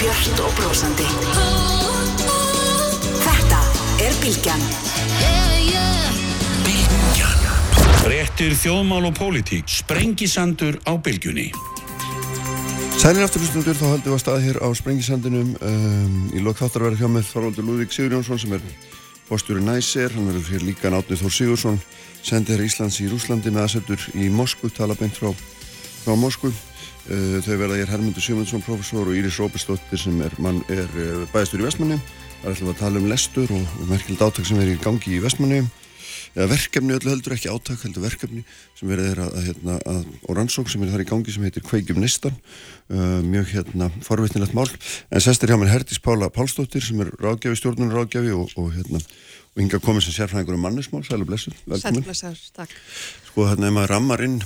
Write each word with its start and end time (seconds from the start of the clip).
björnt 0.00 0.40
og 0.44 0.52
brósandi. 0.58 1.06
Þetta 3.22 3.60
er 4.04 4.18
Bilgjan. 4.20 4.64
Bilgjan. 6.66 7.46
Réttir 8.10 8.56
þjóðmál 8.60 9.08
og 9.08 9.16
pólitík. 9.16 9.64
Sprengisandur 9.70 10.78
á 10.84 10.92
Bilgjunni. 11.00 11.48
Sælir 13.00 13.24
afturlustundur, 13.24 13.76
þá 13.76 13.86
höldum 13.94 14.12
við 14.12 14.16
að 14.18 14.22
staða 14.24 14.44
hér 14.44 14.60
á 14.60 14.68
Sprengisandinum 14.76 15.56
um, 15.56 16.14
í 16.32 16.44
lok 16.44 16.60
þáttar 16.60 16.84
að 16.84 16.88
vera 16.90 17.00
hjá 17.00 17.10
með 17.16 17.28
Þorvaldur 17.32 17.68
Lúðvík 17.68 17.96
Sigurjónsson 17.96 18.40
sem 18.40 18.56
er 18.56 18.70
postjúri 19.28 19.64
næsir, 19.64 20.12
hann 20.12 20.28
verður 20.28 20.54
hér 20.54 20.64
líka 20.64 20.92
Nátnið 20.92 21.24
Þór 21.24 21.36
Sigursson, 21.36 21.82
sendir 22.24 22.62
Íslands 22.64 23.00
í 23.04 23.10
Rúslandi 23.10 23.52
með 23.52 23.66
aðsettur 23.66 24.08
í 24.16 24.30
Moskvu, 24.32 24.72
tala 24.72 24.96
beint 24.98 25.18
frá, 25.18 25.32
frá 26.04 26.16
Moskvu 26.16 26.52
uh, 26.52 26.75
þau 27.06 27.56
verða 27.60 27.78
hér 27.80 27.90
Hermundur 27.94 28.24
Sjömundsson, 28.24 28.62
professor 28.66 29.06
og 29.06 29.14
Íris 29.14 29.38
Róbestóttir 29.38 30.00
sem 30.00 30.20
er, 30.26 30.32
er 30.72 30.86
uh, 30.90 31.24
bæðistur 31.30 31.62
í 31.62 31.66
Vestmanni, 31.66 31.98
það 32.42 32.46
er 32.46 32.54
alltaf 32.54 32.70
að 32.72 32.80
tala 32.80 33.02
um 33.02 33.10
lestur 33.10 33.52
og, 33.54 33.74
og 33.80 33.90
merkild 33.92 34.24
átök 34.26 34.48
sem 34.48 34.62
er 34.62 34.72
í 34.72 34.78
gangi 34.82 35.12
í 35.14 35.20
Vestmanni 35.22 35.60
eða 36.36 36.48
verkefni 36.50 36.96
öllu 36.96 37.12
heldur, 37.12 37.36
ekki 37.36 37.52
áttak 37.52 37.84
heldur 37.86 38.04
verkefni 38.04 38.42
sem 38.76 38.90
verður 38.90 39.06
þeirra 39.08 39.28
að, 39.30 39.46
hérna, 39.46 39.76
að, 39.92 40.02
og 40.26 40.36
rannsók 40.36 40.68
sem 40.72 40.82
er 40.84 40.92
þar 40.92 41.04
í 41.06 41.08
gangi 41.08 41.36
sem 41.36 41.46
heitir 41.46 41.64
Kveikjum 41.64 42.02
Nistan 42.02 42.34
uh, 42.34 43.22
mjög 43.24 43.54
hérna 43.54 43.88
forvittnilegt 44.04 44.56
mál, 44.56 44.66
en 44.66 45.24
sestir 45.24 45.52
hjá 45.52 45.56
mér 45.60 45.72
Herdis 45.72 46.02
Pála 46.02 46.28
Pálsdóttir 46.34 46.84
sem 46.84 47.00
er 47.06 47.14
ráðgjafi, 47.22 47.62
stjórnunur 47.62 48.02
ráðgjafi 48.02 48.34
og, 48.36 48.52
og 48.60 48.74
hérna 48.76 49.00
og 49.56 49.62
hinga 49.62 49.80
komið 49.80 50.10
sem 50.10 50.18
sérfræðingur 50.18 50.58
um 50.58 50.66
mannismál, 50.66 51.06
sælu 51.06 51.24
blessur 51.24 51.56
Sælu 51.80 52.04
blessur, 52.04 52.36
takk. 52.56 52.74
Sko 53.30 53.48
hérna 53.48 53.70
ef 53.70 53.78
maður 53.78 53.94
rammar 53.94 54.24
inn 54.26 54.40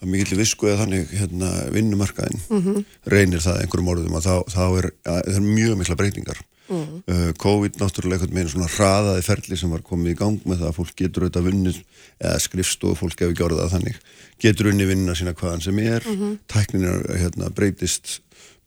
er 0.00 0.08
mikill 0.08 0.38
visku 0.38 0.68
eða 0.68 0.84
þannig 0.84 1.10
hérna 1.12 1.50
vinnumarkaðin 1.74 2.40
mm 2.48 2.62
-hmm. 2.64 2.84
reynir 3.14 3.44
það 3.44 3.60
einhverjum 3.62 3.92
orðum 3.94 4.16
að 4.16 4.28
þá, 4.28 4.36
þá 4.54 4.64
er, 4.78 4.90
að, 5.04 5.20
er 5.34 5.40
mjög 5.40 5.76
mikla 5.80 5.96
breytingar 6.00 6.40
Mm. 6.70 7.00
Uh, 7.10 7.32
COVID 7.34 7.80
náttúrulega 7.80 8.28
með 8.30 8.44
einu 8.44 8.50
svona 8.52 8.68
hraðaði 8.70 9.22
ferli 9.26 9.56
sem 9.58 9.72
var 9.74 9.82
komið 9.82 10.12
í 10.12 10.18
gang 10.20 10.44
með 10.46 10.60
það 10.60 10.68
að 10.68 10.76
fólk 10.76 10.92
getur 11.00 11.24
auðvitað 11.24 11.46
vunnið 11.48 11.80
eða 12.20 12.42
skrifst 12.44 12.86
og 12.86 12.94
fólk 13.00 13.24
hefur 13.24 13.34
gjörðað 13.40 13.72
þannig 13.72 13.96
getur 14.44 14.68
unni 14.70 14.86
vinna 14.86 15.16
sína 15.18 15.34
hvaðan 15.34 15.64
sem 15.64 15.80
er 15.82 16.06
mm 16.06 16.20
-hmm. 16.20 16.36
tæknin 16.46 16.86
er 16.86 17.02
hérna, 17.24 17.50
breytist 17.50 18.20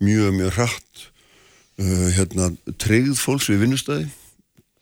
mjög 0.03 0.35
mjög 0.35 0.51
hratt 0.57 1.05
uh, 1.79 2.09
hérna, 2.17 2.51
treyð 2.75 3.15
fólks 3.15 3.47
við 3.47 3.63
vinnustæði 3.63 4.09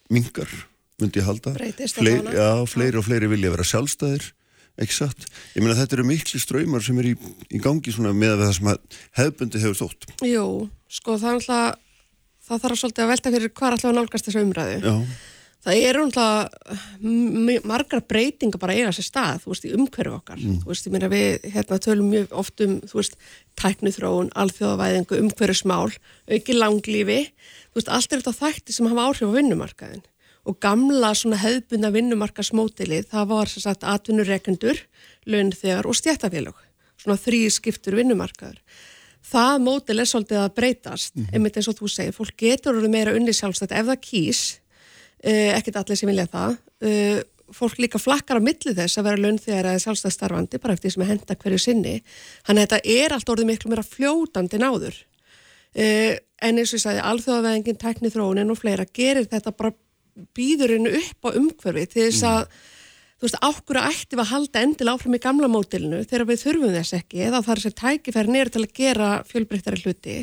mingar 0.10 0.50
myndi 0.98 1.22
ég 1.22 1.30
halda 1.30 1.54
Fleir, 1.94 2.26
já, 2.26 2.66
fleiri 2.66 2.98
og 2.98 3.06
fleiri 3.06 3.30
vilja 3.30 3.54
vera 3.54 3.70
sjálfstæðir 3.70 4.32
satt, 4.90 5.30
ég 5.54 5.62
meina 5.62 5.78
þetta 5.78 6.00
eru 6.00 6.08
miklu 6.10 6.42
ströymar 6.42 6.82
sem 6.82 6.98
er 6.98 7.12
í, 7.12 7.16
í 7.54 7.62
gangi 7.62 7.94
með 8.02 8.42
það 8.42 8.54
sem 8.58 8.74
hefbundi 9.20 9.62
hefur 9.62 9.78
þótt 9.84 10.10
Jú, 10.26 10.48
sko 10.90 11.20
það 11.22 11.30
er 11.30 11.40
alltaf 11.40 11.80
það 12.52 12.64
þarf 12.66 12.82
svolítið 12.82 13.04
að 13.04 13.12
velta 13.12 13.34
fyrir 13.36 13.54
hvað 13.54 13.76
allavega 13.76 13.98
nálgast 14.00 14.28
þessu 14.28 14.44
umræðu. 14.46 14.80
Já. 14.82 14.96
Það 15.62 15.80
eru 15.86 16.04
umhlað 16.08 17.60
margar 17.70 18.02
breytinga 18.10 18.58
bara 18.58 18.74
eiga 18.74 18.94
sér 18.98 19.06
stað, 19.06 19.44
þú 19.44 19.52
veist, 19.52 19.68
í 19.68 19.74
umhverju 19.78 20.14
okkar. 20.16 20.40
Mm. 20.42 20.56
Þú 20.64 20.72
veist, 20.72 20.88
ég 20.88 20.96
meina 20.96 21.10
við 21.12 21.46
hérna, 21.54 21.78
tölum 21.86 22.08
mjög 22.10 22.34
oft 22.42 22.64
um, 22.66 22.80
þú 22.90 22.98
veist, 22.98 23.20
tæknuþróun, 23.62 24.32
alþjóðavæðingu, 24.42 25.20
umhverju 25.22 25.58
smál, 25.60 25.92
auki 26.34 26.56
langlífi, 26.58 27.20
þú 27.70 27.78
veist, 27.78 27.94
allt 27.94 28.10
er 28.10 28.24
þetta 28.24 28.34
þætti 28.40 28.78
sem 28.78 28.90
hafa 28.90 29.06
áhrif 29.06 29.30
á 29.30 29.38
vinnumarkaðin. 29.38 30.02
Og 30.50 30.58
gamla 30.64 31.12
svona 31.18 31.38
hefðbunda 31.38 31.92
vinnumarkasmótilið, 31.94 33.12
það 33.12 33.28
var 33.30 33.52
sem 33.52 33.62
sagt 33.62 33.84
atvinnureikendur, 33.86 34.80
launþegar 35.30 35.90
og 35.90 35.98
stjættafélag, 35.98 36.64
svona 36.98 37.20
þrý 37.22 37.44
skiptur 37.54 38.00
vinnumarkaður. 38.00 38.58
Það 39.32 39.60
mótil 39.62 40.00
er 40.02 40.10
svolítið 40.10 40.40
að 40.42 40.56
breytast 40.58 41.14
mm 41.16 41.26
-hmm. 41.26 41.34
einmitt 41.34 41.58
eins 41.58 41.68
og 41.70 41.78
þú 41.78 41.88
segir, 41.90 42.16
fólk 42.18 42.34
getur 42.38 42.74
verið 42.74 42.90
meira 42.90 43.14
unni 43.14 43.34
sjálfstætt 43.34 43.72
ef 43.72 43.86
það 43.86 44.02
kýs. 44.02 44.42
Uh, 45.22 45.54
ekkert 45.58 45.78
allir 45.78 45.98
sem 45.98 46.10
vilja 46.10 46.26
það. 46.26 46.58
Uh, 46.82 47.22
fólk 47.54 47.78
líka 47.78 48.00
flakkar 48.00 48.42
á 48.42 48.42
milli 48.42 48.74
þess 48.74 48.98
að 48.98 49.04
vera 49.04 49.22
launþegar 49.22 49.66
eða 49.66 49.84
sjálfstætt 49.84 50.14
starfandi 50.14 50.58
bara 50.58 50.74
eftir 50.74 50.90
því 50.90 50.94
sem 50.94 51.04
að 51.04 51.12
henda 51.12 51.36
hverju 51.36 51.60
sinni. 51.60 52.04
Þannig 52.48 52.62
að 52.62 52.70
þetta 52.70 52.80
er 53.04 53.14
allt 53.14 53.30
orðið 53.30 53.50
miklu 53.52 53.70
meira 53.70 53.84
fljótandi 53.84 54.58
náður 54.58 54.96
uh, 55.76 56.16
en 56.42 56.58
eins 56.58 56.74
og 56.74 56.80
ég 56.80 56.84
sagði, 56.86 57.04
alþjóðaveðingin, 57.12 57.80
teknithrónin 57.82 58.52
og 58.52 58.60
fleira 58.60 58.86
gerir 58.86 59.30
þetta 59.30 59.54
bara 59.54 59.74
býðurinn 60.38 60.92
upp 60.92 61.28
á 61.28 61.30
umhverfi 61.34 61.88
til 61.92 62.06
þess 62.10 62.28
að 62.28 62.46
mm 62.46 62.70
þú 63.22 63.28
veist, 63.28 63.38
ákveður 63.46 63.86
ætti 63.86 64.18
við 64.18 64.24
að 64.24 64.32
halda 64.32 64.62
endil 64.66 64.90
áfram 64.90 65.14
í 65.14 65.22
gamla 65.22 65.48
mótilinu 65.52 66.00
þegar 66.10 66.24
við 66.26 66.40
þurfum 66.42 66.72
þess 66.74 66.96
ekki 66.98 67.20
eða 67.28 67.42
það 67.46 67.54
er 67.54 67.60
sér 67.62 67.76
tækifæri 67.78 68.34
neyru 68.34 68.54
til 68.56 68.64
að 68.64 68.72
gera 68.80 69.10
fjölbreyttari 69.30 69.82
hluti. 69.84 70.16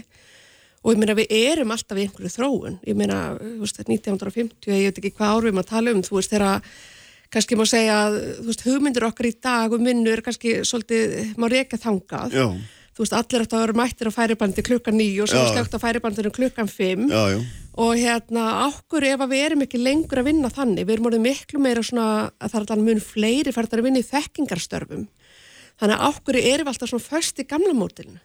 Og 0.83 0.95
ég 0.95 0.99
meina 0.99 1.15
við 1.15 1.35
erum 1.37 1.75
alltaf 1.75 1.99
í 1.99 2.07
einhverju 2.07 2.33
þróun. 2.35 2.79
Ég 2.87 2.99
meina, 2.99 3.21
þú 3.39 3.63
veist, 3.63 3.79
1950 3.85 4.75
ég 4.75 4.89
veit 4.89 4.99
ekki 4.99 5.13
hvað 5.15 5.37
árum 5.37 5.63
að 5.63 5.71
tala 5.71 5.95
um, 5.95 6.03
þú 6.03 6.19
veist, 6.19 6.35
þegar 6.35 6.67
kannski 7.31 7.59
má 7.61 7.65
segja 7.71 8.01
að, 8.09 8.19
þú 8.41 8.49
veist, 8.51 8.67
hugmyndir 8.67 9.07
okkar 9.07 9.31
í 9.31 9.33
dag 9.47 9.79
og 9.79 9.85
minnu 9.85 10.11
er 10.11 10.25
kannski 10.27 10.57
svolítið, 10.67 11.17
má 11.39 11.47
reyka 11.53 11.79
þangað. 11.79 12.35
Já. 12.35 12.49
Þú 12.99 13.05
veist, 13.05 13.15
allir 13.15 13.45
ætti 13.45 13.55
að 13.55 13.63
vera 13.63 13.79
mættir 13.79 14.09
á 14.11 14.13
færibandi 14.19 14.63
klukkan 14.67 14.97
nýju 14.99 15.23
og 15.23 15.31
svo 15.31 15.43
slögt 15.53 15.75
á 15.75 15.79
færibandinu 15.79 16.33
klukkan 16.35 16.71
fimm. 16.71 17.05
Já, 17.07 17.23
já. 17.31 17.39
Og 17.79 17.93
hérna 17.95 18.47
okkur 18.67 19.07
ef 19.07 19.23
við 19.31 19.43
erum 19.45 19.63
ekki 19.63 19.79
lengur 19.79 20.19
að 20.19 20.33
vinna 20.33 20.51
þannig, 20.51 20.89
við 20.89 20.97
erum 20.97 21.07
orðið 21.13 21.27
miklu 21.29 21.61
meira 21.63 21.85
svona 21.87 22.09
að 22.43 22.51
það 22.51 22.59
er 22.59 22.73
alveg 22.75 22.89
mjög 22.89 23.05
fleiri 23.07 23.55
færðar 23.55 23.83
að 23.85 23.87
vinna 23.87 24.03
í 24.03 24.09
þekkingarstörfum. 24.09 25.05
Þannig 25.79 25.95
að 25.95 26.09
okkur 26.09 26.41
erum 26.41 26.67
við 26.67 26.73
alltaf 26.73 26.91
svona 26.91 27.07
först 27.07 27.39
í 27.39 27.47
gamla 27.47 27.77
mótilinu 27.79 28.19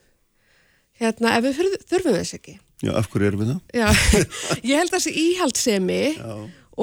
hérna 1.01 1.37
ef 1.37 1.45
við 1.45 1.61
þurfum 1.89 2.17
þess 2.17 2.37
ekki. 2.37 2.57
Já, 2.83 2.91
af 2.97 3.09
hverju 3.11 3.29
erum 3.29 3.43
við 3.43 3.51
það? 3.53 3.61
Já, 3.77 3.87
ég 4.71 4.81
held 4.81 4.89
að 4.89 4.95
það 4.95 5.03
sé 5.05 5.13
íhaldsemi 5.21 6.01
Já. 6.17 6.33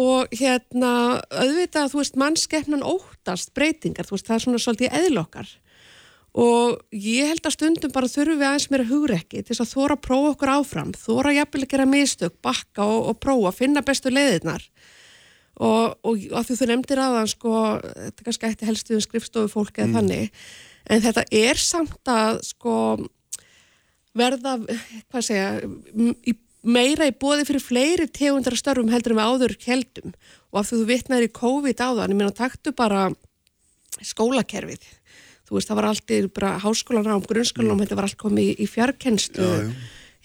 og 0.02 0.38
hérna 0.40 0.92
auðvitað, 1.28 1.90
þú 1.92 2.00
veist, 2.00 2.20
mannskeppnan 2.22 2.86
óttast 2.86 3.52
breytingar, 3.56 4.08
þú 4.08 4.16
veist, 4.16 4.30
það 4.30 4.36
er 4.36 4.44
svona 4.46 4.62
svolítið 4.62 4.96
eðlokkar 5.00 5.52
og 6.38 6.78
ég 6.94 7.26
held 7.26 7.46
að 7.46 7.56
stundum 7.56 7.92
bara 7.94 8.10
þurfum 8.10 8.38
við 8.38 8.48
aðeins 8.48 8.70
meira 8.70 8.86
hugrekki 8.86 9.42
til 9.42 9.50
þess 9.50 9.64
að 9.64 9.72
þóra 9.72 9.96
að 9.96 10.04
prófa 10.06 10.32
okkur 10.34 10.52
áfram 10.54 10.92
þóra 10.94 11.34
jafnvel 11.34 11.64
að 11.64 11.70
gera 11.72 11.86
mistök, 11.90 12.36
bakka 12.44 12.86
og, 12.86 13.08
og 13.10 13.20
prófa 13.22 13.54
finna 13.56 13.82
bestu 13.82 14.12
leiðirnar. 14.14 14.66
Og, 15.60 15.96
og 16.06 16.20
að 16.38 16.46
því 16.46 16.56
þú 16.56 16.68
nefndir 16.70 17.00
aðan 17.02 17.28
sko, 17.28 17.54
þetta 17.82 18.22
er 18.22 18.28
kannski 18.28 18.48
eitt 18.48 18.62
helstuðum 18.64 19.02
skrifstofu 19.04 19.50
fólk 19.52 19.80
eða 19.80 19.88
mm. 19.90 19.96
þannig 19.98 20.44
en 20.90 21.02
þetta 21.04 21.24
er 21.36 21.60
samt 21.60 22.10
að 22.10 22.38
sko 22.46 22.76
verða, 24.16 24.56
hvað 25.10 25.26
segja 25.26 25.50
í, 26.26 26.34
meira 26.62 27.08
í 27.10 27.14
bóði 27.14 27.46
fyrir 27.48 27.64
fleiri 27.64 28.06
tegundar 28.10 28.56
störfum 28.58 28.90
heldur 28.92 29.14
en 29.14 29.20
við 29.20 29.32
áður 29.34 29.56
heldum 29.66 30.14
og 30.50 30.62
að 30.62 30.70
þú 30.70 30.80
vittnaður 30.88 31.26
í 31.28 31.34
COVID 31.40 31.84
áðan, 31.84 32.14
ég 32.14 32.18
meina 32.18 32.36
taktu 32.36 32.74
bara 32.76 33.08
skólakerfið 34.00 34.86
þú 35.50 35.58
veist, 35.58 35.70
það 35.70 35.80
var 35.80 35.88
alltið 35.90 36.28
bara 36.36 36.50
háskólanám, 36.62 37.24
grunnskólanám, 37.26 37.74
mm. 37.76 37.86
þetta 37.86 37.98
var 37.98 38.06
allt 38.06 38.20
komið 38.20 38.52
í, 38.52 38.52
í 38.62 38.68
fjarkennslu 38.70 39.48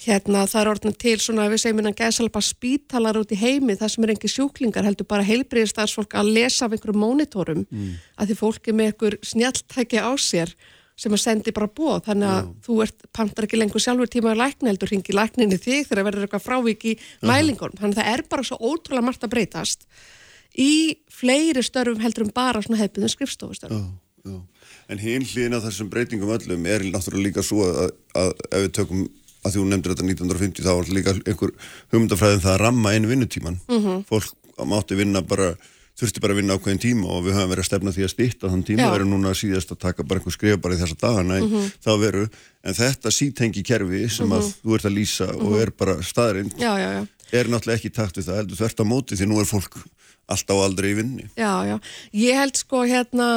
hérna, 0.05 0.43
það 0.51 0.61
er 0.61 0.69
orðin 0.73 0.95
til 0.99 1.15
svona, 1.23 1.47
við 1.49 1.61
segjum 1.63 1.81
innan 1.81 1.95
gæðsalpa 1.95 2.41
spítalar 2.43 3.17
út 3.17 3.31
í 3.31 3.39
heimi, 3.39 3.77
það 3.79 3.93
sem 3.93 4.05
er 4.05 4.11
engi 4.13 4.31
sjúklingar, 4.31 4.85
heldur 4.85 5.07
bara 5.07 5.25
heilbriðistarsfólk 5.25 6.17
að 6.19 6.33
lesa 6.35 6.67
af 6.67 6.75
einhverjum 6.75 6.99
mónitorum, 6.99 7.61
mm. 7.63 7.93
að 8.19 8.31
því 8.31 8.37
fólki 8.41 8.75
með 8.75 8.91
einhver 8.91 9.15
snjáltæki 9.23 10.03
á 10.03 10.11
sér 10.19 10.51
sem 10.99 11.15
að 11.15 11.23
sendi 11.23 11.51
bara 11.55 11.71
bóð, 11.71 12.03
þannig 12.09 12.27
að 12.27 12.41
Já. 12.43 12.51
þú 12.67 12.75
ert, 12.85 13.07
pantar 13.15 13.47
ekki 13.47 13.57
lengur 13.59 13.83
sjálfur 13.83 14.11
tíma 14.11 14.35
í 14.35 14.39
lækni, 14.39 14.69
heldur 14.71 14.91
ringi 14.91 15.15
lækninni 15.15 15.57
þig 15.59 15.89
þegar 15.89 16.07
verður 16.07 16.27
eitthvað 16.27 16.45
frávik 16.45 16.85
í 16.87 16.93
mælingunum, 17.23 17.79
þannig 17.79 17.97
að 17.97 18.03
það 18.03 18.11
er 18.13 18.23
bara 18.31 18.45
svo 18.47 18.59
ótrúlega 18.61 19.07
margt 19.09 19.25
að 19.27 19.33
breytast 19.33 19.87
í 20.55 20.95
fleiri 21.11 21.63
störfum 21.65 22.01
heldur 22.03 22.27
um 22.27 22.33
bara 22.35 22.61
svona 22.63 22.79
hefðbyrðin 22.79 23.11
skrifstofustörfum. 23.11 23.89
En 24.89 25.01
hinn 25.01 25.25
hlýðin 25.25 25.57
af 25.57 25.63
þessum 25.65 25.89
breytingum 25.89 26.33
öllum 26.35 26.65
er 26.69 26.83
náttúrulega 26.85 27.27
líka 27.27 27.43
svo 27.45 27.65
að, 27.65 27.93
að 28.13 28.33
ef 28.51 28.65
við 28.65 28.73
tökum 28.79 29.05
að 29.45 29.53
því 29.53 29.61
hún 29.61 29.71
nefndir 29.73 29.93
þetta 29.93 30.09
1950 30.09 30.65
þá 30.65 30.73
var 30.73 30.91
líka 30.97 31.13
einhver 31.15 31.53
hugmyndafræðin 31.93 32.43
það 32.43 32.53
að 32.55 32.61
ramma 32.63 32.93
einu 32.93 33.09
vinnutíman 33.11 33.57
mm 33.67 33.79
-hmm. 33.79 34.03
fólk 34.09 34.65
mátti 34.65 34.97
vinna 34.97 35.21
bara 35.21 35.55
þurfti 35.95 36.21
bara 36.23 36.35
að 36.35 36.39
vinna 36.41 36.55
ákveðin 36.57 36.81
tíma 36.83 37.07
og 37.07 37.23
við 37.23 37.37
höfum 37.37 37.51
verið 37.53 37.63
að 37.63 37.69
stefna 37.69 37.93
því 37.95 38.03
að 38.03 38.11
stýtta 38.11 38.51
þann 38.51 38.63
tíma, 38.67 38.87
erum 38.95 39.11
núna 39.13 39.31
síðast 39.37 39.71
að 39.71 39.81
taka 39.85 40.03
bara 40.03 40.19
einhver 40.19 40.35
skrif 40.35 40.57
bara 40.63 40.75
í 40.75 40.79
þessa 40.81 40.97
dagana 40.99 41.37
mm 41.39 41.51
-hmm. 41.51 41.69
þá 41.85 41.91
veru, 42.01 42.23
en 42.63 42.73
þetta 42.75 43.11
sítengi 43.11 43.63
kerfi 43.63 44.09
sem 44.09 44.27
að 44.27 44.43
mm 44.43 44.47
-hmm. 44.47 44.59
þú 44.63 44.75
ert 44.75 44.85
að 44.85 44.97
lýsa 44.97 45.27
og 45.31 45.51
mhm. 45.51 45.61
er 45.61 45.71
bara 45.71 45.95
staðrind, 46.03 46.53
er 47.31 47.47
náttúrulega 47.47 47.79
ekki 47.79 47.93
takt 47.95 48.17
við 48.17 48.27
það, 48.27 48.35
heldur 48.35 48.57
þvert 48.59 48.83
á 48.83 48.85
móti 48.85 49.15
því 49.15 49.25
nú 49.25 49.39
er 49.39 49.47
fólk 49.47 49.77
alltaf 50.31 50.63
aldrei 50.65 50.91
í 50.93 50.97
vinni. 50.99 51.27
Já, 51.37 51.53
já. 51.67 51.75
Ég 52.17 52.39
held 52.39 52.59
sko 52.59 52.83
hérna 52.87 53.29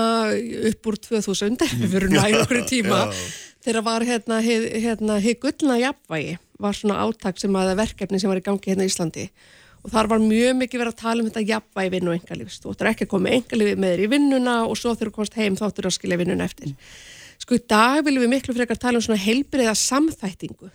upp 0.70 0.90
úr 0.90 0.98
2000, 1.08 1.60
við 1.82 1.94
verum 1.94 2.16
nægur 2.16 2.64
tíma, 2.72 3.04
þegar 3.64 3.86
var 3.86 4.06
hérna 4.08 4.40
hið 4.44 4.66
hérna, 4.84 5.20
gullna 5.42 5.78
jafnvægi, 5.82 6.38
var 6.58 6.76
svona 6.78 7.00
áttak 7.04 7.40
sem 7.40 7.54
að 7.54 7.76
verkefni 7.78 8.20
sem 8.20 8.30
var 8.30 8.40
í 8.40 8.44
gangi 8.46 8.72
hérna 8.72 8.86
í 8.88 8.92
Íslandi 8.92 9.28
og 9.84 9.92
þar 9.92 10.08
var 10.10 10.22
mjög 10.22 10.56
mikið 10.58 10.80
verið 10.82 10.94
að 10.94 11.02
tala 11.02 11.22
um 11.22 11.28
þetta 11.28 11.44
jafnvægi 11.46 11.92
vinn 11.94 12.08
og 12.10 12.16
engalífs. 12.16 12.58
Þú 12.62 12.72
ættir 12.74 12.90
ekki 12.90 13.06
að 13.06 13.12
koma 13.12 13.30
engalífi 13.36 13.76
með 13.78 13.94
þér 13.94 14.02
í 14.02 14.08
vinnuna 14.14 14.56
og 14.66 14.74
svo 14.78 14.94
þú 14.98 15.12
komast 15.14 15.38
heim 15.38 15.54
þá 15.58 15.68
ættir 15.68 15.86
þú 15.86 15.92
að 15.92 15.96
skilja 15.96 16.18
vinnuna 16.20 16.48
eftir. 16.48 16.74
Sko 17.38 17.54
í 17.54 17.62
dag 17.70 18.02
viljum 18.02 18.24
við 18.26 18.32
miklu 18.32 18.56
frekar 18.56 18.80
tala 18.82 18.98
um 18.98 19.04
svona 19.06 19.22
heilbriða 19.22 19.76
samþættingu 19.78 20.72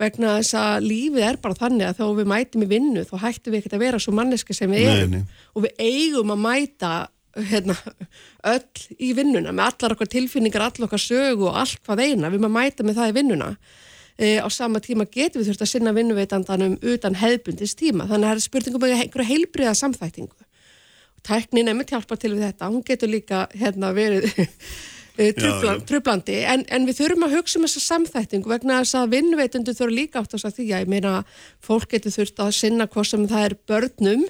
vegna 0.00 0.34
þess 0.38 0.56
að 0.58 0.86
lífið 0.88 1.26
er 1.28 1.38
bara 1.42 1.58
þannig 1.58 1.86
að 1.88 2.00
þá 2.00 2.04
við 2.18 2.30
mætum 2.32 2.64
í 2.64 2.68
vinnu 2.70 3.04
þá 3.08 3.14
hættum 3.24 3.54
við 3.54 3.60
ekkert 3.60 3.76
að 3.76 3.84
vera 3.84 4.00
svo 4.02 4.14
manneski 4.16 4.56
sem 4.56 4.72
við 4.72 4.86
Nei, 4.86 4.92
erum. 4.96 5.14
nei. 5.18 5.40
og 5.54 5.66
við 5.66 5.84
eigum 5.86 6.34
að 6.34 6.42
mæta 6.46 6.92
hérna, 7.50 7.76
öll 8.50 8.86
í 8.98 9.12
vinnuna 9.14 9.54
með 9.54 9.68
allar 9.68 9.94
okkar 9.94 10.10
tilfinningar, 10.10 10.66
allar 10.66 10.88
okkar 10.88 11.04
sögu 11.04 11.46
og 11.50 11.60
allt 11.62 11.78
hvað 11.86 12.04
eina, 12.08 12.32
við 12.32 12.42
maður 12.42 12.56
mæta 12.56 12.86
með 12.86 12.98
það 12.98 13.12
í 13.12 13.16
vinnuna. 13.20 13.50
E, 14.20 14.30
á 14.42 14.48
sama 14.52 14.82
tíma 14.84 15.06
getum 15.08 15.40
við 15.40 15.52
þurft 15.52 15.62
að 15.64 15.70
sinna 15.70 15.92
vinnuveitandanum 15.96 16.74
utan 16.92 17.16
hefðbundis 17.16 17.76
tíma, 17.78 18.08
þannig 18.10 18.26
að 18.26 18.32
það 18.32 18.40
er 18.40 18.46
spurningum 18.48 18.82
um 18.84 18.96
einhverju 18.98 19.28
heilbriða 19.30 19.76
samþæktingu 19.78 20.48
tæknin 21.26 21.68
einmitt 21.70 21.92
hjálpar 21.92 22.18
til 22.20 22.34
við 22.34 22.46
þetta, 22.48 22.70
hún 22.72 22.84
getur 22.86 23.10
líka 23.12 23.44
hérna 23.56 23.92
verið 23.96 24.26
trubla, 25.36 25.72
Já, 25.72 25.76
já. 25.76 25.84
trublandi, 25.88 26.36
en, 26.54 26.64
en 26.72 26.88
við 26.88 26.98
þurfum 27.00 27.26
að 27.26 27.36
hugsa 27.36 27.58
um 27.60 27.66
þessa 27.66 27.82
samþættingu 27.86 28.50
vegna 28.50 28.80
þess 28.80 28.98
að 29.00 29.14
vinnveitundu 29.16 29.74
þurfa 29.76 29.96
líka 29.96 30.22
átt 30.22 30.36
að 30.38 30.54
því. 30.56 30.66
Að 30.70 30.84
ég 30.84 30.92
meina 30.92 31.14
fólk 31.64 31.88
getur 31.94 32.14
þurft 32.14 32.42
að 32.44 32.52
sinna 32.56 32.88
hvað 32.90 33.08
sem 33.10 33.26
það 33.30 33.46
er 33.48 33.56
börnum, 33.70 34.26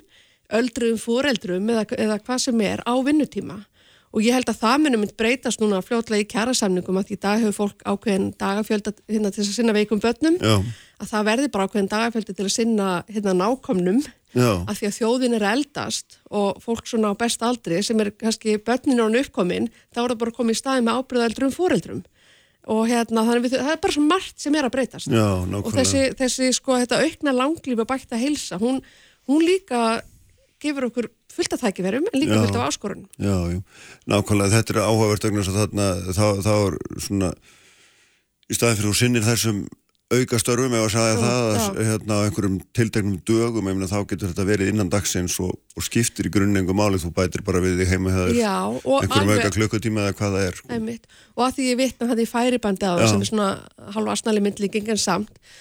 öldruðum 0.60 1.02
fóreldrum 1.02 1.72
eða, 1.74 1.84
eða 1.96 2.20
hvað 2.24 2.44
sem 2.46 2.64
er 2.66 2.82
á 2.82 2.94
vinnutíma. 3.06 3.58
Og 4.10 4.24
ég 4.26 4.34
held 4.34 4.48
að 4.50 4.58
það 4.58 4.80
munum 4.82 5.04
mynd 5.04 5.12
breytast 5.20 5.60
núna 5.62 5.78
fljótlega 5.86 6.24
í 6.24 6.30
kjærasamningum 6.32 6.96
að 6.98 7.12
í 7.14 7.18
dag 7.22 7.38
hefur 7.38 7.54
fólk 7.54 7.84
ákveðin 7.86 8.32
dagafjölda 8.40 8.92
hérna, 9.06 9.30
til 9.30 9.44
að 9.44 9.52
sinna 9.54 9.74
veikum 9.76 10.00
börnum. 10.02 10.40
Já, 10.42 10.56
að 10.98 11.12
það 11.12 11.28
verði 11.28 11.52
bara 11.54 11.68
ákveðin 11.68 11.92
dagafjöldi 11.92 12.34
til 12.34 12.48
að 12.48 12.56
sinna 12.56 12.88
hérna, 13.06 13.36
nákomnum 13.38 14.00
af 14.38 14.78
því 14.78 14.86
að 14.88 14.96
þjóðin 15.00 15.36
er 15.38 15.44
eldast 15.50 16.20
og 16.30 16.60
fólk 16.62 16.86
svona 16.86 17.10
á 17.10 17.14
besta 17.18 17.48
aldri 17.50 17.80
sem 17.82 18.00
er 18.00 18.12
kannski 18.14 18.58
börnin 18.62 19.02
án 19.02 19.18
uppkomin, 19.18 19.70
þá 19.90 20.04
er 20.04 20.12
það 20.12 20.20
bara 20.22 20.36
komið 20.38 20.56
í 20.56 20.60
staði 20.60 20.86
með 20.86 21.00
ábyrðaeldrum 21.00 21.54
fóreldrum 21.54 22.02
og 22.70 22.82
hérna 22.86 23.24
við, 23.40 23.56
það 23.56 23.72
er 23.72 23.80
bara 23.82 23.96
svo 23.96 24.04
margt 24.06 24.42
sem 24.42 24.54
er 24.54 24.68
að 24.68 24.74
breytast. 24.76 25.10
Já, 25.10 25.28
og 25.42 25.70
þessi, 25.74 26.02
þessi 26.18 26.50
sko 26.54 26.76
þetta 26.78 27.00
aukna 27.02 27.34
langlífi 27.34 27.82
og 27.82 27.88
bætta 27.88 28.20
heilsa, 28.20 28.60
hún, 28.60 28.82
hún 29.30 29.42
líka 29.42 30.02
gefur 30.60 30.90
okkur 30.90 31.08
fullt 31.32 31.56
að 31.56 31.64
tækifærum 31.64 32.06
en 32.10 32.20
líka 32.20 32.36
Já. 32.36 32.42
fullt 32.44 32.58
af 32.58 32.68
áskorun. 32.68 33.06
Já, 33.16 33.36
já, 33.48 33.60
nákvæmlega, 34.12 34.52
þetta 34.58 34.74
er 34.76 34.82
áhugavert 34.84 35.24
að 35.24 35.52
þarna, 35.56 35.88
þá, 36.12 36.26
þá 36.44 36.52
er 36.54 36.78
svona 37.06 37.30
í 38.50 38.58
staðin 38.58 38.80
fyrir 38.80 38.90
þú 38.90 38.98
sinnir 38.98 39.26
þessum 39.26 39.60
auka 40.10 40.38
störfum 40.42 40.74
eða 40.74 40.88
sagja 40.90 41.12
Já, 41.14 41.20
það 41.20 41.44
að, 41.46 41.80
hérna, 41.86 42.16
einhverjum 42.26 42.56
tilteknum 42.74 43.18
dögum 43.28 43.66
meina, 43.66 43.88
þá 43.90 43.98
getur 44.10 44.32
þetta 44.32 44.46
verið 44.48 44.70
innan 44.72 44.90
dagsins 44.90 45.36
og, 45.42 45.52
og 45.78 45.86
skiptir 45.86 46.26
í 46.26 46.32
grunnengu 46.34 46.74
máli, 46.76 46.98
þú 47.02 47.12
bætir 47.14 47.44
bara 47.46 47.62
við 47.62 47.78
þig 47.82 47.92
heima 47.92 48.14
einhverjum 48.26 49.32
auka 49.36 49.52
klukkutíma 49.54 50.08
eða 50.08 50.16
hvað 50.18 50.36
það 50.36 50.46
er 50.48 50.58
sko. 50.58 50.70
Einmitt. 50.74 51.06
og 51.36 51.46
að 51.46 51.56
því 51.58 51.68
ég 51.68 51.80
vitna 51.80 52.10
það 52.10 52.24
í 52.24 52.28
færibandi 52.32 52.90
á 52.90 52.92
það 52.98 53.12
sem 53.12 53.22
er 53.22 53.30
svona 53.30 53.50
halva 53.94 54.16
asnali 54.16 54.42
myndlíking 54.44 54.90
en 54.90 55.00
samt 55.00 55.54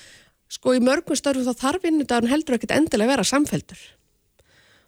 sko 0.50 0.74
í 0.74 0.82
mörgum 0.82 1.18
störfum 1.20 1.46
þá 1.46 1.66
þarf 1.66 1.86
vinnudagun 1.86 2.32
heldur 2.32 2.58
ekkert 2.58 2.74
endilega 2.74 3.12
að 3.12 3.14
vera 3.14 3.28
samfeldur 3.30 3.84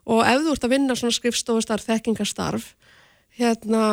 og 0.09 0.23
ef 0.25 0.41
þú 0.41 0.55
ert 0.55 0.65
að 0.65 0.73
vinna 0.73 0.97
svona 0.97 1.17
skrifstofustarf, 1.19 1.85
þekkingastarf 1.85 2.71
hérna 3.37 3.83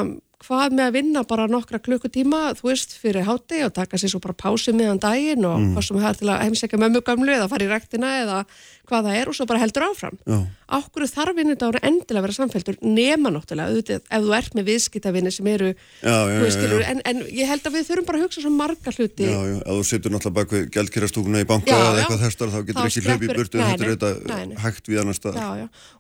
hvað 0.45 0.75
með 0.79 0.85
að 0.87 0.93
vinna 0.95 1.23
bara 1.27 1.47
nokkra 1.51 1.81
klukkutíma 1.83 2.55
þú 2.59 2.69
veist, 2.71 2.93
fyrir 3.03 3.25
hátti 3.27 3.65
og 3.67 3.73
taka 3.75 3.99
sér 3.99 4.13
svo 4.13 4.21
bara 4.23 4.37
pási 4.39 4.71
meðan 4.73 5.01
daginn 5.03 5.45
og 5.45 5.59
Mm. 5.59 5.73
hvað 5.75 5.83
sem 5.89 5.97
það 5.99 6.11
er 6.11 6.19
til 6.21 6.29
að 6.31 6.43
heimsækja 6.47 6.79
mömmu 6.79 7.01
gamlu 7.03 7.33
eða 7.35 7.49
fara 7.51 7.65
í 7.67 7.69
rektina 7.73 8.13
eða 8.23 8.45
hvað 8.89 9.09
það 9.09 9.19
er 9.21 9.31
og 9.31 9.37
svo 9.37 9.47
bara 9.49 9.61
heldur 9.63 9.85
áfram. 9.89 10.17
Já, 10.25 10.39
Ákveður 10.69 11.11
þarf 11.15 11.37
vinnudagur 11.39 11.79
endilega 11.81 12.21
að 12.21 12.25
vera 12.27 12.37
samfeldur 12.37 12.79
nema 12.85 13.31
náttúrulega, 13.33 13.73
auðvitað, 13.73 14.03
ef 14.05 14.25
þú 14.25 14.35
ert 14.37 14.57
með 14.59 14.67
viðskiptavinni 14.69 15.33
sem 15.33 15.49
eru 15.49 15.71
já, 15.73 16.17
já, 16.29 16.39
veist, 16.43 16.65
já, 16.65 16.75
en, 16.91 17.03
en 17.09 17.23
ég 17.33 17.49
held 17.49 17.69
að 17.69 17.79
við 17.79 17.87
þurfum 17.89 18.09
bara 18.11 18.21
að 18.21 18.27
hugsa 18.27 18.45
svo 18.45 18.53
marga 18.53 18.95
hluti. 18.95 19.29
Já, 19.29 19.39
já, 19.49 19.57
ef 19.63 19.79
þú 19.79 19.87
situr 19.89 20.15
náttúrulega 20.15 20.39
bak 20.39 20.55
við 20.57 20.67
gjaldkerastúkuna 20.77 21.45
í 21.45 21.49
banka 21.49 21.79
eða 21.79 22.03
eitthvað 22.03 22.25
þessar 22.27 22.53
þá 22.53 22.59
getur 22.69 22.91
ekki 22.91 23.05
hlaupið 23.07 23.29
í 23.29 23.39
burtu 23.39 23.63
þetta 23.63 23.89
er 23.89 23.95
þetta 23.95 24.45
nei. 24.53 24.57
hægt 24.65 24.93
við 24.93 25.03
annar 25.05 25.19
stað. 25.19 25.41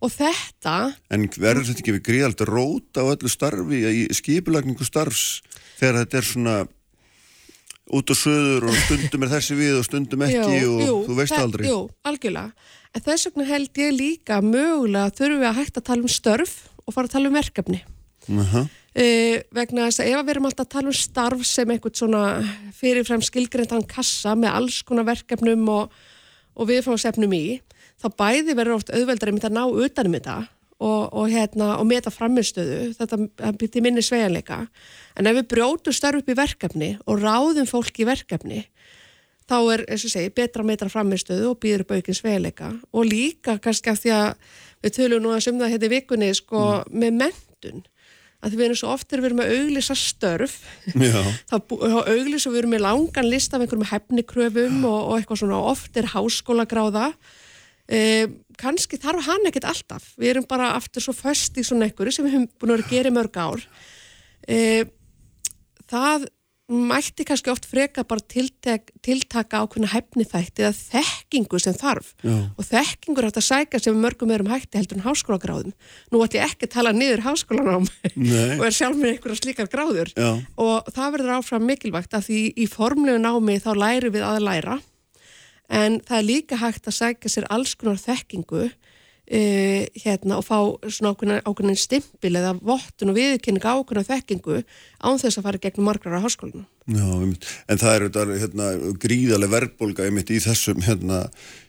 Og 0.04 0.12
þetta 0.12 0.76
En 1.16 1.28
verður 1.32 1.70
þetta 1.70 1.84
ekki 1.84 1.96
við 1.96 2.04
gríðald 2.10 2.44
rót 2.48 3.00
á 3.00 3.04
öllu 3.08 3.32
starfi 3.32 3.84
í 3.88 4.02
skipulagningu 4.16 4.84
starfs 4.84 5.38
þegar 5.78 6.02
þetta 6.02 6.20
er 6.20 6.28
svona 6.28 6.58
út 7.88 8.12
og 8.12 8.18
söður 8.18 8.68
og 8.68 8.76
stundum 8.84 9.24
er 9.24 9.32
þessi 9.32 9.56
við 9.56 9.78
og 9.78 9.86
stundum 9.86 10.24
ekki 10.26 10.58
jú, 10.60 10.72
og 10.74 10.82
jú, 10.84 10.96
þú 11.06 11.16
veist 11.18 11.36
aldrei. 11.38 11.68
Jú, 11.68 11.78
algjörlega, 12.08 12.68
en 12.94 13.04
þess 13.04 13.28
vegna 13.28 13.48
held 13.48 13.80
ég 13.82 13.94
líka 13.96 14.40
mögulega 14.44 15.14
þurfum 15.14 15.42
við 15.42 15.50
að 15.50 15.60
hægt 15.60 15.80
að 15.80 15.88
tala 15.90 16.06
um 16.06 16.12
störf 16.12 16.58
og 16.84 16.94
fara 16.96 17.10
að 17.10 17.16
tala 17.16 17.30
um 17.30 17.40
verkefni. 17.40 17.84
Uh 18.28 18.66
Uh, 18.98 19.44
vegna 19.54 19.84
þess 19.86 20.00
að 20.02 20.08
ef 20.10 20.22
við 20.24 20.30
erum 20.32 20.46
alltaf 20.48 20.64
að 20.64 20.72
tala 20.72 20.90
um 20.90 20.96
starf 20.96 21.42
sem 21.46 21.70
einhvern 21.70 21.94
svona 21.94 22.22
fyrirfram 22.74 23.20
skilgreindan 23.22 23.84
kassa 23.86 24.32
með 24.34 24.56
alls 24.58 24.78
konar 24.82 25.06
verkefnum 25.06 25.68
og, 25.70 25.92
og 26.58 26.66
viðfáðsefnum 26.66 27.34
í, 27.36 27.60
þá 28.00 28.08
bæði 28.18 28.56
verður 28.58 28.78
oft 28.80 28.90
auðveldar 28.90 29.30
að 29.36 29.54
ná 29.54 29.60
utanum 29.68 30.16
þetta 30.16 30.38
og, 30.78 31.02
og, 31.12 31.28
hérna, 31.30 31.68
og 31.78 31.86
meta 31.86 32.10
framistöðu, 32.10 32.94
þetta 32.98 33.52
byrti 33.60 33.84
minni 33.84 34.02
svejanleika. 34.02 34.64
En 35.14 35.30
ef 35.30 35.36
við 35.36 35.48
brjótum 35.52 35.94
starf 35.94 36.24
upp 36.24 36.32
í 36.32 36.38
verkefni 36.40 36.90
og 37.06 37.22
ráðum 37.22 37.70
fólk 37.70 38.02
í 38.02 38.08
verkefni, 38.08 38.64
þá 39.48 39.58
er, 39.74 39.84
eins 39.88 40.06
og 40.06 40.12
segi, 40.12 40.32
betra 40.36 40.64
að 40.64 40.70
metra 40.70 40.90
framistöðu 40.92 41.52
og 41.52 41.60
býður 41.62 41.84
upp 41.84 41.94
aukinn 41.96 42.18
svejanleika 42.18 42.72
og 42.92 43.08
líka 43.08 43.58
kannski 43.64 43.92
af 43.92 44.02
því 44.02 44.16
að 44.16 44.32
við 44.84 44.96
tölum 44.98 45.24
nú 45.24 45.34
að 45.34 45.52
um 45.52 45.62
það 45.62 45.72
hérna 45.74 45.88
í 45.88 45.94
vikunni 45.94 46.32
sko, 46.36 46.64
með 46.92 47.22
mentun 47.22 47.86
að 48.38 48.52
því 48.52 48.58
við 48.58 48.66
erum 48.68 48.78
svo 48.78 48.92
oft 48.94 49.08
þegar 49.08 49.22
við 49.22 49.28
erum 49.28 49.42
að 49.42 49.52
auglýsa 49.56 49.96
störf 49.98 50.56
þá, 51.50 51.54
auglýsa 51.58 52.52
við 52.52 52.60
erum 52.60 52.74
með 52.76 52.84
langan 52.84 53.30
lista 53.30 53.58
af 53.58 53.64
einhverjum 53.64 53.88
hefnikröfum 53.90 54.84
og, 54.86 54.98
og 55.00 55.14
eitthvað 55.16 55.40
svona. 55.42 55.62
Oft 55.72 55.98
er 55.98 56.10
háskólagráða. 56.12 57.08
E, 57.88 58.00
kannski 58.60 59.00
þarf 59.02 59.26
hann 59.26 59.48
ekkert 59.50 59.66
alltaf. 59.72 60.12
Við 60.20 60.36
erum 60.36 60.46
bara 60.50 60.70
aftur 60.76 61.02
svo 61.02 61.16
föst 61.16 61.58
í 61.58 61.66
svona 61.66 61.88
einhverju 61.88 62.14
sem 62.14 62.28
við 62.28 62.36
höfum 62.36 62.48
búin 62.62 62.76
að 62.76 62.86
gera 62.92 63.10
í 63.10 63.16
mörg 63.16 63.40
ár. 63.42 63.66
E, 64.46 64.60
það 65.90 66.28
mætti 66.68 67.24
kannski 67.24 67.48
oft 67.48 67.64
freka 67.64 68.02
bara 68.04 68.20
tiltek, 68.28 68.90
tiltaka 69.04 69.62
ákveðna 69.64 69.88
hefnithætti 69.88 70.66
eða 70.66 70.74
þekkingu 70.76 71.60
sem 71.62 71.76
þarf. 71.76 72.10
Já. 72.20 72.34
og 72.52 72.66
þekkingur 72.68 73.28
hægt 73.28 73.40
að 73.40 73.46
sækja 73.46 73.80
sem 73.80 73.96
mörgum 73.96 74.32
erum 74.34 74.50
hætti 74.52 74.76
heldur 74.76 74.98
en 74.98 75.06
háskólagráðum. 75.06 75.72
Nú 76.12 76.20
ætti 76.26 76.40
ég 76.40 76.44
ekki 76.44 76.68
að 76.68 76.74
tala 76.76 76.92
niður 76.92 77.24
háskólanám 77.24 77.88
og 78.58 78.66
er 78.68 78.76
sjálf 78.76 79.00
með 79.00 79.14
einhverja 79.14 79.40
slíkar 79.40 79.72
gráður. 79.72 80.12
Já. 80.12 80.30
og 80.60 80.92
það 80.92 81.16
verður 81.16 81.34
áfram 81.38 81.66
mikilvægt 81.68 82.18
að 82.18 82.28
því 82.28 82.42
í 82.52 82.68
formlegu 82.68 83.22
námi 83.22 83.56
þá 83.64 83.72
læri 83.78 84.12
við 84.12 84.28
að 84.28 84.44
læra. 84.44 84.78
En 85.72 86.00
það 86.04 86.18
er 86.18 86.28
líka 86.28 86.60
hægt 86.60 86.88
að 86.88 86.98
sækja 87.00 87.32
sér 87.32 87.48
alls 87.52 87.74
konar 87.80 88.00
þekkingu 88.00 88.68
e, 89.30 89.42
hérna 90.02 90.38
og 90.40 90.46
fá 90.46 90.56
svona 90.88 91.12
ákveðin, 91.44 91.76
stimpil 91.78 92.34
eða 92.40 92.54
vottun 92.64 93.12
og 93.12 93.18
viðkynning 93.18 93.64
ákveðin 93.64 94.08
þekkingu 94.08 94.58
án 95.04 95.20
þess 95.20 95.38
að 95.40 95.46
fara 95.48 95.62
gegnum 95.62 95.88
margar 95.90 96.16
á 96.16 96.24
háskólinu. 96.24 96.64
já, 96.88 97.08
en 97.68 97.80
það 97.80 97.94
er 97.94 98.04
þetta 98.08 98.26
hérna, 98.42 98.68
gríðarlega 99.02 99.54
verðbólga 99.54 100.06
einmitt 100.08 100.32
í 100.32 100.40
þessum 100.40 100.80
hérna, 100.86 101.26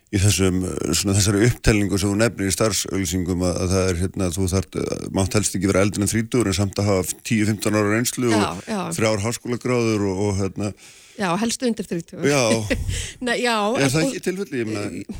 í 0.09 0.17
þessum, 0.23 0.61
uh, 0.65 0.93
svona, 0.95 1.17
þessari 1.19 1.43
upptelningu 1.49 1.99
sem 1.99 2.09
þú 2.09 2.15
nefnir 2.21 2.49
í 2.49 2.55
starfsauðlýsingum 2.55 3.43
að, 3.45 3.59
að 3.65 3.73
það 3.75 3.89
er 3.91 3.99
hérna, 4.03 4.29
þú 4.33 4.47
þart, 4.55 4.79
mátt 5.19 5.35
helst 5.37 5.59
ekki 5.59 5.69
vera 5.69 5.83
eldin 5.85 6.07
en 6.07 6.09
30 6.09 6.47
en 6.49 6.57
samt 6.57 6.79
að 6.81 6.89
hafa 6.93 7.19
10-15 7.27 7.77
ára 7.77 7.91
reynslu 7.93 8.31
Já, 8.31 8.39
og 8.39 8.63
já. 8.65 8.79
þrjár 8.97 9.21
háskólagráður 9.27 10.07
og, 10.09 10.23
og 10.29 10.39
hérna, 10.39 10.71
Já, 11.19 11.33
helstu 11.35 11.67
undir 11.67 11.83
30. 11.83 12.23
já, 12.31 12.41
Nei, 13.27 13.35
já, 13.43 13.57
er 13.75 13.91
það 13.91 14.05
ekki 14.07 14.23
tilfelli? 14.29 14.63
Ég 14.63 14.71
meina, 14.71 15.19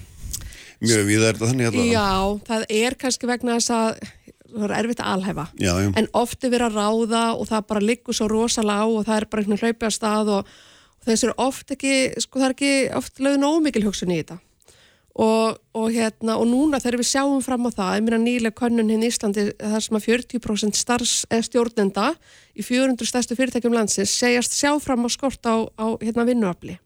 mjög 0.83 1.05
við 1.07 1.25
er 1.27 1.37
þetta 1.37 1.51
þannig 1.51 1.69
hérna. 1.69 1.85
Já, 1.89 2.09
það 2.47 2.65
er 2.79 2.97
kannski 3.03 3.29
vegna 3.29 3.59
þess 3.59 3.73
að 3.75 4.01
það 4.49 4.65
er 4.65 4.75
erfitt 4.79 5.03
að 5.03 5.13
alhæfa. 5.13 5.45
Já, 5.59 5.71
já. 5.83 5.89
En 5.99 6.09
oft 6.17 6.43
er 6.43 6.53
verið 6.53 6.67
að 6.67 6.77
ráða 6.79 7.23
og 7.37 7.47
það 7.49 7.65
bara 7.71 7.85
liggur 7.85 8.17
svo 8.17 8.27
rosalega 8.31 8.83
á 8.83 8.87
og 8.87 9.07
það 9.07 9.15
er 9.15 9.29
bara 9.29 9.43
einhvern 9.43 9.63
hlaupið 9.63 9.89
að 9.89 9.95
stað 9.95 10.35
og, 10.35 10.53
og 10.99 11.09
þessu 11.09 11.29
er 11.29 11.33
oft 11.45 11.73
ekki, 11.75 11.95
sko 12.25 12.41
það 12.41 12.47
er 12.47 12.55
ekki 12.55 12.75
oft 12.99 13.25
lögðin 13.25 13.49
ómikil 13.49 13.85
hugsun 13.87 14.13
í 14.13 14.21
þetta. 14.21 14.39
Og, 15.19 15.57
og 15.75 15.87
hérna, 15.91 16.37
og 16.39 16.47
núna 16.47 16.79
þegar 16.79 17.01
við 17.01 17.09
sjáum 17.09 17.41
fram 17.43 17.65
á 17.67 17.71
það, 17.75 17.95
ég 17.97 18.03
meina 18.05 18.19
nýlega 18.23 18.55
könnun 18.55 18.87
hérna 18.87 19.07
í 19.07 19.09
Íslandi, 19.11 19.43
þar 19.59 19.83
sem 19.83 19.97
að 19.97 20.05
40% 20.05 20.79
starfs, 20.79 21.15
eða 21.27 21.47
stjórnenda 21.49 22.05
í 22.55 22.63
400 22.63 23.09
stærstu 23.09 23.35
fyrirtækjum 23.35 23.75
landsins 23.75 24.13
segjast 24.15 24.55
sjá 24.55 24.71
fram 24.79 25.03
á 25.03 25.09
skort 25.11 25.43
á, 25.43 25.67
á 25.75 25.87
hérna 25.99 26.23
vinnuafli. 26.29 26.77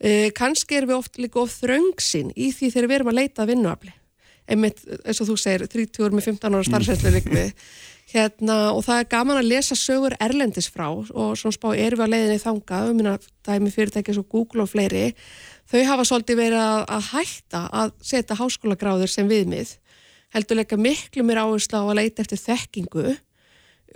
Uh, 0.00 0.30
kannski 0.32 0.78
erum 0.78 0.94
við 0.94 0.96
oft 0.96 1.18
líka 1.20 1.42
of 1.42 1.52
þröngsinn 1.60 2.30
í 2.32 2.50
því 2.56 2.70
þegar 2.72 2.88
við 2.88 2.98
erum 2.98 3.12
að 3.12 3.18
leita 3.20 3.44
að 3.44 3.50
vinnuafli. 3.52 3.94
Einmitt 4.50 4.80
eins 5.04 5.20
og 5.20 5.28
þú 5.28 5.36
segir 5.38 5.66
30 5.68 6.14
með 6.16 6.28
15 6.32 6.56
ára 6.56 6.66
starfsveitslu 6.66 7.12
líka 7.14 7.34
við 7.34 7.50
hérna 8.10 8.56
og 8.74 8.80
það 8.86 9.02
er 9.02 9.10
gaman 9.12 9.38
að 9.38 9.50
lesa 9.52 9.76
sögur 9.78 10.16
erlendis 10.22 10.66
frá 10.72 10.88
og 10.90 11.36
svona 11.38 11.54
spá 11.54 11.68
við 11.74 12.00
að 12.00 12.14
leiðinni 12.14 12.42
þangað, 12.42 12.88
um 12.90 12.98
minna 12.98 13.12
dæmi 13.46 13.70
fyrirtæki 13.74 14.16
svo 14.16 14.24
Google 14.26 14.64
og 14.64 14.72
fleiri 14.72 15.12
þau 15.70 15.84
hafa 15.86 16.06
svolítið 16.08 16.40
verið 16.40 16.62
að, 16.64 16.80
að 16.96 17.08
hætta 17.12 17.62
að 17.82 17.92
setja 18.02 18.38
háskólagráður 18.40 19.12
sem 19.12 19.30
viðmið. 19.30 19.76
Heldur 20.34 20.58
leika 20.58 20.78
miklu 20.78 21.26
mér 21.26 21.44
áherslu 21.44 21.78
á 21.78 21.84
að 21.84 21.98
leita 22.00 22.24
eftir 22.24 22.40
þekkingu 22.40 23.06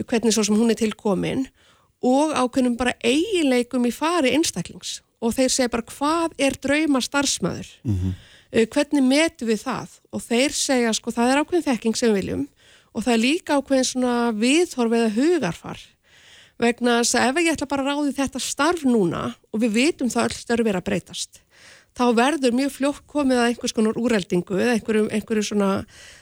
hvernig 0.04 0.34
svo 0.34 0.46
sem 0.46 0.58
hún 0.58 0.70
er 0.74 0.78
tilkomin 0.78 1.46
og 2.04 2.34
ákveðnum 2.34 2.78
bara 2.78 2.94
eiginleikum 3.02 3.86
í 3.88 3.94
fari 3.94 4.34
einstaklings 4.36 5.00
og 5.24 5.34
þeir 5.36 5.52
segja 5.52 5.72
bara 5.72 5.88
hvað 5.88 6.38
er 6.46 6.60
drauma 6.60 7.02
starfsmæður 7.04 7.74
mm 7.82 8.14
hvernig 8.54 9.02
metu 9.02 9.48
við 9.48 9.64
það? 9.64 9.94
Og 10.14 10.20
þeir 10.22 10.52
segja 10.54 10.92
sko 10.94 11.10
það 11.10 11.30
er 11.30 11.40
ákveðin 11.40 11.64
þekking 11.64 11.96
sem 11.98 12.12
við 12.12 12.20
viljum 12.20 12.44
og 12.94 13.02
það 13.02 13.14
er 13.14 13.22
líka 13.22 13.56
ákveðin 13.58 13.88
svona 13.88 14.14
viðhorf 14.38 14.94
eða 14.94 15.14
hugarfar 15.16 15.80
vegna 16.62 17.00
þess 17.00 17.16
að 17.18 17.30
ef 17.30 17.40
ég 17.42 17.56
ætla 17.56 17.70
bara 17.70 17.82
að 17.82 17.88
ráði 17.90 18.12
þetta 18.14 18.42
starf 18.42 18.84
núna 18.86 19.24
og 19.50 19.62
við 19.64 19.74
vitum 19.74 20.12
það 20.12 20.28
öll 20.28 20.36
störf 20.38 20.70
er 20.70 20.78
að 20.78 20.86
breytast 20.86 21.40
þá 21.98 22.04
verður 22.14 22.56
mjög 22.58 22.74
fljótt 22.74 23.06
komið 23.10 23.40
að 23.40 23.48
einhvers 23.50 23.74
konar 23.74 23.98
úreldingu 23.98 24.58
eða 24.58 24.76
einhverju 24.78 25.46
svona 25.50 25.70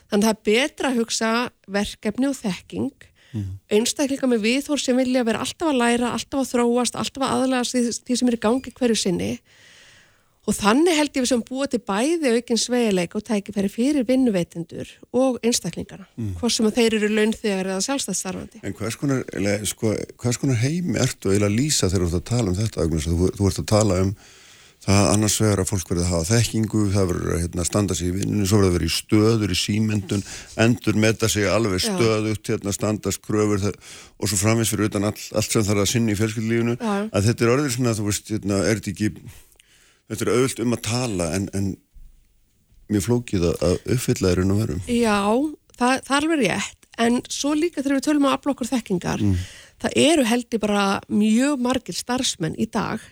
þannig 0.09 0.25
að 0.25 0.27
það 0.27 0.33
er 0.33 0.45
betra 0.49 0.91
að 0.91 1.01
hugsa 1.01 1.33
verkefni 1.69 2.29
og 2.29 2.39
þekking 2.41 3.09
mm. 3.33 3.51
einstakleika 3.79 4.31
með 4.31 4.47
viðhorf 4.47 4.85
sem 4.85 4.99
vilja 4.99 5.27
vera 5.27 5.43
alltaf 5.45 5.73
að 5.73 5.83
læra, 5.83 6.15
alltaf 6.17 6.45
að 6.45 6.55
þróast 6.55 6.97
alltaf 7.01 7.27
að 7.27 7.37
aðlægast 7.39 8.07
því 8.07 8.19
sem 8.21 8.33
er 8.33 8.39
í 8.39 8.43
gangi 8.47 8.75
hverju 8.77 8.99
sinni 9.03 9.35
Og 10.43 10.57
þannig 10.59 10.97
held 10.99 11.15
ég 11.15 11.23
við 11.23 11.31
sem 11.31 11.43
búið 11.47 11.69
til 11.71 11.79
bæði 11.87 12.31
aukinn 12.35 12.59
sveigileik 12.59 13.13
og 13.15 13.23
tækifæri 13.29 13.69
fyrir 13.71 14.07
vinnuveitendur 14.09 14.89
og 15.15 15.37
einstaklingarna, 15.47 16.09
mm. 16.19 16.33
hvort 16.41 16.55
sem 16.57 16.67
þeir 16.75 16.97
eru 16.99 17.11
launþegar 17.13 17.71
eða 17.71 17.85
sjálfstæðsstarfandi. 17.87 18.63
En 18.67 18.75
hvers 18.75 18.97
konar, 18.99 19.23
sko, 19.71 19.93
hvers 20.19 20.41
konar 20.43 20.59
heimi 20.65 20.99
ertu 20.99 21.31
að 21.37 21.47
lýsa 21.55 21.87
þegar 21.93 22.09
þú 22.09 22.11
ert 22.11 22.19
að 22.19 22.27
tala 22.33 22.51
um 22.51 22.59
þetta? 22.59 22.89
Þú, 23.07 23.31
þú 23.39 23.51
ert 23.53 23.63
að 23.63 23.69
tala 23.71 24.01
um 24.03 24.11
það 24.83 25.09
annars 25.13 25.37
vegar 25.39 25.63
að 25.63 25.69
fólk 25.71 25.93
verður 25.93 26.05
að 26.05 26.13
hafa 26.13 26.29
þekkingu, 26.33 26.83
það 26.95 27.09
verður 27.13 27.35
að 27.37 27.43
hérna, 27.45 27.67
standa 27.69 27.97
sig 27.99 28.09
í 28.09 28.17
vinnunni, 28.17 28.49
svo 28.51 28.59
verður 28.59 28.73
að 28.73 28.77
vera 28.79 28.89
í 28.89 28.95
stöður, 28.97 29.55
í 29.55 29.59
símyndun, 29.61 30.25
endur 30.65 30.99
metta 31.05 31.31
sig 31.31 31.47
alveg 31.47 31.85
stöðut, 31.85 32.43
hérna, 32.51 32.75
standast 32.75 33.23
kröfur 33.23 33.63
það, 33.63 33.79
og 34.19 34.33
svo 34.33 34.41
framins 34.41 34.73
fyrir 34.75 34.91
utan 34.91 35.07
all, 35.07 35.15
allt 35.39 35.55
sem 35.55 35.63
það 35.63 35.77
er 35.77 35.85
að 35.85 35.91
sinni 35.93 36.17
í 36.17 36.19
fjölskyldlífunu, 36.19 36.77
að 36.83 37.31
þetta 37.31 37.47
er 37.47 37.55
orðið 37.55 37.77
svona, 37.77 37.95
þú 37.99 38.09
veist, 38.09 38.35
hérna, 38.35 38.61
er 38.67 38.83
þetta 38.83 38.95
ekki 38.97 39.15
þetta 40.13 40.27
er 40.27 40.35
auðvilt 40.35 40.63
um 40.65 40.77
að 40.77 40.85
tala 40.89 41.31
en, 41.37 41.49
en 41.57 41.73
mjög 42.93 43.07
flókið 43.07 43.49
að 43.53 43.77
uppfylla 43.95 44.33
er 44.33 44.43
unn 44.43 44.55
og 44.55 44.63
verum. 44.63 44.85
Já, 44.91 45.19
það, 45.79 45.95
það 46.09 46.15
er 46.17 46.27
alveg 46.27 46.43
rétt, 46.43 46.89
en 47.07 47.19
svo 47.33 47.55
líka 47.57 47.81
þegar 47.81 47.99
við 47.99 48.07
tölum 48.09 48.29
á 48.29 48.35
aflokkur 48.35 48.69
þekkingar, 48.69 49.25
mm. 49.25 49.49
það 49.85 49.99
eru 50.05 50.29
heldur 50.29 50.63
bara 50.63 50.87
mjög 51.09 51.65
margir 51.65 51.97
starfsmenn 51.97 52.59
í 52.61 52.69
dag, 52.69 53.05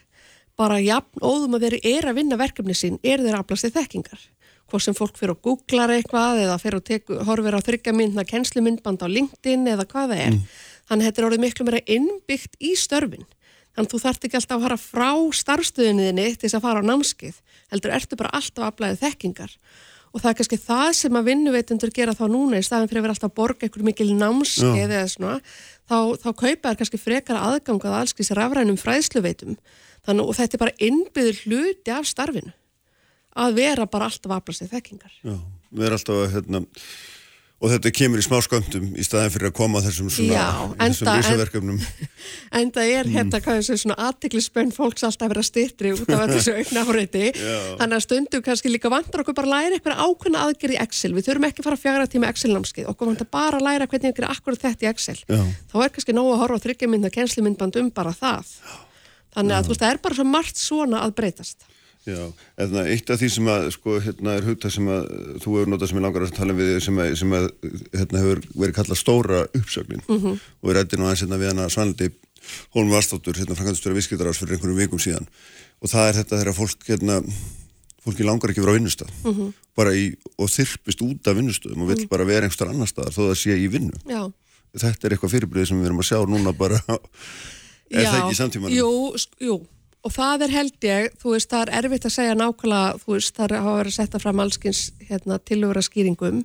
bara 0.59 0.81
jafn 0.83 1.23
óðum 1.23 1.57
að 1.57 1.67
þeir 1.67 1.77
eru 1.95 2.13
að 2.13 2.21
vinna 2.21 2.39
verkefni 2.41 2.77
sín, 2.77 2.99
er 3.03 3.23
þeir 3.23 3.39
aflastið 3.41 3.77
þekkingar. 3.79 4.23
Hvort 4.71 4.85
sem 4.85 4.95
fólk 4.95 5.19
fyrir 5.19 5.35
að 5.35 5.43
googla 5.47 5.89
eitthvað 5.97 6.45
eða 6.45 6.59
fyrir 6.63 6.79
að 6.79 6.87
teku, 6.87 7.19
horfir 7.27 7.57
á 7.59 7.61
þryggjamyndna 7.67 8.25
kennslumyndband 8.29 9.03
á 9.03 9.09
LinkedIn 9.11 9.67
eða 9.73 9.87
hvað 9.91 10.13
það 10.13 10.25
er. 10.27 10.37
Mm. 10.37 10.57
Þannig 10.91 11.05
að 11.05 11.09
þetta 11.09 11.21
er 11.21 11.29
orðið 11.29 11.45
miklu 11.45 11.67
meira 11.67 11.81
innbyggt 11.91 12.59
í 12.63 12.73
störfinn. 12.79 13.27
Þannig 13.71 13.87
að 13.87 13.93
þú 13.95 14.01
þart 14.05 14.27
ekki 14.27 14.39
alltaf 14.39 14.57
að 14.57 14.65
fara 14.67 14.79
frá 14.83 15.11
starfstöðinniðinni 15.41 16.27
til 16.35 16.47
þess 16.47 16.59
að 16.59 16.65
fara 16.67 16.83
á 16.83 16.89
námskið. 16.89 17.37
Heldur, 17.71 17.95
ertu 17.95 18.19
bara 18.19 18.33
alltaf 18.39 18.67
aflæðið 18.67 19.03
þekkingar. 19.05 19.53
Og 20.11 20.19
það 20.19 20.31
er 20.31 20.39
kannski 20.41 20.59
það 20.59 20.89
sem 20.99 21.19
að 21.21 21.29
vinnuveitundur 21.31 21.93
gera 21.95 22.17
þá 22.19 22.25
núna 22.33 22.59
í 22.59 22.67
staðin 22.67 22.91
fyrir 22.91 23.01
að 23.01 23.05
vera 23.07 23.15
alltaf 23.15 23.31
að 23.31 23.37
borga 23.39 23.67
einhverju 23.67 23.87
mikil 23.87 24.09
námskeið 24.19 24.95
eða 24.97 25.11
svona. 25.13 25.37
Þá, 25.87 25.99
þá 26.19 26.31
kaupa 26.43 26.73
er 26.73 26.81
kannski 26.81 26.99
frekara 26.99 27.45
aðgangað 27.47 27.95
alls 28.01 28.15
í. 30.11 30.13
Þannig 30.13 30.33
og 30.33 30.39
þetta 30.41 30.57
er 30.57 30.65
bara 30.65 30.77
innbyður 30.89 31.41
hluti 31.45 31.95
af 31.95 32.11
starfinu. 32.11 32.53
Að 33.41 33.57
vera 33.61 33.87
bara 33.87 34.11
alltaf 34.11 34.37
aflæðið 34.37 34.75
þekkingar. 34.75 35.17
Já, 35.23 35.37
við 35.71 35.87
erum 35.87 36.01
alltaf 36.01 36.21
að 36.21 36.31
hérna 36.35 36.65
Og 37.61 37.69
þetta 37.69 37.91
kemur 37.93 38.17
í 38.17 38.23
smá 38.25 38.39
sköndum 38.41 38.87
í 38.97 39.03
staðin 39.05 39.33
fyrir 39.35 39.51
að 39.51 39.57
koma 39.59 39.83
þessum 39.85 40.07
svona, 40.09 40.45
þessum 40.81 41.11
risaverkefnum. 41.13 41.81
En 42.57 42.71
það 42.73 42.93
er 42.95 43.09
hérna, 43.13 43.41
hvað 43.45 43.59
þessu 43.59 43.77
svona 43.83 43.97
aðtiklisbönn 44.07 44.73
fólks 44.73 45.05
alltaf 45.05 45.27
að 45.27 45.33
vera 45.35 45.45
stittri 45.45 45.93
út 45.93 46.09
af 46.09 46.25
þessu 46.33 46.55
aukna 46.59 46.85
áreiti. 46.89 47.27
Þannig 47.37 47.97
að 47.99 48.05
stundum 48.07 48.45
kannski 48.47 48.73
líka 48.73 48.89
vantar 48.93 49.21
okkur 49.21 49.37
bara 49.37 49.51
að 49.51 49.53
læra 49.53 49.77
eitthvað 49.77 50.01
ákveðna 50.07 50.45
aðgerð 50.47 50.75
í 50.79 50.81
Excel. 50.87 51.13
Við 51.19 51.29
þurfum 51.29 51.49
ekki 51.51 51.61
að 51.61 51.69
fara 51.69 51.77
að 51.77 51.85
fjara 51.85 52.11
tíma 52.15 52.31
Excel-námskið. 52.33 52.89
Okkur 52.95 53.13
vantar 53.13 53.29
bara 53.37 53.61
að 53.61 53.67
læra 53.69 53.91
hvernig 53.93 54.09
að 54.09 54.19
gera 54.23 54.33
akkurat 54.33 54.65
þetta 54.65 54.87
í 54.87 54.91
Excel. 54.95 55.19
Já. 55.21 55.43
Þá 55.69 55.77
er 55.85 55.93
kannski 55.99 56.17
nógu 56.17 56.33
að 56.33 56.41
horfa 56.47 56.57
á 56.57 56.65
þryggjamindna 56.65 57.13
Þannig 59.35 59.57
að 59.57 59.67
þú 59.67 59.75
veist, 59.75 59.83
það 59.83 59.93
er 59.95 60.01
bara 60.07 60.19
svo 60.19 60.25
margt 60.25 60.57
svona 60.61 61.03
að 61.05 61.15
breytast. 61.21 61.69
Já, 62.09 62.33
eða 62.57 62.87
eitt 62.89 63.11
af 63.13 63.21
því 63.21 63.29
sem 63.29 63.49
að 63.53 63.67
sko, 63.75 63.99
hérna 64.01 64.39
er 64.39 64.47
hugtað 64.47 64.73
sem 64.73 64.87
að 64.89 65.09
þú 65.43 65.57
hefur 65.59 65.69
notað 65.69 65.91
sem 65.91 65.99
ég 65.99 66.05
langar 66.07 66.25
að 66.25 66.33
tala 66.39 66.57
við 66.57 66.71
sem 66.87 67.01
að, 67.03 67.11
sem 67.21 67.35
að 67.37 67.49
hérna 67.93 68.23
hefur 68.23 68.41
verið 68.55 68.77
kallað 68.79 69.01
stóra 69.03 69.43
uppsögnin 69.59 70.01
mm 70.07 70.17
-hmm. 70.17 70.39
og 70.41 70.71
við 70.71 70.77
rættum 70.79 71.05
aðeins 71.05 71.23
hérna 71.27 71.41
við 71.43 71.51
hana 71.53 71.69
Svanldi 71.69 72.09
Hólm 72.73 72.91
Vastóttur, 72.91 73.37
hérna 73.37 73.55
frangastur 73.55 73.93
af 73.93 73.99
Viskildarás 74.01 74.41
fyrir 74.41 74.57
einhverjum 74.57 74.81
vikum 74.81 74.99
síðan 74.99 75.29
og 75.81 75.93
það 75.93 76.09
er 76.09 76.15
þetta 76.15 76.41
þegar 76.41 76.57
fólk 76.57 76.89
hérna 76.89 77.21
fólki 78.01 78.25
langar 78.25 78.51
ekki 78.51 78.63
að 78.63 78.65
vera 78.65 78.75
á 78.75 78.79
vinnustaf 78.81 79.11
mm 79.25 79.33
-hmm. 79.35 79.53
bara 79.77 79.93
í, 79.93 80.17
og 80.39 80.49
þyrpist 80.49 81.03
út 81.05 81.29
af 81.29 81.37
vinnustöðum 81.37 81.83
og 81.83 81.89
vill 81.89 81.97
mm 81.99 82.05
-hmm. 82.05 82.09
bara 82.09 82.25
vera 82.25 82.45
einhverstar 82.49 82.73
annar 82.73 82.89
staðar 82.89 83.13
þó 83.13 83.23
það 83.29 83.35
sé 83.45 83.57
í 83.61 83.69
vinnu 83.69 83.93
Já. 84.09 84.33
þetta 84.73 85.07
er 85.07 85.13
eitthvað 85.13 85.33
fyrirbrið 85.37 85.69
sem 85.69 85.79
við 85.81 85.87
erum 85.87 86.01
að 86.01 86.09
sjá 86.09 86.19
núna 86.25 86.53
bara 86.57 86.81
er 87.91 88.05
Já. 88.07 88.11
það 88.11 88.23
ekki 88.23 88.41
samtíman? 88.41 88.75
Jú, 88.75 88.91
jú 89.43 89.61
og 90.01 90.13
það 90.15 90.47
er 90.47 90.55
held 90.55 90.87
ég, 90.87 91.17
þú 91.21 91.35
veist, 91.35 91.51
það 91.51 91.63
er 91.63 91.75
erfitt 91.81 92.07
að 92.09 92.15
segja 92.15 92.37
nákvæmlega, 92.39 93.01
þú 93.03 93.17
veist, 93.17 93.35
það 93.37 93.57
hafa 93.59 93.75
verið 93.81 93.91
að 93.91 93.97
setja 93.99 94.21
fram 94.23 94.45
allskins 94.45 94.85
hérna, 95.09 95.41
tilvöra 95.45 95.83
skýringum 95.85 96.45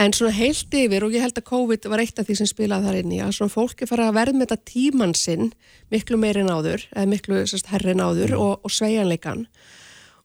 en 0.00 0.14
svona 0.14 0.32
heilt 0.34 0.74
yfir 0.74 1.04
og 1.04 1.14
ég 1.14 1.24
held 1.24 1.38
að 1.38 1.48
COVID 1.50 1.88
var 1.90 2.02
eitt 2.02 2.18
af 2.18 2.28
því 2.28 2.36
sem 2.40 2.48
spilaði 2.50 2.88
þar 2.88 2.98
inn 3.00 3.14
í 3.14 3.20
að 3.22 3.34
svona 3.36 3.52
fólki 3.52 3.88
fara 3.90 4.08
að 4.10 4.32
þetta 4.38 4.58
tíman 4.66 5.14
sinn 5.18 5.52
miklu 5.90 6.18
meirinn 6.20 6.50
áður, 6.50 6.86
eða 6.94 7.10
miklu 7.10 7.42
sérst, 7.46 7.70
herrin 7.70 8.02
áður 8.02 8.36
mm. 8.36 8.42
og, 8.42 8.64
og 8.64 8.74
sveianleikan 8.74 9.46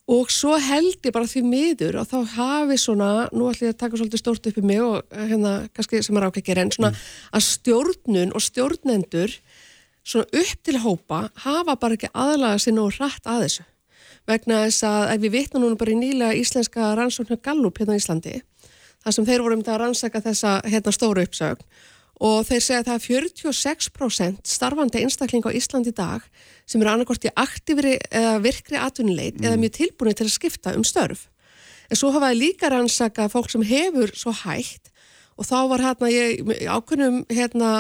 og 0.06 0.30
svo 0.30 0.54
held 0.62 1.02
ég 1.02 1.14
bara 1.14 1.26
því 1.26 1.42
miður 1.50 1.96
og 1.98 2.10
þá 2.12 2.18
hafi 2.36 2.78
svona, 2.78 3.10
nú 3.34 3.48
ætlum 3.50 3.72
ég 3.72 3.74
að 3.74 3.80
taka 3.82 3.98
svolítið 3.98 4.22
stórt 4.22 4.50
upp 4.52 4.60
í 4.62 4.66
mig 4.66 4.82
og 4.86 5.16
hérna, 5.18 5.54
kannski 5.74 6.02
sem 6.06 6.20
er 6.20 6.28
ákveikir 6.28 6.62
en 6.62 6.74
svona 6.76 6.92
mm. 6.94 7.06
að 7.34 7.46
stjórnun 7.48 8.36
og 8.38 8.46
stjórnendur 8.46 9.34
svona 10.06 10.42
upp 10.42 10.60
til 10.64 10.82
hópa 10.84 11.22
hafa 11.46 11.76
bara 11.82 11.98
ekki 11.98 12.12
aðlaga 12.14 12.62
sér 12.62 12.78
nú 12.78 12.90
rætt 12.94 13.26
að 13.26 13.48
þessu 13.48 13.66
vegna 14.30 14.64
þess 14.66 14.86
að 14.88 15.04
ef 15.16 15.24
við 15.24 15.36
vitna 15.36 15.62
núna 15.62 15.80
bara 15.80 15.94
í 15.94 15.98
nýlega 16.00 16.38
íslenska 16.40 16.94
rannsóknar 16.98 17.42
Gallup 17.46 17.82
hérna 17.82 17.98
í 17.98 18.02
Íslandi 18.02 18.40
þar 19.04 19.18
sem 19.18 19.28
þeir 19.28 19.44
voru 19.46 19.60
um 19.60 19.66
það 19.66 19.76
að 19.76 19.84
rannsaka 19.84 20.24
þessa 20.26 20.56
hérna 20.66 20.96
stóru 20.96 21.26
uppsögn 21.26 21.68
og 22.26 22.46
þeir 22.48 22.64
segja 22.64 22.82
að 22.82 22.90
það 22.90 22.96
er 22.96 23.06
46% 23.06 24.50
starfandi 24.50 25.02
einstakling 25.04 25.46
á 25.46 25.52
Íslandi 25.58 25.92
í 25.92 25.98
dag 25.98 26.26
sem 26.66 26.82
eru 26.82 26.94
annarkort 26.94 27.28
í 27.28 27.34
aktífri 27.36 27.98
eða 28.08 28.38
virkri 28.44 28.80
atvinnileit 28.80 29.40
mm. 29.40 29.48
eða 29.50 29.62
mjög 29.62 29.76
tilbúinir 29.82 30.18
til 30.18 30.30
að 30.30 30.36
skipta 30.38 30.76
um 30.78 30.86
störf 30.88 31.28
en 31.90 32.00
svo 32.00 32.14
hafaði 32.16 32.40
líka 32.40 32.72
rannsaka 32.72 33.28
fólk 33.30 33.52
sem 33.52 33.66
hefur 33.68 34.14
svo 34.16 34.34
hægt 34.46 34.85
og 35.36 35.48
þá 35.48 35.58
var 35.72 35.84
hérna 35.84 36.12
ég 36.14 36.68
ákveðnum 36.72 37.18
hérna 37.32 37.72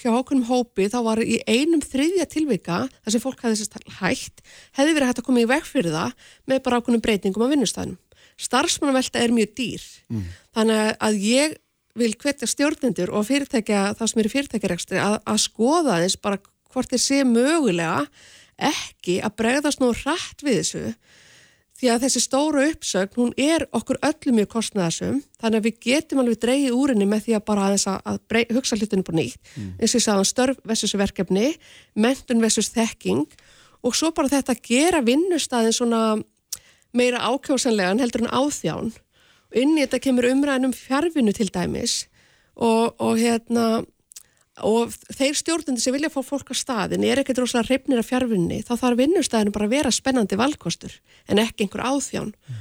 hjá 0.00 0.10
ákveðnum 0.12 0.46
hópi 0.48 0.88
þá 0.92 0.98
var 1.04 1.20
í 1.20 1.40
einum 1.44 1.82
þriðja 1.84 2.28
tilvika 2.30 2.84
þar 2.88 3.14
sem 3.14 3.22
fólk 3.22 3.42
hefði 3.44 3.66
þess 3.66 3.98
hægt 4.00 4.44
hefði 4.78 4.94
verið 4.96 5.10
hægt 5.10 5.20
að 5.20 5.28
koma 5.28 5.42
í 5.42 5.50
veg 5.50 5.66
fyrir 5.68 5.92
það 5.92 6.14
með 6.48 6.62
bara 6.64 6.80
ákveðnum 6.80 7.04
breytingum 7.04 7.44
á 7.44 7.52
vinnustæðinum 7.52 8.00
starfsmannavelta 8.42 9.20
er 9.20 9.34
mjög 9.34 9.52
dýr 9.58 9.84
mm. 10.08 10.24
þannig 10.56 10.94
að 11.04 11.20
ég 11.26 11.58
vil 12.00 12.12
hvetja 12.16 12.48
stjórnendur 12.48 13.12
og 13.12 13.26
fyrirtækja 13.28 13.90
það 13.98 14.08
sem 14.10 14.22
eru 14.22 14.32
fyrirtækjarekstri 14.32 15.02
að, 15.02 15.18
að 15.28 15.42
skoða 15.44 15.98
þess 16.00 16.20
bara 16.24 16.40
hvort 16.72 16.92
þeir 16.92 17.02
sé 17.04 17.20
mögulega 17.28 18.06
ekki 18.62 19.18
að 19.24 19.36
bregðast 19.40 19.82
nú 19.82 19.90
rætt 19.96 20.44
við 20.44 20.62
þessu 20.62 20.84
því 21.82 21.90
að 21.90 22.04
þessi 22.04 22.20
stóru 22.22 22.64
uppsögn, 22.70 23.16
hún 23.18 23.32
er 23.42 23.64
okkur 23.74 23.98
öllum 24.06 24.36
mjög 24.38 24.50
kostnæðasum, 24.52 25.16
þannig 25.42 25.58
að 25.58 25.64
við 25.66 25.80
getum 25.82 26.20
alveg 26.22 26.38
dreyið 26.44 26.76
úr 26.78 26.92
henni 26.94 27.08
með 27.10 27.24
því 27.24 27.34
að 27.34 27.44
bara 27.50 27.64
að, 27.72 27.86
að 28.06 28.20
brey, 28.30 28.44
hugsa 28.54 28.78
hlutinu 28.78 29.06
på 29.06 29.14
nýtt, 29.16 29.40
mm. 29.56 29.72
eins 29.80 29.90
og 29.90 29.98
ég 29.98 30.04
sagði 30.04 30.28
störf 30.30 30.60
versus 30.70 30.94
verkefni, 31.00 31.48
mentun 31.98 32.44
versus 32.44 32.70
þekking. 32.70 33.26
Og 33.82 33.96
svo 33.98 34.12
bara 34.14 34.30
þetta 34.30 34.54
að 34.54 34.62
gera 34.68 35.00
vinnustæðin 35.02 35.74
svona 35.74 36.02
meira 36.94 37.24
ákjósanlegan 37.26 37.98
heldur 37.98 38.28
en 38.28 38.30
áþján 38.30 38.92
og 38.92 39.58
inn 39.58 39.74
í 39.74 39.82
þetta 39.82 40.02
kemur 40.06 40.28
umræðin 40.30 40.70
um 40.70 40.76
fjárvinu 40.76 41.34
til 41.34 41.48
dæmis. 41.50 42.04
Og, 42.54 42.94
og 43.02 43.18
hérna 43.18 43.82
og 44.60 44.92
þeir 45.16 45.36
stjórnandi 45.38 45.80
sem 45.80 45.94
vilja 45.94 46.10
fá 46.12 46.20
fólk 46.24 46.52
á 46.52 46.54
staðin 46.56 47.06
er 47.08 47.22
ekkert 47.22 47.40
rosalega 47.40 47.72
reyfnir 47.72 48.02
af 48.02 48.10
fjárvinni 48.10 48.60
þá 48.66 48.74
þarf 48.74 49.00
vinnustæðinu 49.00 49.54
bara 49.54 49.68
að 49.68 49.74
vera 49.78 49.94
spennandi 49.94 50.36
valkostur 50.36 50.98
en 51.28 51.40
ekki 51.40 51.64
einhver 51.64 51.86
áþján. 51.88 52.34
Mm. 52.34 52.60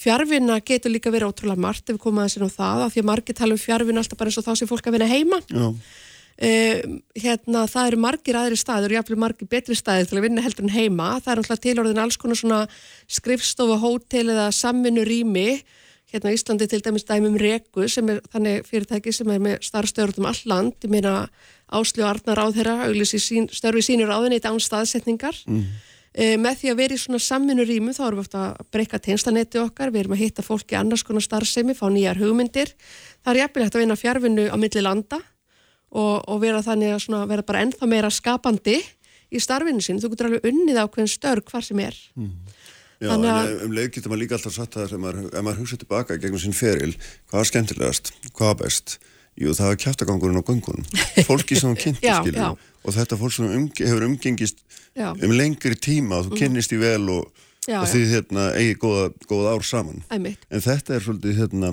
fjárvinna 0.00 0.60
getur 0.60 0.92
líka 0.92 1.12
verið 1.12 1.32
ótrúlega 1.32 1.60
margt 1.60 1.88
ef 1.88 1.96
við 1.96 2.02
komum 2.04 2.20
aðeins 2.20 2.36
inn 2.36 2.46
á 2.48 2.58
það 2.60 2.84
af 2.84 2.92
því 2.92 3.00
að 3.00 3.08
margir 3.10 3.36
tala 3.36 3.56
um 3.56 3.60
fjárvinna 3.60 4.04
alltaf 4.04 4.20
bara 4.20 4.30
eins 4.30 4.38
og 4.40 4.46
þá 4.46 4.54
sem 4.56 4.68
fólk 4.68 4.86
að 4.86 4.96
vinna 4.96 5.08
heima. 5.10 5.40
Uh, 6.40 7.00
hérna 7.20 7.66
það 7.68 7.90
eru 7.90 7.98
margir 8.00 8.36
aðri 8.40 8.56
staður 8.56 8.94
jáfnveg 8.94 9.20
margir 9.20 9.48
betri 9.50 9.76
staðir 9.76 10.08
til 10.08 10.16
að 10.16 10.24
vinna 10.24 10.44
heldur 10.44 10.64
en 10.64 10.72
heima. 10.72 11.10
Það 11.20 11.32
er 11.32 11.42
alltaf 11.42 11.60
tilorðin 11.60 12.00
alls 12.00 12.16
konar 12.16 12.40
svona 12.40 12.60
skrifstofu, 13.12 13.76
hótel 13.82 14.30
eða 14.32 14.48
samvinnu 14.56 15.04
rými 15.04 15.60
hérna 16.12 16.32
Íslandi 16.34 16.66
til 16.70 16.82
dæmis 16.84 17.06
dæmum 17.08 17.36
Reku 17.40 17.86
sem 17.88 18.08
er 18.10 18.20
þannig 18.32 18.66
fyrirtæki 18.68 19.12
sem 19.14 19.30
er 19.30 19.40
með 19.42 19.60
starfstöður 19.66 20.20
um 20.20 20.28
all 20.30 20.42
land, 20.50 20.74
ég 20.84 20.92
meina 20.92 21.14
Ásljóð 21.70 22.08
Arnar 22.08 22.42
á 22.42 22.46
þeirra, 22.50 22.74
auglísi 22.88 23.20
sín, 23.22 23.46
störfi 23.52 23.84
sínur 23.86 24.10
á 24.10 24.18
þenni 24.18 24.40
í 24.40 24.44
dán 24.44 24.58
staðsetningar 24.62 25.36
mm. 25.46 25.64
e, 26.12 26.30
með 26.42 26.62
því 26.62 26.72
að 26.72 26.80
vera 26.82 26.96
í 26.96 27.02
svona 27.02 27.22
samvinnu 27.22 27.66
rýmu 27.66 27.94
þá 27.94 28.02
erum 28.08 28.20
við 28.20 28.24
ofta 28.26 28.44
að 28.50 28.70
breyka 28.74 29.02
teinstanetti 29.02 29.62
okkar, 29.62 29.92
við 29.94 30.04
erum 30.04 30.16
að 30.16 30.24
hitta 30.24 30.46
fólki 30.46 30.78
annars 30.78 31.06
konar 31.06 31.24
starfsemi, 31.24 31.76
fá 31.78 31.86
nýjar 31.92 32.18
hugmyndir. 32.18 32.74
Það 33.22 33.34
er 33.36 33.42
jafnilegt 33.44 33.76
að 33.76 33.84
vinna 33.84 34.00
fjárvinnu 34.00 34.48
á 34.50 34.56
milli 34.58 34.82
landa 34.82 35.20
og, 35.90 36.16
og 36.26 36.40
vera 36.42 36.64
þannig 36.66 36.96
að 36.96 37.04
svona, 37.06 37.26
vera 37.30 37.46
bara 37.46 37.62
ennþá 37.66 37.90
meira 37.90 38.10
skapandi 38.10 38.80
í 39.30 39.42
starfinu 39.42 39.82
sín. 39.84 40.00
Þú 40.02 40.12
getur 40.14 40.30
alveg 40.30 40.50
unnið 40.50 40.82
ákveðin 40.82 41.10
störg 41.10 41.50
hvar 41.50 41.66
sem 41.66 41.78
er. 41.82 41.96
Mm. 42.18 42.34
Já, 43.00 43.14
en 43.14 43.62
um 43.64 43.72
leið 43.72 43.94
getur 43.94 44.12
maður 44.12 44.20
líka 44.20 44.36
alltaf 44.36 44.52
satt 44.52 44.76
að 44.76 44.90
ef 44.90 45.00
maður, 45.00 45.28
maður 45.40 45.62
hugsa 45.62 45.78
tilbaka 45.80 46.18
gegnum 46.20 46.42
sín 46.42 46.56
feril, 46.56 46.90
hvað 47.30 47.38
var 47.38 47.48
skemmtilegast, 47.48 48.10
hvað 48.34 48.50
var 48.50 48.58
best? 48.60 48.98
Jú, 49.40 49.54
það 49.56 49.70
var 49.70 49.78
kæftagangurinn 49.80 50.42
á 50.42 50.44
gungunum. 50.44 50.84
Fólki 51.28 51.56
sem 51.56 51.72
kynnti, 51.78 52.04
skiljum. 52.04 52.58
Og 52.84 52.96
þetta 52.96 53.16
fólk 53.20 53.32
sem 53.32 53.46
umge 53.48 53.86
hefur 53.88 54.04
umgengist 54.04 54.60
já. 54.92 55.14
um 55.14 55.32
lengri 55.32 55.78
tíma 55.80 56.18
og 56.18 56.28
þú 56.28 56.34
mm. 56.34 56.40
kynnist 56.42 56.74
í 56.76 56.80
vel 56.80 57.06
og, 57.14 57.46
já, 57.64 57.78
og 57.80 57.88
því 57.88 58.02
hérna, 58.10 58.44
eigi 58.58 58.76
góða, 58.82 59.06
góða 59.30 59.54
ár 59.54 59.64
saman. 59.64 60.04
Æmitt. 60.12 60.44
En 60.52 60.64
þetta 60.64 60.96
er 60.96 61.06
svolítið 61.06 61.40
hérna, 61.40 61.72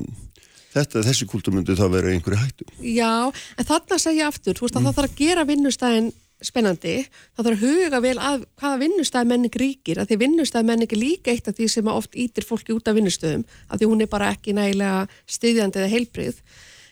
þetta, 0.78 1.04
þessi 1.10 1.28
kultúr 1.28 1.58
myndi 1.58 1.76
þá 1.76 1.88
vera 1.92 2.14
einhverju 2.14 2.40
hættu. 2.40 2.70
Já, 2.80 3.12
en 3.58 3.68
þarna 3.68 4.00
segja 4.04 4.32
aftur, 4.32 4.56
þú 4.56 4.68
veist 4.68 4.80
að 4.80 4.86
mm. 4.86 4.90
það 4.90 5.00
þarf 5.02 5.12
að 5.12 5.20
gera 5.26 5.48
vinnustæðin 5.52 6.10
spennandi, 6.46 7.02
þá 7.34 7.42
þarf 7.42 7.56
að 7.56 7.64
huga 7.66 8.00
vel 8.04 8.18
að 8.22 8.44
hvaða 8.60 8.82
vinnustæð 8.84 9.30
menning 9.32 9.58
ríkir 9.58 10.02
að 10.02 10.12
því 10.12 10.18
vinnustæð 10.22 10.68
menning 10.70 10.92
er 10.94 11.02
líka 11.02 11.34
eitt 11.34 11.50
af 11.50 11.58
því 11.58 11.70
sem 11.74 11.90
oft 11.90 12.18
ítir 12.18 12.46
fólki 12.46 12.76
út 12.76 12.90
af 12.90 12.98
vinnustöðum 12.98 13.46
að 13.68 13.82
því 13.82 13.90
hún 13.90 14.04
er 14.06 14.12
bara 14.12 14.30
ekki 14.36 14.54
nægilega 14.58 15.08
styðjandi 15.26 15.82
eða 15.82 15.94
heilbrið 15.96 16.42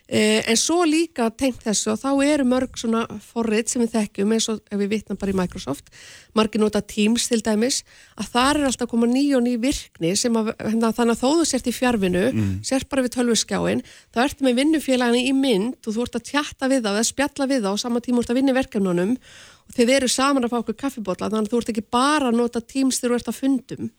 en 0.06 0.58
svo 0.60 0.84
líka 0.86 1.32
tengt 1.34 1.64
þessu 1.66 1.96
og 1.96 2.02
þá 2.04 2.10
eru 2.28 2.44
mörg 2.46 2.78
svona 2.78 3.06
forrið 3.26 3.72
sem 3.72 3.82
við 3.82 3.96
þekkjum 3.96 4.36
eins 4.36 4.48
og 4.54 4.60
ef 4.70 4.78
við 4.78 4.92
vitnum 4.92 5.18
bara 5.18 5.34
í 5.34 5.38
Microsoft. 5.40 5.90
Margir 6.38 6.62
nota 6.62 6.82
Teams 6.86 7.26
til 7.32 7.42
dæmis 7.42 7.80
að 8.14 8.30
það 8.36 8.50
er 8.52 8.68
alltaf 8.70 8.92
koma 8.92 9.10
ný 9.10 9.24
og 9.34 9.42
ný 9.48 9.56
virkni 9.62 10.14
sem 10.20 10.38
að 10.38 10.52
hérna, 10.60 10.94
þannig 10.94 11.16
að 11.16 11.24
þó 11.24 11.40
þú 11.40 11.48
sért 11.50 11.72
í 11.72 11.74
fjárvinu 11.74 12.24
mm. 12.28 12.54
sért 12.70 12.90
bara 12.92 13.06
við 13.08 13.16
tölvurskjáin 13.18 13.82
þá 14.14 14.22
ertu 14.28 14.46
með 14.46 14.62
vinnufélaginu 14.62 15.26
í 15.26 15.34
mynd 15.34 15.90
og 15.90 15.98
þú 15.98 16.06
ert 16.06 16.22
að 16.22 16.30
tjatta 16.30 16.70
við 16.70 16.86
það 16.86 17.02
spjalla 17.10 17.50
við 17.50 17.66
það 17.66 17.74
og 17.74 17.82
saman 17.82 18.06
tíma 18.06 18.22
ert 18.22 18.34
að 18.36 18.42
vinna 18.42 18.58
verkefnunum. 18.60 19.18
Og 19.66 19.74
þið 19.74 19.96
eru 19.96 20.08
saman 20.14 20.46
að 20.46 20.52
fá 20.54 20.60
okkur 20.60 20.78
kaffibotla 20.78 21.32
þannig 21.32 21.48
að 21.48 21.54
þú 21.56 21.60
ert 21.64 21.70
ekki 21.74 21.88
bara 21.90 22.30
að 22.30 22.38
nota 22.38 22.62
Teams 22.62 23.02
þegar 23.02 23.16
þú 23.16 23.18
ert 23.18 23.32
að 23.32 23.40
fundum 23.40 23.94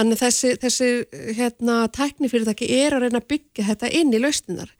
Þannig 0.00 0.16
þessi, 0.16 0.50
þessi 0.56 0.86
hérna, 1.36 1.82
tæknifyrirtæki 1.92 2.70
er 2.72 2.94
að 2.96 3.02
reyna 3.04 3.20
að 3.20 3.26
byggja 3.34 3.66
þetta 3.66 3.90
inn 3.98 4.14
í 4.16 4.20
lausninar. 4.22 4.70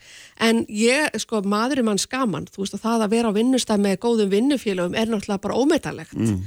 En 0.40 0.62
ég, 0.72 1.12
sko, 1.20 1.42
maður 1.44 1.82
er 1.82 1.86
mann 1.90 2.00
skaman, 2.00 2.46
þú 2.48 2.62
veist 2.64 2.78
að 2.78 2.86
það 2.86 3.04
að 3.04 3.14
vera 3.18 3.32
á 3.32 3.36
vinnustæð 3.36 3.82
með 3.84 3.98
góðum 4.06 4.30
vinnufélögum 4.32 4.96
er 4.96 5.10
náttúrulega 5.12 5.44
bara 5.44 5.58
ómetalegt. 5.60 6.16
Mm. 6.16 6.38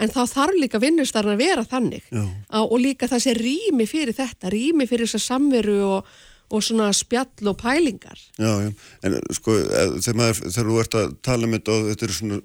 En 0.00 0.14
þá 0.14 0.22
þarf 0.30 0.56
líka 0.62 0.80
vinnustæðan 0.80 1.34
að 1.34 1.42
vera 1.44 1.66
þannig. 1.68 2.06
Á, 2.48 2.60
og 2.64 2.78
líka 2.80 3.10
sé 3.12 3.34
rými 3.36 3.84
fyrir 3.90 4.16
þetta, 4.16 4.48
rými 4.54 4.88
fyrir 4.88 5.04
þess 5.04 5.20
að 5.20 5.26
samveru 5.26 5.76
og, 5.90 6.14
og 6.48 6.64
svona 6.64 6.88
spjall 6.96 7.52
og 7.52 7.60
pælingar. 7.60 8.24
Já, 8.40 8.54
já. 8.64 8.72
En 9.04 9.18
sko, 9.36 9.58
þegar, 10.00 10.16
maður, 10.16 10.40
þegar 10.48 10.72
þú 10.72 10.80
ert 10.80 10.98
að 11.02 11.14
tala 11.28 11.44
um 11.50 11.58
þetta 11.58 11.76
og 11.76 11.92
þetta 11.92 12.08
eru 12.08 12.18
svona 12.22 12.40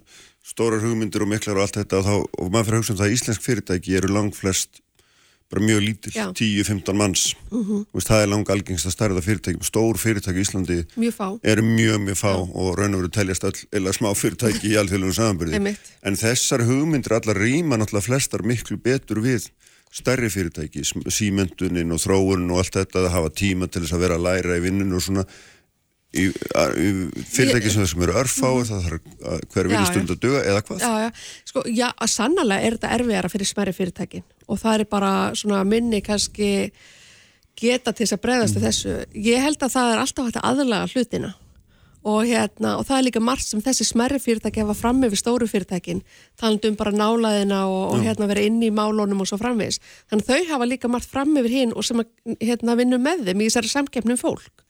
stórar 0.50 0.84
hugmyndir 0.84 1.24
og 1.24 1.32
miklar 1.32 1.56
og 1.56 1.66
allt 1.70 1.80
þetta 1.80 2.04
og, 2.04 2.06
þá, 2.06 2.14
og 2.44 2.54
maður 2.54 2.68
fyrir 2.68 2.78
að 2.78 2.84
hugsa 2.84 2.94
um 2.94 3.00
það 3.00 3.08
að 3.08 3.18
íslensk 3.18 3.48
fyrirtæki 3.48 3.98
eru 4.00 4.14
langt 4.14 4.38
flest 4.38 4.84
bara 5.50 5.66
mjög 5.66 5.80
lítill, 5.82 6.14
10-15 6.38 6.94
manns. 6.94 7.36
Uh 7.50 7.68
-huh. 7.68 7.86
veist, 7.94 8.10
það 8.10 8.22
er 8.24 8.30
langa 8.30 8.54
algengst 8.54 8.86
að 8.86 8.94
starða 8.94 9.22
fyrirtæki 9.26 9.66
stór 9.66 9.98
fyrirtæki 9.98 10.38
í 10.38 10.46
Íslandi 10.46 10.78
mjög 10.96 11.40
er 11.44 11.62
mjög 11.62 11.98
mjög 12.06 12.18
fá 12.18 12.34
Já. 12.38 12.50
og 12.54 12.78
raun 12.78 12.94
og 12.94 13.02
veru 13.02 13.10
teljast 13.10 13.44
all, 13.44 13.58
eða 13.74 13.94
smá 13.94 14.14
fyrirtæki 14.14 14.70
í 14.70 14.78
alþjóðlunum 14.78 15.14
samanbyrði 15.14 15.78
en 16.04 16.16
þessar 16.16 16.66
hugmyndir 16.70 17.14
allar 17.14 17.38
rýma 17.38 17.78
náttúrulega 17.78 18.06
flestar 18.06 18.44
miklu 18.44 18.78
betur 18.78 19.22
við 19.22 19.50
stærri 19.90 20.30
fyrirtæki, 20.30 20.84
símentunin 21.10 21.92
og 21.92 22.02
þróunin 22.02 22.52
og 22.54 22.62
allt 22.62 22.76
þetta 22.78 23.06
að 23.06 23.14
hafa 23.16 23.32
tíma 23.34 23.70
til 23.70 23.84
þess 23.86 23.96
að 23.98 24.04
vera 24.06 24.20
að 24.20 24.28
læra 24.28 24.58
í 24.60 24.66
vinnun 24.68 24.94
og 24.94 25.02
svona. 25.02 25.26
Í, 26.10 26.24
í 26.26 26.88
fyrirtæki 27.30 27.70
sem 27.70 28.02
eru 28.02 28.16
örfáð 28.18 28.64
það 28.66 28.86
þarf 28.88 29.50
hver 29.54 29.68
vinnustund 29.70 30.10
að 30.10 30.22
döga 30.24 30.40
eða 30.42 30.64
hvað? 30.66 30.80
Já, 30.82 30.94
já, 31.04 31.10
sko, 31.46 31.64
já, 31.70 31.88
sannlega 32.10 32.66
er 32.66 32.78
þetta 32.78 32.94
erfiðara 32.96 33.30
fyrir 33.30 33.50
smæri 33.50 33.74
fyrirtækin 33.78 34.26
og 34.50 34.62
það 34.62 34.80
er 34.80 34.90
bara 34.90 35.12
svona 35.38 35.62
minni 35.68 36.02
kannski 36.06 36.72
geta 37.60 37.94
til 37.94 38.06
þess 38.06 38.18
að 38.18 38.24
bregðast 38.24 38.58
mm. 38.58 38.66
þessu. 38.66 38.98
Ég 39.14 39.44
held 39.44 39.62
að 39.62 39.76
það 39.76 39.94
er 39.94 40.02
alltaf 40.04 40.30
hægt 40.30 40.42
að 40.42 40.50
aðlaga 40.50 40.90
hlutina 40.94 41.36
og 42.10 42.24
hérna, 42.24 42.78
og 42.80 42.86
það 42.88 42.96
er 42.96 43.06
líka 43.10 43.22
margt 43.24 43.44
sem 43.44 43.62
þessi 43.64 43.84
smerri 43.90 44.22
fyrirtæki 44.24 44.62
hefa 44.64 44.76
fram 44.78 45.02
með 45.04 45.18
stóru 45.20 45.50
fyrirtækin 45.52 46.00
talandum 46.40 46.78
bara 46.80 46.94
nálaðina 46.96 47.66
og, 47.68 47.98
og 47.98 48.06
hérna 48.06 48.30
vera 48.30 48.46
inn 48.48 48.62
í 48.64 48.70
málónum 48.72 49.20
og 49.20 49.28
svo 49.28 49.36
framvis 49.42 49.82
þannig 50.08 50.30
þau 50.30 50.54
hafa 50.54 50.70
líka 50.70 50.92
margt 50.92 51.12
fram 51.12 51.34
með 51.36 51.50
hinn 51.52 51.76
og 51.76 51.84
sem 51.84 52.00
að 52.00 52.38
hérna 52.40 52.78
vinna 52.80 53.02
með 53.04 53.28
þeim 53.28 53.44
í 53.44 53.50
þessari 53.50 53.74
samkeppnum 53.74 54.22
fólk 54.22 54.64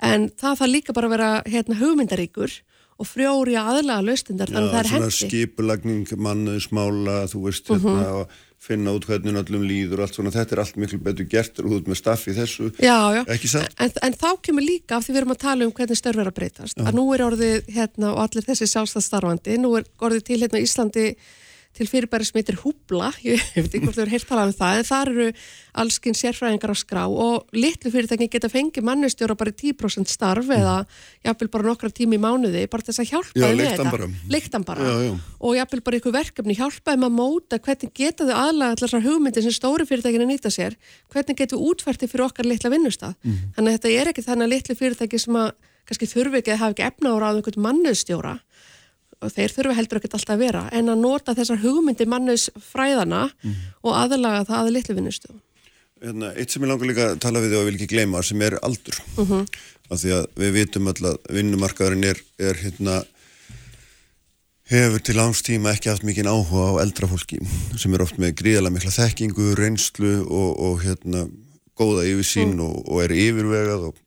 en 0.00 0.30
það 0.32 0.62
þarf 0.62 0.72
líka 0.72 0.96
bara 0.96 1.10
að 1.10 1.16
vera 1.18 1.30
hérna, 1.44 1.78
hugmyndaríkur 1.82 2.56
og 3.00 3.08
frjóri 3.08 3.58
að 3.58 3.76
aðlaga 3.76 4.06
laustindar 4.06 4.52
þannig 4.52 4.68
að 4.68 4.72
það 4.72 4.80
er 4.80 4.90
hendi. 4.92 5.10
Já, 5.10 5.16
svona 5.16 5.30
skipulagning, 5.30 6.12
mannuðsmála, 6.26 7.18
þú 7.32 7.44
veist, 7.46 7.70
uh 7.70 7.76
-huh. 7.76 7.98
hérna, 7.98 8.26
finna 8.62 8.94
út 8.94 9.06
hvernig 9.08 9.34
öllum 9.40 9.64
líður 9.66 10.00
og 10.00 10.06
allt 10.06 10.18
svona, 10.18 10.32
þetta 10.34 10.54
er 10.54 10.62
allt 10.62 10.76
miklu 10.78 11.00
betur 11.02 11.26
gert 11.30 11.58
út 11.62 11.88
með 11.90 11.98
staffi 11.98 12.34
þessu, 12.36 12.70
já, 12.78 12.96
já. 13.16 13.22
ekki 13.34 13.50
satt? 13.50 13.74
En, 13.82 13.90
en 14.06 14.16
þá 14.18 14.28
kemur 14.46 14.66
líka, 14.66 14.98
af 14.98 15.06
því 15.06 15.16
við 15.16 15.22
erum 15.22 15.34
að 15.34 15.40
tala 15.42 15.66
um 15.66 15.74
hvernig 15.74 15.98
störf 15.98 16.22
er 16.22 16.30
að 16.30 16.36
breytast, 16.38 16.78
já. 16.78 16.84
að 16.86 16.98
nú 16.98 17.06
er 17.16 17.24
orðið, 17.26 17.70
hérna, 17.74 18.12
og 18.14 18.22
allir 18.26 18.46
þessi 18.46 18.70
sjálfstæðstarfandi, 18.70 19.58
nú 19.62 19.74
er 19.80 19.88
orðið 19.98 20.26
til 20.30 20.38
hérna 20.44 20.62
Íslandi 20.62 21.08
til 21.76 21.88
fyrirbæri 21.88 22.26
sem 22.26 22.38
heitir 22.38 22.58
Húbla, 22.60 23.10
ég 23.24 23.40
veit 23.56 23.70
ekki 23.70 23.82
hvort 23.86 23.96
þú 23.96 24.04
er 24.04 24.12
heilt 24.12 24.28
talað 24.28 24.50
um 24.50 24.56
það, 24.58 24.78
en 24.78 24.88
þar 24.88 25.10
eru 25.12 25.28
allskinn 25.82 26.16
sérfræðingar 26.18 26.72
á 26.72 26.76
skrá 26.76 27.02
og 27.08 27.56
litlu 27.56 27.92
fyrirtækin 27.94 28.30
geta 28.32 28.50
fengið 28.52 28.84
mannustjóra 28.84 29.36
bara 29.38 29.54
10% 29.56 30.12
starf 30.12 30.50
mm. 30.50 30.58
eða 30.58 30.76
jáfnvel 31.24 31.50
bara 31.54 31.68
nokkra 31.70 31.92
tími 31.96 32.18
í 32.18 32.22
mánuði, 32.22 32.66
bara 32.72 32.86
þess 32.88 33.02
að 33.02 33.10
hjálpa 33.14 33.50
með 33.56 33.64
þetta. 33.72 34.10
Leiktan 34.32 34.68
bara. 34.68 34.84
Já, 34.84 35.08
já. 35.08 35.16
Og 35.40 35.56
jáfnvel 35.56 35.82
bara 35.88 36.00
ykkur 36.02 36.16
verkefni, 36.18 36.58
hjálpa 36.60 36.92
þeim 36.92 37.08
að 37.08 37.16
móta 37.16 37.60
hvernig 37.62 37.96
geta 37.96 38.28
þau 38.28 38.36
aðlaga 38.36 38.76
allar 38.76 38.84
þessar 38.84 39.06
hugmyndir 39.08 39.46
sem 39.46 39.56
stóri 39.56 39.88
fyrirtækin 39.88 40.26
að 40.26 40.32
nýta 40.34 40.52
sér, 40.52 40.76
hvernig 41.12 41.40
getum 41.40 41.62
við 41.62 41.72
útfærtið 41.72 42.12
fyrir 42.12 42.28
okkar 42.28 42.48
litla 42.48 42.72
vinnustaf. 42.72 43.16
Mm. 43.24 43.42
Þannig 43.56 43.72
að 43.72 43.78
þetta 43.78 43.94
er 43.96 44.12
ekki 44.12 44.26
þannig 44.28 44.48
að 44.48 44.52
litlu 44.56 44.78
fyrirtæki 44.82 45.22
sem 45.22 45.40
að 45.40 45.52
kannski 45.88 46.08
þurfi 46.08 46.40
ekki 46.40 46.54
að 46.54 46.60
hafa 46.62 46.76
ekki 46.76 46.86
efna 46.86 47.12
á 47.12 47.16
einhvern 47.32 47.64
mannustjóra 47.64 48.36
og 49.22 49.32
þeir 49.32 49.54
þurfa 49.54 49.78
heldur 49.78 50.00
ekkert 50.00 50.18
alltaf 50.18 50.34
að 50.34 50.44
vera 50.44 50.66
en 50.72 50.92
að 50.92 51.02
nota 51.04 51.36
þessar 51.38 51.62
hugmyndi 51.62 52.08
mannus 52.10 52.48
fræðana 52.72 53.28
mm. 53.30 53.56
og 53.86 53.96
aðlaga 53.96 54.44
það 54.50 54.60
að 54.60 54.74
litlu 54.76 54.98
vinnustu 54.98 55.32
hérna, 56.02 56.32
Eitt 56.36 56.52
sem 56.54 56.64
ég 56.64 56.72
langar 56.72 56.90
líka 56.90 57.08
að 57.12 57.22
tala 57.22 57.42
við 57.44 57.56
og 57.58 57.68
vil 57.68 57.76
ekki 57.78 57.90
gleyma 57.94 58.22
sem 58.26 58.42
er 58.42 58.58
aldur 58.62 58.98
mhm. 59.16 59.32
-huh. 59.32 59.46
af 59.88 60.02
því 60.02 60.14
að 60.18 60.28
við 60.42 60.52
vitum 60.58 60.92
alltaf 60.92 61.14
að 61.14 61.36
vinnumarkaðurinn 61.38 62.10
er, 62.10 62.22
er 62.38 62.62
hérna 62.64 63.02
hefur 64.72 65.02
til 65.04 65.18
ánstíma 65.20 65.74
ekki 65.74 65.90
haft 65.90 66.06
mikinn 66.06 66.30
áhuga 66.30 66.78
á 66.78 66.82
eldra 66.82 67.08
fólki 67.10 67.40
sem 67.76 67.94
er 67.94 68.04
oft 68.04 68.18
með 68.18 68.36
gríðalega 68.40 68.76
mikla 68.76 68.94
þekkingu, 68.94 69.54
reynslu 69.58 70.14
og, 70.24 70.50
og 70.58 70.84
hérna 70.84 71.26
góða 71.78 72.06
yfirsýn 72.08 72.56
mm. 72.56 72.62
og, 72.64 72.78
og 72.88 73.02
er 73.04 73.14
yfirvegað 73.16 73.88
og, 73.90 73.98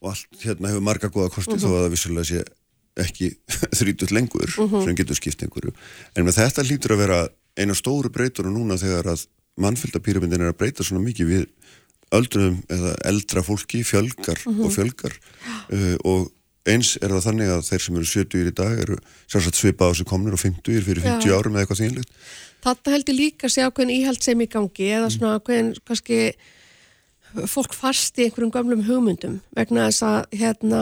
og 0.00 0.12
allt 0.12 0.42
hérna 0.44 0.72
hefur 0.72 0.86
marga 0.86 1.12
góða 1.12 1.30
kosti 1.30 1.54
uh 1.54 1.58
-huh. 1.58 1.66
þó 1.66 1.76
að 1.76 1.84
það 1.84 1.94
vissulega 1.94 2.30
sé 2.30 2.44
ekki 2.98 3.34
þrítut 3.78 4.10
lengur 4.10 4.48
mhm. 4.48 4.72
-huh. 4.74 4.84
sem 4.84 4.96
getur 4.96 5.18
skipt 5.18 5.42
einhverju 5.42 5.74
en 6.16 6.24
með 6.26 6.40
þetta 6.42 6.66
lítur 6.66 6.96
að 6.96 7.02
vera 7.04 7.20
eina 7.58 7.74
stóru 7.74 8.10
breytur 8.10 8.46
núna 8.46 8.78
þegar 8.78 9.14
að 9.14 9.26
mannfjöldapyramindin 9.60 10.42
er 10.42 10.52
að 10.52 10.58
breyta 10.58 10.84
svona 10.86 11.04
mikið 11.04 11.26
við 11.26 11.46
öldrunum 12.10 12.60
eða 12.70 12.94
eldra 13.06 13.42
fólki 13.42 13.84
fjölgar 13.86 14.38
uh 14.46 14.52
-huh. 14.52 14.64
og 14.66 14.72
fjölgar 14.74 15.14
uh, 15.70 15.96
og 16.04 16.30
eins 16.68 16.96
er 17.00 17.12
það 17.14 17.26
þannig 17.26 17.50
að 17.54 17.66
þeir 17.68 17.82
sem 17.84 17.96
eru 17.96 18.06
70 18.06 18.48
í 18.50 18.54
dag 18.54 18.80
eru 18.84 18.96
sérstaklega 19.26 19.60
svipað 19.60 19.90
á 19.90 19.92
sig 19.96 20.06
komnir 20.06 20.36
og 20.36 20.42
50 20.42 20.82
fyrir 20.86 21.02
50 21.02 21.28
Já. 21.30 21.34
árum 21.36 21.54
eða 21.54 21.64
eitthvað 21.64 21.82
þínlegt 21.82 22.10
Þetta 22.60 22.92
heldur 22.92 23.16
líka 23.16 23.46
að 23.46 23.52
segja 23.54 23.68
ákveðin 23.70 23.94
íhald 23.94 24.22
sem 24.22 24.40
í 24.40 24.46
gangi 24.52 24.88
eða 24.92 25.10
svona 25.14 25.38
ákveðin 25.38 25.70
kannski 25.88 26.18
fólk 27.48 27.72
fast 27.72 28.18
í 28.18 28.26
einhverjum 28.26 28.52
gamlum 28.52 28.82
hugmyndum 28.84 29.40
vegna 29.56 29.86
þess 29.88 30.02
að 30.02 30.36
hérna 30.42 30.80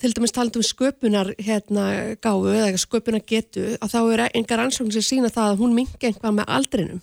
til 0.00 0.14
dæmis 0.16 0.32
talandum 0.32 0.64
sköpunar 0.64 1.34
hérna 1.36 2.16
gáðu 2.24 2.54
eða 2.56 2.80
sköpunar 2.80 3.24
getu 3.26 3.76
að 3.76 3.92
þá 3.92 4.00
er 4.00 4.22
engar 4.32 4.64
ansvöngin 4.64 4.96
sem 4.96 5.06
sína 5.06 5.32
það 5.32 5.52
að 5.52 5.62
hún 5.62 5.76
mingi 5.76 6.08
einhvað 6.08 6.36
með 6.38 6.52
aldrinum. 6.56 7.02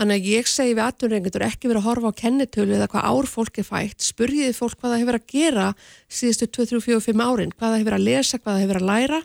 Þannig 0.00 0.20
að 0.20 0.28
ég 0.30 0.48
segi 0.48 0.74
við 0.76 0.82
aðtunrengundur 0.86 1.44
ekki 1.44 1.68
verið 1.68 1.80
að 1.82 1.88
horfa 1.88 2.12
á 2.12 2.20
kennitölu 2.20 2.76
eða 2.76 2.88
hvað 2.92 3.08
ár 3.10 3.26
fólk 3.28 3.58
er 3.60 3.66
fætt, 3.66 4.04
spurjiði 4.04 4.54
fólk 4.56 4.78
hvað 4.78 4.94
það 4.94 5.02
hefur 5.02 5.18
að 5.18 5.26
gera 5.32 5.66
síðustu 6.08 6.48
2, 6.48 6.68
3, 6.70 6.80
4, 6.86 7.00
5 7.08 7.24
árin, 7.26 7.52
hvað 7.56 7.74
það 7.74 7.82
hefur 7.82 7.96
að 7.98 8.06
lesa, 8.06 8.40
hvað 8.40 8.54
það 8.54 8.62
hefur 8.64 8.80
að 8.80 8.88
læra 8.88 9.20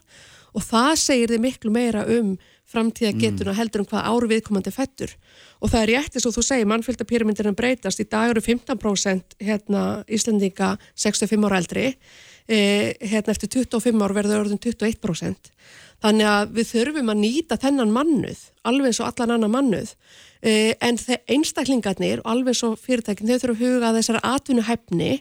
og 0.55 0.65
það 0.65 0.91
segir 0.99 1.31
þið 1.31 1.43
miklu 1.45 1.71
meira 1.75 2.03
um 2.17 2.35
framtíða 2.65 3.13
getuna 3.15 3.53
mm. 3.53 3.57
heldur 3.59 3.83
um 3.83 3.89
hvað 3.89 4.07
áru 4.09 4.29
viðkomandi 4.31 4.73
fættur 4.73 5.15
og 5.61 5.71
það 5.71 5.81
er 5.81 5.91
rétt 5.93 6.17
eins 6.17 6.27
og 6.27 6.35
þú 6.35 6.43
segir 6.43 6.69
mannfjöldapyramindinum 6.71 7.57
breytast 7.57 8.01
í 8.01 8.07
dag 8.09 8.33
eru 8.33 8.43
15% 8.43 9.37
hérna, 9.45 9.83
Íslandinga 10.11 10.75
65 10.97 11.45
ára 11.45 11.61
eldri 11.61 11.85
e, 12.47 12.59
hérna 13.01 13.33
eftir 13.33 13.51
25 13.57 14.03
ár 14.05 14.15
verður 14.15 14.45
orðin 14.45 14.61
21%. 14.61 15.51
þannig 16.03 16.27
að 16.29 16.53
við 16.57 16.69
þurfum 16.73 17.09
að 17.09 17.21
nýta 17.23 17.57
þennan 17.57 17.91
mannuð, 17.95 18.39
alveg 18.67 18.91
eins 18.91 19.01
og 19.01 19.07
allan 19.09 19.37
annan 19.37 19.53
mannuð 19.53 19.93
uh, 20.45 20.73
en 20.83 20.99
einstaklingarnir 21.31 22.21
og 22.21 22.31
alveg 22.33 22.53
eins 22.53 22.63
og 22.67 22.79
fyrirtækin 22.83 23.31
þau 23.31 23.39
þurfum 23.39 23.55
að 23.55 23.63
huga 23.63 23.89
að 23.89 23.99
þessari 24.01 24.23
atvinnuhæfni 24.29 25.11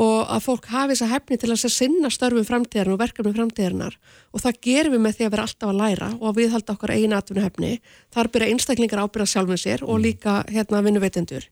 og 0.00 0.30
að 0.30 0.44
fólk 0.44 0.68
hafi 0.70 0.94
þessa 0.94 1.10
hefni 1.10 1.38
til 1.40 1.50
að 1.50 1.64
sinna 1.74 2.10
störfum 2.12 2.46
framtíðarinn 2.46 2.94
og 2.94 3.00
verkefnum 3.00 3.34
framtíðarinnar. 3.34 3.96
Og 4.30 4.42
það 4.44 4.60
gerum 4.66 4.94
við 4.94 5.02
með 5.04 5.16
því 5.16 5.26
að 5.26 5.34
vera 5.34 5.46
alltaf 5.48 5.70
að 5.72 5.80
læra 5.80 6.10
og 6.20 6.26
að 6.30 6.38
við 6.38 6.54
halda 6.54 6.74
okkar 6.76 6.94
eigin 6.94 7.16
atvinnuhefni 7.16 7.72
þar 8.14 8.30
byrja 8.34 8.54
einstaklingar 8.54 9.02
ábyrða 9.02 9.30
sjálfum 9.32 9.60
sér 9.60 9.84
og 9.86 10.02
líka 10.04 10.40
hérna 10.50 10.84
vinnuveitendur 10.86 11.48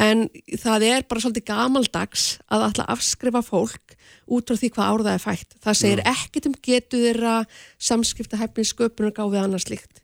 en 0.00 0.26
það 0.58 0.86
er 0.88 1.06
bara 1.08 1.22
svolítið 1.22 1.46
gamaldags 1.52 2.24
að 2.50 2.66
alltaf 2.68 2.90
afskrifa 2.96 3.42
fólk 3.46 3.96
út 4.26 4.48
frá 4.48 4.58
því 4.58 4.70
hvað 4.74 4.90
árða 4.90 5.14
er 5.14 5.22
fætt 5.22 5.56
það 5.62 5.80
segir 5.80 6.04
ekkit 6.10 6.48
um 6.50 6.56
getu 6.58 7.02
þeirra 7.04 7.34
samskipta 7.78 8.40
hefni 8.40 8.66
sköpunar 8.66 9.14
gáfið 9.14 9.44
annars 9.44 9.68
líkt 9.70 10.02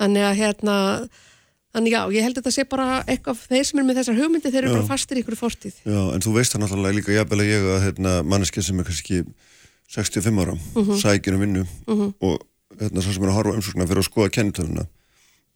þannig 0.00 0.28
að 0.28 0.38
hérna 0.40 0.76
Þannig 1.76 1.92
já, 1.92 1.98
ég 2.08 2.24
held 2.24 2.38
að 2.38 2.40
þetta 2.40 2.50
sé 2.54 2.62
bara 2.64 2.84
eitthvað, 3.04 3.40
þeir 3.50 3.66
sem 3.68 3.80
er 3.82 3.84
með 3.84 3.98
þessar 3.98 4.14
hugmyndi, 4.16 4.48
þeir 4.48 4.62
eru 4.62 4.70
já. 4.70 4.76
bara 4.78 4.88
fastir 4.88 5.18
í 5.18 5.20
ykkur 5.20 5.36
fortíð. 5.36 5.80
Já, 5.84 5.98
en 6.14 6.22
þú 6.24 6.30
veist 6.32 6.54
það 6.54 6.62
náttúrulega 6.62 6.96
líka 6.96 7.12
jafnvel 7.12 7.44
ég 7.44 7.66
að 7.68 7.82
hérna, 7.82 8.12
manneskið 8.24 8.64
sem 8.64 8.80
er 8.80 8.86
kannski 8.88 9.18
65 9.92 10.40
ára, 10.40 10.54
uh 10.56 10.78
-huh. 10.86 11.00
sækir 11.02 11.36
um 11.36 11.42
vinnu 11.44 11.66
uh 11.66 11.98
-huh. 11.98 12.14
og 12.24 12.46
hérna 12.80 13.02
svo 13.02 13.12
sem 13.12 13.22
er 13.22 13.28
að 13.28 13.36
horfa 13.36 13.56
umsóknar 13.60 13.88
fyrir 13.88 14.00
að 14.00 14.08
skoða 14.08 14.32
kennitöluna 14.32 14.86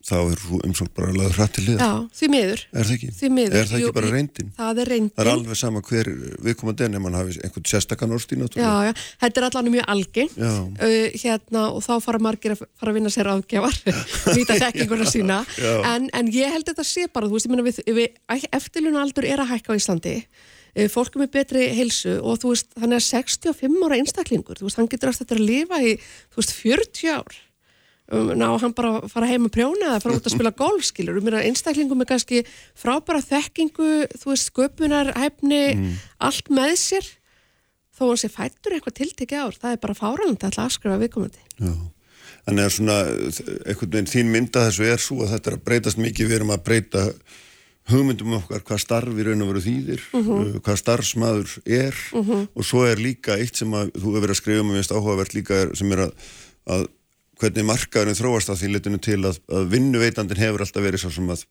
þá 0.01 0.15
er 0.17 0.43
umsókn 0.65 0.93
bara 0.97 1.11
að 1.11 1.19
laða 1.21 1.35
hrætt 1.37 1.53
til 1.59 1.65
liða. 1.67 1.87
Já, 1.87 2.17
því 2.17 2.29
miður. 2.33 2.63
Er 2.73 2.87
það 2.87 2.93
ekki? 2.95 3.09
Því 3.19 3.29
miður. 3.37 3.57
Er 3.61 3.67
það 3.69 3.77
ekki 3.77 3.85
Jú, 3.85 3.95
bara 3.97 4.13
reyndin? 4.15 4.53
Það 4.57 4.81
er 4.81 4.91
reyndin. 4.95 5.13
Það 5.17 5.27
er 5.27 5.31
alveg 5.35 5.59
sama 5.61 5.83
hver 5.91 6.11
viðkomandi 6.47 6.87
en 6.87 6.97
ef 6.97 7.03
mann 7.05 7.19
hafi 7.19 7.37
einhvern 7.45 7.67
sérstakann 7.69 8.15
orðstíð 8.17 8.41
náttúrulega. 8.41 8.71
Já, 8.71 8.89
já, 8.89 9.11
þetta 9.25 9.41
er 9.43 9.47
allavega 9.49 9.75
mjög 9.75 9.91
algengt 9.95 10.39
uh, 10.41 11.19
hérna 11.25 11.65
og 11.75 11.85
þá 11.85 11.93
fara 12.07 12.23
margir 12.27 12.55
að 12.57 12.63
fara 12.81 12.95
að 12.95 12.99
vinna 12.99 13.13
sér 13.13 13.31
aðgjafar, 13.35 13.77
nýta 14.39 14.57
þekkinguna 14.65 15.11
sína 15.11 15.43
en, 15.91 16.09
en 16.17 16.33
ég 16.33 16.55
held 16.55 16.71
þetta 16.71 16.87
sé 16.87 17.07
bara, 17.13 17.29
þú 17.29 17.37
veist, 17.37 17.51
ég 17.51 17.55
menna 17.55 17.67
við, 17.69 17.83
við 18.01 18.49
eftirluna 18.57 19.05
aldur 19.05 19.29
er 19.29 19.45
að 19.45 19.53
hækka 19.53 19.77
á 19.77 19.79
Íslandi 19.81 20.17
uh, 20.25 20.89
fólkum 20.93 21.27
er 21.27 21.33
betri 21.35 21.69
heilsu 21.77 22.17
og 22.25 22.41
þú 22.41 22.55
veist, 22.55 22.73
þannig 22.79 23.03
að 23.03 23.07
65 23.11 23.79
ára 23.85 24.01
einstaklingur, 24.01 24.61
þú 24.61 24.69
veist, 24.69 24.81
hann 24.81 24.91
getur 24.91 25.13
aftur 25.13 25.41
að 25.41 25.47
lifa 25.53 25.85
í, 25.85 25.95
þú 26.33 26.43
veist, 26.43 26.57
40 26.65 27.15
ár 27.21 27.41
ná 28.11 28.46
hann 28.59 28.75
bara 28.75 29.07
fara 29.11 29.29
heim 29.31 29.46
að 29.46 29.55
prjóna 29.55 29.92
eða 29.92 30.03
fara 30.03 30.18
út 30.18 30.27
að 30.27 30.35
spila 30.37 30.55
golf, 30.57 30.85
skilur 30.88 31.20
um 31.20 31.31
einstaklingum 31.40 32.01
með 32.01 32.11
kannski 32.14 32.42
frábæra 32.79 33.23
þekkingu 33.23 33.90
þú 34.16 34.33
veist, 34.33 34.51
sköpunar, 34.51 35.12
hefni 35.18 35.62
mm. 35.77 35.96
allt 36.27 36.51
með 36.51 36.75
sér 36.83 37.11
þó 38.01 38.11
að 38.11 38.20
sé 38.23 38.33
fættur 38.33 38.75
eitthvað 38.77 38.99
tiltekki 39.01 39.38
ár 39.38 39.57
það 39.57 39.77
er 39.77 39.85
bara 39.85 39.99
fáralandi 39.99 40.49
að 40.49 40.59
afskrifa 40.64 40.99
viðkomandi 41.03 41.44
Já, 41.61 41.75
þannig 42.49 42.64
að 42.64 42.75
svona 42.79 42.99
einhvern 43.05 43.94
veginn 43.94 44.11
þín 44.14 44.35
mynda 44.35 44.66
þessu 44.68 44.88
er 44.88 45.05
svo 45.05 45.20
að 45.25 45.37
þetta 45.37 45.53
er 45.53 45.59
að 45.59 45.64
breytast 45.68 46.01
mikið, 46.01 46.31
við 46.31 46.40
erum 46.40 46.55
að 46.55 46.66
breyta 46.66 47.07
hugmyndum 47.90 48.37
okkar 48.38 48.62
hvað 48.66 48.83
starf 48.83 49.18
í 49.18 49.27
raun 49.27 49.42
og 49.44 49.51
veru 49.51 49.62
þýðir, 49.64 50.03
uh 50.12 50.20
-huh. 50.20 50.40
uh, 50.40 50.61
hvað 50.64 50.81
starfsmaður 50.83 51.55
er 51.64 51.96
uh 52.14 52.27
-huh. 52.27 52.46
og 52.55 52.64
svo 52.66 52.85
er 52.87 53.03
líka 53.03 53.37
eitt 53.37 53.57
sem 53.57 53.70
að 53.75 53.92
þú 53.96 54.07
hefur 54.07 54.25
verið 54.25 54.37
að 54.37 54.40
skrifa 54.42 54.61
um 54.61 54.70
og 54.70 54.75
minnst 54.77 54.94
áhugavert 54.94 55.35
líka 55.35 55.55
er, 55.64 55.75
sem 55.75 55.92
er 55.92 56.07
að, 56.07 56.12
að 56.66 56.87
hvernig 57.40 57.66
markaðurinn 57.68 58.18
þróast 58.18 58.53
að 58.53 58.61
því 58.62 58.74
litinu 58.74 59.00
til 59.03 59.20
að, 59.24 59.40
að 59.48 59.72
vinnuveitandin 59.72 60.40
hefur 60.40 60.66
alltaf 60.66 60.85
verið 60.85 61.05
svo 61.05 61.14
sem 61.14 61.33
að 61.33 61.46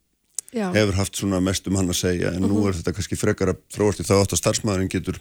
Já. 0.50 0.66
hefur 0.74 0.96
haft 0.98 1.14
svona 1.14 1.38
mest 1.42 1.68
um 1.70 1.76
hann 1.78 1.90
að 1.92 2.00
segja 2.00 2.32
en 2.34 2.42
uh 2.42 2.48
-huh. 2.48 2.50
nú 2.50 2.58
mhm. 2.58 2.68
er 2.68 2.74
þetta 2.74 2.92
kannski 2.92 3.16
frekar 3.16 3.52
að 3.52 3.58
þróast 3.70 4.00
í 4.02 4.06
þá 4.06 4.14
átt 4.18 4.32
að 4.34 4.40
starfsmæðurinn 4.40 4.90
getur 4.90 5.20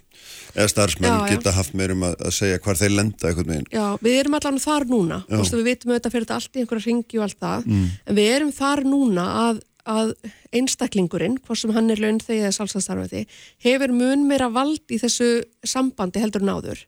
eða 0.56 0.68
starfsmæðurinn 0.74 1.30
geta 1.30 1.52
haft 1.54 1.74
meirum 1.74 2.04
að, 2.04 2.16
að 2.26 2.34
segja 2.34 2.58
hvar 2.58 2.78
þeir 2.78 2.96
lenda 2.98 3.28
eitthvað 3.28 3.48
með 3.48 3.58
einn 3.58 3.68
Já, 3.72 3.98
við 4.02 4.20
erum 4.20 4.34
allavega 4.34 4.66
þar 4.66 4.86
núna 4.90 5.18
Vistu, 5.30 5.58
við 5.58 5.70
vitum 5.70 5.92
auðvitað 5.92 6.12
fyrir 6.12 6.26
þetta 6.26 6.36
allt 6.36 6.56
í 6.56 6.60
einhverja 6.60 6.86
ringi 6.86 7.18
og 7.20 7.24
allt 7.24 7.40
það 7.40 7.66
mm. 7.66 7.86
en 8.06 8.16
við 8.16 8.32
erum 8.36 8.52
þar 8.52 8.84
núna 8.84 9.26
að, 9.46 9.62
að 9.86 10.16
einstaklingurinn, 10.52 11.38
hvort 11.46 11.62
sem 11.62 11.76
hann 11.78 11.90
er 11.94 12.02
laun 12.02 12.20
þegar 12.20 12.52
salsastarfiði, 12.58 13.28
hefur 13.62 13.94
mun 13.94 14.26
meira 14.26 14.50
vald 14.50 14.90
í 14.90 14.98
þessu 14.98 15.44
sambandi 15.62 16.20
heldur 16.20 16.42
náður 16.42 16.88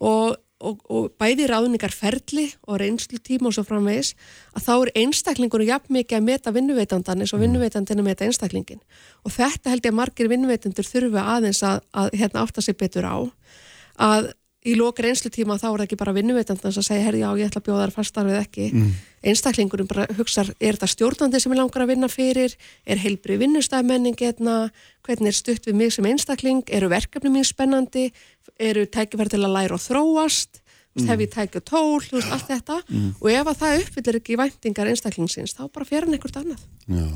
og 0.00 0.36
og, 0.60 0.80
og 0.88 1.10
bæði 1.20 1.48
ráðningar 1.50 1.92
ferli 1.92 2.46
og 2.66 2.80
reynslu 2.80 3.20
tíma 3.20 3.50
og 3.50 3.56
svo 3.56 3.66
framvegis 3.66 4.14
að 4.56 4.64
þá 4.64 4.72
er 4.76 4.92
einstaklingunum 5.02 5.68
jafn 5.68 5.98
mikið 5.98 6.18
að 6.18 6.26
meta 6.30 6.54
vinnuveitandan 6.56 7.20
eins 7.20 7.34
og 7.34 7.40
mm. 7.40 7.46
vinnuveitandin 7.46 8.00
að 8.00 8.08
meta 8.08 8.26
einstaklingin 8.28 8.80
og 9.22 9.36
þetta 9.36 9.74
held 9.74 9.84
ég 9.84 9.92
að 9.92 10.00
margir 10.00 10.32
vinnuveitandur 10.32 10.88
þurfa 10.88 11.28
aðeins 11.36 11.62
að, 11.66 11.84
að 11.92 12.10
hérna 12.16 12.46
átta 12.46 12.64
sig 12.64 12.78
betur 12.80 13.08
á 13.08 13.16
að 14.00 14.32
í 14.66 14.74
lókar 14.74 15.06
einslutíma 15.10 15.58
þá 15.60 15.66
er 15.68 15.76
það 15.76 15.84
ekki 15.86 15.98
bara 16.00 16.14
vinnuveitandans 16.16 16.78
að 16.80 16.86
segja, 16.88 17.04
herri 17.06 17.22
já, 17.22 17.28
ég 17.38 17.50
ætla 17.50 17.62
að 17.62 17.66
bjóða 17.68 17.84
þar 17.84 17.94
fastarfið 17.94 18.38
ekki. 18.40 18.66
Mm. 18.72 18.88
Einstaklingurum 19.26 19.88
bara 19.90 20.06
hugsa, 20.16 20.44
er 20.60 20.76
þetta 20.76 20.88
stjórnandi 20.92 21.40
sem 21.42 21.54
er 21.54 21.60
langar 21.60 21.82
að 21.82 21.92
vinna 21.94 22.08
fyrir? 22.10 22.54
Er 22.86 23.00
heilbri 23.02 23.38
vinnustæðmenning 23.40 24.18
getna? 24.18 24.68
Hvernig 25.06 25.32
er 25.32 25.38
stutt 25.38 25.66
við 25.66 25.80
mig 25.80 25.94
sem 25.94 26.06
einstakling? 26.06 26.62
Eru 26.70 26.90
verkefni 26.92 27.32
mín 27.34 27.46
spennandi? 27.46 28.10
Eru 28.62 28.86
tækifæri 28.86 29.34
til 29.34 29.42
að 29.42 29.56
læra 29.56 29.78
og 29.78 29.82
þróast? 29.82 30.62
Mm. 30.96 31.08
Hef 31.10 31.22
ég 31.26 31.32
tækið 31.32 31.64
tól? 31.68 31.98
Þú 32.00 32.16
veist, 32.16 32.30
allt 32.32 32.46
þetta. 32.48 32.76
Mm. 32.88 33.08
Og 33.20 33.32
ef 33.32 33.50
að 33.50 33.58
það 33.60 33.80
uppfyllir 33.82 34.18
ekki 34.20 34.38
væntingar 34.40 34.90
einstaklingsins, 34.92 35.52
þá 35.58 35.66
bara 35.74 35.88
fer 35.88 36.06
hann 36.06 36.16
einhvert 36.16 36.38
annað. 36.40 36.62
Já, 36.86 37.08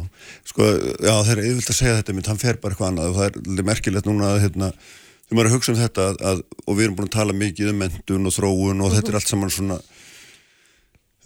sko, 0.51 0.67
já, 0.99 1.15
það 1.15 1.31
er 1.33 1.43
yfirvilt 1.47 1.71
að 1.73 1.79
segja 1.79 1.95
þetta, 2.01 2.17
menn 2.17 2.29
hann 2.29 2.43
fer 2.43 2.59
bara 2.61 2.77
eitthvað 2.77 2.91
annað 2.91 3.09
og 3.09 3.17
það 3.17 3.39
er 3.57 3.69
merkilegt 3.71 4.11
núna 4.11 4.35
að, 4.35 4.43
hérna, 4.45 4.69
þegar 5.25 5.39
maður 5.39 5.49
að 5.49 5.57
hugsa 5.57 5.73
um 5.73 5.81
þetta 5.81 6.09
að, 6.11 6.21
að, 6.33 6.45
og 6.67 6.77
við 6.77 6.85
erum 6.85 6.99
búin 6.99 7.09
að 7.09 7.17
tala 7.17 7.39
mikið 7.41 7.73
um 7.73 7.81
mentun 7.87 8.29
og 8.29 8.37
þróun 8.37 8.51
og 8.51 8.75
mm 8.75 8.85
-hmm. 8.85 8.99
þetta 8.99 9.13
er 9.15 9.19
allt 9.21 9.33
saman 9.33 9.55
svona 9.57 9.81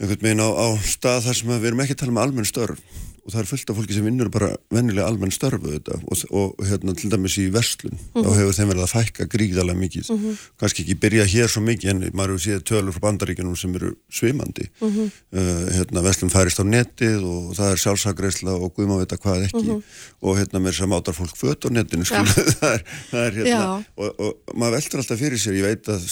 einhvern 0.00 0.22
veginn 0.26 0.42
á, 0.42 0.48
á 0.50 0.66
stað 0.82 1.28
þar 1.28 1.36
sem 1.38 1.50
við 1.52 1.66
erum 1.70 1.82
ekki 1.84 1.94
að 1.94 2.00
tala 2.02 2.14
um 2.14 2.22
almenn 2.24 2.48
störf 2.48 2.80
og 3.24 3.32
það 3.32 3.40
er 3.40 3.48
fullt 3.48 3.70
af 3.72 3.78
fólki 3.78 3.96
sem 3.96 4.04
vinnur 4.04 4.28
bara 4.32 4.50
vennilega 4.72 5.06
almenn 5.08 5.32
störfu 5.32 5.70
þetta 5.72 5.96
og, 6.02 6.24
og 6.36 6.66
hérna 6.68 6.92
til 6.96 7.08
dæmis 7.12 7.36
í 7.40 7.46
verslun 7.52 7.94
uh 7.94 7.98
-huh. 7.98 8.24
þá 8.24 8.28
mhm. 8.28 8.38
hefur 8.38 8.56
þeim 8.58 8.70
verið 8.72 8.84
að 8.84 8.92
fækka 8.92 9.26
gríðalega 9.32 9.78
mikið 9.80 10.10
mhm. 10.10 10.24
-huh. 10.24 10.42
kannski 10.60 10.82
ekki 10.82 10.96
byrja 11.00 11.24
hér 11.24 11.48
svo 11.48 11.62
mikið 11.64 11.90
en 11.90 12.00
maður 12.12 12.34
hefur 12.34 12.44
séð 12.44 12.64
tölur 12.68 12.92
frá 12.92 13.00
bandaríkjunum 13.06 13.56
sem 13.56 13.74
eru 13.74 13.94
svimandi 14.10 14.68
mhm. 14.80 14.88
-huh. 14.90 15.10
uh, 15.38 15.64
hérna 15.76 16.02
verslun 16.02 16.30
færist 16.30 16.60
á 16.60 16.64
netið 16.64 17.20
og 17.24 17.56
það 17.56 17.72
er 17.72 17.78
sjálfsagreisla 17.84 18.52
og 18.52 18.74
guðum 18.74 18.96
að 18.96 19.00
vita 19.00 19.16
hvað 19.16 19.44
ekki 19.48 19.82
og 20.20 20.38
hérna 20.38 20.60
með 20.60 20.70
þess 20.72 20.84
að 20.84 20.92
mátar 20.92 21.14
fólk 21.14 21.36
fött 21.36 21.64
á 21.64 21.68
netinu 21.72 22.04
ja. 22.04 22.24
það, 22.60 22.72
er, 22.76 22.82
það 23.10 23.22
er 23.26 23.32
hérna 23.32 23.84
og, 23.96 24.10
og 24.20 24.32
maður 24.54 24.76
veldur 24.76 25.00
alltaf 25.00 25.18
fyrir 25.18 25.40
sér 25.40 25.54
ég 25.56 25.64
veit 25.64 25.88
að 25.88 26.02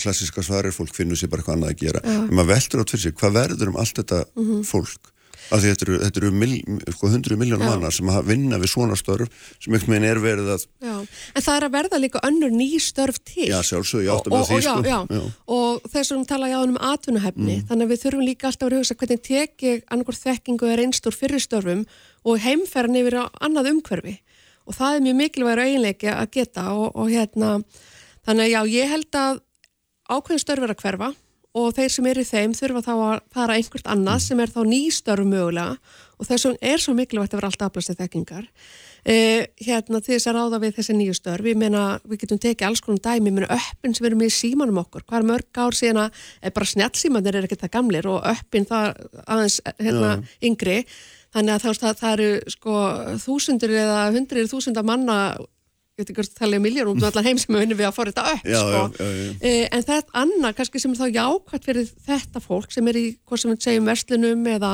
klassiska 0.00 0.42
svarir 0.42 0.72
fólk 0.72 0.94
finnur 0.96 1.16
sér 1.16 1.28
bara 1.28 1.42
hvað 1.42 1.56
annað 1.56 1.74
að 1.74 1.80
gera 1.84 2.00
en 2.00 2.32
maður 2.32 2.54
veldur 2.56 2.80
alltaf 2.80 2.96
fyrir 2.96 3.04
sér 3.04 3.18
hvað 3.20 3.32
verður 3.40 3.68
um 3.68 3.76
allt 3.76 3.96
þetta 4.00 4.24
fólk 4.64 5.12
að 5.54 5.66
þetta 5.66 5.86
eru, 5.86 5.98
þetta 6.04 6.20
eru 6.22 6.30
mil, 6.34 6.52
sko, 6.94 7.10
100 7.10 7.38
miljónum 7.40 7.70
mannar 7.70 7.94
sem 7.94 8.10
að 8.10 8.30
vinna 8.32 8.58
við 8.62 8.72
svona 8.72 8.98
störf 8.98 9.30
sem 9.62 9.74
einhvern 9.74 9.94
veginn 9.94 10.08
er 10.08 10.20
verið 10.22 10.52
að 10.56 10.66
já. 10.66 10.94
En 10.96 11.46
það 11.46 11.56
er 11.56 11.66
að 11.68 11.76
verða 11.76 12.00
líka 12.02 12.22
önnur 12.26 12.54
ný 12.54 12.68
störf 12.82 13.20
til 13.22 13.48
Já, 13.50 13.58
sjálfsög, 13.66 14.04
ég 14.06 14.12
að 14.14 14.30
með 14.34 14.50
því 14.50 14.60
sko. 14.66 15.22
Og 15.56 15.88
þess 15.92 16.12
að 16.12 16.20
við 16.20 16.28
tala 16.32 16.50
já 16.50 16.58
um 16.60 16.78
atvinnuhefni, 16.90 17.56
mm. 17.60 17.66
þannig 17.70 17.88
að 17.88 17.94
við 17.94 18.04
þurfum 18.04 18.26
líka 18.26 18.50
alltaf 18.50 18.70
að 18.70 18.78
hugsa 18.80 18.98
hvernig 19.00 19.24
teki 19.26 19.74
annarkur 19.86 20.20
þekkingu 20.20 20.70
er 20.72 20.84
einstur 20.86 21.16
fyrir 21.16 21.42
störfum 21.42 21.84
og 22.26 22.40
heimferðin 22.42 23.02
yfir 23.02 23.20
á 23.22 23.24
annað 23.44 23.70
umhverfi 23.74 24.18
og 24.66 24.74
það 24.74 24.96
er 24.96 25.04
mjög 25.04 25.18
mikilvægur 25.20 25.62
eiginleiki 25.62 26.10
að 26.10 26.30
geta 26.34 26.64
og, 26.74 26.88
og 26.98 27.12
hérna 27.12 27.52
þannig 28.26 28.48
að 28.48 28.50
já, 28.50 28.60
ég 28.74 28.90
held 28.90 29.18
að 29.20 29.40
ákveðin 30.10 30.42
störf 30.42 30.66
er 30.66 30.74
að 30.74 30.82
hverfa 30.82 31.12
og 31.56 31.72
þeir 31.76 31.92
sem 31.92 32.08
eru 32.10 32.24
í 32.24 32.28
þeim 32.28 32.56
þurfa 32.56 32.82
þá 32.84 32.92
að 32.94 33.14
fara 33.32 33.54
einhvert 33.56 33.86
annað 33.88 34.18
sem 34.26 34.42
er 34.42 34.52
þá 34.52 34.60
nýstörf 34.68 35.28
mögulega 35.28 35.78
og 36.16 36.28
þess 36.28 36.48
vegna 36.48 36.72
er 36.72 36.82
svo 36.82 36.92
mikilvægt 36.96 37.32
að 37.32 37.40
vera 37.40 37.50
alltaf 37.50 37.70
aflastið 37.70 37.98
þekkingar. 38.02 38.44
Eh, 39.06 39.46
hérna 39.62 40.00
til 40.02 40.16
þess 40.16 40.26
að 40.26 40.36
ráða 40.36 40.60
við 40.64 40.78
þessi 40.80 40.96
nýju 40.98 41.14
störf 41.14 41.46
ég 41.46 41.58
meina 41.60 41.82
við 42.02 42.24
getum 42.24 42.40
tekið 42.42 42.66
alls 42.66 42.82
konar 42.82 43.02
dæmi 43.04 43.30
ég 43.30 43.36
meina 43.36 43.50
öppin 43.54 43.94
sem 43.94 44.08
erum 44.08 44.24
í 44.26 44.30
símanum 44.34 44.80
okkur 44.82 45.04
hvað 45.06 45.20
er 45.20 45.28
mörg 45.30 45.60
ár 45.62 45.76
síðan 45.78 46.00
að 46.02 46.56
bara 46.56 46.70
snjálfsímanir 46.72 47.38
er 47.38 47.46
ekki 47.46 47.60
það 47.60 47.74
gamlir 47.76 48.08
og 48.10 48.26
öppin 48.32 48.66
það 48.66 49.04
aðeins 49.24 49.60
hérna, 49.78 50.10
yngri. 50.42 50.80
Þannig 51.36 51.54
að 51.54 51.78
það, 51.78 52.00
það 52.00 52.16
eru 52.16 52.56
sko 52.56 52.80
þúsundur 53.22 53.76
eða 53.76 54.02
hundrir 54.16 54.50
þúsundar 54.50 54.88
manna 54.88 55.20
ég 55.96 56.04
veit 56.04 56.10
ekki 56.12 56.20
hvort 56.20 56.32
það 56.34 56.40
tala 56.42 56.56
um 56.58 56.64
miljónum 56.66 56.98
um 56.98 57.04
allar 57.08 57.24
heim 57.24 57.38
sem 57.40 57.54
við 57.54 57.62
vinnum 57.62 57.78
við 57.78 57.86
að 57.88 57.94
fóra 57.96 58.12
þetta 58.12 58.32
upp 58.34 58.48
já, 58.52 58.58
sko. 58.60 58.80
já, 59.00 59.06
já, 59.16 59.30
eh, 59.48 59.68
en 59.72 59.84
þetta 59.86 60.16
annað 60.20 60.56
kannski 60.58 60.80
sem 60.82 60.92
er 60.92 60.98
þá 61.00 61.06
jákvæmt 61.16 61.68
fyrir 61.70 61.92
þetta 62.10 62.42
fólk 62.44 62.74
sem 62.74 62.90
er 62.92 62.98
í 63.00 63.04
hvað 63.24 63.40
sem 63.40 63.52
við 63.54 63.62
segjum 63.64 63.88
verslunum 63.88 64.50
eða 64.52 64.72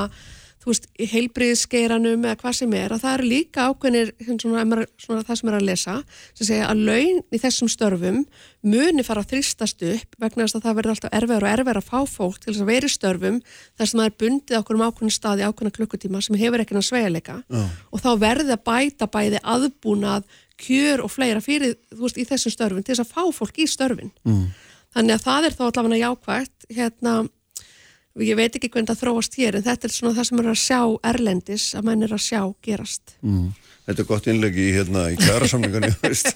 þú 0.63 0.71
veist, 0.71 0.85
í 0.95 1.07
heilbriðsgeiranum 1.11 2.27
eða 2.27 2.39
hvað 2.39 2.55
sem 2.61 2.75
er, 2.79 2.93
að 2.95 3.03
það 3.03 3.15
eru 3.17 3.29
líka 3.33 3.65
ákveðinir 3.71 4.13
svona, 4.43 4.85
svona 5.01 5.25
það 5.27 5.39
sem 5.41 5.51
er 5.51 5.57
að 5.57 5.65
lesa 5.67 5.95
sem 6.11 6.49
segja 6.49 6.69
að 6.71 6.83
laun 6.87 7.19
í 7.23 7.41
þessum 7.43 7.71
störfum 7.73 8.21
muni 8.63 9.07
fara 9.07 9.25
að 9.25 9.33
þrýstast 9.33 9.83
upp 9.89 10.19
vegna 10.23 10.47
þess 10.47 10.59
að 10.59 10.67
það 10.67 10.79
verður 10.79 10.95
alltaf 10.95 11.17
erfiðar 11.19 11.47
og 11.47 11.53
erfiðar 11.53 11.81
að 11.83 11.89
fá 11.91 11.99
fólk 12.13 12.39
til 12.43 12.53
þess 12.53 12.63
að 12.63 12.71
vera 12.71 12.91
í 12.91 12.95
störfum 12.95 13.41
þar 13.49 13.91
sem 13.91 14.03
það 14.03 14.11
er 14.11 14.17
bundið 14.23 14.61
okkur 14.61 14.79
um 14.79 14.87
ákveðin 14.87 15.17
staði 15.17 15.47
ákveðina 15.49 15.77
klukkutíma 15.79 16.23
sem 16.23 16.39
hefur 16.39 16.63
ekki 16.63 16.79
að 16.79 16.87
sveileika 16.87 17.41
og 17.91 18.03
þá 18.05 18.11
verður 18.23 18.53
það 18.53 18.65
bæta 18.71 19.11
bæði 19.11 19.43
aðbúnað 19.43 20.31
kjör 20.61 21.05
og 21.05 21.13
fleira 21.13 21.43
fyrir, 21.45 21.77
veist, 21.99 22.19
í 22.19 22.27
þessum 22.29 22.55
störfin 22.55 22.85
til 22.87 22.95
þess 22.95 23.07
að 23.07 23.15
fá 23.15 23.37
fólk 23.37 23.63
í 23.63 23.69
störfin. 23.71 24.13
Mm. 24.29 24.51
Þannig 24.93 25.17
að 25.17 25.25
það 25.29 25.47
er 25.49 25.57
þá 25.57 25.65
allavega 25.69 26.03
jákvægt, 26.03 26.67
hérna, 26.77 27.15
ég 28.21 28.37
veit 28.37 28.53
ekki 28.57 28.69
hvernig 28.73 28.91
það 28.91 29.03
þróast 29.07 29.37
hér 29.41 29.57
en 29.57 29.65
þetta 29.65 29.89
er 29.89 29.95
svona 29.95 30.17
það 30.19 30.29
sem 30.29 30.41
er 30.43 30.49
að 30.53 30.59
sjá 30.61 30.81
erlendis 31.13 31.67
að 31.79 31.87
menn 31.89 32.05
er 32.05 32.13
að 32.13 32.25
sjá 32.27 32.41
gerast 32.65 33.15
mm. 33.25 33.53
Þetta 33.83 33.99
er 33.99 34.07
gott 34.07 34.27
innlegi 34.31 34.63
í, 34.63 34.75
hérna, 34.77 35.01
í 35.11 35.17
kjærasamlingarni 35.19 35.89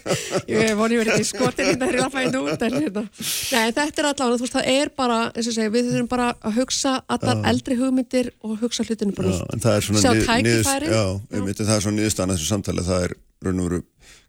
Ég 0.51 0.73
voni 0.79 0.97
verið 0.99 1.13
ekki 1.15 1.29
skotin 1.29 1.69
hérna 1.69 1.91
hér 1.91 2.01
að 2.03 2.17
fæna 2.17 2.41
út 2.43 2.65
en 2.67 2.79
hérna 2.81 3.05
Nei, 3.05 3.69
þetta 3.77 3.85
er 3.85 4.09
allavega, 4.09 4.39
þú 4.41 4.47
veist, 4.47 4.57
það 4.57 4.71
er 4.73 4.93
bara 5.03 5.19
segja, 5.37 5.69
við 5.77 5.93
þurfum 5.93 6.11
bara 6.11 6.31
að 6.41 6.59
hugsa 6.63 6.97
allar 7.05 7.37
uh. 7.37 7.47
eldri 7.53 7.79
hugmyndir 7.79 8.33
og 8.41 8.57
hugsa 8.65 8.87
hlutinu 8.89 9.15
bara 9.15 9.37
tækifæri 9.53 10.91
Það 10.91 11.77
er 11.77 11.85
svona 11.85 11.99
niðurstana 12.01 12.35
þessu 12.35 12.51
samtali 12.51 12.87
það 12.87 13.09
er 13.11 13.17
raun 13.45 13.63
og 13.63 13.69
veru 13.69 13.83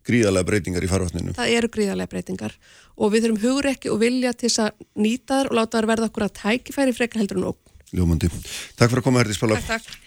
gríðarlega 0.07 0.47
breytingar 0.47 0.85
í 0.85 0.89
farvatninu. 0.91 1.35
Það 1.37 1.53
eru 1.59 1.71
gríðarlega 1.73 2.11
breytingar 2.13 2.57
og 2.95 3.13
við 3.13 3.27
þurfum 3.27 3.41
hugur 3.43 3.69
ekki 3.73 3.93
og 3.93 4.01
vilja 4.01 4.33
til 4.33 4.49
þess 4.49 4.63
að 4.65 4.85
nýta 5.03 5.41
þar 5.41 5.51
og 5.51 5.57
láta 5.59 5.77
þar 5.77 5.89
verða 5.91 6.09
okkur 6.11 6.27
að 6.27 6.35
tækifæri 6.41 6.97
frekar 6.97 7.23
heldur 7.23 7.41
en 7.41 7.49
ógn. 7.51 7.63
Ljómandi. 7.95 8.27
Takk 8.75 8.91
fyrir 8.91 9.01
að 9.03 9.07
koma 9.07 9.21
Herði 9.23 9.37
Spala. 9.37 9.59
Takk, 9.61 9.87
takk. 9.87 10.05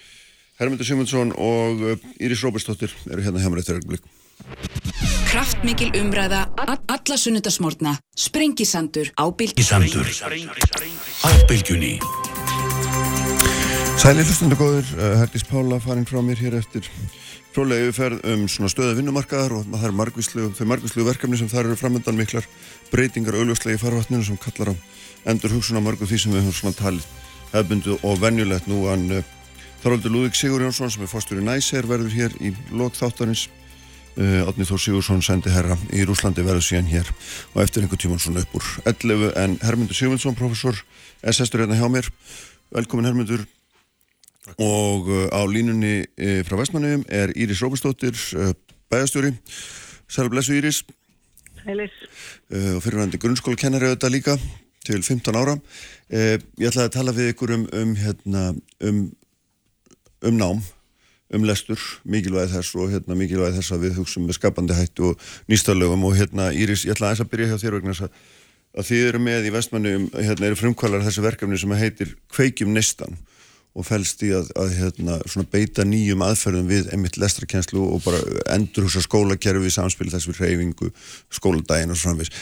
Hermundur 0.61 0.85
Simundsson 0.85 1.31
og 1.41 1.81
uh, 1.81 2.09
Íris 2.21 2.43
Róberstóttir 2.45 2.93
eru 3.09 3.25
hérna 3.25 3.41
hjá 3.41 3.49
mér 3.49 3.63
eftir 3.63 3.81
öllum 3.81 3.97
Kraftmikil 5.31 5.93
umræða, 5.95 6.41
alla 6.59 7.17
sunnudasmórna, 7.17 7.93
sprengisandur, 8.19 9.13
ábylgjunni. 9.15 9.61
Ábylgjunni. 14.01 14.25
Sæli 14.25 14.25
hlustundu 14.25 14.57
góður, 14.57 14.87
uh, 14.97 15.19
Herdís 15.21 15.43
Pála 15.45 15.77
farin 15.81 16.07
frá 16.09 16.23
mér 16.25 16.39
hér 16.41 16.55
eftir 16.57 16.87
frólega 17.53 17.91
yfirferð 17.91 18.23
um 18.33 18.47
stöða 18.49 18.95
vinnumarkaðar 18.97 19.53
og 19.59 19.67
það 19.69 19.85
er 19.85 19.93
margvíslu, 19.99 20.45
þau 20.57 20.67
margvíslu 20.71 21.05
verkefni 21.05 21.37
sem 21.37 21.51
þar 21.51 21.69
eru 21.69 21.77
framöndan 21.77 22.17
miklar 22.17 22.47
breytingar 22.91 23.37
auðvjóðslega 23.37 23.77
í 23.77 23.83
farvatninu 23.83 24.25
sem 24.25 24.39
kallar 24.41 24.73
á 24.73 24.75
endur 25.29 25.53
hugsun 25.53 25.77
á 25.77 25.85
mörgu 25.85 26.09
því 26.09 26.21
sem 26.23 26.33
við 26.33 26.47
höfum 26.47 26.57
svona 26.57 26.79
talið 26.81 27.05
hefbundu 27.53 27.99
og 28.01 28.17
venjulegt. 28.23 28.71
Nú 28.73 28.89
en 28.89 29.05
uh, 29.19 29.23
Þarvaldur 29.85 30.17
Lúðvík 30.17 30.41
Sigur 30.41 30.65
Jónsson 30.65 30.97
sem 30.97 31.05
er 31.05 31.13
fórstur 31.13 31.43
í 31.43 31.45
Næser 31.45 31.85
verður 31.85 32.17
hér 32.17 32.41
í 32.41 32.55
lok 32.73 32.97
þáttarins. 32.97 33.51
Uh, 34.17 34.49
Átni 34.49 34.65
Þór 34.65 34.81
Sigursson 34.81 35.21
sendi 35.21 35.53
herra 35.53 35.77
í 35.93 36.09
Rúslandi 36.09 36.41
verður 36.47 36.65
síðan 36.65 36.89
hér 36.89 37.13
og 37.53 37.63
eftir 37.67 37.85
einhver 37.85 38.01
tíman 38.01 38.19
svona 38.19 38.47
upp 38.47 38.57
úr 38.57 38.67
11 38.89 39.37
en 39.37 39.61
Hermundur 39.61 39.97
Sigmundsson, 39.97 40.41
professor 40.41 40.75
SS-stur 41.21 41.67
hérna 41.67 41.77
hjá 41.77 41.89
mér. 41.93 42.09
Velkomin 42.73 43.07
Hermundur 43.07 43.45
og 44.59 45.11
uh, 45.11 45.27
á 45.31 45.41
línunni 45.47 46.01
uh, 46.07 46.41
frá 46.49 46.57
Vestmannum 46.61 47.05
er 47.09 47.35
Íris 47.37 47.63
Róbustóttir 47.63 48.17
uh, 48.39 48.55
bæjastjóri 48.91 49.35
Sælu 50.11 50.33
blessu 50.33 50.57
Íris. 50.57 50.83
Sælis 51.63 51.95
og 52.51 52.83
fyrirvændi 52.83 53.21
grunnskólakennari 53.21 53.93
auðvitað 53.93 54.11
líka 54.11 54.35
til 54.83 55.05
15 55.05 55.37
ára. 55.39 55.55
Ég 56.11 56.67
ætlaði 56.67 56.89
að 56.89 56.95
tala 56.97 57.15
við 57.15 57.31
ykkur 57.31 57.53
um 57.55 57.67
um, 57.79 57.93
hérna, 57.95 58.43
um, 58.83 59.01
um 60.27 60.41
nám 60.41 60.65
um 61.31 61.47
lestur, 61.47 61.79
mikilvægi 62.03 62.57
þess 62.57 62.75
og 62.75 62.91
hérna, 62.91 63.15
mikilvægi 63.19 63.61
þess 63.61 63.75
að 63.75 63.85
við 63.87 63.99
hugsaum 64.01 64.27
með 64.27 64.39
skapandi 64.41 64.75
hættu 64.75 65.13
og 65.13 65.27
nýstalögum 65.51 66.07
og 66.09 66.17
hérna 66.19 66.51
Íris, 66.51 66.85
ég 66.89 66.97
ætlaði 66.97 67.23
að 67.23 67.31
byrja 67.31 67.51
hjá 67.53 67.63
þér 67.63 67.77
vegna 67.79 67.95
að, 67.95 68.17
að 68.75 68.89
þið 68.91 69.05
eru 69.11 69.21
með 69.23 69.47
í 69.47 69.53
Vestmannum 69.55 70.09
hérna 70.17 70.49
eru 70.49 70.59
frumkvælar 70.59 71.05
þessi 71.07 71.25
verkefni 71.25 71.61
sem 71.61 71.77
heitir 71.79 72.17
Kveikjum 72.35 72.75
Nistan 72.75 73.15
og 73.79 73.87
fælst 73.87 74.23
í 74.27 74.33
að, 74.35 74.51
að 74.59 74.73
hérna, 74.81 75.17
beita 75.53 75.85
nýjum 75.87 76.25
aðferðum 76.27 76.71
við 76.71 76.91
emitt 76.95 77.19
lestrakenslu 77.21 77.85
og 77.95 78.03
bara 78.03 78.19
endurhúsa 78.57 79.03
skólakerfi 79.05 79.71
samspil 79.71 80.11
þess 80.11 80.27
við 80.31 80.41
reyfingu 80.43 80.91
skóladaginn 81.31 81.95
og 81.95 82.01
svona 82.01 82.19
viss 82.19 82.35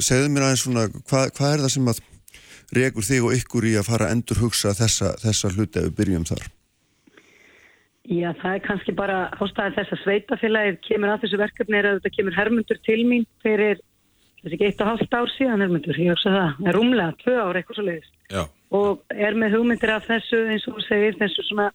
segðu 0.00 0.32
mér 0.32 0.46
aðeins 0.48 0.64
svona 0.64 0.86
hvað, 0.96 1.32
hvað 1.36 1.52
er 1.52 1.64
það 1.64 1.74
sem 1.76 1.92
að 1.92 2.02
regur 2.76 3.06
þig 3.06 3.28
og 3.28 3.36
ykkur 3.36 3.68
í 3.68 3.76
að 3.76 3.88
fara 3.90 4.08
að 4.08 4.16
endurhugsa 4.16 4.72
þessa, 4.78 5.12
þessa 5.20 5.52
hluti 5.52 5.82
ef 5.82 5.90
við 5.90 5.98
byrjum 6.00 6.28
þar? 6.32 6.48
Já, 8.06 8.30
það 8.40 8.52
er 8.54 8.64
kannski 8.64 8.94
bara 8.96 9.22
ástæðan 9.34 9.76
þess 9.76 9.92
að 9.92 10.04
sveitafélagið 10.04 10.82
kemur 10.88 11.12
að 11.12 11.24
þessu 11.26 11.40
verkefni 11.42 11.80
er 11.80 11.90
að 11.90 11.96
þetta 11.98 12.16
kemur 12.16 12.36
hermundur 12.38 12.84
til 12.86 13.00
mín 13.04 13.26
fyrir 13.44 13.80
þessi 14.40 14.60
eitt 14.62 14.82
og 14.84 14.92
halvt 14.92 15.16
ár 15.18 15.32
síðan 15.34 15.64
hermundur, 15.66 15.98
ég 15.98 16.14
hugsa 16.14 16.32
það, 16.32 16.68
er 16.70 16.78
rúmlega 16.78 17.16
tvö 17.24 17.40
ár 17.42 17.58
eitthvað 17.58 17.80
svo 17.80 17.86
leiðist 17.90 18.14
Já 18.30 18.44
og 18.74 19.02
er 19.14 19.36
með 19.38 19.56
hugmyndir 19.56 19.92
af 19.94 20.06
þessu 20.08 20.42
eins 20.50 20.66
og 20.70 20.80
segir 20.86 21.18
þessu 21.20 21.44
svona 21.46 21.70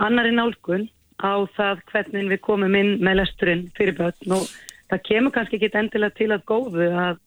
annari 0.00 0.32
nálgun 0.32 0.88
á 1.20 1.44
það 1.56 1.82
hvernig 1.92 2.30
við 2.32 2.40
komum 2.46 2.74
inn 2.78 2.96
með 3.04 3.20
lesturinn 3.20 3.66
fyrir 3.76 3.98
börn. 3.98 4.36
Og 4.38 4.48
það 4.90 5.04
kemur 5.08 5.34
kannski 5.34 5.58
ekki 5.58 5.70
endilega 5.78 6.16
til 6.16 6.30
að 6.32 6.46
góðu 6.48 6.88
að 6.88 7.20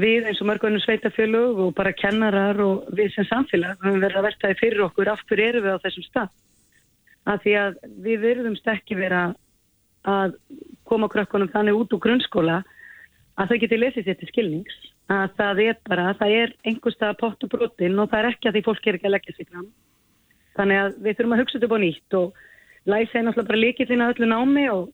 við 0.00 0.28
eins 0.28 0.40
og 0.40 0.48
mörgunum 0.48 0.80
sveitafjölug 0.80 1.60
og 1.66 1.74
bara 1.76 1.92
kennarar 1.92 2.60
og 2.64 2.86
við 2.96 3.12
sem 3.16 3.28
samfélag 3.28 3.76
höfum 3.82 4.00
verið 4.00 4.20
að 4.20 4.28
vertaði 4.30 4.58
fyrir 4.60 4.86
okkur 4.86 5.12
af 5.12 5.24
hverju 5.28 5.48
eru 5.48 5.64
við 5.66 5.76
á 5.76 5.82
þessum 5.84 6.06
stað? 6.06 6.30
Að 7.28 7.42
því 7.44 7.56
að 7.60 7.76
við 8.06 8.22
verðumst 8.22 8.70
ekki 8.72 8.98
vera 8.98 9.26
að 10.08 10.38
koma 10.88 11.10
krökkunum 11.12 11.52
þannig 11.52 11.78
út 11.78 11.92
úr 11.94 12.02
grunnskóla 12.06 12.62
að 13.38 13.52
þau 13.52 13.58
geti 13.62 13.78
lesið 13.78 14.08
sér 14.08 14.18
til 14.18 14.30
skilnings 14.32 14.80
að 15.10 15.34
það 15.38 15.62
er 15.64 15.78
bara, 15.88 16.12
það 16.20 16.34
er 16.38 16.52
einhverstað 16.68 17.18
pott 17.20 17.44
og 17.44 17.52
brotin 17.52 17.98
og 17.98 18.10
það 18.10 18.18
er 18.18 18.28
ekki 18.30 18.48
að 18.48 18.56
því 18.56 18.64
fólk 18.68 18.86
er 18.86 18.98
ekki 18.98 19.08
að 19.08 19.14
leggja 19.16 19.36
sig 19.36 19.48
fram. 19.48 19.68
Þannig 20.56 20.82
að 20.82 20.98
við 21.02 21.16
þurfum 21.16 21.34
að 21.34 21.42
hugsa 21.42 21.58
þetta 21.58 21.70
búin 21.72 21.84
nýtt 21.86 22.18
og 22.18 22.42
læsa 22.92 23.18
er 23.18 23.26
náttúrulega 23.26 23.50
bara 23.50 23.62
líkillin 23.62 24.04
að 24.04 24.14
öllu 24.14 24.28
námi 24.30 24.66
og 24.72 24.84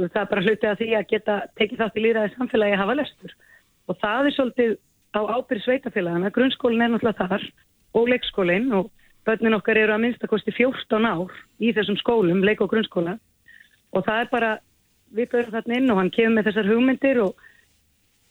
það 0.00 0.20
er 0.22 0.30
bara 0.32 0.44
hlutið 0.44 0.70
að 0.70 0.80
því 0.80 0.90
að 0.98 1.08
geta 1.12 1.38
tekið 1.60 1.82
þátt 1.82 1.98
í 1.98 2.04
líðræði 2.04 2.34
samfélagi 2.34 2.76
að 2.76 2.82
hafa 2.82 2.98
lestur. 2.98 3.36
Og 3.84 3.98
það 4.00 4.28
er 4.28 4.36
svolítið 4.38 4.76
á 5.14 5.20
ábyrð 5.30 5.64
sveitafélagana, 5.64 6.34
grunnskólinn 6.34 6.82
er 6.82 6.94
náttúrulega 6.94 7.28
þar 7.30 7.48
og 7.94 8.10
leikskólinn 8.10 8.72
og 8.74 8.90
börnin 9.24 9.56
okkar 9.56 9.78
eru 9.80 9.94
að 9.94 10.02
minnstakosti 10.04 10.52
14 10.56 11.06
ár 11.06 11.32
í 11.62 11.70
þessum 11.72 11.98
skólum, 12.00 12.42
leik 12.44 12.60
og 12.64 12.72
grunnskóla 12.72 13.16
og 13.94 14.04
það 14.04 14.20
er 14.20 14.30
bara, 14.32 14.50
við 15.14 15.30
börjum 15.32 15.54
þarna 15.54 15.78
inn 15.78 15.92
og 15.92 16.00
hann 16.00 16.12
kemur 16.14 16.36
með 16.38 16.48
þessar 16.50 16.70
hugmyndir 16.72 17.20
og 17.22 17.44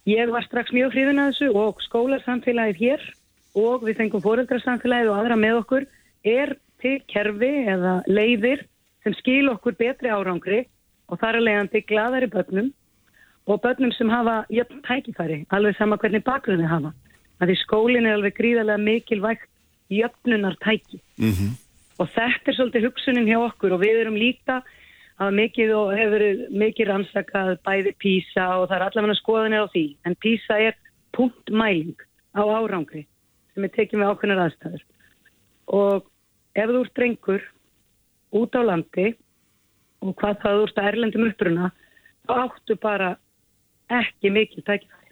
Ég 0.03 0.31
var 0.35 0.43
strax 0.43 0.73
mjög 0.75 0.91
hrifin 0.91 1.21
að 1.21 1.29
þessu 1.31 1.49
og 1.55 1.79
skólarsamfélagið 1.85 2.79
hér 2.81 3.03
og 3.55 3.85
við 3.87 4.01
fengum 4.01 4.23
fóreldrarsamfélagið 4.25 5.11
og 5.11 5.19
aðra 5.19 5.37
með 5.39 5.59
okkur 5.61 5.85
er 6.27 6.55
til 6.83 6.97
kerfi 7.07 7.51
eða 7.71 7.93
leiðir 8.11 8.65
sem 9.03 9.15
skil 9.15 9.47
okkur 9.53 9.77
betri 9.79 10.11
árangri 10.11 10.65
og 11.07 11.21
þar 11.21 11.39
er 11.39 11.45
leiðandi 11.47 11.83
gladari 11.87 12.27
börnum 12.33 12.73
og 13.47 13.61
börnum 13.63 13.95
sem 13.95 14.11
hafa 14.11 14.43
jöfn 14.51 14.83
tækifæri, 14.83 15.45
alveg 15.51 15.77
sama 15.77 15.97
hvernig 15.99 16.23
bakgrunni 16.23 16.67
hafa. 16.67 16.93
Því 17.43 17.55
skólinn 17.59 18.05
er 18.07 18.17
alveg 18.17 18.37
gríðarlega 18.37 18.79
mikilvægt 18.79 19.49
jöfnunar 19.91 20.55
tæki 20.63 20.99
mm 21.17 21.31
-hmm. 21.31 21.51
og 21.99 22.07
þetta 22.07 22.51
er 22.51 22.55
svolítið 22.55 22.85
hugsunin 22.87 23.27
hjá 23.27 23.39
okkur 23.39 23.73
og 23.73 23.81
við 23.81 23.99
erum 24.01 24.15
líka 24.15 24.63
að 25.23 25.37
mikið 25.39 25.73
og 25.77 25.91
hefur 25.97 26.23
mikið 26.63 26.89
rannsakað 26.89 27.51
bæði 27.65 27.93
PISA 28.03 28.47
og 28.59 28.67
það 28.69 28.77
er 28.77 28.85
allavega 28.87 29.19
skoðanir 29.19 29.65
á 29.65 29.73
því. 29.73 29.85
En 30.07 30.15
PISA 30.23 30.59
er 30.69 30.77
punktmæling 31.15 32.05
á 32.33 32.43
árangri 32.43 33.05
sem 33.53 33.67
er 33.67 33.73
tekið 33.75 34.01
með 34.01 34.13
ákveðnar 34.13 34.43
aðstæður. 34.45 34.85
Og 35.73 36.07
ef 36.55 36.71
þú 36.71 36.81
ert 36.83 36.95
drengur 36.97 37.45
út 38.33 38.57
á 38.57 38.61
landi 38.65 39.13
og 40.03 40.15
hvað 40.19 40.41
það 40.41 40.57
þú 40.57 40.65
ert 40.67 40.81
að 40.81 40.89
erlendum 40.91 41.27
uppruna 41.29 41.69
þá 42.23 42.33
áttu 42.39 42.77
bara 42.81 43.13
ekki 43.93 44.33
mikið 44.33 44.67
tækifæri. 44.67 45.11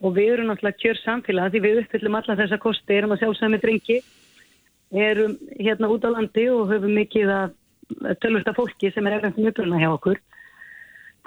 Og 0.00 0.16
við 0.16 0.34
erum 0.34 0.50
náttúrulega 0.50 0.80
kjör 0.80 1.00
samfélag 1.02 1.52
því 1.52 1.62
við 1.66 1.82
uppfyllum 1.82 2.18
alla 2.20 2.38
þessa 2.38 2.60
kosti 2.62 2.96
erum 2.96 3.14
að 3.16 3.24
sjálfsæmi 3.24 3.60
drengi 3.60 4.00
erum 4.90 5.36
hérna 5.58 5.90
út 5.92 6.06
á 6.06 6.10
landi 6.10 6.46
og 6.50 6.70
höfum 6.70 6.94
mikið 6.96 7.32
að 7.34 7.56
tölvölda 8.22 8.54
fólki 8.56 8.92
sem 8.94 9.06
er 9.06 9.18
erfnum 9.18 9.48
uppruna 9.50 9.80
hjá 9.80 9.88
okkur. 9.92 10.20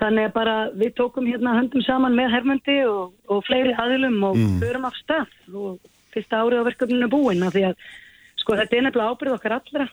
Þannig 0.01 0.29
að 0.29 0.35
bara 0.35 0.55
við 0.73 0.95
tókum 0.97 1.27
hérna 1.29 1.57
höndum 1.59 1.83
saman 1.85 2.15
með 2.17 2.31
Hermundi 2.33 2.79
og, 2.89 3.11
og 3.29 3.43
fleiri 3.45 3.75
aðilum 3.77 4.23
og 4.29 4.39
mm. 4.39 4.55
förum 4.63 4.87
af 4.89 4.95
stað 4.97 5.35
og 5.53 5.91
fyrsta 6.13 6.41
árið 6.41 6.63
á 6.65 6.67
verkefninu 6.69 7.09
búin 7.11 7.45
af 7.45 7.53
því 7.53 7.67
að 7.69 7.83
sko 8.41 8.57
þetta 8.57 8.77
er 8.77 8.87
nefnilega 8.87 9.13
ábyrð 9.13 9.37
okkar 9.37 9.57
allra 9.59 9.87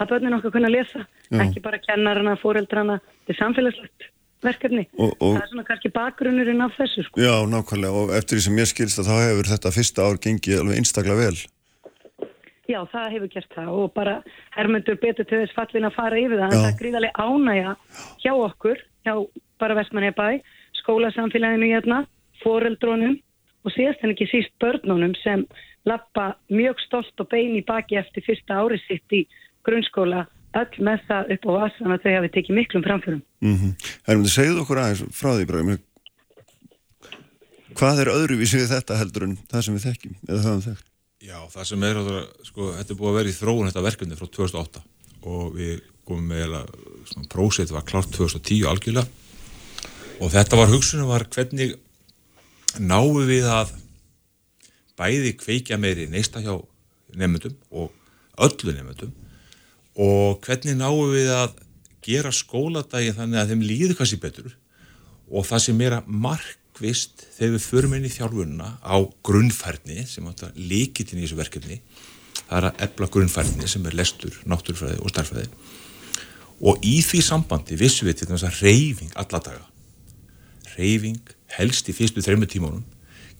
að 0.00 0.10
börnin 0.10 0.36
okkar 0.38 0.54
kunna 0.56 0.70
lesa, 0.72 1.04
Já. 1.30 1.38
ekki 1.44 1.62
bara 1.62 1.78
kennarana, 1.82 2.34
fóreldrana, 2.40 2.98
þetta 3.22 3.34
er 3.34 3.38
samfélagslegt 3.38 4.08
verkefni. 4.44 4.84
Og, 4.98 5.14
og, 5.20 5.36
það 5.36 5.42
er 5.42 5.50
svona 5.52 5.66
kannski 5.68 5.90
bakgrunnurinn 5.94 6.64
af 6.64 6.74
þessu 6.78 7.06
sko. 7.06 7.22
Já, 7.22 7.34
nákvæmlega 7.48 8.02
og 8.02 8.14
eftir 8.18 8.38
því 8.38 8.46
sem 8.48 8.60
ég 8.60 8.70
skilst 8.70 9.00
að 9.00 9.10
þá 9.10 9.14
hefur 9.22 9.50
þetta 9.54 9.74
fyrsta 9.74 10.08
ár 10.08 10.20
gengið 10.26 10.60
alveg 10.60 10.80
einstaklega 10.82 11.20
vel. 11.22 11.38
Já, 12.64 12.78
það 12.88 13.10
hefur 13.12 13.30
gert 13.34 13.54
það 13.54 13.70
og 13.76 13.92
bara 13.92 14.14
hermundur 14.54 14.96
betur 15.00 15.26
til 15.28 15.42
þess 15.42 15.56
fallin 15.56 15.88
að 15.88 15.96
fara 15.98 16.20
yfir 16.20 16.40
það 16.40 16.54
en 16.54 16.62
það 16.62 16.70
er 16.70 16.78
gríðarlega 16.80 17.26
ánægja 17.28 17.74
hjá 18.24 18.32
okkur, 18.32 18.78
hjá 19.04 19.14
bara 19.60 19.76
Vestmanni 19.78 20.12
bæ, 20.16 20.28
skólasamfélaginu 20.80 21.68
hérna, 21.74 21.98
foreldrónum 22.40 23.18
og 23.64 23.74
síðast 23.74 24.04
en 24.04 24.14
ekki 24.14 24.28
síst 24.30 24.54
börnunum 24.62 25.12
sem 25.20 25.44
lappa 25.88 26.34
mjög 26.48 26.80
stolt 26.86 27.20
og 27.20 27.28
bein 27.32 27.52
í 27.58 27.64
baki 27.66 27.98
eftir 28.00 28.24
fyrsta 28.24 28.62
árið 28.62 28.84
sitt 28.86 29.16
í 29.16 29.26
grunnskóla 29.64 30.24
öll 30.56 30.86
með 30.86 31.04
það 31.08 31.34
upp 31.36 31.46
á 31.48 31.50
vassan 31.58 31.92
að 31.92 32.06
þau 32.06 32.14
hafi 32.14 32.32
tekið 32.38 32.58
miklum 32.60 32.86
framförum. 32.86 33.22
Mm 33.44 33.56
-hmm. 33.58 33.92
Hermundur, 34.06 34.32
segðu 34.32 34.64
okkur 34.64 34.80
aðeins 34.80 35.04
frá 35.20 35.30
því 35.34 35.46
bara, 35.50 35.76
hvað 37.74 38.00
er 38.00 38.14
öðruvísið 38.16 38.72
þetta 38.72 38.98
heldur 39.00 39.28
en 39.28 39.38
það 39.50 39.64
sem 39.64 39.74
við 39.76 39.86
þekkjum 39.88 40.16
eða 40.28 40.44
höfum 40.48 40.66
þekkt? 40.68 40.93
Já, 41.24 41.38
það 41.48 41.68
sem 41.70 41.84
er, 41.88 41.98
sko, 42.44 42.66
þetta 42.76 42.92
er 42.92 42.96
búið 42.98 43.10
að 43.10 43.14
vera 43.16 43.30
í 43.30 43.34
þróun 43.38 43.68
þetta 43.70 43.82
verkefni 43.86 44.16
frá 44.18 44.26
2008 44.28 44.82
og 45.24 45.54
við 45.56 45.78
komum 46.04 46.26
með 46.34 46.56
svona 47.08 47.30
prósið, 47.32 47.62
þetta 47.62 47.76
var 47.78 47.86
klart 47.88 48.10
2010 48.12 48.66
algjörlega. 48.68 49.06
Og 50.20 50.32
þetta 50.34 50.58
var 50.60 50.72
hugsunum 50.74 51.08
var 51.08 51.24
hvernig 51.32 51.78
náum 52.76 53.22
við 53.24 53.48
að 53.48 53.72
bæði 55.00 55.32
kveikja 55.40 55.78
meiri 55.80 56.10
neista 56.12 56.42
hjá 56.44 56.58
nefndum 57.16 57.56
og 57.72 57.94
öllu 58.44 58.74
nefndum 58.74 59.14
og 60.04 60.44
hvernig 60.44 60.76
náum 60.76 61.08
við 61.14 61.32
að 61.32 61.56
gera 62.04 62.34
skóladagi 62.34 63.14
þannig 63.16 63.40
að 63.40 63.54
þeim 63.54 63.64
líður 63.64 63.96
kannski 63.96 64.20
betur. 64.20 64.52
Og 65.32 65.48
það 65.48 65.64
sem 65.70 65.82
er 65.86 65.96
að 66.02 66.12
markvist 66.74 67.22
þegar 67.36 67.52
við 67.54 67.64
förum 67.68 67.92
inn 67.94 68.06
í 68.06 68.10
þjálfununa 68.10 68.68
á 68.82 68.96
grunnfærni 69.22 70.06
sem 70.10 70.26
átt 70.26 70.42
að 70.42 70.56
líkitinn 70.58 71.20
í 71.20 71.22
þessu 71.22 71.38
verkefni. 71.38 71.76
Það 72.48 72.56
er 72.58 72.66
að 72.66 72.80
ebla 72.82 73.08
grunnfærni 73.14 73.68
sem 73.68 73.86
er 73.86 73.94
lestur, 73.94 74.34
náttúrfræði 74.44 74.98
og 74.98 75.12
starfræði 75.12 75.48
og 76.64 76.82
í 76.86 77.00
því 77.02 77.20
sambandi 77.22 77.76
vissum 77.78 78.08
við 78.08 78.18
til 78.18 78.28
þess 78.30 78.46
að 78.46 78.58
reyfing 78.62 79.14
alla 79.18 79.40
daga 79.42 79.64
reyfing 80.76 81.32
helst 81.56 81.88
í 81.90 81.94
fyrstu 81.94 82.22
þrejmu 82.22 82.46
tímónum 82.50 82.84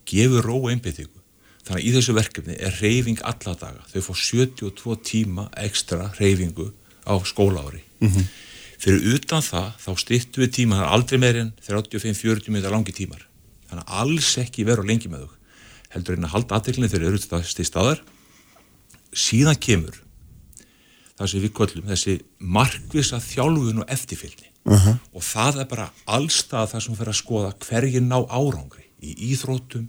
gefur 0.07 0.45
ró 0.45 0.55
og 0.61 0.71
einbyrðingu 0.71 1.21
þannig 1.65 1.79
að 1.79 1.85
í 1.85 1.93
þessu 1.95 2.15
verkefni 2.15 2.57
er 2.59 2.75
reyfing 2.79 3.21
alla 3.23 3.55
daga. 3.59 3.83
Þau 3.91 4.01
fá 4.07 4.13
72 4.21 4.97
tíma 5.03 5.47
ekstra 5.59 6.11
reyfingu 6.19 6.71
á 7.03 7.19
skóla 7.27 7.67
ári 7.67 7.83
mm 7.99 8.09
-hmm. 8.09 8.25
Fyrir 8.81 9.15
utan 9.15 9.43
það 9.45 9.69
þá 9.81 9.91
styrtu 10.01 10.43
við 10.43 10.51
tíma 10.59 10.79
það 10.79 10.85
er 10.85 10.95
aldrei 10.97 11.21
meirinn 11.21 11.53
35-40 11.65 12.51
minnir 12.53 12.73
langi 12.73 12.95
tímar. 12.95 13.25
Þannig 13.69 13.85
að 13.85 14.01
alls 14.01 14.31
ekki 14.41 14.65
veru 14.67 14.85
lengi 14.85 15.11
með 15.11 15.25
þau. 15.25 15.35
Heldur 15.95 16.17
einn 16.17 16.27
að 16.27 16.35
halda 16.35 16.57
aðdeglunni 16.57 16.91
þegar 16.91 17.07
eru 17.09 17.21
þetta 17.23 17.67
staðar 17.69 18.01
síðan 19.15 19.59
kemur 19.61 20.01
það 21.15 21.31
sem 21.31 21.43
við 21.45 21.53
kollum 21.55 21.87
þessi 21.87 22.17
markvisa 22.39 23.21
þjálfun 23.23 23.83
og 23.83 23.91
eftirfylgni. 23.95 24.51
Uh 24.65 24.81
-huh. 24.81 24.97
og 25.13 25.21
það 25.21 25.59
er 25.61 25.67
bara 25.69 25.91
allstað 26.09 26.71
það 26.71 26.81
sem 26.81 26.95
fyrir 26.97 27.13
að 27.13 27.21
skoða 27.21 27.51
hverjir 27.67 28.01
ná 28.01 28.17
árangri. 28.25 28.85
Í 29.01 29.11
íþrótum 29.31 29.85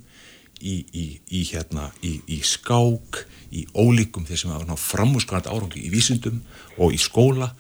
í, 0.61 0.75
í, 0.93 1.05
í, 1.33 1.41
hérna, 1.49 1.91
í 2.05 2.41
skák 2.45 3.25
í 3.57 3.65
ólíkum 3.73 4.27
sem 4.29 4.51
hafa 4.51 4.69
ná 4.69 4.77
framhúsgarnat 4.77 5.49
árangri 5.49 5.87
í 5.87 5.91
vísindum 5.91 6.43
og 6.77 6.93
í 6.93 7.01
skóla 7.01 7.55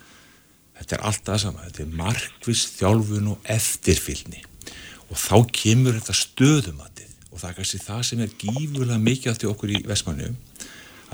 þetta 0.78 0.96
er 0.96 1.06
allt 1.10 1.24
það 1.28 1.40
sama. 1.44 1.64
Þetta 1.66 1.84
er 1.84 1.94
markvis 2.02 2.64
þjálfun 2.76 3.32
og 3.34 3.50
eftirfylgni. 3.56 4.42
Og 5.06 5.20
þá 5.20 5.36
kemur 5.54 5.98
þetta 5.98 6.18
stöðumatið. 6.20 7.14
Og 7.30 7.40
það 7.40 7.48
er 7.50 7.56
kannski 7.60 7.82
það 7.84 8.02
sem 8.08 8.24
er 8.24 8.36
gífurlega 8.40 9.02
mikið 9.02 9.32
átti 9.32 9.50
okkur 9.50 9.74
í 9.76 9.82
Vestmannu 9.86 10.32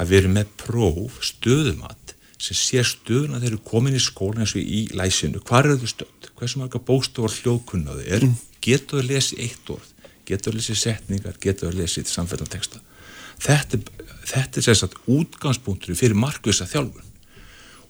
að 0.00 0.08
við 0.08 0.22
erum 0.22 0.36
með 0.38 0.52
próf 0.60 1.18
stöðumat 1.26 2.14
sem 2.42 2.56
sér 2.58 2.86
stöðuna 2.88 3.38
þegar 3.42 3.58
við 3.58 3.64
komin 3.68 3.98
í 3.98 4.02
skólan 4.02 4.42
eins 4.42 4.54
og 4.56 4.62
í 4.62 4.86
læsinu, 4.96 5.42
hvað 5.46 5.68
er 5.74 5.82
þau 5.82 5.90
stöð 5.92 6.22
hversu 6.42 6.58
marga 6.58 6.80
bóstofar 6.82 7.34
hljóðkunnaðu 7.38 8.06
er 8.10 8.26
mm. 8.26 8.38
getur 8.64 9.02
þau 9.02 9.10
lesið 9.12 9.42
eitt 9.44 9.70
orð? 9.70 9.90
Getur 10.26 10.50
þau 10.50 10.58
lesið 10.58 10.78
setningar, 10.80 11.38
getur 11.42 11.70
þau 11.70 11.78
lesið 11.78 12.10
samfellan 12.10 12.50
texta? 12.50 12.82
Þetta, 13.42 13.78
þetta 14.26 14.58
er 14.58 14.66
sérstaklega 14.66 15.18
útgangspunktur 15.18 15.98
fyrir 15.98 16.18
markvisa 16.18 16.66
þjálfun. 16.70 17.06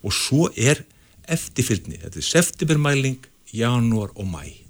Og 0.03 0.13
svo 0.13 0.49
er 0.53 0.83
eftirfylgni, 1.31 1.99
þetta 2.01 2.19
er 2.19 2.29
septembermæling 2.29 3.27
janúar 3.53 4.13
og 4.15 4.27
mæ 4.27 4.63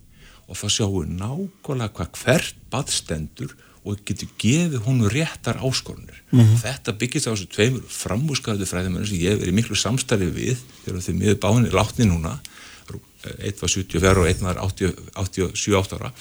og 0.44 0.58
þá 0.60 0.66
sjáum 0.76 0.96
við 0.98 1.14
nákvæmlega 1.22 1.94
hvað 1.98 2.18
hvert 2.20 2.58
badstendur 2.72 3.54
og 3.84 4.00
getur 4.08 4.30
gefið 4.40 4.86
hún 4.86 5.04
réttar 5.12 5.60
áskorunir. 5.60 6.20
Mm 6.32 6.40
-hmm. 6.40 6.58
þetta 6.64 6.98
byggist 7.00 7.28
á 7.28 7.34
þessu 7.34 7.48
tveimur 7.52 7.84
framúskarðu 7.88 8.66
fræðimönnum 8.66 9.08
sem 9.08 9.20
ég 9.20 9.32
hef 9.32 9.40
verið 9.42 9.54
miklu 9.60 9.76
samstarfið 9.76 10.32
við 10.34 10.58
þegar 10.86 11.02
þau 11.02 11.14
miður 11.14 11.40
báinni 11.44 11.70
látni 11.72 12.06
núna. 12.06 12.40
Eitt 13.40 13.62
var 13.62 13.70
74 13.70 14.20
og 14.20 14.28
einn 14.28 14.44
var 14.44 14.58
87 14.60 15.94
ára. 15.96 16.12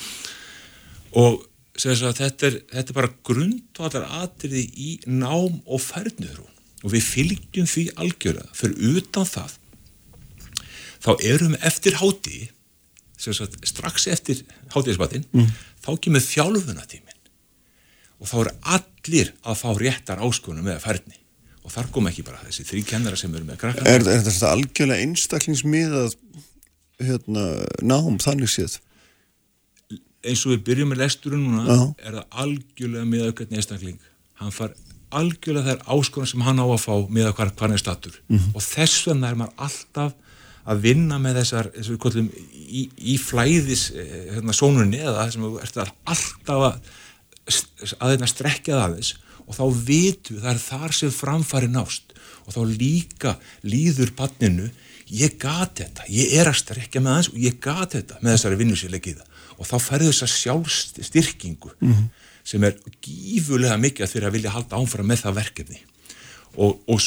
Og 1.12 1.46
þetta 1.78 2.46
er, 2.46 2.62
þetta 2.72 2.90
er 2.90 2.94
bara 2.94 3.14
grundvallar 3.24 4.06
atriði 4.22 4.70
í 4.76 5.00
nám 5.06 5.62
og 5.66 5.80
færniður 5.80 6.46
og 6.82 6.90
við 6.90 7.02
fylgjum 7.02 7.66
því 7.66 7.90
algjörlega. 7.96 8.50
Fyrir 8.54 8.96
utan 8.96 9.26
það 9.26 9.58
þá 11.02 11.10
erum 11.28 11.56
við 11.56 11.66
eftir 11.70 11.98
háti 12.00 12.42
strax 13.22 14.08
eftir 14.10 14.42
hátiðisbatinn 14.74 15.26
mm. 15.30 15.50
þá 15.84 15.90
kemur 16.02 16.24
þjálfuna 16.24 16.86
tími 16.90 17.18
og 18.22 18.30
þá 18.30 18.36
eru 18.42 18.54
allir 18.76 19.34
að 19.42 19.58
fá 19.62 19.68
réttar 19.78 20.22
áskonum 20.22 20.66
með 20.66 20.80
færni 20.82 21.18
og 21.62 21.70
þar 21.70 21.90
kom 21.94 22.08
ekki 22.10 22.24
bara 22.26 22.40
þessi 22.46 22.66
þrý 22.66 22.84
kennara 22.86 23.18
sem 23.18 23.34
eru 23.34 23.46
með 23.46 23.60
krakkar 23.62 23.90
Er, 23.90 24.02
er 24.02 24.24
þetta 24.26 24.54
algjörlega 24.54 25.06
einstaklingsmiðað 25.06 26.16
hérna, 27.02 27.44
nám 27.82 28.18
þannig 28.22 28.50
séð? 28.50 28.78
Eins 30.22 30.42
og 30.46 30.54
við 30.54 30.64
byrjum 30.68 30.92
með 30.92 31.02
lesturinn 31.02 31.44
núna 31.46 31.66
Já. 31.66 31.84
er 32.06 32.18
það 32.18 32.40
algjörlega 32.44 33.10
miðað 33.10 33.36
hvernig 33.38 33.62
einstakling 33.62 34.10
hann 34.42 34.54
far 34.54 34.74
algjörlega 35.12 35.76
þær 35.76 35.86
áskonum 35.94 36.30
sem 36.30 36.44
hann 36.46 36.62
á 36.62 36.66
að 36.66 36.82
fá 36.82 36.92
miðað 37.06 37.34
hvar, 37.38 37.54
hvar 37.58 37.74
er 37.74 37.82
statur 37.82 38.18
mm 38.26 38.38
-hmm. 38.38 38.52
og 38.54 38.66
þess 38.66 39.06
vegna 39.06 39.30
er 39.30 39.38
maður 39.38 39.66
alltaf 39.68 40.14
að 40.62 40.82
vinna 40.84 41.18
með 41.18 41.40
þessar, 41.40 41.70
kollum 42.02 42.28
í, 42.52 42.86
í 42.96 43.16
flæðis 43.18 43.88
eh, 43.96 44.12
hérna, 44.36 44.54
sónunni 44.54 45.00
eða 45.02 45.26
þessum 45.26 45.48
við 45.48 45.64
ertum 45.66 45.94
alltaf 46.12 46.66
að 46.68 46.92
að 47.42 48.12
þeirna 48.12 48.30
strekja 48.30 48.76
það 48.76 48.84
aðeins 48.86 49.12
og 49.42 49.56
þá 49.56 49.64
vitu 49.88 50.38
það 50.38 50.50
er 50.52 50.62
þar 50.62 50.94
sem 50.94 51.12
framfari 51.14 51.70
nást 51.70 52.14
og 52.46 52.54
þá 52.54 52.60
líka 52.70 53.34
líður 53.66 54.12
panninu 54.18 54.68
ég 55.12 55.36
gati 55.40 55.82
þetta, 55.82 56.06
ég 56.08 56.34
er 56.38 56.48
að 56.48 56.60
strekja 56.62 57.02
með 57.02 57.16
aðeins 57.16 57.30
og 57.32 57.40
ég 57.42 57.58
gati 57.62 57.98
þetta 57.98 58.20
með 58.20 58.36
þessari 58.36 58.60
vinnusíleikiða 58.62 59.26
og 59.58 59.68
þá 59.68 59.76
ferður 59.82 60.12
þess 60.14 60.26
að 60.26 60.34
sjálfstyrkingu 60.36 61.72
mm 61.74 61.92
-hmm. 61.92 62.06
sem 62.44 62.64
er 62.64 62.78
gífulega 63.02 63.76
mikið 63.82 64.06
að 64.06 64.12
þeirra 64.14 64.34
vilja 64.36 64.54
halda 64.54 64.78
ánfram 64.78 65.10
með 65.10 65.24
það 65.26 65.38
verkefni 65.40 65.82
og, 66.54 66.78
og 66.86 67.00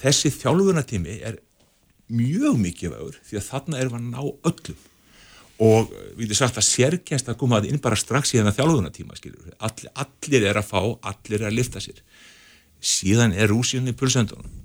þessi 0.00 0.32
þjálfunatími 0.40 1.20
er 1.20 1.38
mjög 2.12 2.56
mikið 2.60 2.96
vögur 2.96 3.20
því 3.26 3.38
að 3.38 3.46
þarna 3.48 3.82
erum 3.82 3.94
við 3.94 4.00
að 4.00 4.08
ná 4.12 4.50
öllum 4.50 4.88
og 5.62 5.92
við 6.16 6.24
erum 6.26 6.38
sagt 6.38 6.58
að 6.58 6.68
sérkjænst 6.68 7.30
að 7.30 7.38
koma 7.42 7.60
að 7.60 7.68
inn 7.70 7.82
bara 7.82 7.98
strax 7.98 8.32
í 8.32 8.40
þennan 8.40 8.56
þjálfunatíma 8.56 9.18
All, 9.62 9.86
allir 9.94 10.48
er 10.48 10.58
að 10.58 10.68
fá, 10.72 10.80
allir 11.12 11.42
er 11.42 11.50
að 11.50 11.58
lifta 11.60 11.82
sér. 11.82 12.00
Síðan 12.82 13.34
er 13.36 13.52
rúsíunni 13.52 13.94
pulsendunum. 13.94 14.58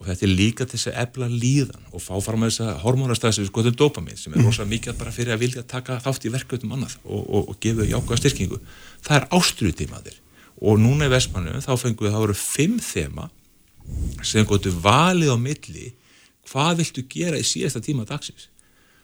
Og 0.00 0.08
þetta 0.08 0.24
er 0.26 0.32
líka 0.32 0.64
til 0.64 0.78
þess 0.78 0.90
að 0.90 0.98
ebla 1.02 1.26
líðan 1.28 1.88
og 1.92 2.00
fá 2.00 2.14
fram 2.24 2.44
að 2.44 2.52
þess 2.52 2.62
að 2.64 2.78
hormonastæðis 2.84 3.40
við 3.42 3.48
skoðum 3.50 3.76
dopamin 3.76 4.16
sem 4.16 4.32
er 4.32 4.40
mm. 4.40 4.46
rosalega 4.48 4.72
mikið 4.74 4.98
bara 5.00 5.12
fyrir 5.12 5.34
að 5.34 5.42
vilja 5.44 5.64
taka 5.68 5.98
þátt 6.00 6.24
í 6.24 6.32
verkefnum 6.32 6.72
annað 6.76 6.96
og, 7.04 7.20
og, 7.20 7.50
og 7.52 7.58
gefa 7.60 7.88
jákvæða 7.88 8.20
styrkingu. 8.22 8.60
Það 9.04 9.18
er 9.18 9.28
ástruðtímaðir 9.36 10.16
og 10.60 10.80
núna 10.80 11.08
í 11.08 11.12
Vestmannu 11.12 11.60
þá 11.64 11.72
fengum 11.80 12.06
við 12.06 12.10
að 12.10 12.16
það 12.16 12.24
voru 12.24 12.38
fimm 12.40 12.78
þema 12.84 13.28
sem 14.24 14.48
gotu 14.48 14.72
valið 14.72 15.34
á 15.36 15.38
milli 15.40 15.92
hvað 16.50 16.80
viltu 16.82 17.06
gera 17.10 17.38
í 17.38 17.46
síðasta 17.46 17.82
tíma 17.84 18.06
dagsins 18.08 18.48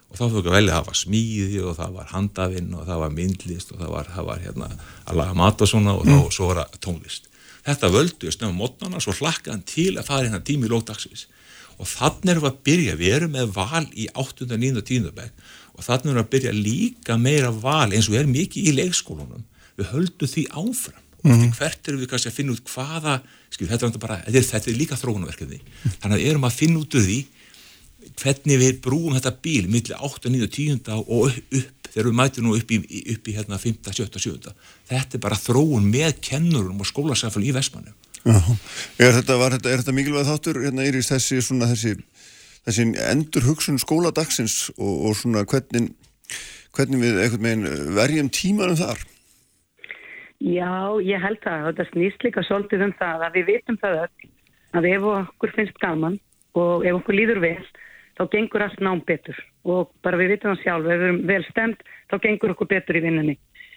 og 0.07 0.19
þá 0.19 0.25
fyrir 0.25 0.51
að 0.51 0.57
velja 0.57 0.75
að 0.75 0.77
það 0.77 0.89
var 0.89 0.99
smíði 1.01 1.63
og 1.67 1.79
það 1.79 1.95
var 1.97 2.11
handafinn 2.13 2.75
og 2.75 2.85
það 2.87 3.01
var 3.03 3.15
myndlist 3.17 3.73
og 3.73 3.81
það 3.81 3.95
var, 3.95 4.11
það 4.15 4.29
var 4.29 4.45
hérna 4.45 4.69
að 5.05 5.21
laga 5.21 5.39
mat 5.41 5.65
og 5.65 5.71
svona 5.71 5.97
og 5.97 6.05
þá 6.07 6.15
mm. 6.15 6.29
svo 6.37 6.51
var 6.51 6.61
það 6.63 6.83
tónlist 6.87 7.33
þetta 7.67 7.91
völdu 7.95 8.35
snöfum 8.35 8.61
mótnarna 8.63 9.03
svo 9.03 9.17
hlakkaðan 9.19 9.65
til 9.67 9.93
að 9.97 10.07
fara 10.07 10.29
hérna 10.29 10.43
tími 10.47 10.69
í 10.69 10.71
lókdagsins 10.71 11.27
og 11.77 11.89
þannig 11.91 12.33
erum 12.33 12.45
við 12.47 12.53
að 12.53 12.61
byrja, 12.67 12.95
við 12.97 13.17
erum 13.19 13.35
með 13.35 13.51
val 13.57 13.85
í 13.93 14.07
8. 14.15 14.47
9. 14.49 14.71
og 14.81 14.87
10. 14.87 15.11
bæk 15.17 15.43
og 15.77 15.85
þannig 15.85 16.07
erum 16.07 16.17
við 16.17 16.23
að 16.23 16.31
byrja 16.37 16.55
líka 16.57 17.19
meira 17.21 17.51
val 17.53 17.91
eins 17.91 18.07
og 18.07 18.15
við 18.15 18.23
erum 18.23 18.37
mikið 18.37 18.71
í 18.71 18.77
leikskólunum 18.79 19.43
við 19.77 19.91
höldum 19.93 20.33
því 20.33 20.47
áfram 20.55 21.03
mm 21.27 21.53
hvert 21.59 21.89
erum 21.89 22.01
við 22.01 22.11
kannski 22.13 22.31
að 22.31 22.37
finna 22.37 22.55
út 22.55 22.69
hvaða 22.71 23.17
skil, 23.51 23.67
þetta, 23.67 23.89
er 23.89 23.99
bara, 23.99 24.19
þetta, 24.27 24.39
er, 24.39 24.45
þetta 24.47 24.71
er 24.71 24.77
líka 24.79 24.99
þróunverkefni 25.01 25.59
þannig 25.99 26.15
að 26.15 26.21
við 26.21 26.31
erum 26.31 26.47
að 26.47 26.55
finna 26.55 26.79
út 26.79 26.95
úr 26.95 27.03
því 27.03 27.17
hvernig 28.21 28.61
við 28.61 28.81
brúum 28.85 29.17
þetta 29.17 29.35
bíl 29.45 29.67
millir 29.71 29.97
8, 30.01 30.31
9, 30.33 30.49
10 30.57 30.93
og 30.97 31.31
upp 31.31 31.91
þegar 31.97 32.09
við 32.11 32.17
mætum 32.19 32.47
nú 32.47 32.57
upp 32.57 32.73
í, 32.73 32.81
upp 33.15 33.29
í 33.29 33.37
hérna 33.37 33.61
5, 33.61 33.79
7, 33.89 34.09
7 34.21 34.55
þetta 34.91 35.17
er 35.17 35.23
bara 35.23 35.39
þróun 35.41 35.87
með 35.89 36.19
kennurum 36.25 36.83
og 36.83 36.91
skólasafl 36.91 37.45
í 37.45 37.55
Vestmannu 37.57 37.95
Er 38.27 39.13
þetta, 39.15 39.37
þetta, 39.39 39.71
þetta 39.71 39.93
mikilvæg 39.95 40.27
þáttur 40.27 40.59
hérna 40.65 40.87
Íris 40.89 41.13
þessi, 41.13 41.39
svona, 41.47 41.69
þessi, 41.71 41.95
þessi 42.67 42.87
endur 43.07 43.47
hugsun 43.47 43.79
skóladagsins 43.79 44.73
og, 44.75 44.95
og 45.07 45.15
svona 45.19 45.45
hvernig, 45.47 45.93
hvernig 46.75 47.05
við 47.05 47.37
megin, 47.39 47.69
verjum 47.95 48.31
tímanum 48.35 48.79
þar? 48.81 49.05
Já, 50.43 50.99
ég 51.07 51.23
held 51.23 51.47
að 51.49 51.71
þetta 51.71 51.87
snýst 51.93 52.27
líka 52.27 52.43
svolítið 52.45 52.89
um 52.89 52.97
það 52.99 53.29
að 53.29 53.39
við 53.39 53.53
vitum 53.53 53.79
það 53.81 54.01
öll 54.03 54.31
að 54.77 54.89
ef 54.91 55.07
okkur 55.13 55.55
finnst 55.57 55.79
gaman 55.81 56.19
og 56.59 56.85
ef 56.85 56.99
okkur 56.99 57.17
líður 57.17 57.41
vel 57.45 57.63
þá 58.17 58.25
gengur 58.33 58.65
allt 58.65 58.81
nám 58.81 59.03
betur. 59.07 59.39
Og 59.67 59.91
bara 60.05 60.19
við 60.21 60.35
vitum 60.35 60.55
það 60.55 60.63
sjálf, 60.63 60.87
ef 60.87 61.01
við 61.01 61.07
erum 61.09 61.21
vel 61.29 61.43
stemt 61.51 61.83
þá 62.11 62.17
gengur 62.25 62.55
okkur 62.55 62.71
betur 62.71 62.99
í 62.99 63.05
vinnunni. 63.05 63.37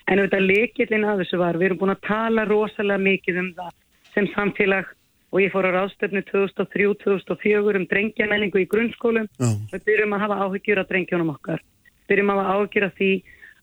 En 0.10 0.22
auðvitað 0.22 0.48
leikillin 0.48 1.06
að 1.06 1.24
þessu 1.24 1.42
var, 1.42 1.60
við 1.60 1.70
erum 1.70 1.82
búin 1.82 1.94
að 1.94 2.06
tala 2.08 2.46
rosalega 2.50 3.06
mikið 3.06 3.42
um 3.44 3.50
það 3.58 3.74
sem 4.14 4.30
samfélag. 4.36 4.94
Og 5.30 5.44
ég 5.44 5.52
fór 5.54 5.68
á 5.70 5.72
ráðstöfnu 5.76 6.24
2003-2004 6.32 7.78
um 7.78 7.84
drengjameningu 7.90 8.64
í 8.64 8.70
grunnskólum. 8.70 9.28
Já. 9.38 9.52
við 9.76 9.84
byrjum 9.86 10.16
að 10.18 10.24
hafa 10.24 10.40
áhyggjur 10.46 10.82
af 10.82 10.88
drengjónum 10.90 11.34
okkar. 11.36 11.62
Byrjum 12.10 12.32
að 12.34 12.40
hafa 12.42 12.56
áhyggjur 12.56 12.86
af 12.88 12.96
því 12.98 13.12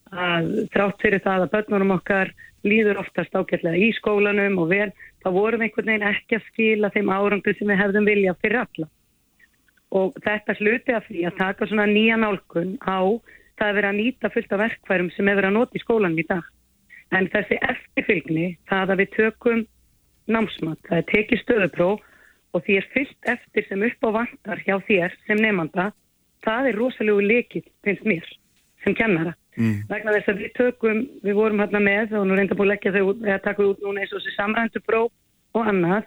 að 0.07 0.45
þrátt 0.71 1.01
fyrir 1.03 1.23
það 1.25 1.43
að 1.43 1.51
börnunum 1.57 1.95
okkar 1.97 2.31
líður 2.63 3.01
oftast 3.01 3.35
ágætlega 3.35 3.75
í 3.75 3.89
skólanum 3.97 4.55
og 4.63 4.69
vel, 4.71 4.87
þá 5.19 5.27
vorum 5.35 5.65
einhvern 5.65 5.91
veginn 5.91 6.07
ekki 6.07 6.37
að 6.37 6.47
skila 6.47 6.91
þeim 6.95 7.11
árangur 7.11 7.57
sem 7.57 7.67
við 7.67 7.81
hefðum 7.81 8.07
vilja 8.07 8.37
fyrir 8.39 8.63
alla 8.63 8.87
og 9.95 10.17
þetta 10.23 10.57
sluti 10.57 10.95
af 10.95 11.07
því 11.07 11.23
að 11.29 11.39
taka 11.39 11.67
svona 11.69 11.87
nýja 11.87 12.17
nálgun 12.19 12.75
á 12.83 12.99
það 13.57 13.69
að 13.69 13.77
vera 13.79 13.91
að 13.93 13.99
nýta 14.01 14.31
fullt 14.33 14.53
af 14.53 14.63
verkværum 14.65 15.09
sem 15.15 15.27
er 15.27 15.39
verið 15.39 15.51
að 15.51 15.57
nota 15.59 15.77
í 15.77 15.83
skólanum 15.83 16.19
í 16.21 16.27
dag 16.27 16.45
en 17.15 17.29
þessi 17.31 17.57
eftirfylgni, 17.63 18.47
það 18.67 18.93
að 18.93 19.01
við 19.01 19.11
tökum 19.15 19.63
námsmat, 20.27 20.79
það 20.89 20.99
er 20.99 21.07
tekið 21.11 21.41
stöðupróf 21.43 22.03
og 22.55 22.63
því 22.65 22.77
er 22.79 22.89
fyllt 22.93 23.29
eftir 23.31 23.67
sem 23.67 23.85
upp 23.87 24.07
á 24.07 24.09
vantar 24.21 24.63
hjá 24.65 24.75
þér 24.87 25.15
sem 25.27 25.39
nefnda, 25.39 25.89
það 26.43 26.69
er 26.69 26.79
rosalegu 26.81 27.23
leikil, 27.23 27.63
finnst 27.85 28.07
mér, 28.07 28.27
sem 28.83 28.95
kennara. 28.97 29.35
Mm. 29.57 29.85
Vegna 29.89 30.13
þess 30.17 30.31
að 30.31 30.41
við 30.43 30.51
tökum, 30.57 30.99
við 31.23 31.37
vorum 31.37 31.63
hérna 31.63 31.81
með 31.81 32.17
og 32.19 32.27
nú 32.27 32.35
reynda 32.37 32.57
búin 32.57 32.67
að 32.67 32.75
leggja 32.75 32.93
þau 32.93 33.05
eða 33.25 33.39
taka 33.45 33.69
út 33.71 33.79
núna 33.83 34.03
eins 34.03 34.13
og 34.13 34.21
þessi 34.21 34.35
samræntu 34.35 34.83
próf 34.85 35.13
og 35.57 35.71
annað, 35.71 36.05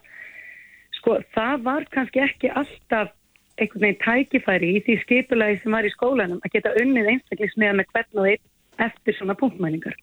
sko 1.00 1.16
það 1.34 1.64
var 1.66 1.88
kannski 1.94 2.22
ekki 2.22 2.52
alltaf 2.60 3.10
einhvern 3.58 3.84
veginn 3.84 4.02
tækifæri 4.04 4.70
í 4.76 4.82
því 4.86 4.96
skipulagi 5.04 5.60
sem 5.62 5.74
var 5.76 5.86
í 5.86 5.92
skólanum 5.94 6.40
að 6.44 6.54
geta 6.54 6.74
unnið 6.80 7.10
einstaklismiða 7.14 7.78
með 7.78 7.90
hvern 7.92 8.22
og 8.22 8.28
einn 8.30 8.86
eftir 8.86 9.16
svona 9.16 9.36
punktmæningar. 9.40 9.96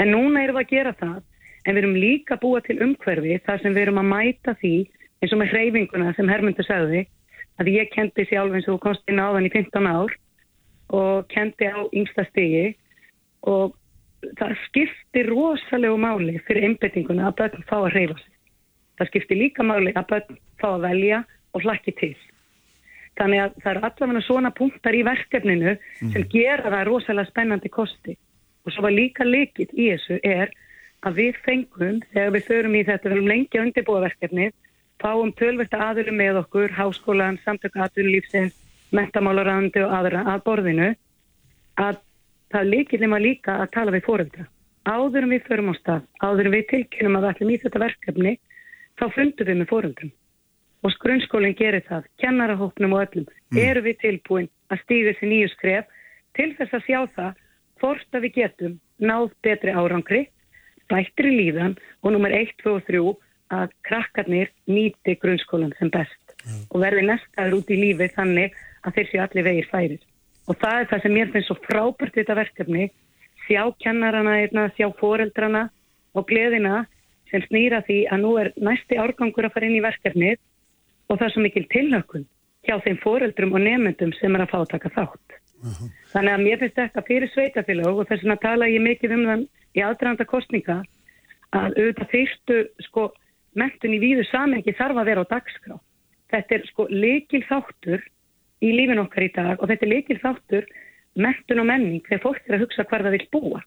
En 0.00 0.12
núna 0.12 0.42
erum 0.42 0.58
við 0.58 0.64
að 0.64 0.72
gera 0.74 0.94
það 1.00 1.20
en 1.64 1.74
við 1.74 1.82
erum 1.82 2.00
líka 2.02 2.38
búa 2.42 2.60
til 2.64 2.78
umhverfi 2.84 3.38
þar 3.46 3.62
sem 3.62 3.74
við 3.74 3.86
erum 3.86 4.02
að 4.02 4.10
mæta 4.12 4.56
því 4.60 4.74
eins 5.22 5.34
og 5.34 5.40
með 5.40 5.52
hreyfinguna 5.54 6.14
sem 6.16 6.30
Hermundur 6.32 6.66
sagði 6.66 7.04
að 7.62 7.70
ég 7.72 7.92
kendi 7.94 8.26
sjálf 8.26 8.56
eins 8.56 8.68
og 8.68 8.82
á 8.82 8.92
þann 9.06 9.46
í 9.46 9.52
15 9.52 9.86
ár 9.86 10.16
og 10.92 11.28
kendi 11.32 11.68
á 11.70 11.80
yngsta 11.92 12.26
stigi 12.30 12.72
og 13.48 13.76
það 14.38 14.58
skiptir 14.66 15.30
rosalegu 15.30 15.98
máli 15.98 16.38
fyrir 16.46 16.68
einbettinguna 16.68 17.30
að 17.30 17.38
börn 17.40 17.64
fá 17.68 17.78
að 17.80 17.92
hreyfa 17.94 18.18
sig. 18.18 18.32
Það 18.98 19.10
skiptir 19.10 19.40
líka 19.40 19.66
máli 19.66 19.94
að 19.94 20.08
börn 20.12 20.38
fá 20.60 20.68
að 20.74 20.84
velja 20.86 21.22
og 21.52 21.64
hlakki 21.64 21.94
til. 21.98 22.14
Þannig 23.20 23.42
að 23.42 23.56
það 23.60 23.70
er 23.72 23.80
allavega 23.86 24.24
svona 24.24 24.50
punktar 24.56 24.96
í 24.96 25.02
verkefninu 25.04 25.76
sem 26.00 26.24
gera 26.32 26.70
það 26.72 26.86
rosalega 26.88 27.28
spennandi 27.28 27.70
kosti. 27.72 28.16
Og 28.64 28.72
svo 28.72 28.84
var 28.86 28.94
líka 28.94 29.26
líkitt 29.26 29.74
í 29.74 29.90
þessu 29.90 30.18
er 30.24 30.52
að 31.02 31.18
við 31.18 31.38
fengum, 31.44 32.00
þegar 32.12 32.34
við 32.36 32.46
förum 32.46 32.76
í 32.78 32.84
þetta, 32.86 33.08
við 33.08 33.16
erum 33.16 33.30
lengi 33.32 33.58
að 33.58 33.66
undirbúa 33.66 34.04
verkefnið, 34.06 34.54
fáum 35.02 35.32
tölvert 35.38 35.74
aðurum 35.74 36.18
með 36.20 36.38
okkur, 36.44 36.74
háskólan, 36.76 37.40
samtök 37.42 37.76
aðunlífsins, 37.86 38.54
mentamálarandi 38.94 39.82
og 39.82 39.94
aðra 39.98 40.22
að 40.30 40.44
borðinu, 40.46 40.88
að 41.82 41.98
það 42.54 42.70
líkillin 42.70 43.14
var 43.16 43.24
líka 43.24 43.58
að 43.64 43.72
tala 43.74 43.94
við 43.94 44.06
fóreldra. 44.06 44.46
Áðurum 44.86 45.34
við 45.34 45.46
förum 45.48 45.72
á 45.72 45.74
stað, 45.78 46.08
áðurum 46.22 46.54
við 46.54 46.66
tilkynum 46.70 47.18
að 47.18 47.24
við 47.24 47.32
ætlum 47.32 47.52
í 47.52 47.60
þetta 47.64 47.82
verkefni, 47.82 48.34
þá 48.98 49.04
fundum 49.16 49.50
við 49.50 49.58
með 49.58 49.70
fóreldrum. 49.72 50.12
Og 50.82 50.94
grunnskólinn 50.98 51.54
gerir 51.54 51.84
það, 51.86 52.08
kennarahópnum 52.18 52.96
og 52.96 53.04
öllum, 53.04 53.26
mm. 53.52 53.58
eru 53.62 53.84
við 53.86 54.00
tilbúin 54.02 54.48
að 54.72 54.82
stíða 54.82 55.12
þessi 55.12 55.28
nýju 55.30 55.50
skref 55.52 55.98
til 56.34 56.48
þess 56.58 56.74
að 56.78 56.86
sjá 56.88 57.00
það 57.16 57.42
hvort 57.82 58.16
að 58.16 58.24
við 58.26 58.38
getum 58.40 58.78
náð 59.02 59.28
betri 59.46 59.74
árangri 59.74 60.22
bættri 60.92 61.32
líðan 61.32 61.76
og 62.02 62.14
nummer 62.14 62.32
1, 62.34 62.54
2 62.62 62.74
og 62.76 62.86
3 62.88 63.02
að 63.52 63.74
krakkarnir 63.86 64.50
nýti 64.70 65.16
grunnskólan 65.20 65.74
sem 65.78 65.90
best 65.92 66.34
mm. 66.44 66.64
og 66.70 66.82
verði 66.84 67.04
næstaður 67.08 67.58
út 67.60 67.72
í 67.72 67.78
lífi 67.80 68.08
þannig 68.16 68.56
að 68.82 68.96
þeir 68.96 69.10
séu 69.10 69.22
allir 69.24 69.46
vegir 69.48 69.68
færir. 69.70 70.02
Og 70.50 70.58
það 70.58 70.78
er 70.78 70.88
það 70.90 71.02
sem 71.04 71.14
mér 71.16 71.32
finnst 71.32 71.50
svo 71.50 71.58
frábært 71.66 72.16
þetta 72.16 72.38
verkefni, 72.38 72.88
sjá 73.46 73.62
kennarana 73.84 74.38
einna, 74.40 74.64
sjá 74.76 74.88
foreldrana 74.98 75.68
og 76.16 76.26
gleðina 76.30 76.86
sem 77.30 77.44
snýra 77.46 77.82
því 77.86 77.98
að 78.12 78.24
nú 78.24 78.32
er 78.40 78.50
næsti 78.56 78.98
árgangur 79.00 79.48
að 79.48 79.54
fara 79.54 79.68
inn 79.68 79.78
í 79.78 79.84
verkefnið 79.84 80.40
og 81.08 81.18
það 81.18 81.26
er 81.26 81.34
svo 81.34 81.44
mikil 81.44 81.66
tilhökun 81.72 82.26
hjá 82.66 82.76
þeim 82.84 82.98
foreldrum 83.02 83.54
og 83.56 83.64
nefnendum 83.64 84.12
sem 84.18 84.34
er 84.36 84.44
að 84.44 84.52
fá 84.52 84.58
að 84.60 84.70
taka 84.74 84.92
þátt. 84.96 85.38
Uh 85.62 85.70
-huh. 85.70 85.88
Þannig 86.12 86.32
að 86.32 86.44
mér 86.44 86.58
finnst 86.58 86.78
þetta 86.78 87.02
fyrir 87.06 87.30
sveitafélag 87.30 87.98
og 87.98 88.08
þess 88.08 88.22
vegna 88.22 88.36
tala 88.36 88.68
ég 88.68 88.82
mikið 88.82 89.14
um 89.16 89.24
þann 89.30 89.44
í 89.76 89.80
aðdraðanda 89.80 90.24
kostninga 90.24 90.78
að 91.52 91.70
auðvitað 91.78 92.12
fyrstu 92.14 92.56
sko 92.88 93.12
mentun 93.54 93.94
í 93.94 94.02
víðu 94.02 94.24
samengi 94.30 94.72
þarf 94.72 94.96
að 94.96 95.08
vera 95.10 95.22
á 95.22 95.32
dagskrá. 95.32 95.76
Þetta 96.32 96.54
er 96.54 96.66
sko 96.66 96.86
leikil 96.88 97.44
þáttur 97.44 98.00
í 98.62 98.72
lífin 98.72 99.02
okkar 99.02 99.22
í 99.22 99.32
dag 99.34 99.60
og 99.60 99.68
þetta 99.68 99.86
er 99.86 99.94
leikil 99.94 100.18
þáttur 100.22 100.64
mentun 101.14 101.62
og 101.62 101.66
menning 101.66 102.02
þegar 102.06 102.22
fólk 102.22 102.48
er 102.48 102.56
að 102.56 102.64
hugsa 102.64 102.86
hvar 102.88 103.04
það 103.04 103.16
vil 103.18 103.28
búa. 103.32 103.60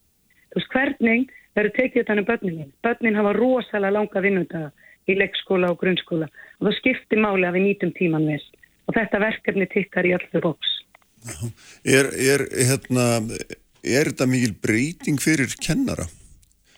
Þú 0.49 0.59
veist 0.59 0.73
hvernig 0.73 1.29
verður 1.55 1.75
tekið 1.75 2.01
þetta 2.01 2.17
um 2.19 2.25
börnin. 2.25 2.73
Börnin 2.83 3.19
hafa 3.19 3.33
rosalega 3.38 3.93
langa 3.93 4.21
vinnundaga 4.21 4.71
í 5.09 5.17
leikskóla 5.19 5.71
og 5.73 5.79
grunnskóla 5.81 6.29
og 6.29 6.67
það 6.67 6.77
skiptir 6.79 7.21
máli 7.21 7.47
að 7.47 7.57
við 7.57 7.67
nýtum 7.67 7.93
tíman 7.97 8.27
vel 8.29 8.41
og 8.85 8.97
þetta 8.97 9.21
verkefni 9.23 9.69
tikkar 9.71 10.07
í 10.07 10.13
allur 10.17 10.43
bóks. 10.43 10.73
Er, 11.81 12.11
er, 12.13 12.45
hérna, 12.53 13.05
er 13.81 14.11
þetta 14.11 14.27
mikil 14.29 14.53
breyting 14.61 15.21
fyrir 15.21 15.55
kennara? 15.61 16.05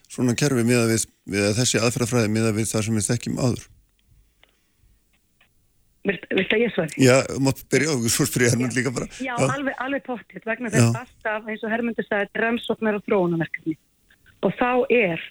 Svona 0.07 0.37
kerfi 0.39 0.63
miða 0.63 0.85
við, 0.87 1.03
við 1.27 1.49
þessi 1.57 1.81
aðferðafræði 1.83 2.31
miða 2.31 2.53
við 2.55 2.69
það 2.71 2.85
sem 2.87 2.99
við 2.99 3.09
þekkjum 3.09 3.41
áður? 3.43 3.65
Vilt 6.07 6.53
að 6.55 6.61
ég 6.61 6.71
svari? 6.71 7.01
Já, 7.03 7.17
mátt 7.43 7.63
byrja 7.71 7.95
og 7.97 8.05
svo 8.11 8.27
spyrir 8.27 8.53
Hermund 8.53 8.75
líka 8.77 8.93
bara. 8.95 9.09
Já, 9.19 9.33
Já. 9.33 9.47
alveg, 9.51 9.75
alveg 9.83 10.05
pottitt 10.05 10.45
vegna 10.47 10.71
þess 10.71 10.95
alltaf 11.01 11.49
eins 11.51 11.65
og 11.65 11.73
Hermundur 11.73 12.07
sagði 12.07 12.43
rannsóknar 12.43 12.99
og 12.99 13.03
þróunaverkefni 13.07 13.75
og 14.45 14.53
þá 14.55 14.71
er, 14.93 15.23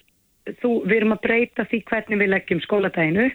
þú, 0.61 0.71
við 0.87 0.95
erum 0.97 1.15
að 1.15 1.23
breyta 1.25 1.65
því 1.69 1.79
hvernig 1.89 2.21
við 2.21 2.31
leggjum 2.33 2.63
skóladaginu 2.65 3.27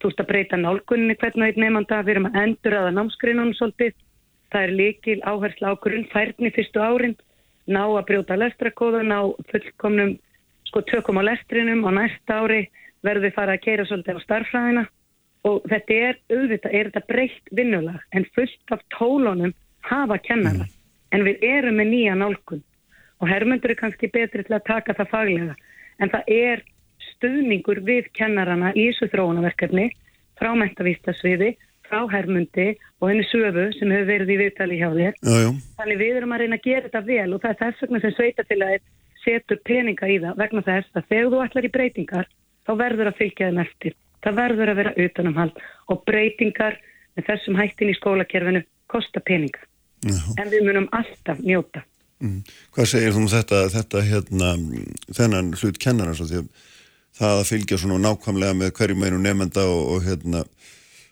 þú 0.00 0.10
ert 0.10 0.22
að 0.22 0.30
breyta 0.30 0.58
nálgunni 0.60 1.16
hvernig 1.20 1.54
við 1.54 1.64
nefnda, 1.64 2.02
við 2.04 2.14
erum 2.14 2.28
að 2.30 2.38
endur 2.42 2.76
aða 2.78 2.94
námskrinunum 2.96 3.56
svolítið, 3.58 3.94
það 4.52 4.66
er 4.66 4.76
líkil 4.80 5.18
áherslu 5.28 5.72
á 5.72 5.82
grunnfærni 5.84 6.52
fyrstu 6.56 6.80
árin 6.80 7.16
ná 7.70 7.82
að 7.84 8.06
brjóta 8.08 8.38
lestrakóða, 8.40 9.02
ná 9.04 9.18
fullkomnum 9.52 10.16
sko 10.70 10.82
tökum 10.88 11.20
á 11.20 11.28
lestrinum 11.28 11.84
og 11.84 11.96
næsta 11.98 12.40
ári 12.42 12.64
verður 13.04 13.28
við 13.28 13.36
fara 13.36 13.56
að 13.56 13.64
keira 13.66 13.86
svolítið 13.88 14.20
á 14.20 14.24
starfræðina 14.24 14.84
og 15.48 15.62
þetta 15.70 16.00
er 16.08 16.18
auðvitað, 16.32 16.74
er 16.74 16.90
þetta 16.90 17.06
breytt 17.08 17.54
vinnulag 17.56 18.02
en 18.16 18.26
fullt 18.34 18.74
af 18.74 18.82
tólunum 18.96 19.54
hafa 19.86 20.18
kennara. 20.20 20.66
Mm. 20.66 20.76
en 21.10 21.26
við 21.26 21.44
erum 21.46 21.80
með 21.80 21.90
nýja 21.90 22.14
nálgun. 22.18 22.62
Og 23.20 23.28
hermundur 23.28 23.74
er 23.74 23.80
kannski 23.80 24.10
betri 24.12 24.44
til 24.46 24.56
að 24.56 24.66
taka 24.68 24.96
það 24.96 25.12
faglega 25.12 25.54
en 26.00 26.12
það 26.12 26.30
er 26.36 26.62
stuðningur 27.14 27.82
við 27.86 28.10
kennarana 28.16 28.72
í 28.74 28.90
þessu 28.90 29.10
þróunaverkefni 29.12 29.88
frá 30.40 30.50
mentavístasviði, 30.56 31.54
frá 31.84 32.04
hermundi 32.12 32.70
og 33.00 33.10
henni 33.10 33.26
söfu 33.28 33.66
sem 33.76 33.92
hefur 33.92 34.08
verið 34.08 34.34
í 34.34 34.38
viðtali 34.40 34.80
hjá 34.80 34.88
þér. 34.94 35.16
Já, 35.20 35.36
já. 35.44 35.50
Þannig 35.80 36.00
við 36.00 36.20
erum 36.20 36.34
að 36.36 36.44
reyna 36.44 36.60
að 36.60 36.68
gera 36.68 36.86
þetta 36.88 37.06
vel 37.08 37.30
og 37.34 37.42
það 37.42 37.50
er 37.50 37.60
þess 37.64 37.84
vegna 37.84 38.02
sem 38.04 38.14
sveita 38.16 38.46
til 38.48 38.60
að 38.64 38.76
setur 39.20 39.60
peninga 39.68 40.08
í 40.08 40.20
það 40.22 40.38
vegna 40.40 40.62
þess 40.64 40.96
að 40.96 41.10
þegar 41.10 41.32
þú 41.34 41.42
ætlar 41.44 41.66
í 41.66 41.74
breytingar 41.74 42.30
þá 42.64 42.72
verður 42.80 43.10
að 43.10 43.18
fylgja 43.20 43.50
þeim 43.50 43.60
eftir 43.64 43.96
það 44.24 44.38
verður 44.40 44.72
að 44.72 44.80
vera 44.80 44.94
utanumhald 45.04 45.60
og 45.92 46.02
breytingar 46.08 46.78
með 47.16 47.28
þessum 47.30 47.58
hættin 47.58 47.92
í 47.92 47.96
skólakerfinu 47.98 48.62
kosta 48.90 49.22
peninga. 49.24 49.62
Já. 50.04 50.16
En 50.40 50.50
við 50.52 50.66
munum 50.66 50.88
alltaf 50.96 51.40
njóta. 51.44 51.84
Mm. 52.20 52.42
Hvað 52.76 52.90
segir 52.92 53.14
þú 53.16 53.22
um 53.22 53.30
þetta, 53.32 53.62
þetta 53.72 54.02
hérna, 54.04 54.50
þennan 55.16 55.54
hlut 55.56 55.80
að 55.86 56.50
það 57.20 57.38
að 57.38 57.48
fylgja 57.48 57.78
svona 57.80 57.98
nákvæmlega 58.00 58.56
með 58.56 58.70
hverjum 58.78 59.02
einu 59.04 59.18
nefnda 59.20 59.64
og, 59.68 59.80
og 59.94 60.04
hérna 60.06 60.44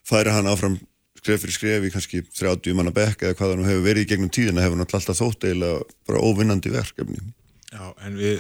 færi 0.09 0.33
hann 0.33 0.49
áfram 0.49 0.79
skref 1.19 1.43
fyrir 1.43 1.57
skref 1.57 1.89
í 1.89 1.91
kannski 1.93 2.23
30 2.31 2.77
manna 2.79 2.93
bekk 2.95 3.27
eða 3.27 3.37
hvaða 3.37 3.59
nú 3.59 3.67
hefur 3.67 3.85
verið 3.85 4.07
í 4.07 4.11
gegnum 4.13 4.31
tíðina 4.33 4.65
hefur 4.65 4.81
náttúrulega 4.81 5.03
alltaf 5.03 5.21
þótt 5.21 5.49
eila 5.51 5.73
bara 6.09 6.23
óvinnandi 6.23 6.73
verkefni. 6.73 7.19
Já, 7.69 7.91
en 8.07 8.17
við 8.17 8.39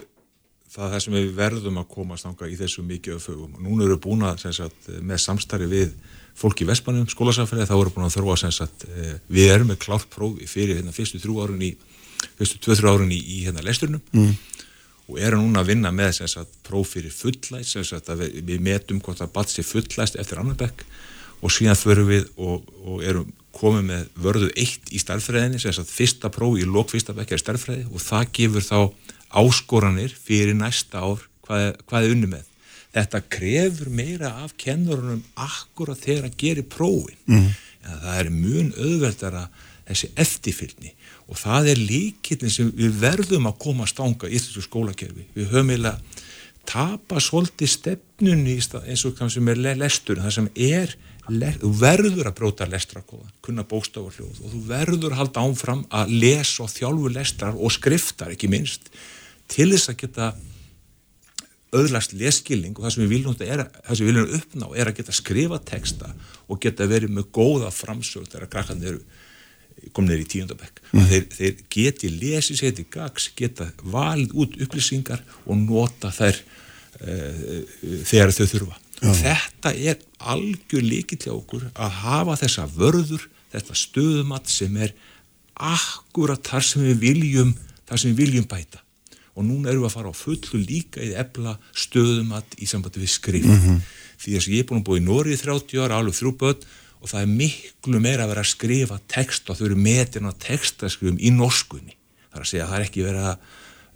það 0.68 0.84
er 0.86 0.94
það 0.94 1.02
sem 1.04 1.16
við 1.16 1.28
verðum 1.36 1.80
að 1.80 1.90
koma 1.92 2.16
að 2.16 2.22
stanga 2.22 2.48
í 2.48 2.56
þessu 2.58 2.84
mikið 2.86 3.16
af 3.16 3.26
fögum 3.28 3.56
og 3.56 3.64
núna 3.64 3.86
eru 3.88 3.98
búin 4.04 4.24
að 4.28 4.46
sagt, 4.56 4.88
með 5.00 5.22
samstarfi 5.24 5.68
við 5.68 5.94
fólk 6.38 6.62
í 6.62 6.68
Vespanum, 6.68 7.08
skólasafræði, 7.10 7.66
þá 7.66 7.76
eru 7.78 7.92
búin 7.94 8.06
að 8.06 8.16
þróa 8.18 8.36
sagt, 8.38 8.84
eh, 8.86 9.16
við 9.26 9.52
erum 9.54 9.72
með 9.72 9.80
klárt 9.82 10.10
prófi 10.12 10.46
fyrir 10.46 10.78
hérna, 10.78 10.94
fyrstu 10.94 11.18
þrjú 11.22 11.40
árun 11.42 11.64
í 11.66 11.72
fyrstu 12.38 12.62
tvö-þrjú 12.64 12.92
árun 12.92 13.12
í, 13.14 13.18
í 13.18 13.42
hérna 13.46 13.64
lesturnum 13.66 14.02
mm. 14.12 14.32
og 15.08 15.20
erum 15.22 15.44
núna 15.44 15.64
að 15.64 15.74
vinna 15.74 15.92
með 15.94 16.22
sagt, 16.24 16.58
próf 16.66 16.94
fyrir 16.94 17.14
fullæst 17.14 17.78
við, 18.18 18.40
við 18.44 18.64
metum 18.64 19.02
hvort 19.04 19.22
að 19.24 19.34
batsi 19.36 19.66
fullæst 19.66 20.18
eftir 20.20 20.42
annar 20.42 20.58
bekk 20.60 20.84
og 21.38 21.54
síðan 21.54 21.78
förum 21.78 22.08
við 22.10 22.26
og, 22.36 22.66
og 22.84 23.04
erum 23.06 23.28
komið 23.58 23.86
með 23.88 24.08
vörðu 24.22 24.48
eitt 24.58 24.90
í 24.94 25.00
starffræðinni, 25.02 25.58
fyrsta 25.88 26.30
próf 26.34 26.58
í 26.60 26.66
lók 26.66 26.92
fyrsta 26.92 27.14
bekk 27.16 27.34
er 27.34 27.42
starffræði 27.42 27.86
og 27.90 28.02
það 28.02 28.28
gefur 28.38 28.66
þá 28.66 28.78
áskoranir 29.42 30.14
fyrir 30.14 30.56
næsta 30.56 31.02
ár 31.02 31.24
hvað, 31.46 31.64
hvað 31.88 32.06
er 32.06 32.14
unni 32.14 32.30
með. 32.34 32.44
þetta 32.94 33.20
krefur 33.30 33.90
meira 33.92 34.30
af 34.44 34.54
kennurunum 34.60 35.24
þegar 35.98 36.28
að 36.30 36.38
gera 36.40 36.64
prófin 36.72 37.18
mm. 37.26 37.48
Það 37.88 38.20
er 38.20 38.30
mjög 38.34 38.78
auðveldara 38.78 39.44
þessi 39.88 40.10
eftirfylgni. 40.20 40.94
Og 41.28 41.40
það 41.40 41.72
er 41.72 41.82
líkillin 41.90 42.52
sem 42.52 42.72
við 42.76 42.96
verðum 43.00 43.48
að 43.50 43.60
koma 43.64 43.86
að 43.86 43.92
stanga 43.94 44.30
í 44.30 44.40
þessu 44.40 44.64
skólakerfi. 44.64 45.28
Við 45.36 45.52
höfum 45.52 45.72
eiginlega 45.72 46.24
tapa 46.68 47.20
svolítið 47.22 47.70
stefnunni 47.72 48.58
eins 48.58 49.04
og 49.08 49.14
það 49.16 49.30
sem 49.36 49.52
er 49.52 49.62
lestur 49.80 50.20
það 50.20 50.34
sem 50.36 50.50
er, 50.68 50.92
þú 51.60 51.70
verður 51.80 52.28
að 52.28 52.36
bróta 52.36 52.68
lestrakóðan, 52.68 53.32
kunna 53.44 53.64
bóstafarljóð 53.68 54.42
og 54.44 54.52
þú 54.52 54.60
verður 54.68 55.14
að 55.14 55.20
halda 55.22 55.44
ánfram 55.44 55.82
að 55.92 56.12
lesa 56.24 56.64
og 56.64 56.72
þjálfu 56.72 57.12
lestrar 57.12 57.56
og 57.56 57.72
skriftar 57.72 58.32
ekki 58.34 58.50
minst 58.52 58.88
til 59.48 59.70
þess 59.72 59.92
að 59.92 60.00
geta 60.04 60.30
öðlast 61.76 62.14
leskilning 62.16 62.76
og 62.78 62.86
það 62.86 62.94
sem 62.94 63.04
við 63.04 63.14
viljum, 63.14 63.36
er, 63.44 63.64
sem 63.90 64.06
við 64.06 64.12
viljum 64.12 64.36
uppná 64.38 64.68
er 64.74 64.90
að 64.90 65.00
geta 65.00 65.16
skrifa 65.16 65.58
texta 65.68 66.12
og 66.48 66.60
geta 66.62 66.88
verið 66.88 67.12
með 67.16 67.28
góða 67.36 67.72
framsög 67.74 68.28
þegar 68.30 68.52
krakkarnir 68.52 68.94
eru 68.94 69.02
komin 69.94 70.18
í 70.18 70.26
tíundabekk 70.28 70.80
mm. 70.90 71.04
þeir, 71.10 71.26
þeir 71.34 71.60
geti 71.72 72.10
lesið 72.12 72.60
sér 72.60 72.74
til 72.76 72.86
gags 72.92 73.28
geta 73.38 73.68
valið 73.82 74.34
út 74.38 74.56
upplýsingar 74.64 75.22
og 75.46 75.60
nota 75.60 76.10
þær 76.14 76.40
uh, 76.40 77.60
þegar 78.08 78.34
þau 78.34 78.46
þurfa 78.54 78.80
Já. 78.98 79.12
þetta 79.20 79.74
er 79.76 80.00
algjör 80.32 80.82
líkið 80.82 81.22
til 81.26 81.36
okkur 81.36 81.68
að 81.70 82.00
hafa 82.00 82.38
þessa 82.40 82.66
vörður 82.74 83.28
þetta 83.52 83.78
stöðumat 83.78 84.50
sem 84.50 84.74
er 84.82 84.96
akkurat 85.54 86.42
þar 86.46 86.66
sem 86.66 86.84
við 86.88 87.00
viljum 87.04 87.54
þar 87.88 88.02
sem 88.02 88.12
við 88.12 88.24
viljum 88.24 88.48
bæta 88.50 88.82
og 89.38 89.46
núna 89.46 89.70
erum 89.70 89.84
við 89.84 89.90
að 89.92 89.94
fara 89.94 90.10
á 90.10 90.16
fullu 90.18 90.60
líka 90.64 91.04
í 91.04 91.14
ebla 91.14 91.54
stöðumat 91.70 92.58
í 92.58 92.66
sambandi 92.66 93.04
við 93.04 93.12
skrif 93.14 93.46
mm 93.46 93.60
-hmm. 93.62 93.78
því 94.18 94.34
að 94.34 94.50
ég 94.50 94.64
er 94.64 94.68
búin 94.68 94.82
að 94.82 94.88
búa 94.88 94.98
í 94.98 95.06
Nóri 95.06 95.36
í 95.36 95.38
30 95.38 95.84
ára, 95.84 95.98
alveg 95.98 96.18
þrjú 96.18 96.32
börn 96.42 96.66
og 96.98 97.10
það 97.12 97.22
er 97.22 97.30
miklu 97.30 98.00
meira 98.02 98.26
að 98.26 98.32
vera 98.32 98.42
að 98.42 98.52
skrifa 98.52 98.98
text 99.06 99.50
og 99.50 99.58
þau 99.58 99.66
eru 99.68 99.78
metin 99.78 100.26
á 100.26 100.32
textaskrifum 100.34 101.20
í 101.22 101.30
norskunni. 101.30 101.94
Það 102.28 102.38
er 102.38 102.44
að 102.44 102.50
segja 102.50 102.64
að 102.64 102.70
það 102.72 102.78
er 102.78 102.86
ekki 102.88 103.06
verið 103.06 103.26
að 103.30 103.36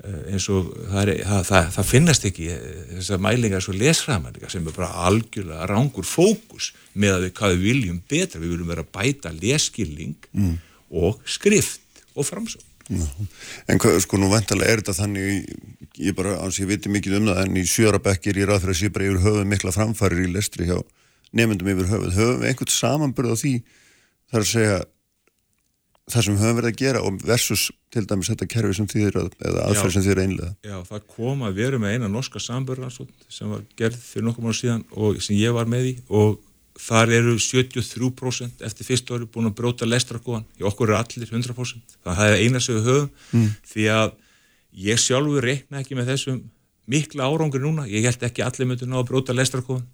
eh, 0.02 0.32
eins 0.32 0.48
og 0.48 0.70
það, 0.92 1.02
er, 1.02 1.12
það, 1.26 1.44
það, 1.50 1.70
það 1.76 1.90
finnast 1.90 2.26
ekki 2.30 2.48
eh, 2.54 2.82
þessar 2.92 3.24
mælingar 3.26 3.64
svo 3.64 3.74
lesfræðmælingar 3.74 4.54
sem 4.54 4.66
er 4.66 4.76
bara 4.78 5.06
algjörlega 5.08 5.70
rángur 5.72 6.06
fókus 6.06 6.72
með 6.94 7.16
að 7.16 7.26
við 7.26 7.34
hvað 7.40 7.56
við 7.56 7.64
viljum 7.66 8.02
betra, 8.14 8.42
við 8.42 8.54
viljum 8.54 8.74
vera 8.74 8.86
að 8.86 8.92
bæta 8.94 9.34
leskilling 9.34 10.30
mm. 10.30 10.54
og 11.02 11.18
skrift 11.26 12.04
og 12.14 12.28
framsók. 12.28 12.71
En 12.90 13.78
sko 14.02 14.18
nú 14.20 14.30
vantarlega 14.32 14.72
er 14.72 14.82
þetta 14.82 14.96
þannig, 15.02 15.52
ég 16.02 16.16
bara 16.18 16.38
ans 16.42 16.58
ég 16.60 16.70
viti 16.70 16.92
mikið 16.92 17.18
um 17.20 17.28
það 17.30 17.42
en 17.44 17.60
í 17.60 17.66
sjörabekkir 17.68 18.40
í 18.40 18.48
raðfæra 18.48 18.74
sé 18.78 18.90
bara 18.92 19.10
yfir 19.10 19.22
höfu 19.26 19.44
mikla 19.48 19.74
framfærir 19.74 20.24
í 20.24 20.32
lestri 20.32 20.68
hjá 20.70 20.80
nefndum 21.32 21.70
yfir 21.72 21.88
höfuð, 21.92 22.16
höfum 22.16 22.42
við 22.42 22.50
einhvern 22.50 22.74
samanbyrð 22.74 23.32
á 23.32 23.36
því 23.40 23.54
þar 24.32 24.42
að 24.42 24.50
segja 24.50 24.80
það 26.12 26.26
sem 26.26 26.38
höfum 26.40 26.58
verið 26.58 26.72
að 26.72 26.80
gera 26.82 27.02
og 27.06 27.18
versus 27.22 27.66
til 27.92 28.04
dæmis 28.08 28.30
þetta 28.32 28.48
kerfi 28.50 28.76
sem 28.76 28.88
þýðir 28.90 29.18
eða 29.22 29.66
aðferð 29.68 29.96
sem 29.96 30.06
þýðir 30.06 30.22
einlega 30.24 30.52
Já, 30.66 30.78
það 30.88 31.04
kom 31.14 31.44
að 31.46 31.60
vera 31.60 31.80
með 31.80 31.96
eina 31.96 32.10
norska 32.10 32.42
samanbyrð 32.42 32.96
sem 33.32 33.52
var 33.52 33.62
gerð 33.78 34.00
fyrir 34.02 34.26
nokkuð 34.28 34.48
mánu 34.48 34.58
síðan 34.58 34.86
og 34.92 35.22
sem 35.24 35.38
ég 35.38 35.54
var 35.56 35.70
með 35.70 35.92
í 35.92 35.94
og 36.10 36.40
þar 36.80 37.12
eru 37.18 37.36
73% 37.40 38.64
eftir 38.66 38.88
fyrst 38.88 39.10
ári 39.12 39.28
búin 39.28 39.50
að 39.50 39.56
bróta 39.60 39.88
lestrakóan 39.88 40.46
í 40.58 40.66
okkur 40.66 40.90
eru 40.90 40.98
allir 40.98 41.28
100% 41.28 41.96
það 42.04 42.22
er 42.28 42.40
eina 42.40 42.60
sem 42.60 42.78
við 42.78 42.90
höfum. 42.90 43.08
Mm. 43.32 43.48
því 43.72 43.88
að 43.92 44.14
ég 44.88 45.02
sjálfur 45.02 45.48
reikna 45.48 45.82
ekki 45.82 45.98
með 45.98 46.14
þessum 46.14 46.44
mikla 46.92 47.28
árangur 47.28 47.62
núna, 47.62 47.84
ég 47.86 48.06
held 48.08 48.24
ekki 48.26 48.44
allir 48.44 48.70
myndi 48.70 48.88
ná 48.88 48.98
að 49.02 49.10
bróta 49.12 49.36
lestrakóan 49.36 49.84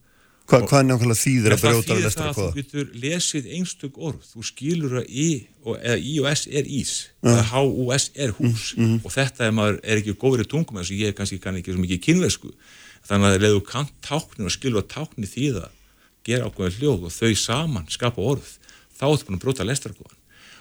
Hva, 0.49 0.62
hvað 0.64 0.87
nákvæmlega 0.89 1.20
þýðir 1.20 1.55
að 1.55 1.61
brjóta 1.61 1.93
að 1.93 1.99
lestra 2.07 2.29
hvað? 2.33 2.37
Það 2.39 2.39
þýðir 2.39 2.39
það 2.39 2.39
að 2.41 2.55
þú 2.55 2.61
getur 2.62 3.01
lesið 3.03 3.49
einstök 3.53 3.99
orð, 4.09 4.29
þú 4.31 4.45
skilur 4.49 4.95
að 5.03 5.09
í 5.12 5.26
og, 5.61 5.83
í 6.01 6.14
og 6.22 6.29
s 6.31 6.45
er 6.49 6.70
ís. 6.72 6.93
Eða 7.20 7.43
h 7.51 7.61
og 7.66 7.91
s 7.93 8.07
er 8.16 8.33
hús. 8.39 8.70
Mm, 8.79 8.87
mm. 8.87 9.03
og 9.03 9.12
þetta 9.12 9.45
er, 9.45 9.53
maður, 9.59 9.76
er 9.85 10.01
ekki 10.01 10.14
góður 10.22 10.45
í 10.47 10.49
tungum 10.49 10.81
eins 10.81 10.93
og 10.95 11.03
ég 11.05 11.18
kannski 11.18 11.41
kann 11.43 11.59
ekki 11.61 11.74
svo 11.74 11.83
mikið 11.83 12.01
kynversku 12.07 12.55
þannig 13.11 13.29
að 13.29 13.45
leðu 13.45 13.61
kant 13.68 13.93
táknin 14.09 14.49
og 14.49 14.55
skilur 14.57 14.81
að 14.81 14.89
tákni 14.95 15.29
því 15.29 15.51
það 15.59 15.68
gera 16.27 16.49
ákveðin 16.49 16.79
hljóð 16.79 17.09
og 17.09 17.14
þau 17.14 17.35
saman 17.39 17.91
skapa 17.93 18.23
orð 18.23 18.55
þá 18.99 19.05
ertu 19.11 19.29
búin 19.29 19.39
að 19.39 19.45
brjóta 19.45 19.64
að 19.64 19.71
lestra 19.73 19.95
hvað 19.95 20.16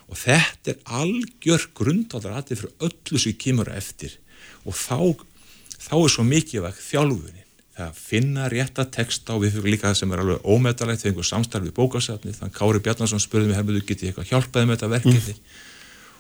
og 0.07 0.19
þetta 0.21 0.71
er 0.71 0.77
algjör 1.01 1.65
grundáldar 1.75 2.37
aðeins 2.37 2.61
fyrir 2.61 2.87
öllu 2.87 3.19
sem 3.21 3.35
kemur 3.39 3.71
eftir. 3.73 4.13
Og 4.67 4.75
þá, 4.75 5.19
þá 5.83 5.95
er 5.99 6.13
svo 6.13 6.25
mikið 6.27 6.69
þjálfunni 6.79 7.43
að 7.77 7.97
finna 7.99 8.47
rétta 8.49 8.87
texta 8.89 9.35
og 9.35 9.43
við 9.43 9.57
fyrir 9.57 9.75
líka 9.75 9.91
það 9.91 9.99
sem 9.99 10.13
er 10.13 10.21
alveg 10.23 10.45
ómetalegt 10.49 11.03
þegar 11.03 11.11
einhver 11.11 11.27
samstarfið 11.29 11.73
bókasafni 11.77 12.33
þannig 12.33 12.55
Kári 12.55 12.81
Bjarnarsson 12.81 13.21
spurði 13.21 13.51
mig 13.51 13.59
herrmiðu 13.59 13.83
getið 13.85 14.09
eitthvað 14.09 14.31
hjálpaði 14.31 14.69
með 14.69 14.79
þetta 14.79 14.89
verkefni? 14.95 15.35
Mm. 15.35 15.59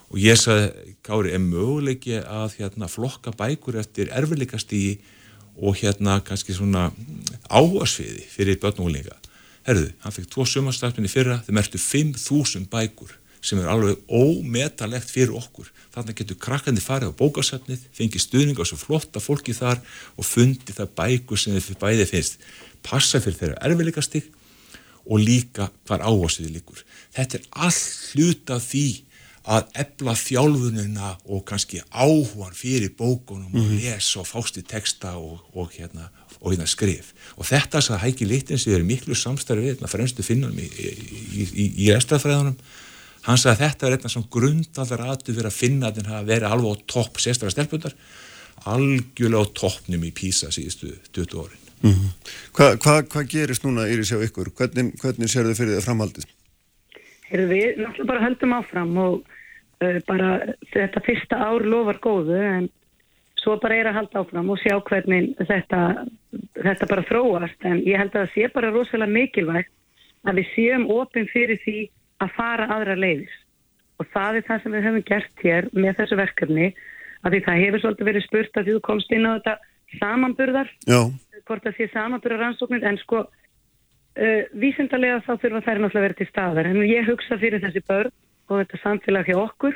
og 0.07 0.19
ég 0.21 0.37
sagði 0.37 0.93
Kári 1.07 1.33
er 1.33 1.41
möguleiki 1.41 2.19
að 2.21 2.59
hérna, 2.59 2.91
flokka 2.91 3.33
bækur 3.39 3.79
eftir 3.81 4.13
erfiðlikastígi 4.13 4.99
og 5.57 5.77
hérna 5.79 6.19
kannski 6.25 6.55
svona 6.55 6.89
áhersfiði 7.49 8.25
fyrir 8.29 8.59
börnúlinga 8.61 9.15
herruðu, 9.67 9.93
hann 10.03 10.15
fekk 10.15 10.29
tvo 10.31 10.45
sumarstafninni 10.47 11.11
fyrra 11.11 11.41
þeim 11.45 11.59
ertu 11.61 11.79
5.000 11.81 12.69
bækur 12.71 13.15
sem 13.43 13.59
er 13.61 13.69
alveg 13.71 13.99
ómetalegt 14.09 15.11
fyrir 15.11 15.35
okkur. 15.37 15.69
Þannig 15.93 16.17
getur 16.21 16.39
krakkandi 16.41 16.83
farið 16.83 17.13
á 17.13 17.19
bókasafnið 17.19 17.83
fengið 17.95 18.23
stuðning 18.23 18.59
á 18.59 18.65
svo 18.67 18.79
flotta 18.81 19.21
fólki 19.23 19.55
þar 19.55 19.81
og 20.17 20.27
fundi 20.27 20.75
það 20.75 20.93
bækur 20.97 21.41
sem 21.41 21.55
þið 21.55 21.79
bæði 21.83 22.07
finnst 22.09 22.41
passa 22.85 23.21
fyrir 23.23 23.39
þeirra 23.41 23.61
erfiðleikastig 23.67 24.31
og 25.07 25.23
líka 25.23 25.69
hvar 25.87 26.03
áhersluði 26.03 26.57
líkur 26.57 26.83
þetta 27.15 27.39
er 27.39 27.45
all 27.67 27.81
hluta 28.11 28.59
því 28.63 28.85
að 29.47 29.69
ebla 29.79 30.13
þjálfununa 30.19 31.13
og 31.31 31.43
kannski 31.47 31.79
áhugan 31.91 32.55
fyrir 32.55 32.91
bókunum 32.97 33.47
mm 33.47 33.53
-hmm. 33.53 33.59
og 33.59 33.71
mhm. 33.71 33.77
lesa 33.83 34.19
og 34.19 34.27
fást 34.27 34.57
í 34.59 34.63
texta 34.63 35.15
og, 35.17 35.39
og, 35.53 35.71
hérna, 35.71 36.09
og 36.41 36.51
hérna 36.51 36.67
skrif 36.67 37.13
og 37.37 37.45
þetta 37.45 37.77
að 37.77 38.03
hækki 38.03 38.25
litin 38.25 38.57
sem 38.57 38.73
er 38.73 38.83
miklu 38.83 39.15
samstarfið 39.15 39.87
fremstu 39.87 40.23
finnum 40.23 40.59
í, 40.59 40.67
í, 40.67 41.47
í, 41.53 41.65
í 41.85 41.93
restafræðunum 41.93 42.57
hann 43.27 43.37
sagði 43.37 43.55
að 43.55 43.63
þetta 43.63 43.87
er 43.87 43.91
eitthvað 43.91 44.11
svona 44.11 44.31
grundallar 44.31 45.01
aðtu 45.01 45.33
fyrir 45.33 45.49
að 45.49 45.59
finna 45.59 45.87
að 45.87 46.03
það 46.03 46.25
veri 46.25 46.45
alveg 46.45 46.71
á 46.71 46.75
topp 46.87 47.19
sérstaklega 47.19 47.55
stelpundar 47.55 47.95
algjörlega 48.65 49.43
á 49.43 49.53
toppnum 49.53 50.03
í 50.03 50.11
Písa 50.11 50.51
síðustu 50.51 50.91
20 51.13 51.39
órin 51.39 51.63
mm 51.81 51.91
-hmm. 51.91 52.09
Hvað 52.53 52.77
hva, 52.83 53.01
hva 53.03 53.23
gerist 53.23 53.63
núna 53.63 53.87
Íris 53.87 54.11
hjá 54.11 54.23
ykkur? 54.23 54.51
Hvernig, 54.51 54.93
hvernig 55.01 55.29
sér 55.29 55.45
þau 55.47 55.55
fyrir 55.55 55.75
það 55.77 55.85
framhaldið? 55.87 56.25
Heyrðu 57.29 57.47
við 57.47 57.77
náttúrulega 57.77 58.07
bara 58.07 58.23
höldum 58.25 58.53
áfram 58.53 58.97
og 58.97 59.23
bara 60.07 60.29
þetta 60.73 61.03
fyrsta 61.05 61.37
ár 61.37 61.65
lofar 61.65 61.99
góðu 62.01 62.37
en 62.41 62.69
svo 63.37 63.57
bara 63.61 63.77
er 63.77 63.89
að 63.91 63.99
halda 63.99 64.21
áfram 64.23 64.49
og 64.49 64.59
sjá 64.61 64.75
hvernig 64.89 65.33
þetta, 65.47 65.81
þetta 66.57 66.89
bara 66.89 67.05
þróast. 67.07 67.59
En 67.63 67.81
ég 67.85 67.99
held 68.01 68.15
að 68.15 68.25
það 68.25 68.33
sé 68.33 68.49
bara 68.55 68.73
rosalega 68.73 69.13
mikilvægt 69.13 69.73
að 70.27 70.41
við 70.41 70.49
séum 70.55 70.87
ofin 70.91 71.29
fyrir 71.31 71.61
því 71.63 71.77
að 72.23 72.33
fara 72.35 72.67
aðra 72.73 72.97
leiðis 72.97 73.35
og 73.97 74.09
það 74.13 74.39
er 74.39 74.45
það 74.47 74.61
sem 74.63 74.75
við 74.75 74.85
höfum 74.87 75.07
gert 75.07 75.43
hér 75.45 75.67
með 75.73 75.97
þessu 76.01 76.19
verkefni 76.19 76.67
að 77.25 77.33
því 77.33 77.39
það 77.47 77.63
hefur 77.63 77.83
svolítið 77.83 78.09
verið 78.09 78.25
spurt 78.25 78.59
að 78.59 78.67
því 78.67 78.75
þú 78.75 78.83
komst 78.85 79.13
inn 79.13 79.25
á 79.25 79.31
þetta 79.37 79.55
samanburðar 79.97 80.69
Já. 80.85 80.99
hvort 81.47 81.65
það 81.65 81.77
sé 81.77 81.87
samanburðar 81.93 82.43
rannsóknir 82.43 82.85
en 82.85 82.99
sko 83.01 83.23
uh, 83.25 84.41
vísindarlega 84.53 85.23
þá 85.25 85.31
þurfa 85.41 85.63
þær 85.65 85.81
náttúrulega 85.81 86.05
verið 86.07 86.21
til 86.21 86.29
staðar. 86.29 86.69
En 86.69 86.83
ég 86.85 87.09
hugsa 87.09 87.39
fyrir 87.41 87.63
þessi 87.63 87.83
börn 87.87 88.13
og 88.47 88.61
þetta 88.61 88.81
samfélag 88.83 89.29
hjá 89.29 89.37
okkur 89.41 89.75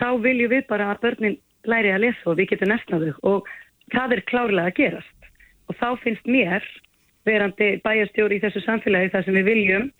þá 0.00 0.08
viljum 0.24 0.52
við 0.54 0.66
bara 0.70 0.90
að 0.92 1.02
börnin 1.04 1.38
læri 1.68 1.92
að 1.92 2.04
lesa 2.06 2.30
og 2.30 2.38
við 2.38 2.52
getum 2.54 2.72
nefnaðu 2.72 3.14
og 3.28 3.48
það 3.92 4.14
er 4.16 4.22
klárlega 4.30 4.70
að 4.70 4.78
gerast. 4.78 5.30
Og 5.68 5.76
þá 5.78 5.88
finnst 6.04 6.30
mér 6.30 6.64
verandi 7.28 7.72
bæjarstjóri 7.84 8.38
í 8.38 8.44
þessu 8.44 8.62
samfélagi 8.64 9.12
þar 9.12 9.26
sem 9.26 9.36
við 9.36 9.50
viljum 9.50 9.90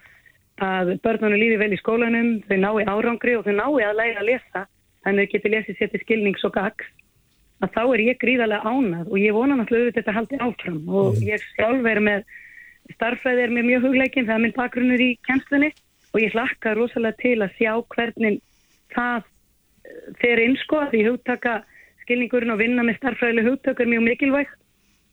að 0.64 0.94
börnunum 1.04 1.40
lífi 1.40 1.58
vel 1.60 1.72
í 1.72 1.80
skólanum, 1.80 2.32
þau 2.48 2.56
nái 2.60 2.88
árangri 2.88 3.36
og 3.36 3.46
þau 3.46 3.54
nái 3.56 3.84
að 3.86 3.98
læra 4.00 4.22
að 4.22 4.28
lesa, 4.28 4.64
þannig 5.04 5.22
að 5.22 5.28
þau 5.28 5.34
getur 5.34 5.54
lesið 5.54 5.78
sér 5.78 5.92
til 5.92 6.00
skilnings 6.02 6.44
og 6.44 6.54
gags, 6.56 6.90
að 7.64 7.72
þá 7.76 7.82
er 7.84 8.02
ég 8.04 8.20
gríðarlega 8.20 8.72
ánað 8.72 9.08
og 9.08 9.20
ég 9.20 9.36
vona 9.36 9.56
náttúrulega 9.56 9.96
þetta 9.98 10.16
haldi 10.16 10.40
áfram. 10.40 10.82
Og 10.88 11.14
mm. 11.16 11.22
ég 11.28 11.46
sjálf 11.54 11.88
er 11.92 12.02
með, 12.04 12.26
starfræði 12.96 13.46
er 13.46 13.54
með 13.56 13.68
mjög 13.70 13.86
hugleikin, 13.88 14.28
það 14.28 14.36
er 14.36 14.44
minn 14.44 14.56
bakgrunnur 14.58 15.04
í 15.04 15.10
kjænslunni 15.28 15.72
og 16.12 16.20
ég 16.20 16.34
hlakka 16.34 16.74
rosalega 16.74 17.20
til 17.22 17.36
að 17.44 17.54
sjá 17.58 17.72
hvernig 17.94 18.40
það 18.94 19.22
eh, 19.22 20.00
fer 20.22 20.42
innsko 20.44 20.80
að 20.84 20.94
því 20.94 21.02
hugtaka 21.08 21.58
skilningurinn 22.04 22.54
og 22.54 22.62
vinna 22.62 22.86
með 22.86 22.98
starfræðileg 23.00 23.50
hugtök 23.50 23.80
er 23.80 23.92
mjög 23.92 24.06
mikilvægt 24.08 24.56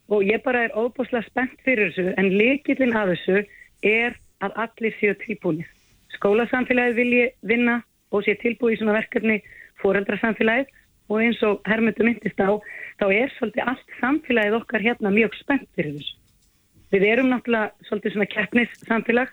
og 0.08 0.24
ég 0.24 0.42
bara 0.42 0.64
er 0.66 0.74
óbúslega 0.74 1.26
spennt 1.28 1.60
fyrir 1.66 1.92
þessu 1.92 2.14
en 2.16 2.30
leikillin 2.40 2.96
af 2.96 3.12
þessu 3.12 3.44
er 3.86 4.16
að 4.42 4.56
allir 4.64 4.94
séu 4.98 5.14
tilbúinir. 5.20 5.68
Skólasamfélagið 6.16 6.98
vilji 6.98 7.24
vinna 7.46 7.80
og 8.14 8.24
sé 8.24 8.34
tilbúið 8.40 8.76
í 8.76 8.78
svona 8.80 8.96
verkefni 8.96 9.40
fóreldrasamfélagið 9.82 10.72
og 11.08 11.24
eins 11.24 11.42
og 11.46 11.60
hermöndu 11.68 12.04
myndist 12.04 12.40
á, 12.40 12.50
þá 13.00 13.06
er 13.08 13.32
svolítið 13.36 13.70
allt 13.70 13.94
samfélagið 14.00 14.56
okkar 14.60 14.84
hérna 14.84 15.12
mjög 15.12 15.36
spennt 15.40 15.68
fyrir 15.76 15.96
þessu. 15.98 16.16
við 16.92 17.04
erum 17.04 17.28
náttúrulega 17.28 17.86
svolítið 17.88 18.12
svona 18.14 18.32
keppnissamfélag, 18.32 19.32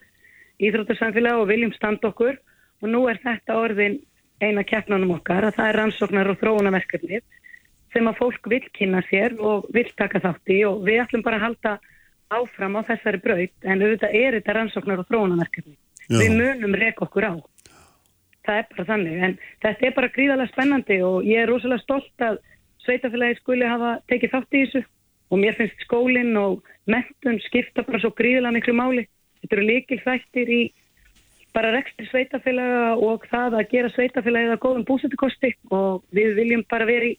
íþróttarsamfélag 0.64 1.42
og 1.42 1.50
viljum 1.50 1.74
standa 1.76 2.12
okkur 2.12 2.38
og 2.82 2.92
nú 2.92 3.06
er 3.12 3.20
þetta 3.24 3.58
orðin 3.60 4.00
eina 4.44 4.64
keppnanum 4.68 5.16
okkar 5.18 5.48
að 5.48 5.58
það 5.58 5.70
er 5.70 5.80
rannsóknar 5.80 6.30
og 6.32 6.40
þróunaverkefnið 6.42 7.24
sem 7.96 8.08
að 8.10 8.18
fólk 8.20 8.50
vil 8.52 8.64
kynna 8.76 9.02
sér 9.10 9.38
og 9.40 9.68
vil 9.74 9.88
taka 9.98 10.20
þátt 10.24 10.52
í 10.52 10.62
og 10.68 10.84
við 10.88 11.02
ætlum 11.06 11.24
bara 11.26 11.40
að 11.40 11.46
halda 11.48 11.76
áfram 12.36 12.76
á 12.80 12.82
þessari 12.90 13.22
braut 13.24 13.68
en 13.70 13.84
auðvitað 13.84 14.18
er 14.20 14.40
þetta 14.40 14.56
rannsóknar 14.58 15.04
og 15.04 15.10
þróunaverkefni. 15.12 15.76
Við 16.10 16.34
munum 16.36 16.76
reyka 16.78 17.06
okkur 17.06 17.30
á. 17.32 17.34
Það 18.46 18.60
er 18.60 18.68
bara 18.72 18.88
þannig 18.90 19.24
en 19.28 19.38
þetta 19.64 19.88
er 19.88 19.96
bara 19.96 20.12
gríðarlega 20.18 20.52
spennandi 20.52 21.00
og 21.06 21.26
ég 21.26 21.42
er 21.42 21.50
rosalega 21.50 21.82
stolt 21.82 22.26
að 22.26 22.42
sveitafélagi 22.86 23.40
skuli 23.40 23.66
hafa 23.70 23.96
tekið 24.12 24.36
þátt 24.36 24.58
í 24.58 24.64
þessu 24.66 24.84
og 25.32 25.42
mér 25.42 25.58
finnst 25.58 25.86
skólinn 25.88 26.36
og 26.38 26.68
mentun 26.92 27.40
skipta 27.48 27.86
bara 27.88 28.02
svo 28.04 28.12
gríðilega 28.14 28.54
miklu 28.54 28.76
máli. 28.78 29.08
Þetta 29.46 29.58
eru 29.60 29.68
líkil 29.70 30.02
þættir 30.02 30.52
í 30.52 30.62
bara 31.56 31.72
rekstri 31.76 32.08
sveitafélaga 32.10 32.96
og 33.00 33.24
það 33.30 33.60
að 33.62 33.70
gera 33.72 33.92
sveitafélagið 33.94 34.54
að 34.56 34.62
góðum 34.66 34.86
búsættukosti 34.90 35.52
og 35.72 36.02
við 36.16 36.34
viljum 36.40 36.66
bara 36.72 36.88
vera 36.90 37.14
í 37.14 37.16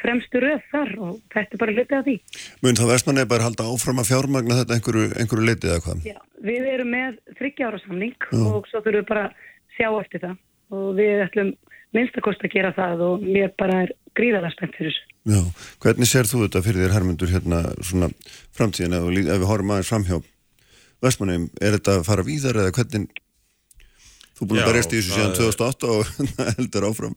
fremstu 0.00 0.40
röð 0.40 0.60
þar 0.70 0.92
og 1.04 1.16
þetta 1.32 1.56
er 1.56 1.60
bara 1.60 1.74
hlutið 1.76 1.96
af 1.98 2.04
því. 2.06 2.14
Mun 2.64 2.78
þá 2.78 2.84
vestmanni 2.92 3.24
bara 3.32 3.48
halda 3.48 3.66
áfram 3.68 4.00
að 4.00 4.10
fjármagna 4.12 4.60
þetta 4.60 4.76
einhverju, 4.76 5.08
einhverju 5.20 5.48
litið 5.48 5.72
eða 5.72 5.84
hvað? 5.86 6.06
Já, 6.08 6.16
við 6.46 6.68
erum 6.74 6.94
með 6.94 7.18
þryggjára 7.40 7.82
samning 7.82 8.28
og 8.30 8.70
svo 8.70 8.80
þurfum 8.80 9.00
við 9.00 9.08
bara 9.10 9.26
að 9.26 9.42
sjá 9.76 9.88
eftir 9.90 10.24
það 10.24 10.78
og 10.78 10.88
við 11.00 11.24
ætlum 11.26 11.52
minnstakost 11.96 12.44
að 12.46 12.54
gera 12.54 12.74
það 12.76 13.06
og 13.08 13.24
mér 13.26 13.54
bara 13.58 13.84
er 13.84 13.94
gríðalega 14.16 14.54
spennt 14.54 14.76
fyrir 14.78 14.94
þessu. 14.94 15.06
Já, 15.30 15.40
hvernig 15.82 16.08
sér 16.08 16.28
þú 16.30 16.44
þetta 16.46 16.62
fyrir 16.64 16.84
þér 16.86 16.94
Hermundur 16.96 17.32
hérna 17.34 17.62
svona 17.84 18.08
framtíðin 18.56 18.96
ef, 18.96 19.08
ef 19.26 19.42
við 19.42 19.50
horfum 19.50 19.74
aðeins 19.74 19.90
framhjá 19.90 20.20
Vestmannheim, 21.04 21.48
er 21.60 21.76
þetta 21.78 21.98
að 21.98 22.06
fara 22.08 22.24
víðar 22.26 22.58
eða 22.60 22.72
hvernig? 22.76 23.20
Þú 24.36 24.48
búin 24.48 24.62
að 24.62 24.70
berjast 24.70 24.94
í 24.94 24.98
þessu 25.00 25.14
síðan 25.16 25.36
2008 25.36 25.92
og 25.94 26.10
heldur 26.56 26.88
áfram. 26.90 27.14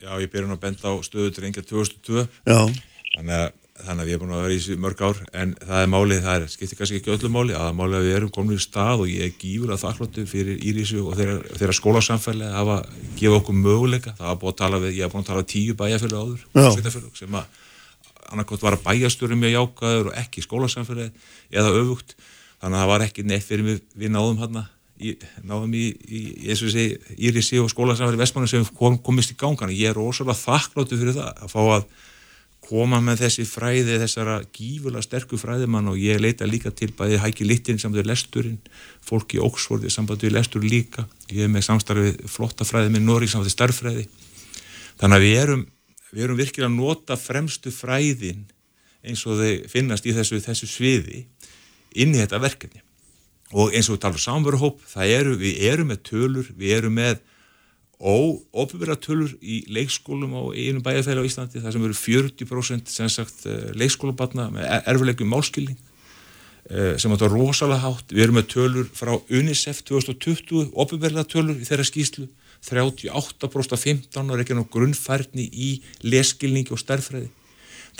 Já, 0.00 0.12
ég 0.22 0.30
byrjun 0.32 0.54
að 0.54 0.62
benda 0.62 0.90
á 0.90 0.94
stöðu 1.04 1.32
til 1.34 1.44
reyngja 1.44 1.64
2002 1.68 2.22
Já. 2.48 2.60
Þannig 3.10 3.34
að, 3.36 3.48
þannig 3.80 4.02
að 4.02 4.08
við 4.08 4.14
erum 4.14 4.22
búin 4.24 4.36
að 4.36 4.44
vera 4.46 4.54
í 4.54 4.60
þessu 4.60 4.76
mörg 4.80 5.02
ár 5.04 5.18
en 5.42 5.52
það 5.60 5.82
er 5.82 5.90
málið, 5.92 6.20
það 6.24 6.36
er, 6.38 6.46
skiptir 6.54 6.78
kannski 6.78 7.00
ekki 7.00 7.12
öllu 7.14 7.30
máli. 7.34 7.56
Að 7.58 7.72
málið 7.80 7.98
að 7.98 8.06
við 8.06 8.16
erum 8.20 8.32
komin 8.36 8.56
í 8.56 8.64
stað 8.64 9.02
og 9.04 9.10
ég 9.10 9.26
er 9.26 9.34
gífur 9.42 9.74
að 9.74 9.82
þakkláttu 9.84 10.24
fyrir 10.30 10.62
Írísu 10.70 11.02
og 11.04 11.18
þeirra, 11.18 11.36
þeirra 11.58 11.76
skólasamfæli 11.80 12.46
að 12.46 12.56
hafa 12.56 12.78
gefið 13.18 13.38
okkur 13.40 13.58
möguleika, 13.60 14.14
það 14.18 14.30
var 14.30 14.40
búin 14.40 14.54
að 14.54 14.60
tala 14.62 14.80
við 14.86 14.96
ég 14.96 15.04
hef 15.04 15.14
búin 15.16 15.26
að 15.26 15.30
tala 15.34 15.48
tíu 15.54 15.76
bæjarfjölu 15.82 16.22
áður 16.22 17.18
sem 17.20 17.36
að 17.42 17.58
annarkot 18.30 18.62
var 18.62 18.76
að 18.78 18.84
bæjastjóri 18.86 19.38
mjög 19.38 19.56
jákaður 19.56 20.10
og 20.12 20.18
ekki 20.20 20.44
skólasamfæli 20.44 21.08
eða 21.50 21.72
öfugt, 21.80 22.14
þannig 22.60 22.76
að 22.76 22.82
það 22.82 22.92
var 22.92 23.06
ekki 23.06 23.26
neitt 23.26 23.46
fyrir 23.46 23.66
við, 23.66 23.80
við 23.96 24.14
náðum 24.14 24.38
hérna 24.42 24.66
í, 25.00 25.16
náðum 25.48 25.74
í, 25.74 25.86
í, 26.04 26.22
í 26.44 26.86
Írísi 27.28 27.60
og 27.62 27.72
skólasamfæli 27.72 28.20
vestmannu 28.20 28.50
sem 28.50 28.68
kom, 28.76 29.00
komist 29.04 29.32
í 29.34 29.38
gangan 29.40 29.72
ég 29.72 29.90
er 29.90 29.98
rosalega 29.98 30.38
þakkláttu 30.38 31.00
fyrir 31.00 31.16
það 31.16 31.44
að 31.46 31.54
fá 31.54 31.60
að 31.78 31.90
koma 32.70 33.00
með 33.02 33.24
þessi 33.24 33.46
fræði, 33.48 33.96
þessara 33.98 34.36
gífulega 34.54 35.02
sterku 35.02 35.38
fræðimann. 35.40 35.88
Og 35.90 35.98
ég 35.98 36.20
leita 36.22 36.46
líka 36.46 36.70
til 36.70 36.92
bæði 36.96 37.18
hækki 37.22 37.46
littin 37.48 37.80
samt 37.82 37.98
við 37.98 38.06
lesturinn, 38.10 38.60
fólk 39.02 39.34
í 39.34 39.42
Óksforði 39.42 39.90
samt 39.90 40.12
við 40.22 40.36
lestur 40.36 40.62
líka, 40.62 41.06
ég 41.32 41.46
hef 41.46 41.50
með 41.50 41.66
samstarfið 41.66 42.22
flotta 42.30 42.66
fræði 42.68 42.94
með 42.94 43.06
Nóri 43.08 43.30
samt 43.30 43.48
við 43.48 43.56
starffræði. 43.56 44.06
Þannig 45.00 45.16
að 45.16 45.26
við 45.26 45.36
erum, 45.42 45.66
við 46.12 46.26
erum 46.26 46.40
virkilega 46.40 46.70
að 46.70 46.78
nota 46.78 47.18
fremstu 47.18 47.74
fræðin 47.74 48.46
eins 49.00 49.24
og 49.26 49.40
þeir 49.40 49.66
finnast 49.72 50.06
í 50.06 50.14
þessu, 50.14 50.42
þessu 50.44 50.68
sviði 50.68 51.24
inn 51.94 52.14
í 52.14 52.20
þetta 52.22 52.42
verkefni. 52.42 52.84
Og 53.50 53.74
eins 53.74 53.88
og 53.90 53.96
við 53.96 54.04
talum 54.04 54.22
samveruhóp, 54.22 54.82
það 54.86 55.14
eru, 55.16 55.34
við 55.40 55.62
erum 55.72 55.90
með 55.90 56.02
tölur, 56.06 56.50
við 56.54 56.76
erum 56.76 56.98
með 57.00 57.18
og 58.00 58.40
ofinverðartölur 58.56 59.34
í 59.44 59.60
leikskólum 59.68 60.32
á 60.32 60.42
einu 60.56 60.80
bæjarfæli 60.80 61.20
á 61.20 61.28
Íslandi 61.28 61.60
þar 61.60 61.74
sem 61.74 61.84
eru 61.84 61.96
40% 61.96 62.88
sem 62.88 63.10
sagt 63.12 63.44
eh, 63.44 63.72
leikskólabatna 63.76 64.48
með 64.54 64.64
e- 64.64 64.80
erfileikum 64.88 65.28
málskilning 65.28 65.76
eh, 65.76 66.96
sem 66.96 67.12
átt 67.12 67.26
að 67.26 67.36
rosalega 67.36 67.84
hátt 67.84 68.14
við 68.14 68.24
erum 68.24 68.38
með 68.40 68.48
tölur 68.54 68.88
frá 68.96 69.12
UNICEF 69.28 69.82
2020 69.90 70.72
ofinverðartölur 70.72 71.60
í 71.60 71.68
þeirra 71.68 71.84
skýslu 71.90 72.24
38% 72.64 73.76
af 73.76 73.84
15 73.84 74.32
ára 74.32 74.46
ekki 74.46 74.56
ná 74.56 74.64
grunnfærni 74.72 75.44
í 75.52 75.70
leskilningi 76.00 76.72
og 76.72 76.80
stærfræði 76.80 77.28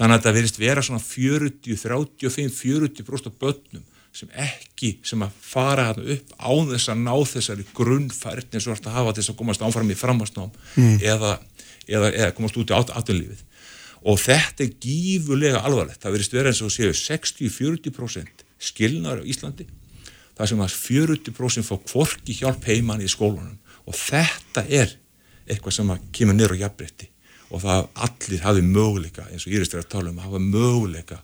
þannig 0.01 0.14
að 0.14 0.18
þetta 0.18 0.34
verist 0.38 0.61
vera 0.61 0.84
svona 0.84 1.03
40, 1.05 1.76
35, 1.76 2.53
40% 2.57 3.28
af 3.28 3.38
börnum 3.40 3.84
sem 4.11 4.30
ekki, 4.42 4.96
sem 5.07 5.20
að 5.22 5.34
fara 5.44 5.90
hann 5.90 6.09
upp 6.16 6.32
á 6.34 6.51
þess 6.72 6.90
að 6.90 7.03
ná 7.05 7.12
þessari 7.30 7.66
grunnfærni 7.76 8.57
eins 8.59 8.66
og 8.66 8.74
alltaf 8.74 8.96
hafa 8.96 9.12
þess 9.20 9.30
að 9.30 9.38
komast 9.38 9.62
áfram 9.62 9.92
í 9.92 9.98
framhastnám 9.98 10.51
mm. 10.74 10.96
eða, 10.98 11.36
eða, 11.86 12.09
eða 12.11 12.32
komast 12.34 12.59
út 12.59 12.72
í 12.72 12.80
átunlífið 12.80 13.44
og 14.01 14.16
þetta 14.16 14.64
er 14.64 14.72
gífurlega 14.80 15.61
alvarlegt. 15.61 16.01
Það 16.01 16.14
verist 16.16 16.34
verið 16.34 16.51
eins 16.55 16.62
og 16.64 16.72
séu 16.72 16.94
60-40% 16.96 18.44
skilnar 18.70 19.20
á 19.20 19.28
Íslandi 19.28 19.68
það 20.40 20.51
sem 20.51 20.64
að 20.64 20.76
40% 20.80 21.68
fá 21.68 21.76
kvorki 21.84 22.36
hjálp 22.40 22.64
heimann 22.66 23.05
í 23.05 23.09
skólunum 23.12 23.59
og 23.84 23.96
þetta 23.96 24.64
er 24.66 24.96
eitthvað 25.46 25.76
sem 25.76 25.92
að 25.92 26.07
kemur 26.16 26.38
nýra 26.38 26.57
á 26.57 26.62
jafnbretti 26.64 27.11
og 27.51 27.59
það 27.64 27.80
allir 28.07 28.40
hafi 28.46 28.62
möguleika 28.64 29.22
eins 29.30 29.44
og 29.46 29.53
Íris 29.55 29.72
er 29.74 29.82
að 29.82 29.92
tala 29.96 30.09
um 30.12 30.20
að 30.20 30.26
hafa 30.28 30.40
möguleika 30.44 31.18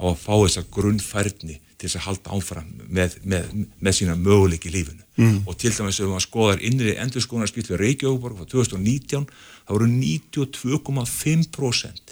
á 0.00 0.02
að 0.08 0.20
fá 0.20 0.34
þessa 0.34 0.62
grunnfærni 0.72 1.56
til 1.80 1.88
þess 1.88 1.98
að 1.98 2.06
halda 2.06 2.28
áfram 2.36 2.68
með, 2.88 3.10
með, 3.24 3.44
með 3.80 3.92
sína 3.96 4.14
möguleik 4.20 4.64
í 4.68 4.74
lífinu 4.74 5.04
mm. 5.16 5.38
og 5.48 5.54
til 5.60 5.72
dæmis 5.72 6.00
ef 6.00 6.06
maður 6.08 6.26
skoðar 6.26 6.64
innri 6.68 6.92
endurskónarskilt 7.00 7.68
við 7.72 7.82
Reykjavík 7.84 8.22
frá 8.24 8.44
2019 8.54 9.24
þá 9.30 9.70
voru 9.72 9.86
92,5% 9.92 12.04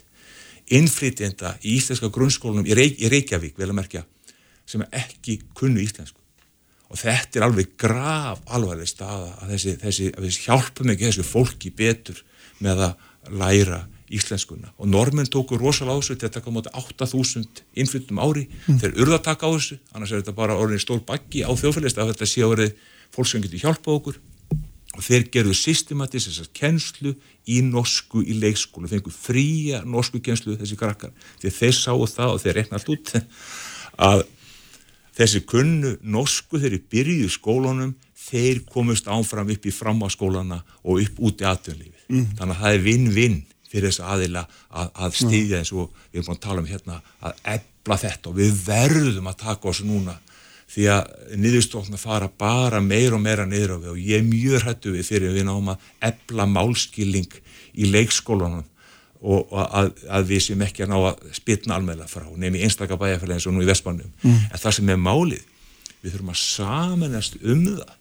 innflytjenda 0.79 1.49
í 1.62 1.64
íslenska 1.79 2.09
grunnskólanum 2.12 2.69
í, 2.69 2.73
Reykj 2.77 2.97
í 3.05 3.07
Reykjavík 3.12 3.55
vel 3.61 3.71
að 3.71 3.79
merkja 3.81 4.03
sem 4.69 4.83
ekki 4.89 5.35
kunnu 5.57 5.81
íslensku 5.85 6.21
og 6.89 6.97
þetta 6.97 7.33
er 7.39 7.47
alveg 7.49 7.66
grav 7.81 8.37
alvarleg 8.47 8.89
staða 8.89 9.31
að 9.43 9.49
þessi, 9.55 9.73
þessi, 9.83 10.07
þessi 10.16 10.45
hjálpum 10.47 10.91
ekki 10.93 11.09
þessu 11.11 11.25
fólki 11.29 11.69
betur 11.77 12.19
með 12.64 12.77
að 12.89 12.93
læra 13.31 13.85
íslenskuna 14.09 14.72
og 14.79 14.89
normin 14.89 15.29
tóku 15.29 15.59
rosalega 15.61 15.97
á 15.97 16.01
þessu 16.01 16.16
til 16.16 16.29
að 16.29 16.37
taka 16.39 16.49
á 16.49 16.57
móti 16.57 16.72
8.000 16.72 17.62
innflyttum 17.76 18.20
ári. 18.22 18.47
Mm. 18.66 18.79
þeir 18.81 18.97
urða 19.03 19.18
að 19.18 19.26
taka 19.29 19.49
á 19.49 19.51
þessu 19.53 19.79
annars 19.93 20.12
er 20.12 20.22
þetta 20.22 20.37
bara 20.39 20.57
orðin 20.57 20.83
stór 20.83 21.03
bakki 21.05 21.45
á 21.45 21.53
þjóðfélagist 21.53 22.01
af 22.01 22.11
þetta 22.12 22.29
sé 22.29 22.45
að 22.45 22.55
verið 22.55 22.72
fólk 23.14 23.29
sem 23.29 23.45
getur 23.45 23.64
hjálpa 23.66 23.93
okkur. 23.93 24.18
Og 24.97 25.05
þeir 25.05 25.29
gerðu 25.31 25.55
systematis 25.55 26.26
þessar 26.26 26.49
kennslu 26.57 27.12
í 27.47 27.61
norsku 27.62 28.22
í 28.24 28.35
leikskólu, 28.41 28.89
þeir 28.89 29.03
fengu 29.03 29.12
fría 29.14 29.83
norsku 29.85 30.18
kennslu 30.24 30.57
þessi 30.59 30.79
krakkar, 30.81 31.12
því 31.39 31.53
þeir 31.55 31.76
sáu 31.76 32.01
það 32.09 32.33
og 32.33 32.41
þeir 32.43 32.59
rekna 32.59 32.81
allt 32.81 32.91
út 32.97 33.12
að 34.09 34.24
þessi 35.19 35.45
kunnu 35.49 35.97
norsku 36.03 36.61
þeir 36.61 36.73
eru 36.73 36.83
byrjuð 36.95 37.27
í 37.27 37.35
skólunum 37.35 37.95
þeir 38.29 38.64
komust 38.71 39.09
áfram 39.11 39.51
upp 39.55 39.66
í 39.66 39.75
framháskólana 39.75 40.62
og 40.85 41.05
upp 41.05 41.23
út 41.29 41.43
í 41.43 41.49
aðtunlífi 41.49 42.09
mm. 42.09 42.27
þannig 42.39 42.55
að 42.57 42.62
það 42.62 42.75
er 42.75 42.85
vinn-vinn 42.87 43.39
fyrir 43.69 43.91
þess 43.91 44.05
aðila 44.05 44.45
að, 44.69 44.89
að 44.95 45.19
stýðja 45.19 45.61
eins 45.61 45.75
og 45.75 45.91
við 46.09 46.21
erum 46.21 46.29
búin 46.29 46.39
að 46.39 46.45
tala 46.47 46.62
um 46.62 46.71
hérna 46.71 47.01
að 47.21 47.43
ebla 47.55 48.01
þetta 48.05 48.31
og 48.31 48.39
við 48.39 48.64
verðum 48.64 49.31
að 49.31 49.39
taka 49.43 49.71
oss 49.73 49.83
núna. 49.85 50.16
Því 50.69 50.89
að 50.93 51.12
niðurstofna 51.41 52.01
fara 52.01 52.29
bara 52.29 52.81
meira 52.85 53.16
og 53.16 53.23
meira 53.25 53.47
niður 53.49 53.79
á 53.81 53.83
við 53.85 53.93
og 53.95 54.01
ég 54.05 54.21
er 54.21 54.27
mjög 54.27 54.66
hættu 54.66 54.93
við 54.93 55.07
fyrir 55.09 55.33
við 55.37 55.47
náum 55.49 55.71
að 55.73 55.87
ebla 56.11 56.45
málskilling 56.49 57.39
í 57.73 57.89
leikskólanum 57.89 58.66
og 59.19 59.51
að, 59.51 59.93
að 60.14 60.29
við 60.31 60.43
sem 60.45 60.61
ekki 60.62 60.85
að 60.85 60.93
ná 60.93 60.99
að 61.11 61.23
spilna 61.35 61.79
almeinlega 61.79 62.11
frá 62.11 62.27
nefnum 62.29 62.59
í 62.59 62.64
einstakka 62.66 62.99
bæjarfæli 63.01 63.35
eins 63.35 63.47
og 63.51 63.57
nú 63.57 63.64
í 63.64 63.69
Vestmannum 63.69 64.12
mm. 64.23 64.45
en 64.53 64.62
það 64.62 64.77
sem 64.77 64.93
er 64.95 65.01
málið 65.03 65.45
við 66.03 66.12
þurfum 66.12 66.33
að 66.35 66.41
samanast 66.45 67.39
um 67.43 67.64
það 67.66 67.95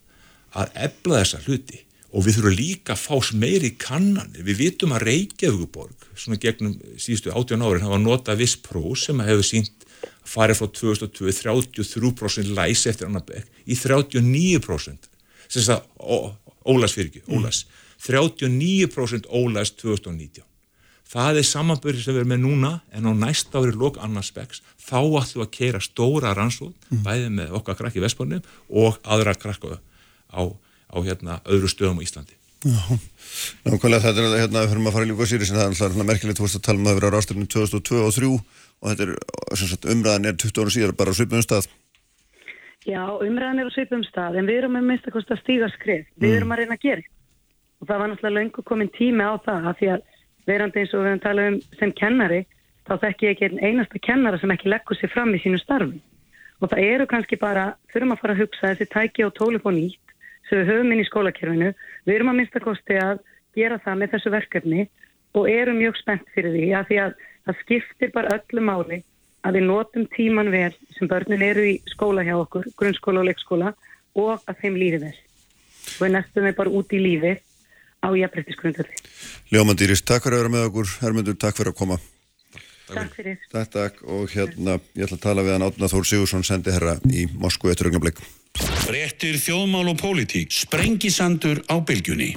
að 0.57 0.79
ebla 0.87 1.21
þessa 1.21 1.43
hluti. 1.45 1.81
Og 2.15 2.23
við 2.23 2.37
þurfum 2.37 2.55
líka 2.55 2.93
að 2.93 3.01
fás 3.03 3.31
meiri 3.35 3.73
kannan 3.81 4.31
við 4.37 4.61
vitum 4.61 4.93
að 4.95 5.03
Reykjavíkuborg 5.09 6.05
svona 6.15 6.39
gegnum 6.41 6.77
síðustu 6.95 7.33
18 7.33 7.65
árin 7.65 7.83
hafa 7.83 7.99
notað 7.99 8.41
viss 8.41 8.55
prós 8.63 9.03
sem 9.09 9.19
hefur 9.27 9.45
sínt 9.45 9.83
að 9.83 10.31
fara 10.31 10.55
frá 10.57 10.69
2002 10.71 11.33
33% 11.41 12.53
læs 12.55 12.85
eftir 12.89 13.09
annar 13.09 13.25
bekk 13.27 13.49
í 13.67 13.75
39% 13.75 15.09
sem 15.47 15.61
þess 15.61 15.73
að 15.75 16.33
Ólas 16.67 16.95
fyrir 16.95 17.11
ekki, 17.11 17.21
Ólas 17.31 17.65
39% 18.07 19.27
Ólas 19.35 19.75
2019 19.75 20.46
það 21.07 21.39
er 21.41 21.47
samanbörði 21.47 22.03
sem 22.03 22.15
við 22.15 22.21
erum 22.23 22.33
með 22.33 22.41
núna 22.43 22.71
en 22.91 23.07
á 23.07 23.11
næst 23.15 23.55
ári 23.55 23.73
lók 23.75 23.99
annars 24.03 24.31
bekks 24.35 24.61
þá 24.81 24.99
ætlum 24.99 25.41
við 25.41 25.45
að 25.45 25.53
keira 25.57 25.81
stóra 25.83 26.33
rannsóð 26.37 26.73
mm. 26.89 27.03
bæðið 27.05 27.31
með 27.39 27.55
okkar 27.59 27.79
krakki 27.79 28.03
Vestbórnum 28.03 28.43
og 28.69 28.99
aðra 29.07 29.35
krakka 29.37 29.79
á 30.31 30.41
á 30.87 30.97
hérna 31.03 31.39
öðru 31.47 31.71
stöðum 31.71 32.01
á 32.01 32.05
Íslandi 32.07 32.35
Já, 32.65 32.81
nákvæmlega 33.67 34.01
þetta 34.07 34.23
er 34.23 34.39
hérna 34.41 34.63
við 34.65 34.71
höfum 34.71 34.87
að 34.89 34.95
fara 34.95 35.05
í 35.05 35.09
líka 35.11 35.27
sýri 35.29 35.45
sem 35.45 35.57
það 35.57 35.67
er 35.67 35.83
alltaf 35.87 36.07
merkilegt 36.09 36.39
þú 36.39 36.47
veist 36.47 36.57
að 36.57 36.63
tala 36.65 36.81
um 36.81 36.87
að 36.89 36.97
vera 36.97 37.11
á 37.11 37.15
rásturinn 37.15 37.51
2002 37.53 37.99
og 38.01 38.15
2003 38.17 38.31
og 38.77 38.89
þetta 38.91 39.05
er 39.07 39.61
sagt, 39.61 39.85
umræðan 39.93 40.25
er 40.31 40.39
20 40.41 40.63
ára 40.63 40.73
síðar 40.73 40.95
bara 40.97 41.13
á 41.13 41.17
svipum 41.17 41.43
stað 41.45 41.69
Já, 42.87 43.03
umræðan 43.19 43.59
er 43.59 43.67
á 43.67 43.75
svipum 43.75 44.03
stað 44.07 44.37
en 44.39 44.47
við 44.47 44.61
erum 44.61 44.77
með 44.77 44.85
minnst 44.87 45.07
að 45.11 45.41
stíga 45.41 45.67
skrif. 45.75 46.05
Við 46.15 46.29
Mm. 46.29 46.37
erum 46.37 46.51
að 46.55 46.59
reyna 46.61 46.77
að 46.77 46.85
gera. 46.85 47.03
Og 47.81 47.87
það 47.87 47.99
var 47.99 48.07
náttúrulega 48.07 48.37
löngu 48.37 48.63
komin 48.63 48.91
tími 48.95 49.23
á 49.27 49.33
það 49.43 49.67
af 49.67 49.77
því 49.77 49.87
að 49.91 50.01
verandi 50.47 50.81
eins 50.81 50.93
og 50.93 51.03
við 51.03 51.11
höfum 51.11 51.23
talað 51.23 51.49
um 51.51 51.57
sem 51.79 51.93
kennari, 51.95 52.41
þá 52.87 52.93
þekki 53.03 53.27
ég 53.27 53.35
ekki 53.35 53.61
einasta 53.61 54.03
kennara 54.03 54.39
sem 54.41 54.53
ekki 54.53 54.71
leggur 54.71 54.97
sér 54.97 55.11
fram 55.13 55.33
í 55.35 55.41
sínu 55.43 55.59
starfi. 55.61 56.01
Og 56.61 56.71
það 56.71 56.83
eru 56.89 57.07
kannski 57.09 57.37
bara, 57.37 57.71
þurfum 57.93 58.13
að 58.15 58.21
fara 58.21 58.35
að 58.35 58.43
hugsa 58.43 58.71
þessi 58.71 58.87
tæki 58.93 59.25
og 59.27 59.35
tólif 59.37 59.67
og 59.67 59.75
nýtt 59.75 60.15
sem 60.49 60.61
við 60.61 60.71
höfum 60.71 60.93
inn 60.93 61.03
í 61.03 61.09
skólakerfinu. 61.09 61.73
Við 62.07 62.15
erum 62.15 62.31
að 62.31 62.39
minnst 62.39 62.57
að 62.57 63.19
gera 63.57 63.79
það 63.81 63.99
með 64.01 64.13
þessu 64.13 64.33
verkefni 64.33 64.87
og 65.37 65.49
erum 65.51 65.79
mjög 65.81 65.99
spennt 66.01 66.33
fyrir 66.35 66.55
því 66.55 66.65
að 66.77 66.89
því 66.89 66.99
að 67.03 67.13
það 67.47 67.61
skiptir 67.63 68.13
bara 68.13 68.35
öllu 68.37 68.63
máli 68.69 68.99
að 69.47 69.57
við 69.57 69.67
notum 69.69 70.05
tíman 70.13 70.51
vel 70.53 70.73
sem 70.97 71.09
börnin 71.09 71.45
eru 71.45 71.65
í 71.65 71.75
skóla 71.93 72.25
hjá 72.27 72.35
okkur, 72.37 72.67
grunnskóla 72.77 73.23
og 73.23 73.29
leikskóla 73.29 73.73
og 74.17 74.43
að 74.49 74.63
þeim 74.63 74.79
líði 74.81 75.01
vel. 75.05 75.17
Við 75.97 76.13
nestum 76.15 76.47
við 76.47 76.57
bara 76.57 76.73
út 76.79 76.93
í 76.93 77.01
lífi 77.01 77.33
á 78.07 78.09
jafnbrettisgrundvöldi. 78.15 79.01
Ljómandýris, 79.51 80.03
takk 80.07 80.23
fyrir 80.23 80.39
að 80.39 80.45
vera 80.45 80.53
með 80.55 80.69
okkur. 80.69 80.93
Hermundur, 81.03 81.35
takk 81.39 81.59
fyrir 81.59 81.73
að 81.73 81.79
koma. 81.81 81.99
Takk 82.87 83.15
fyrir. 83.17 83.39
Takk, 83.51 83.71
takk. 83.73 84.03
Og 84.07 84.31
hérna 84.31 84.77
ég 84.95 85.07
ætla 85.07 85.17
að 85.19 85.25
tala 85.25 85.43
við 85.43 85.57
hann 85.57 85.67
Átna 85.67 85.91
Þór 85.91 86.07
Sigursson 86.07 86.45
sendi 86.47 86.71
herra 86.71 86.95
í 87.11 87.27
Moskvu 87.35 87.73
eftir 87.73 87.89
augnablik. 87.89 88.21
Frettir 88.87 89.35
þjóðmál 89.41 89.91
og 89.91 89.99
pólitík. 89.99 90.55
Sprengisandur 90.55 91.61
á 91.67 91.75
bylgjunni. 91.83 92.31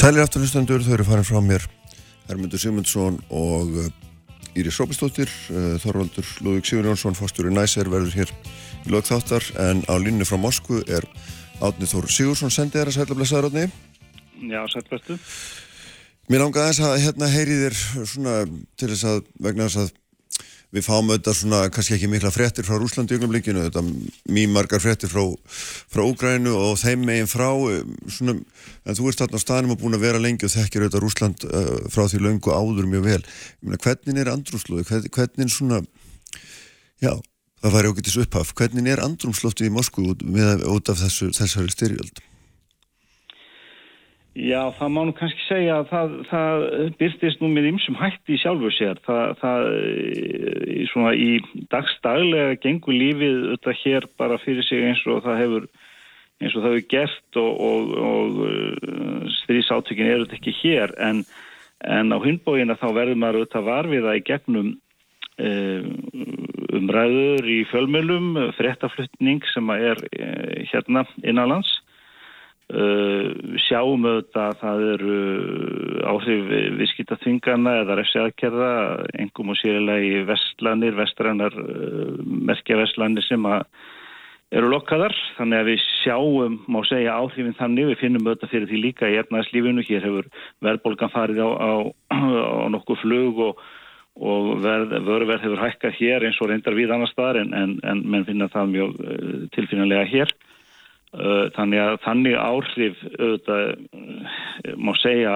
Sælir 0.00 0.22
afturlustendur, 0.24 0.80
þau 0.80 0.94
eru 0.96 1.04
farin 1.04 1.26
frá 1.28 1.42
mér 1.44 1.66
Hermundur 2.30 2.62
Sigmundsson 2.62 3.18
og 3.34 3.74
uh, 3.74 3.90
Íris 4.58 4.78
Rópestóttir 4.78 5.30
uh, 5.50 5.76
Þorvaldur 5.82 6.26
Lúðvík 6.46 6.68
Sigur 6.68 6.88
Jónsson 6.90 7.18
fórstjóri 7.18 7.52
Næser 7.54 7.90
verður 7.90 8.16
hér 8.22 8.32
í 8.86 8.94
lög 8.94 9.08
þáttar 9.10 9.46
en 9.66 9.82
á 9.90 9.94
línni 9.98 10.26
frá 10.28 10.38
Moskvu 10.40 10.84
er 10.86 11.06
Átni 11.60 11.88
Þór 11.90 12.08
Sigursson 12.10 12.54
sendið 12.54 12.80
þér 12.80 12.92
að 12.92 12.98
sæla 12.98 13.18
blessaður 13.18 13.50
Átni 13.50 13.66
Já, 14.40 14.62
sætlastu. 14.72 15.18
Mér 16.30 16.44
langaði 16.44 16.70
þess 16.70 16.86
að 16.86 17.00
hérna 17.04 17.28
heyri 17.28 17.56
þér 17.64 17.78
svona 18.08 18.34
til 18.78 18.88
þess 18.92 19.08
að 19.10 19.18
vegna 19.42 19.66
þess 19.66 19.82
að 19.82 19.90
við 20.74 20.86
fáum 20.86 21.10
auðvitað 21.10 21.36
svona 21.40 21.60
kannski 21.74 21.96
ekki 21.96 22.10
mikla 22.10 22.30
fréttir 22.34 22.66
frá 22.66 22.76
Rúslandi 22.78 23.16
augnablikinu, 23.16 23.64
þetta 23.66 23.82
mjög 24.30 24.52
margar 24.54 24.82
fréttir 24.82 25.10
frá, 25.10 25.24
frá 25.90 26.04
Úgrænu 26.04 26.52
og 26.54 26.76
þeim 26.80 27.02
megin 27.08 27.30
frá 27.30 27.48
um, 27.50 27.96
svona, 28.06 28.36
en 28.86 28.98
þú 28.98 29.10
ert 29.10 29.24
þarna 29.24 29.42
á 29.42 29.44
staðnum 29.44 29.74
og 29.74 29.82
búin 29.82 29.98
að 29.98 30.06
vera 30.06 30.22
lengi 30.22 30.46
og 30.46 30.54
þekkir 30.54 30.86
auðvitað 30.86 31.04
Rúsland 31.06 31.48
uh, 31.50 31.74
frá 31.90 32.06
því 32.06 32.22
löngu 32.22 32.54
áður 32.54 32.88
mjög 32.92 33.06
vel. 33.08 33.20
Meina, 33.64 33.82
hvernig 33.82 34.22
er 34.22 34.32
andrúmslóði, 34.36 34.86
hvernig, 34.92 35.12
hvernig 35.18 35.54
svona, 35.54 35.82
já, 37.02 37.12
það 37.64 37.78
væri 37.78 37.94
okkur 37.94 38.24
upphaf, 38.24 38.54
hvernig 38.62 38.94
er 38.94 39.04
andrúmslóftið 39.04 39.72
í 39.72 39.74
Moskvu 39.74 40.10
út, 40.14 40.26
út 40.70 40.94
af 40.94 41.02
þessu, 41.02 41.32
þessari 41.34 41.74
styrjöld? 41.74 42.22
Já, 44.40 44.70
það 44.78 44.92
má 44.94 45.00
nú 45.04 45.12
kannski 45.16 45.42
segja 45.44 45.74
að 45.80 45.90
það, 45.90 46.12
það 46.30 46.62
byrstist 47.00 47.42
nú 47.42 47.50
með 47.52 47.66
ymsum 47.74 47.96
hætti 47.98 48.36
í 48.36 48.40
sjálfu 48.40 48.70
sér. 48.72 49.00
Það, 49.04 49.34
það 49.42 49.66
svona 50.88 51.12
í 51.12 51.30
dagstaglega 51.72 52.56
gengur 52.62 52.96
lífið 52.96 53.36
auðvitað 53.50 53.80
hér 53.82 54.06
bara 54.20 54.38
fyrir 54.40 54.64
sig 54.64 54.86
eins 54.86 55.02
og 55.04 55.20
það 55.26 55.40
hefur 55.42 55.66
eins 56.40 56.54
og 56.54 56.64
það 56.64 56.70
hefur 56.70 56.86
gert 56.94 57.40
og, 57.42 57.60
og, 57.68 57.92
og 58.08 59.34
stríðsátökin 59.42 60.08
eru 60.08 60.24
þetta 60.24 60.38
ekki 60.40 60.56
hér 60.62 60.94
en, 61.10 61.20
en 61.84 62.16
á 62.16 62.18
hundbógina 62.22 62.78
þá 62.80 62.88
verður 62.96 63.20
maður 63.20 63.42
auðvitað 63.42 63.68
varfiða 63.68 64.16
í 64.16 64.24
gegnum 64.30 64.72
umræður 66.80 67.46
í 67.48 67.60
fjölmjölum, 67.70 68.34
fréttaflutning 68.56 69.44
sem 69.52 69.70
er 69.76 70.00
hérna 70.72 71.04
innanlands 71.24 71.78
Uh, 72.70 73.56
sjáum 73.64 74.04
auðvitað 74.06 74.44
að 74.44 74.58
það 74.60 74.82
eru 74.92 75.14
áhrif 76.06 76.50
viðskiptaþvingana 76.78 77.72
eða 77.80 77.96
refsiaðkerða, 77.98 78.68
engum 79.24 79.48
og 79.50 79.56
sérilega 79.58 80.04
í 80.06 80.20
vestlanir, 80.28 80.94
vestrannar 80.94 81.56
uh, 81.58 82.12
merkjavestlanir 82.22 83.26
sem 83.26 83.48
eru 84.54 84.70
lokkaðar, 84.70 85.16
þannig 85.34 85.58
að 85.58 85.70
við 85.72 85.82
sjáum, 85.86 86.54
má 86.70 86.78
segja, 86.86 87.16
áhrifin 87.18 87.58
þannig, 87.58 87.88
við 87.90 87.98
finnum 88.04 88.28
auðvitað 88.28 88.52
fyrir 88.54 88.70
því 88.70 88.82
líka 88.84 89.10
í 89.10 89.18
ernaðslífinu, 89.18 89.84
hér 89.88 90.06
hefur 90.06 90.28
verðbólgan 90.62 91.12
farið 91.14 91.42
á, 91.42 91.50
á, 91.50 91.70
á 92.14 92.66
nokkuð 92.70 93.02
flug 93.02 93.40
og, 93.48 93.64
og 94.14 94.52
verð, 94.62 94.94
vörverð 95.08 95.48
hefur 95.48 95.64
hækkað 95.64 95.98
hér 95.98 96.28
eins 96.28 96.38
og 96.38 96.52
reyndar 96.52 96.78
við 96.78 96.94
annar 96.94 97.10
staðar 97.10 97.42
en, 97.42 97.50
en, 97.50 97.74
en 97.82 98.06
menn 98.06 98.28
finna 98.30 98.46
það 98.54 98.72
mjög 98.76 99.02
uh, 99.02 99.34
tilfinnilega 99.58 100.06
hér. 100.14 100.34
Þannig 101.10 101.80
að 101.82 101.96
þannig 102.04 102.36
áhrif 102.38 103.00
auðvitað, 103.18 103.70
má 104.78 104.92
segja 105.00 105.32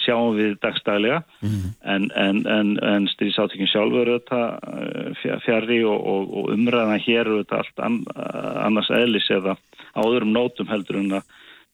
sjáum 0.00 0.38
við 0.38 0.54
dagstælega 0.62 1.18
mm. 1.44 1.66
en, 1.84 2.06
en, 2.16 2.38
en, 2.48 2.70
en 2.80 3.08
styrjsátökinn 3.12 3.68
sjálfur 3.68 4.08
auðvitað 4.14 5.18
fjari 5.44 5.82
og, 5.84 6.00
og, 6.00 6.32
og 6.32 6.48
umræðan 6.56 7.04
hér 7.04 7.28
auðvitað 7.28 7.60
allt 7.60 7.84
an, 7.84 8.00
annars 8.64 8.88
eðlis 8.88 9.28
eða 9.36 9.58
á 9.92 10.00
öðrum 10.00 10.32
nótum 10.32 10.72
heldur 10.72 11.02
en 11.02 11.20
að, 11.20 11.28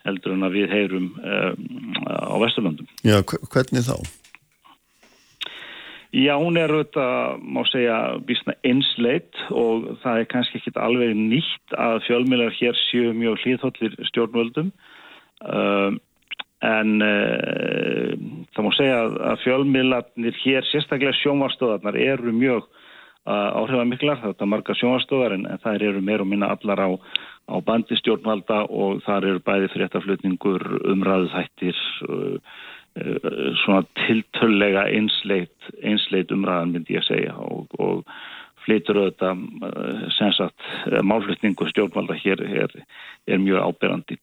heldur 0.09 0.35
en 0.35 0.49
að 0.49 0.59
við 0.59 0.75
heyrum 0.75 1.09
um, 1.15 1.95
á 2.11 2.35
Vesturlöndum. 2.43 2.91
Já, 3.07 3.21
hvernig 3.23 3.87
þá? 3.87 4.24
Já, 6.15 6.37
hún 6.39 6.55
er 6.55 6.71
auðvitað, 6.71 7.41
má 7.43 7.65
segja, 7.67 7.95
bísna 8.23 8.55
einsleit 8.63 9.35
og 9.51 9.97
það 10.05 10.21
er 10.21 10.27
kannski 10.31 10.61
ekki 10.61 10.73
alveg 10.79 11.11
nýtt 11.19 11.75
að 11.75 12.05
fjölmiðlar 12.07 12.53
hér 12.55 12.77
séu 12.85 13.09
mjög 13.19 13.41
hlýðhóllir 13.43 13.97
stjórnvöldum. 14.13 14.69
Uh, 15.43 15.97
en 16.63 17.03
uh, 17.03 18.13
það 18.55 18.67
má 18.67 18.71
segja 18.77 19.01
að 19.33 19.43
fjölmiðlarnir 19.43 20.39
hér, 20.45 20.69
sérstaklega 20.71 21.17
sjónvarstöðarnar, 21.19 21.99
eru 21.99 22.37
mjög 22.37 22.63
uh, 22.63 23.51
áhrifamiklar, 23.65 24.23
þetta 24.23 24.47
er 24.47 24.53
marga 24.55 24.79
sjónvarstöðar 24.79 25.35
en, 25.41 25.49
það 25.67 25.89
eru 25.89 26.05
meir 26.13 26.23
og 26.23 26.31
minna 26.31 26.53
allar 26.55 26.85
á, 26.85 26.91
á 27.51 27.57
bandi 27.67 27.99
stjórnvalda 27.99 28.69
og 28.71 29.03
þar 29.09 29.33
eru 29.33 29.43
bæði 29.51 29.73
fréttaflutningur, 29.75 30.69
umræðuþættir 30.95 31.83
og 32.07 32.39
svona 33.65 33.83
tiltöllega 34.05 34.87
einsleit, 34.95 35.55
einsleit 35.83 36.31
umræðan 36.35 36.75
myndi 36.75 36.95
ég 36.95 37.03
að 37.03 37.09
segja 37.09 37.35
og, 37.43 37.75
og 37.83 38.05
flytur 38.65 39.01
auðvitað 39.03 40.13
sensat 40.17 40.69
málflutningu 41.03 41.67
stjórnvalda 41.73 42.17
hér 42.23 42.45
er, 42.47 42.77
er 43.27 43.43
mjög 43.43 43.67
ábyrrandi. 43.67 44.19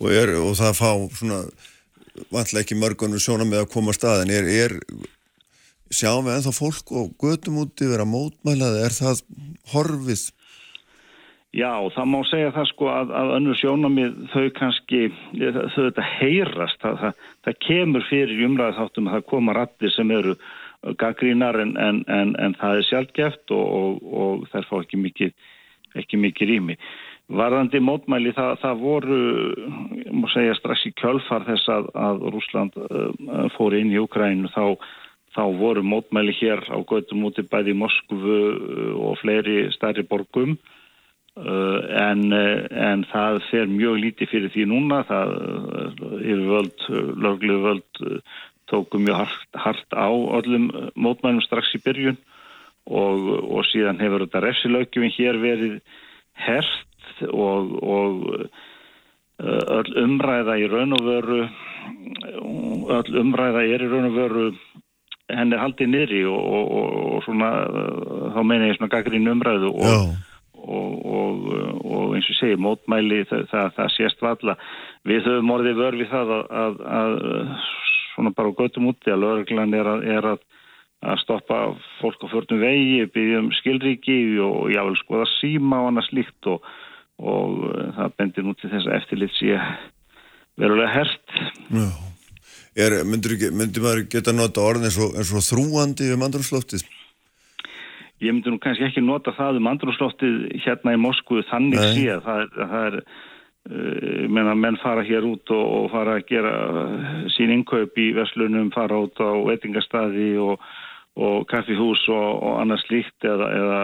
Og, 0.00 0.08
er, 0.10 0.32
og 0.40 0.54
það 0.58 0.78
fá 0.78 0.90
svona 1.18 1.42
vantlega 2.32 2.62
ekki 2.64 2.78
mörgunum 2.78 3.20
sjóna 3.20 3.46
með 3.46 3.64
að 3.64 3.72
koma 3.74 3.92
að 3.92 3.98
staðin 3.98 4.32
er, 4.32 4.48
er 4.64 4.76
sjáum 5.92 6.26
við 6.26 6.38
ennþá 6.38 6.54
fólk 6.56 6.92
og 6.96 7.12
götum 7.20 7.60
úti 7.62 7.88
vera 7.90 8.06
mótmælaði, 8.08 8.82
er 8.86 8.96
það 8.96 9.22
horfið? 9.74 10.24
Já, 11.56 11.72
það 11.94 12.08
má 12.12 12.18
segja 12.28 12.52
það 12.52 12.66
sko 12.68 12.88
að, 12.92 13.12
að 13.16 13.30
önnur 13.38 13.56
sjónamið 13.56 14.16
þau 14.28 14.46
kannski, 14.58 14.98
þau 15.32 15.78
þetta 15.78 16.04
heyrast, 16.18 16.78
það, 16.82 16.98
það, 17.00 17.22
það 17.46 17.58
kemur 17.64 18.06
fyrir 18.10 18.42
umræðið 18.44 18.80
þáttum 18.82 19.08
að 19.08 19.16
það 19.16 19.24
koma 19.30 19.54
rattir 19.56 19.94
sem 19.94 20.12
eru 20.12 20.34
gaggrínar 21.00 21.60
en, 21.62 21.72
en, 21.80 22.02
en, 22.12 22.34
en 22.44 22.56
það 22.60 22.82
er 22.82 22.86
sjálfgeft 22.90 23.56
og, 23.56 23.64
og, 23.78 24.04
og 24.20 24.44
þær 24.52 24.68
fá 24.68 24.76
ekki 24.82 25.00
mikið, 25.00 25.32
ekki 26.02 26.20
mikið 26.26 26.52
rými. 26.52 26.78
Varðandi 27.40 27.80
mótmæli 27.82 28.36
það, 28.36 28.52
það 28.60 28.84
voru, 28.84 29.24
má 30.12 30.28
segja 30.36 30.60
strax 30.60 30.84
í 30.86 30.94
kjölfar 31.00 31.48
þess 31.48 31.72
að, 31.72 31.92
að 31.96 32.24
Rúsland 32.36 32.76
uh, 32.84 33.48
fór 33.56 33.80
inn 33.80 33.96
í 33.96 33.98
Ukrænu 34.04 34.52
þá, 34.52 34.76
þá 35.32 35.44
voru 35.56 35.82
mótmæli 35.82 36.36
hér 36.36 36.68
á 36.68 36.76
göttum 36.84 37.24
úti 37.26 37.48
bæði 37.48 37.74
Moskvu 37.80 38.40
og 39.08 39.16
fleiri 39.24 39.70
stærri 39.74 40.04
borgum 40.04 40.58
en, 41.36 42.22
en 42.32 43.04
það 43.10 43.42
fer 43.50 43.68
mjög 43.68 43.98
lítið 44.00 44.30
fyrir 44.32 44.52
því 44.54 44.66
núna. 44.70 45.02
Það 45.08 45.34
yfirvöld, 46.22 46.86
löglu 47.26 47.58
völd 47.64 48.04
tóku 48.66 48.98
mjög 48.98 49.16
hart, 49.22 49.48
hart 49.52 49.94
á 49.94 50.08
öllum 50.10 50.70
mótmælum 50.94 51.42
strax 51.44 51.74
í 51.76 51.82
byrjun 51.84 52.18
og, 52.86 53.28
og 53.46 53.66
síðan 53.70 54.00
hefur 54.02 54.26
þetta 54.26 54.42
refsilögjum 54.42 55.10
hér 55.14 55.38
verið 55.42 55.76
hert 56.46 57.22
og, 57.30 57.76
og 57.82 58.24
öll 59.38 59.92
umræða 60.02 60.58
í 60.58 60.66
raun 60.72 60.96
og 60.96 61.04
veru 61.06 61.42
öll 62.96 63.20
umræða 63.22 63.66
er 63.66 63.86
í 63.86 63.90
raun 63.90 64.10
og 64.10 64.16
veru 64.18 64.46
henn 65.30 65.52
er 65.52 65.62
haldið 65.62 65.92
niðri 65.92 66.22
og, 66.30 66.72
og 66.80 67.26
svona 67.26 67.50
þá 68.34 68.40
meina 68.46 68.70
ég 68.70 68.78
svona 68.78 68.94
gaggrín 68.94 69.30
umræðu 69.30 69.74
og 69.74 69.86
Já 69.86 70.25
og, 70.66 71.06
og, 71.06 71.46
og 71.86 72.16
eins 72.16 72.28
og 72.32 72.38
segir 72.40 72.60
mótmæli 72.62 73.22
það, 73.30 73.46
það, 73.52 73.72
það 73.78 73.94
sést 73.96 74.24
valla 74.24 74.56
við 75.06 75.30
höfum 75.30 75.54
orðið 75.56 75.80
vörfið 75.80 76.12
það 76.12 76.34
að, 76.36 76.44
að, 76.64 76.76
að 77.00 77.16
svona 78.14 78.34
bara 78.36 78.54
göttum 78.60 78.90
úti 78.90 79.12
að 79.12 79.22
lögreglan 79.24 79.78
er 79.78 79.90
að, 79.94 80.06
er 80.16 80.30
að 80.34 80.44
að 81.04 81.20
stoppa 81.22 81.58
fólk 82.00 82.24
á 82.24 82.26
förnum 82.32 82.62
vegi, 82.62 83.04
byggjum 83.12 83.50
skilriki 83.60 84.18
og 84.42 84.72
jável 84.72 84.96
skoða 85.02 85.28
síma 85.36 85.82
og 85.82 85.90
annað 85.90 86.08
slíkt 86.08 86.48
og, 86.50 86.64
og 87.20 87.58
það 87.98 88.16
bendir 88.18 88.46
nú 88.46 88.56
til 88.56 88.72
þess 88.72 88.88
að 88.88 88.98
eftirlit 89.00 89.36
sé 89.36 89.58
verulega 90.56 90.94
hert. 90.94 91.40
Já. 91.68 91.88
Er, 92.76 92.98
myndir, 93.08 93.36
myndir 93.56 93.84
maður 93.84 94.02
geta 94.12 94.34
nota 94.36 94.64
orðin 94.64 94.90
eins 94.90 94.98
og, 95.00 95.14
eins 95.16 95.32
og 95.32 95.44
þrúandi 95.44 96.10
um 96.12 96.24
andrumsloftið? 96.26 96.84
Ég 98.24 98.32
myndir 98.32 98.54
nú 98.54 98.58
kannski 98.62 98.86
ekki 98.86 99.02
nota 99.04 99.34
það 99.36 99.60
um 99.60 99.70
andrumsloftið 99.72 100.36
hérna 100.64 100.94
í 100.96 101.00
Moskvu 101.00 101.42
þannig 101.50 101.80
Nei. 101.82 101.88
sé 101.98 102.18
það 102.24 102.42
er, 102.44 102.52
það 102.56 102.86
er 102.88 102.98
uh, 103.00 104.22
menna 104.32 104.54
menn 104.56 104.78
fara 104.80 105.04
hér 105.04 105.26
út 105.28 105.52
og, 105.52 105.64
og 105.78 105.90
fara 105.92 106.16
að 106.16 106.28
gera 106.30 106.54
sín 107.36 107.52
innkaup 107.52 107.98
í 108.00 108.10
Veslunum, 108.16 108.72
fara 108.72 109.02
út 109.04 109.20
á 109.20 109.30
veitingastadi 109.50 110.30
og, 110.40 110.64
og 111.20 111.44
kaffihús 111.52 112.06
og 112.12 112.46
annað 112.62 112.86
slíkt 112.86 113.28
eða, 113.28 113.50
eða 113.60 113.82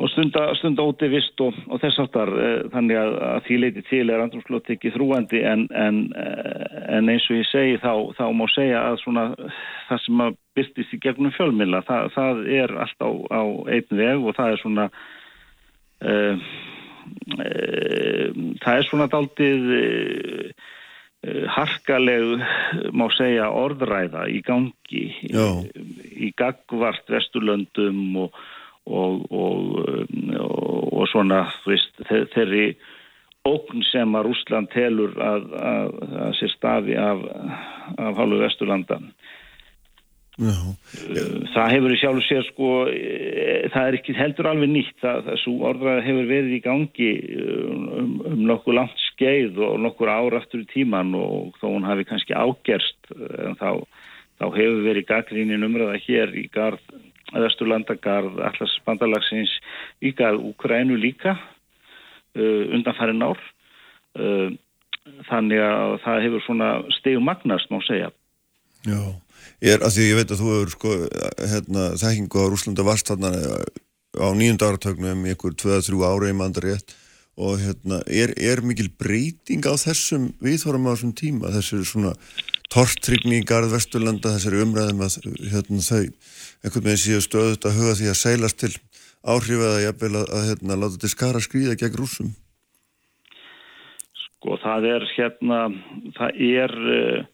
og 0.00 0.08
stunda, 0.08 0.46
stunda 0.56 0.84
óti 0.88 1.08
vist 1.12 1.40
og, 1.44 1.56
og 1.68 1.80
þess 1.82 2.00
aftar 2.00 2.30
eh, 2.40 2.62
þannig 2.72 2.98
að, 3.00 3.16
að 3.28 3.42
því 3.46 3.58
leiti 3.60 3.82
til 3.88 4.02
er 4.08 4.22
andrumslott 4.24 4.72
ekki 4.72 4.92
þrúandi 4.94 5.42
en, 5.46 5.66
en, 5.76 6.00
eh, 6.16 6.80
en 6.96 7.12
eins 7.12 7.26
og 7.28 7.40
ég 7.40 7.48
segi 7.50 7.76
þá, 7.82 7.92
þá 8.16 8.24
má 8.36 8.46
segja 8.54 8.82
að 8.88 9.00
svona 9.02 9.26
það 9.90 10.02
sem 10.06 10.24
að 10.24 10.38
byrstist 10.56 10.96
í 10.96 11.00
gegnum 11.04 11.34
fjölmila 11.36 11.82
það, 11.88 12.10
það 12.16 12.42
er 12.62 12.76
allt 12.86 13.04
á, 13.04 13.10
á 13.10 13.42
einn 13.76 13.96
veg 14.00 14.24
og 14.24 14.36
það 14.38 14.52
er 14.54 14.62
svona 14.62 14.86
uh, 16.10 16.44
uh, 17.36 18.28
það 18.64 18.76
er 18.76 18.88
svona 18.88 19.08
daldið 19.12 19.68
uh, 19.76 20.70
harkaleg 21.52 22.46
má 22.96 23.04
segja 23.12 23.50
orðræða 23.52 24.24
í 24.32 24.40
gangi 24.46 25.04
Já. 25.28 25.60
í 25.68 26.30
gagvart 26.38 27.12
vesturlöndum 27.12 28.24
og 28.24 28.40
og, 28.86 29.26
og, 29.30 29.82
og, 30.40 31.04
svona 31.10 31.44
veist, 31.66 31.92
þeirri 32.34 32.72
ókn 33.48 33.84
sem 33.88 34.16
að 34.16 34.26
Rúsland 34.28 34.70
telur 34.74 35.14
að, 35.20 35.46
að, 35.56 35.92
að 36.26 36.34
sér 36.38 36.52
stafi 36.54 36.96
af, 37.00 37.22
af 37.96 38.18
hálfu 38.18 38.40
Vesturlanda 38.42 39.00
Já. 40.40 40.56
það 41.52 41.72
hefur 41.74 41.92
í 41.92 41.96
sjálf 42.00 42.24
sér 42.24 42.44
sko 42.46 42.68
það 43.74 43.88
er 43.88 43.96
ekki 43.98 44.14
heldur 44.16 44.48
alveg 44.48 44.70
nýtt 44.72 45.02
það, 45.02 45.18
það 45.26 45.40
svo 45.42 45.54
orðræði 45.68 46.04
hefur 46.06 46.28
verið 46.30 46.54
í 46.56 46.60
gangi 46.64 47.10
um, 47.44 48.14
um 48.30 48.44
nokkuð 48.48 48.78
langt 48.78 49.02
skeið 49.10 49.60
og 49.66 49.74
nokkur 49.84 50.12
ára 50.12 50.40
aftur 50.40 50.62
í 50.62 50.70
tíman 50.70 51.12
og 51.18 51.58
þó 51.60 51.66
hún 51.66 51.88
hafi 51.88 52.06
kannski 52.08 52.36
ágerst 52.36 53.12
þá, 53.60 53.84
þá 54.40 54.46
hefur 54.46 54.80
verið 54.86 55.08
gaggrínin 55.10 55.66
umræða 55.66 56.00
hér 56.06 56.32
í 56.40 56.46
gard 56.54 56.96
Östurlandagarð, 57.36 58.40
allars 58.42 58.76
bandalagsins 58.86 59.52
í 60.02 60.12
garð 60.16 60.42
Úkrænu 60.50 60.98
líka 60.98 61.36
uh, 61.36 62.64
undanfærin 62.74 63.22
ár. 63.22 63.40
Uh, 64.18 64.50
þannig 65.30 65.62
að 65.64 65.96
það 66.04 66.24
hefur 66.26 66.44
svona 66.46 66.70
stegu 66.98 67.20
magnast 67.24 67.70
má 67.72 67.78
segja. 67.86 68.10
Já, 68.86 69.00
ég 69.64 69.76
er 69.76 69.84
að 69.84 69.94
því 69.96 70.08
ég 70.08 70.18
veit 70.18 70.32
að 70.32 70.42
þú 70.42 70.50
hefur 70.54 70.74
sko 70.74 70.96
hérna, 71.52 71.86
þekkingu 72.00 72.42
á 72.42 72.50
Rúslanda 72.50 72.86
varst 72.86 73.10
þarna 73.10 73.32
á 74.18 74.28
nýjunda 74.34 74.70
áratögnum 74.70 75.26
einhver 75.28 75.54
2-3 75.54 76.02
ára 76.02 76.30
í 76.30 76.36
mandarétt 76.36 76.96
og 77.40 77.60
hérna, 77.62 78.00
er, 78.10 78.32
er 78.36 78.62
mikil 78.66 78.90
breyting 79.00 79.64
á 79.64 79.74
þessum 79.78 80.30
viðhórum 80.44 80.88
á 80.90 80.92
þessum 80.92 81.12
tíma, 81.16 81.52
þessu 81.54 81.82
svona 81.88 82.14
tortrygni 82.70 83.40
í 83.40 83.46
garð 83.46 83.74
Vesturlanda, 83.74 84.36
þessari 84.36 84.62
umræðum 84.64 85.02
að 85.06 85.16
hérna, 85.50 85.82
þau 85.82 86.04
einhvern 86.62 86.86
veginn 86.86 87.02
síðan 87.04 87.26
stöðut 87.26 87.66
að 87.66 87.80
huga 87.80 87.96
því 87.98 88.12
að 88.12 88.20
seilast 88.20 88.60
til 88.62 88.72
áhrif 89.26 89.58
eða 89.58 89.82
jafnvel 89.86 90.14
að, 90.20 90.30
að 90.36 90.46
hérna, 90.50 90.78
láta 90.78 91.02
til 91.02 91.10
skara 91.12 91.42
skrýða 91.42 91.76
gegn 91.80 91.98
rúsum? 91.98 92.30
Sko 94.22 94.56
það 94.62 94.88
er 94.94 95.08
hérna, 95.16 95.60
það 96.16 96.40
er 96.46 96.76
uh, 96.94 97.28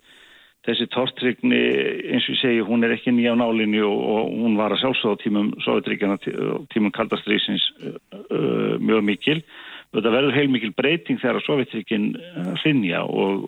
þessi 0.66 0.88
tortrygni 0.94 1.62
eins 2.16 2.26
og 2.26 2.34
ég 2.34 2.42
segi, 2.42 2.66
hún 2.66 2.86
er 2.86 2.96
ekki 2.96 3.14
nýja 3.14 3.36
á 3.36 3.40
nálinni 3.42 3.84
og, 3.86 3.96
og 4.16 4.34
hún 4.40 4.58
var 4.58 4.74
að 4.74 4.82
sjálfsögða 4.86 5.22
tímum 5.22 5.54
Sovjetríkjana, 5.66 6.18
tímum 6.72 6.94
kaldastrýsins 6.96 7.70
uh, 7.84 7.96
uh, 8.26 8.76
mjög 8.80 9.04
mikil 9.12 9.40
þetta 9.94 10.12
verður 10.12 10.34
heilmikil 10.36 10.72
breyting 10.76 11.20
þegar 11.22 11.44
Sovjetríkin 11.46 12.10
hlinja 12.62 13.04
og, 13.06 13.46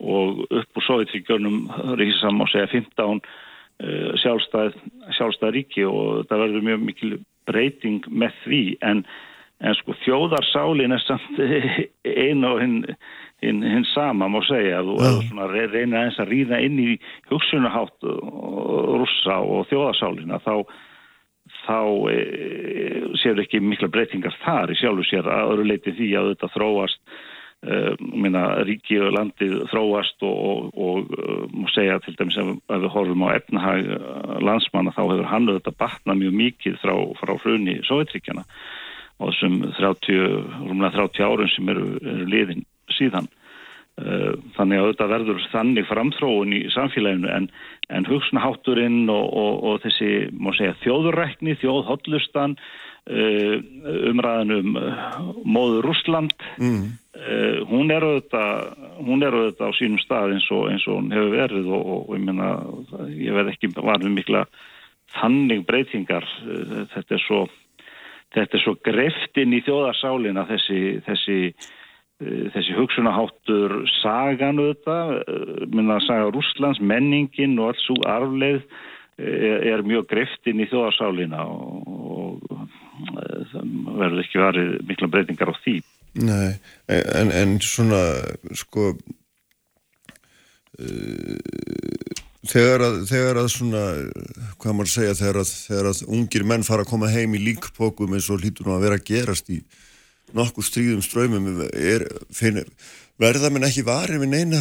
og 0.00 0.44
upp 0.48 0.80
úr 0.80 0.86
Sovjetríkjörnum 0.88 1.62
rísam 2.00 2.40
á 2.40 2.46
segja 2.50 2.72
15 2.72 3.20
Eh, 3.80 4.12
sjálfstæð, 4.20 4.74
sjálfstæð 5.16 5.52
ríki 5.54 5.86
og 5.88 6.26
það 6.28 6.42
verður 6.42 6.64
mjög 6.66 6.82
mikil 6.84 7.12
breyting 7.48 8.04
með 8.12 8.34
því. 8.42 8.60
En, 8.84 9.00
en 9.64 9.76
sko 9.78 9.94
þjóðarsálin 10.02 10.92
er 10.92 11.00
samt 11.06 11.40
einu 12.26 12.50
og 12.50 12.60
hinn 12.60 12.76
hinn 13.40 13.62
hin 13.64 13.86
sama 13.94 14.28
má 14.28 14.42
segja. 14.44 14.82
Og 14.84 15.00
reyna 15.48 16.04
eins 16.04 16.20
að 16.20 16.34
ríða 16.34 16.60
inn 16.60 16.76
í 16.82 16.90
hugsunahátt 17.30 18.04
rússa 18.04 19.40
og 19.40 19.64
þjóðarsálina. 19.72 20.42
Þá, 20.44 20.60
þá 21.64 21.80
e, 22.12 22.20
séu 23.22 23.40
ekki 23.40 23.62
mikla 23.64 23.88
breytingar 23.88 24.36
þar 24.44 24.74
í 24.74 24.76
sjálfu 24.82 25.08
sér 25.08 25.24
að 25.24 25.54
öru 25.54 25.70
leiti 25.72 25.96
því 25.96 26.12
að 26.20 26.34
þetta 26.34 26.52
þróast 26.58 27.00
minna, 27.60 28.44
ríki 28.64 28.96
og 29.04 29.12
landið 29.12 29.66
þróast 29.68 30.22
og, 30.24 30.36
og, 30.50 30.68
og 30.80 31.10
uh, 31.12 31.42
múið 31.52 31.74
segja 31.74 31.98
til 32.00 32.14
dæmis 32.16 32.38
að, 32.40 32.54
við 32.72 32.86
horfum 32.94 33.24
á 33.28 33.36
efnahag 33.36 33.90
uh, 33.98 34.38
landsmanna 34.40 34.94
þá 34.96 35.02
hefur 35.02 35.28
hann 35.28 35.50
auðvitað 35.50 35.76
batnað 35.82 36.22
mjög 36.22 36.38
mikið 36.38 36.78
frá, 36.80 36.94
frá 37.20 37.34
hrunni 37.42 37.76
Sovjetríkjana 37.84 38.46
og 39.20 39.34
þessum 39.34 39.58
30, 39.76 40.24
rúmlega 40.70 40.94
30 40.96 41.26
árun 41.26 41.52
sem 41.52 41.68
eru, 41.68 41.86
eru 42.00 42.30
liðin 42.32 42.64
síðan. 42.96 43.28
Þannig 44.00 44.78
að 44.78 44.86
auðvitað 44.86 45.10
verður 45.12 45.42
þannig 45.52 45.84
framþróun 45.90 46.54
í 46.56 46.60
samfélaginu 46.72 47.28
en, 47.28 47.50
en 47.92 48.06
hugsunahátturinn 48.08 49.10
og, 49.12 49.34
og 49.68 49.82
þessi 49.82 50.30
múið 50.32 50.56
segja 50.56 50.78
þjóðurrækni, 50.86 51.58
þjóðhóllustan 51.60 52.56
umræðan 53.08 54.52
um 54.58 54.74
móður 55.48 55.86
Rúsland 55.88 56.34
mm. 56.60 56.82
Uh, 57.20 57.66
hún 57.66 57.90
er 57.90 58.04
auðvitað 58.06 58.68
hún 59.02 59.24
er 59.26 59.34
auðvitað 59.34 59.72
á 59.74 59.76
sínum 59.76 59.98
stað 60.00 60.36
eins 60.36 60.44
og, 60.54 60.68
eins 60.70 60.84
og 60.86 61.00
hún 61.00 61.10
hefur 61.12 61.32
verið 61.34 61.66
og, 61.74 61.88
og 61.90 62.12
ég 62.14 62.22
menna 62.22 62.46
ég 63.10 63.34
verð 63.34 63.50
ekki 63.50 63.70
varfið 63.74 64.14
mikla 64.14 64.44
þannig 65.16 65.64
breytingar. 65.66 66.24
Þetta 66.94 67.16
er 67.16 67.24
svo 67.24 67.40
þetta 68.30 68.56
er 68.56 68.62
svo 68.62 68.76
greftinn 68.86 69.56
í 69.58 69.60
þjóðarsálina 69.66 70.46
þessi 70.48 70.80
þessi, 71.08 71.38
þessi 72.54 72.78
hugsunaháttur 72.78 73.76
sagan 73.98 74.62
auðvitað 74.62 75.12
minna 75.74 75.98
að 75.98 76.06
saga 76.06 76.30
Rúslands, 76.30 76.80
menningin 76.80 77.58
og 77.58 77.74
alls 77.74 77.90
úr 77.96 78.06
arfleð 78.14 78.62
er, 79.20 79.82
mjög 79.86 80.04
greftinn 80.10 80.62
í 80.62 80.68
þjóðarsálina 80.70 81.40
og, 81.44 81.88
og 81.88 81.96
það 83.52 83.64
verður 84.00 84.22
ekki 84.24 84.42
varfið 84.42 84.70
mikla 84.88 85.08
breytingar 85.12 85.52
á 85.52 85.54
því. 85.64 85.76
Nei, 86.20 86.50
en, 86.90 87.28
en 87.30 87.50
svona 87.62 88.02
sko 88.58 88.82
uh, 90.80 91.36
þegar, 92.48 92.80
að, 92.86 92.96
þegar 93.10 93.36
að 93.42 93.50
svona, 93.54 93.84
hvað 94.62 94.76
maður 94.76 94.92
segja 94.94 95.18
þegar 95.20 95.38
að, 95.42 95.52
þegar 95.68 95.86
að 95.92 95.98
ungir 96.08 96.44
menn 96.48 96.66
fara 96.66 96.82
að 96.86 96.92
koma 96.92 97.12
heim 97.12 97.36
í 97.36 97.44
líkpókum 97.44 98.16
eins 98.16 98.30
og 98.32 98.38
hlýtur 98.42 98.64
nú 98.66 98.72
að 98.76 98.84
vera 98.88 98.98
að 98.98 99.06
gerast 99.12 99.46
í 99.52 99.60
nokkuð 100.36 100.66
stríðum 100.66 101.04
ströymum 101.04 101.62
er, 101.74 102.06
verða 103.20 103.52
minn 103.52 103.66
ekki 103.66 103.86
varið 103.86 104.24
við 104.24 104.34
neina 104.34 104.60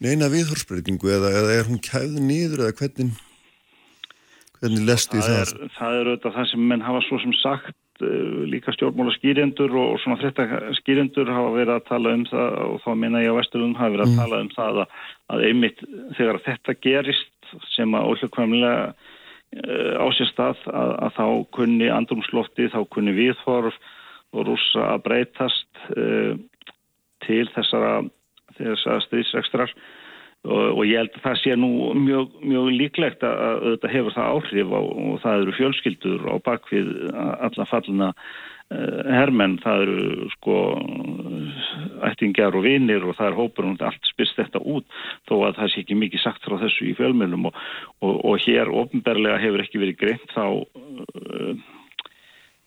neina 0.00 0.30
viðhorsbreytingu 0.32 1.12
eða, 1.16 1.34
eða 1.42 1.58
er 1.58 1.68
hún 1.68 1.82
kæð 1.84 2.16
nýður 2.24 2.66
eða 2.66 2.78
hvernig 2.80 3.20
hvernig 4.60 4.88
lesti 4.88 5.20
það? 5.20 5.36
Það 5.36 5.44
er, 5.44 5.74
það 5.76 5.98
er 6.00 6.10
auðvitað 6.10 6.36
það 6.38 6.50
sem 6.52 6.66
menn 6.72 6.84
hafa 6.88 7.04
svo 7.06 7.20
sem 7.22 7.36
sagt 7.40 7.78
Eh, 8.00 8.48
líka 8.48 8.72
stjórnmála 8.72 9.12
skýrendur 9.12 9.74
og 9.76 9.98
svona 10.00 10.16
þetta 10.22 10.72
skýrendur 10.78 11.28
hafa 11.28 11.50
verið 11.52 11.72
að 11.74 11.86
tala 11.88 12.12
um 12.16 12.22
það 12.30 12.54
og 12.64 12.78
þá 12.84 12.90
minna 12.96 13.20
ég 13.20 13.34
á 13.34 13.36
Vesturlund 13.36 13.76
hafa 13.76 13.92
verið 13.92 14.04
að 14.06 14.12
mm. 14.12 14.20
tala 14.20 14.38
um 14.40 14.50
það 14.54 14.78
að, 14.82 14.94
að 15.34 15.44
einmitt 15.48 15.82
þegar 16.16 16.38
þetta 16.46 16.74
gerist 16.86 17.50
sem 17.74 17.96
að 17.98 18.06
óhlugkvæmlega 18.08 18.86
uh, 18.88 18.94
eh, 19.60 19.94
á 20.00 20.06
sér 20.16 20.30
stað 20.30 20.62
að, 20.70 20.94
að 21.04 21.18
þá 21.18 21.26
kunni 21.58 21.90
andrumslofti, 21.92 22.70
þá 22.72 22.80
kunni 22.94 23.16
viðhorf 23.18 23.76
og 24.32 24.48
rúsa 24.48 24.86
að 24.94 25.04
breytast 25.08 25.84
uh, 25.92 26.32
til 27.26 27.44
þessara, 27.52 27.94
þessara 28.60 29.04
stríðsrekstrar. 29.06 29.74
Og, 30.40 30.60
og 30.72 30.86
ég 30.88 31.02
held 31.02 31.16
að 31.18 31.24
það 31.26 31.40
sé 31.42 31.56
nú 31.60 31.72
mjög, 32.00 32.38
mjög 32.40 32.68
líklegt 32.72 33.24
að, 33.28 33.40
að 33.44 33.66
þetta 33.74 33.90
hefur 33.92 34.14
það 34.14 34.30
áhrif 34.36 34.70
og, 34.78 34.86
og 35.02 35.18
það 35.20 35.42
eru 35.42 35.56
fjölskyldur 35.58 36.22
á 36.32 36.34
bakvið 36.46 36.94
alla 37.12 37.66
fallina 37.68 38.08
uh, 38.08 39.02
hermenn, 39.18 39.58
það 39.60 39.82
eru 39.84 40.30
sko 40.38 40.56
ættingjar 42.08 42.56
og 42.56 42.64
vinir 42.64 43.04
og 43.04 43.18
það 43.18 43.28
er 43.28 43.36
hópur 43.36 43.68
og 43.68 43.84
allt 43.84 44.08
spyrst 44.08 44.40
þetta 44.40 44.64
út 44.64 44.88
þó 45.28 45.34
að 45.42 45.60
það 45.60 45.74
sé 45.74 45.84
ekki 45.84 46.00
mikið 46.06 46.24
sagt 46.24 46.48
frá 46.48 46.56
þessu 46.64 46.88
í 46.88 46.96
fjölmjölum 46.96 47.50
og, 47.50 47.60
og 48.00 48.40
hér 48.46 48.72
ofnberlega 48.72 49.42
hefur 49.44 49.66
ekki 49.66 49.84
verið 49.84 50.00
greint 50.00 50.32
þá 50.32 50.44
uh, 50.56 51.52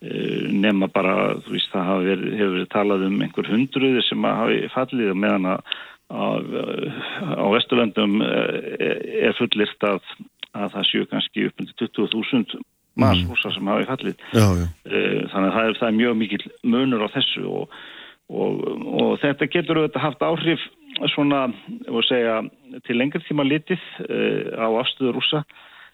nema 0.04 0.89
bara, 0.91 1.38
þú 1.45 1.54
veist, 1.56 1.72
það 1.72 2.06
verið, 2.10 2.34
hefur 2.36 2.54
verið 2.58 2.70
talað 2.74 3.08
um 3.08 3.22
einhver 3.24 3.49
hundruði 3.49 4.04
sem 4.04 4.26
hafi 4.28 4.58
fallið 4.74 5.14
meðan 5.16 5.51
að 5.54 5.74
á 6.14 7.45
Vesturlandum 7.54 8.22
eh, 8.22 9.26
er 9.30 9.36
fullirt 9.38 9.88
að, 9.88 10.04
að 10.54 10.76
það 10.76 10.88
séu 10.89 11.10
kannski 11.10 11.47
upp 11.47 11.64
undir 11.64 11.89
20.000 11.95 12.62
maðsrúsa 12.99 13.49
mm. 13.49 13.56
sem 13.56 13.72
hafi 13.72 13.89
fallið 13.89 14.24
já, 14.36 14.45
já. 14.60 14.68
Eh, 14.86 15.20
þannig 15.32 15.49
að 15.49 15.56
það 15.56 15.68
er, 15.68 15.76
það 15.80 15.89
er 15.89 15.99
mjög 15.99 16.16
mikil 16.22 16.41
munur 16.76 17.06
á 17.06 17.14
þessu 17.16 17.45
og, 17.49 17.78
og, 18.30 18.64
og 19.01 19.12
þetta 19.24 19.49
getur 19.56 19.82
auðvitað 19.82 20.06
haft 20.06 20.26
áhrif 20.28 20.66
svona, 21.16 21.47
segja, 22.06 22.41
til 22.86 22.99
lengri 22.99 23.24
tíma 23.26 23.45
litið 23.47 23.82
eh, 24.06 24.54
á 24.54 24.70
afstöðu 24.70 25.16
rúsa 25.18 25.41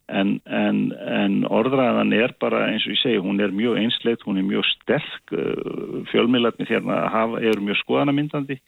en, 0.10 0.36
en, 0.46 0.82
en 0.98 1.38
orðræðan 1.50 2.14
er 2.18 2.34
bara 2.42 2.66
eins 2.70 2.86
og 2.88 2.96
ég 2.96 3.02
segi, 3.02 3.22
hún 3.24 3.42
er 3.44 3.54
mjög 3.56 3.80
einsleitt, 3.82 4.26
hún 4.26 4.42
er 4.42 4.48
mjög 4.48 4.68
sterk. 4.74 5.34
Fjölmiðlarni 6.12 6.68
þérna 6.70 7.02
eru 7.40 7.66
mjög 7.66 7.82
skoðanamyndandi 7.84 8.60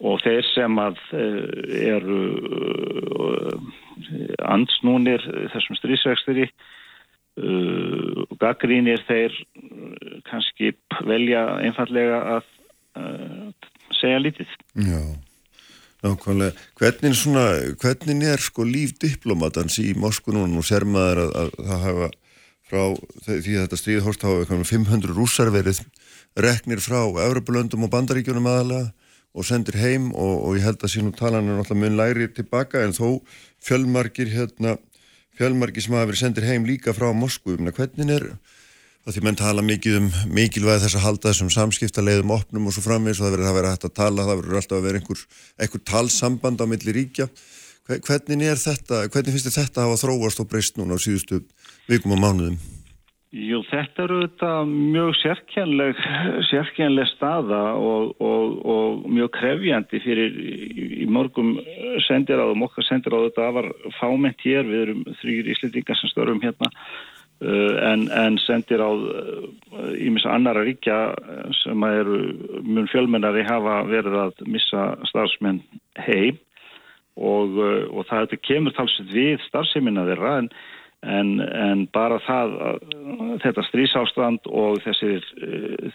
og 0.00 0.20
þeir 0.24 0.46
sem 0.54 0.78
að 0.80 1.00
eh, 1.12 1.88
eru 1.92 2.20
eh, 3.20 3.56
ansnúnir 4.48 5.24
þessum 5.52 5.76
strísvexturi 5.76 6.46
uh, 6.48 8.22
gaggrínir 8.40 9.02
þeir 9.04 9.36
kannski 10.30 10.72
velja 11.04 11.44
einfallega 11.60 12.22
að 12.38 12.48
segja 14.00 14.22
lítið. 14.24 14.56
Já, 14.80 15.02
nákvæmlega. 16.04 16.54
Hvernig, 16.80 17.16
svona, 17.18 17.46
hvernig 17.80 18.26
er 18.30 18.42
sko 18.42 18.64
líf 18.66 18.96
diplomatans 19.02 19.78
í 19.82 19.92
Moskú 19.98 20.34
núna? 20.36 20.60
Og 20.60 20.66
ser 20.66 20.86
maður 20.88 21.26
að, 21.26 21.36
að 21.42 21.52
það 21.70 21.84
hafa 21.86 22.10
frá 22.70 22.82
því 23.26 23.56
að 23.56 23.64
þetta 23.64 23.80
stríðhorst 23.80 24.24
hafa 24.26 24.62
500 24.62 25.14
rússar 25.16 25.50
verið 25.50 25.82
reknir 26.38 26.82
frá 26.82 27.02
Evropalöndum 27.26 27.86
og 27.86 27.92
Bandaríkjunum 27.92 28.46
aðalega 28.46 28.92
og 29.30 29.46
sendir 29.46 29.78
heim 29.78 30.10
og, 30.10 30.36
og 30.46 30.58
ég 30.58 30.66
held 30.66 30.82
að 30.82 30.94
sínum 30.94 31.14
talan 31.14 31.46
er 31.46 31.58
náttúrulega 31.58 31.82
mun 31.84 31.98
læri 31.98 32.28
tilbaka 32.34 32.82
en 32.82 32.94
þó 32.94 33.20
fjölmarkir 33.62 34.30
hérna, 34.32 34.76
fjölmarkir 35.38 35.84
sem 35.84 35.94
hafa 35.94 36.10
verið 36.10 36.22
sendir 36.24 36.48
heim 36.48 36.66
líka 36.66 36.94
frá 36.96 37.10
Moskvu, 37.14 37.58
hvernig 37.58 38.14
er 38.16 38.26
það 39.04 39.16
því 39.16 39.22
menn 39.24 39.38
tala 39.40 39.62
mikið 39.64 39.98
um 39.98 40.08
mikilvæg 40.36 40.82
þess 40.82 40.98
að 40.98 41.06
halda 41.06 41.30
þessum 41.30 41.52
samskiptaleiðum 41.54 42.34
opnum 42.34 42.68
og 42.68 42.76
svo 42.76 42.84
framvegis 42.84 43.20
og 43.20 43.26
það 43.26 43.36
verður 43.36 43.50
að 43.50 43.56
vera 43.58 43.70
hægt 43.74 43.86
að 43.88 43.96
tala 44.00 44.26
það 44.26 44.42
verður 44.42 44.60
alltaf 44.60 44.76
að 44.76 44.88
vera 44.88 45.00
einhver, 45.00 45.22
einhver 45.56 45.84
talsamband 45.92 46.60
á 46.60 46.66
milli 46.68 46.96
ríkja. 46.96 47.30
Hvernig 47.90 48.44
er 48.46 48.60
þetta, 48.60 49.06
hvernig 49.10 49.34
finnst 49.34 49.56
þetta 49.56 49.80
að 49.80 49.88
hafa 49.88 50.02
þróast 50.04 50.42
og 50.42 50.50
breyst 50.50 50.76
núna 50.78 51.00
á 51.00 51.02
síðustu 51.02 51.40
vikum 51.88 52.14
og 52.14 52.22
mánuðum? 52.22 52.60
Jú, 53.30 53.60
þetta 53.70 54.02
eru 54.08 54.16
þetta 54.24 54.48
mjög 54.66 55.12
sérkjænleg, 55.20 55.98
sérkjænleg 56.48 57.06
staða 57.12 57.60
og, 57.78 58.16
og, 58.18 58.56
og 58.66 59.04
mjög 59.06 59.30
krefjandi 59.36 60.00
fyrir 60.02 60.34
í, 60.34 60.88
í 61.04 61.06
morgum 61.06 61.52
sendiráðum, 62.08 62.64
okkar 62.66 62.88
sendiráðu 62.88 63.30
þetta 63.30 63.52
var 63.54 63.70
fáment 64.00 64.42
hér, 64.42 64.66
við 64.66 64.82
erum 64.82 65.04
þrýr 65.22 65.52
íslendingar 65.54 66.00
sem 66.00 66.10
störum 66.10 66.42
hérna 66.42 66.72
en, 67.40 68.06
en 68.12 68.36
sendiráð 68.44 69.06
ímis 69.96 70.26
uh, 70.26 70.34
annara 70.34 70.64
ríkja 70.66 70.98
sem 71.62 71.86
eru 71.88 72.18
mjög 72.66 72.90
fjölmennari 72.92 73.46
hafa 73.48 73.80
verið 73.88 74.18
að 74.26 74.44
missa 74.46 74.90
starfsmenn 75.08 75.62
heim. 76.04 76.40
Og, 77.20 77.56
og 77.90 78.04
það 78.08 78.36
kemur 78.46 78.72
talsið 78.76 79.10
við 79.12 79.40
starfseminna 79.48 80.06
þeirra 80.08 80.36
en 80.40 80.52
En, 81.00 81.38
en 81.40 81.86
bara 81.88 82.18
það, 82.20 82.50
þetta 83.40 83.62
strísástand 83.70 84.48
og 84.52 84.82
þessir, 84.84 85.24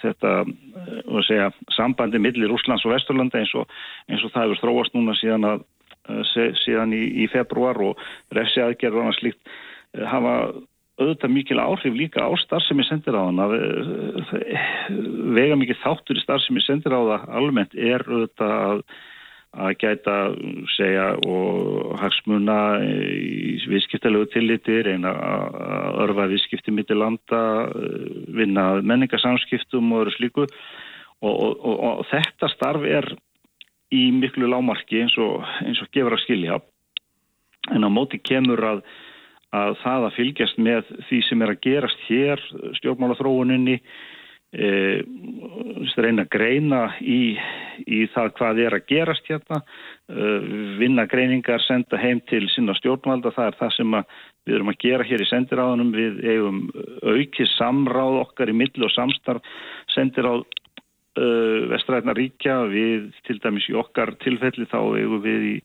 þetta 0.02 0.32
segja, 1.28 1.52
sambandi 1.78 2.18
millir 2.18 2.54
Úslands 2.56 2.88
og 2.88 2.96
Vesturlanda 2.96 3.38
eins 3.38 3.54
og, 3.54 3.70
eins 4.10 4.24
og 4.26 4.34
það 4.34 4.48
hefur 4.48 4.62
þróast 4.64 4.98
núna 4.98 5.14
síðan, 5.20 5.46
að, 5.52 5.68
síðan 6.64 6.98
í, 6.98 7.04
í 7.22 7.28
februar 7.30 7.78
og 7.86 8.02
refsi 8.34 8.64
annað 9.04 9.20
slíkt 9.20 9.54
hafa 10.10 10.34
auðvitað 11.00 11.34
mikil 11.36 11.60
áhrif 11.60 11.96
líka 11.96 12.24
á 12.24 12.32
starfsemi 12.40 12.86
sendiráðan 12.88 13.42
vega 15.36 15.58
mikið 15.60 15.82
þáttur 15.84 16.20
í 16.20 16.24
starfsemi 16.24 16.64
sendiráða 16.64 17.20
almennt 17.36 17.76
er 17.76 18.06
auðvitað 18.08 18.56
að 18.56 18.86
að 19.56 19.76
gæta 19.80 20.16
segja 20.76 21.06
og 21.24 21.96
hagsmuna 22.02 22.58
í 22.84 23.56
viðskiptalegu 23.70 24.28
tilliti, 24.34 24.82
reyna 24.84 25.14
að 25.16 26.02
örfa 26.06 26.28
viðskipti 26.32 26.74
mitt 26.76 26.92
í 26.92 26.98
landa, 26.98 27.42
vinna 28.36 28.68
menningarsamskiptum 28.84 29.94
og 29.96 30.06
öru 30.06 30.16
slíku. 30.18 30.48
Og, 31.24 31.32
og, 31.32 31.54
og, 31.64 31.78
og 31.88 32.04
þetta 32.12 32.52
starf 32.52 32.84
er 32.90 33.08
í 33.96 34.10
miklu 34.12 34.50
lámarki 34.52 35.00
eins 35.06 35.16
og, 35.22 35.46
eins 35.64 35.80
gefur 35.96 36.18
að 36.18 36.26
skilja. 36.26 36.60
En 37.72 37.88
á 37.88 37.90
móti 37.90 38.20
kemur 38.20 38.60
að, 38.68 38.84
að 39.56 39.78
það 39.84 40.10
að 40.10 40.18
fylgjast 40.20 40.60
með 40.62 40.92
því 41.10 41.22
sem 41.30 41.46
er 41.46 41.54
að 41.54 41.64
gerast 41.66 42.06
hér, 42.10 42.44
stjórnmála 42.80 43.18
þróuninni 43.20 43.80
e, 44.56 44.70
reyna 45.96 46.26
að 46.26 46.32
greina 46.36 46.82
í, 47.02 47.36
í 47.88 48.02
það 48.14 48.32
hvað 48.40 48.62
er 48.66 48.78
að 48.78 48.88
gerast 48.92 49.30
hérna 49.32 49.62
e, 49.62 50.36
vinna 50.82 51.08
greiningar, 51.12 51.64
senda 51.66 52.00
heim 52.02 52.22
til 52.30 52.46
sinna 52.54 52.76
stjórnvalda, 52.80 53.34
það 53.36 53.52
er 53.52 53.60
það 53.62 53.74
sem 53.78 53.98
við 54.46 54.60
erum 54.60 54.74
að 54.74 54.82
gera 54.84 55.08
hér 55.08 55.24
í 55.24 55.30
sendiráðunum. 55.30 55.96
Við 55.96 56.22
eigum 56.30 56.62
aukið 57.02 57.50
samráð 57.56 58.22
okkar 58.22 58.52
í 58.52 58.58
millu 58.58 58.88
og 58.88 58.94
samstarf 58.94 59.56
sendiráð 59.96 60.46
e, 60.46 61.28
vestræðna 61.74 62.16
ríkja. 62.18 62.62
Við 62.72 63.10
til 63.28 63.40
dæmis 63.44 63.68
í 63.72 63.78
okkar 63.80 64.16
tilfelli 64.24 64.70
þá 64.72 64.80
eigum 64.84 65.24
við 65.26 65.52
í 65.56 65.58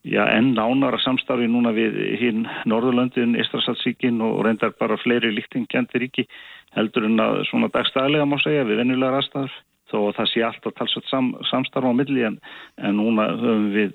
Já, 0.00 0.22
enn 0.32 0.54
nánara 0.56 0.96
samstarfi 1.04 1.44
núna 1.50 1.74
við 1.76 1.98
hinn 2.16 2.46
Norðurlöndin, 2.70 3.34
Ístrasaldsíkin 3.36 4.22
og 4.24 4.38
reyndar 4.46 4.72
bara 4.80 4.96
fleiri 4.96 5.28
líktingjandi 5.34 6.00
ríki 6.00 6.24
heldur 6.72 7.04
en 7.04 7.20
að 7.20 7.42
svona 7.50 7.68
dagstæðilega 7.74 8.28
má 8.30 8.38
segja 8.40 8.64
við 8.64 8.80
vennulegar 8.80 9.18
aðstæður 9.18 9.58
þó 9.90 9.98
það 10.16 10.30
sé 10.30 10.44
alltaf 10.46 10.76
talsett 10.78 11.10
sam, 11.10 11.30
samstarf 11.50 11.92
á 11.92 11.92
milli 11.92 12.24
en, 12.30 12.40
en 12.80 12.96
núna 12.96 13.28
höfum 13.34 13.68
við 13.74 13.92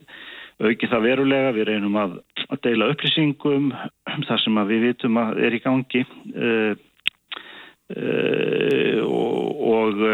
aukið 0.62 0.94
það 0.94 1.06
verulega, 1.10 1.56
við 1.58 1.70
reynum 1.72 1.98
að, 2.00 2.18
að 2.54 2.62
deila 2.68 2.92
upplýsingum 2.94 3.72
um 3.74 4.26
það 4.30 4.42
sem 4.46 4.64
við 4.70 4.88
vitum 4.92 5.20
að 5.24 5.42
er 5.48 5.58
í 5.58 5.64
gangi 5.66 6.06
uh, 6.06 6.74
uh, 7.98 9.02
og, 9.10 9.66
og 9.74 10.06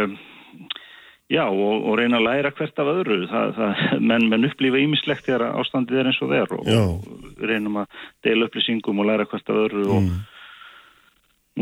Já 1.32 1.46
og, 1.48 1.86
og 1.88 1.96
reyna 2.00 2.20
að 2.20 2.26
læra 2.28 2.52
hvert 2.58 2.82
af 2.84 2.92
öðru. 2.92 3.22
Það, 3.32 3.54
það, 3.56 3.82
menn, 4.04 4.28
menn 4.32 4.48
upplýfa 4.50 4.82
ímislegt 4.82 5.28
þegar 5.30 5.48
ástandið 5.62 6.02
er 6.02 6.10
eins 6.10 6.20
og 6.26 6.34
þeir 6.34 6.54
og, 6.58 6.70
og 6.76 7.46
reynum 7.48 7.82
að 7.84 7.98
deila 8.28 8.50
upplýsingum 8.50 9.00
og 9.00 9.08
læra 9.08 9.28
hvert 9.32 9.52
af 9.54 9.60
öðru 9.64 9.86
og, 9.96 10.10
mm. 10.10 10.18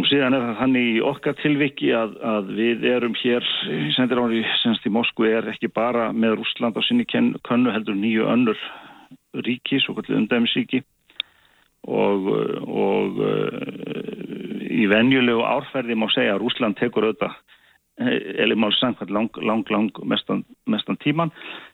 og 0.02 0.08
síðan 0.10 0.38
er 0.38 0.46
það 0.48 0.62
þannig 0.64 0.90
í 0.90 0.96
okkar 1.12 1.38
tilviki 1.44 1.92
að, 1.98 2.16
að 2.32 2.50
við 2.58 2.88
erum 2.96 3.18
hér 3.22 3.46
sendir 3.98 4.24
ári 4.24 4.42
senst 4.64 4.90
í 4.90 4.94
Moskvu 4.96 5.30
er 5.30 5.52
ekki 5.54 5.70
bara 5.74 6.10
með 6.18 6.40
Rúsland 6.40 6.80
á 6.80 6.82
sinni 6.88 7.06
könnu 7.06 7.76
heldur 7.76 7.98
nýju 8.00 8.26
önnur 8.26 8.58
ríki, 9.46 9.78
svo 9.84 9.94
kallið 10.00 10.24
undæmisíki 10.24 10.82
og 11.90 12.26
í 14.70 14.90
venjulegu 14.90 15.46
árferði 15.46 15.96
má 15.98 16.10
segja 16.10 16.34
að 16.36 16.44
Rúsland 16.44 16.78
tekur 16.82 17.06
auðvitað 17.06 17.38
eða 18.00 18.56
mál 18.56 18.72
samkvæmt 18.72 19.12
lang, 19.12 19.30
lang, 19.44 19.70
lang 19.70 19.92
mestan, 20.08 20.44
mestan 20.68 20.98
tíman. 21.04 21.32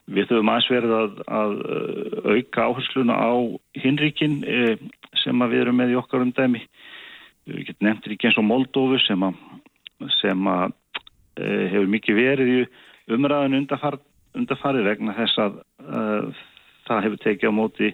Við 0.10 0.32
höfum 0.32 0.50
aðeins 0.50 0.70
verið 0.72 0.94
að, 0.98 1.20
að 1.28 1.54
uh, 1.60 2.32
auka 2.34 2.66
áhersluna 2.66 3.18
á 3.18 3.34
hinríkin 3.82 4.40
eh, 4.50 4.82
sem 5.22 5.46
við 5.46 5.66
erum 5.66 5.78
með 5.78 5.94
í 5.94 6.00
okkar 6.00 6.26
umdæmi. 6.26 6.64
Við 7.46 7.70
getum 7.70 7.90
nefnt 7.90 8.10
ríki 8.10 8.30
eins 8.30 8.40
og 8.42 8.48
Moldófu 8.48 9.00
sem 9.06 9.22
að, 9.28 9.38
sem 10.18 10.50
eh, 10.50 10.68
hefur 11.70 11.94
mikið 11.94 12.20
verið 12.22 12.54
í 12.56 12.60
umræðinu 13.14 13.62
undarfar, 13.62 14.00
undarfarið 14.36 14.90
vegna 14.90 15.14
þess 15.20 15.42
að 15.44 15.62
það 16.88 17.04
hefur 17.06 17.22
tekið 17.22 17.54
á 17.54 17.60
móti 17.60 17.92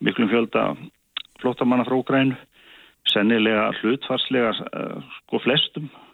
miklum 0.00 0.30
fjölda 0.32 0.62
flottamanna 1.42 1.84
frá 1.84 1.98
Ukrænu, 1.98 2.38
sennilega 3.12 3.68
hlutfarslega 3.82 4.54
sko 4.56 5.42
flestum 5.44 5.90
Eh, 5.92 6.05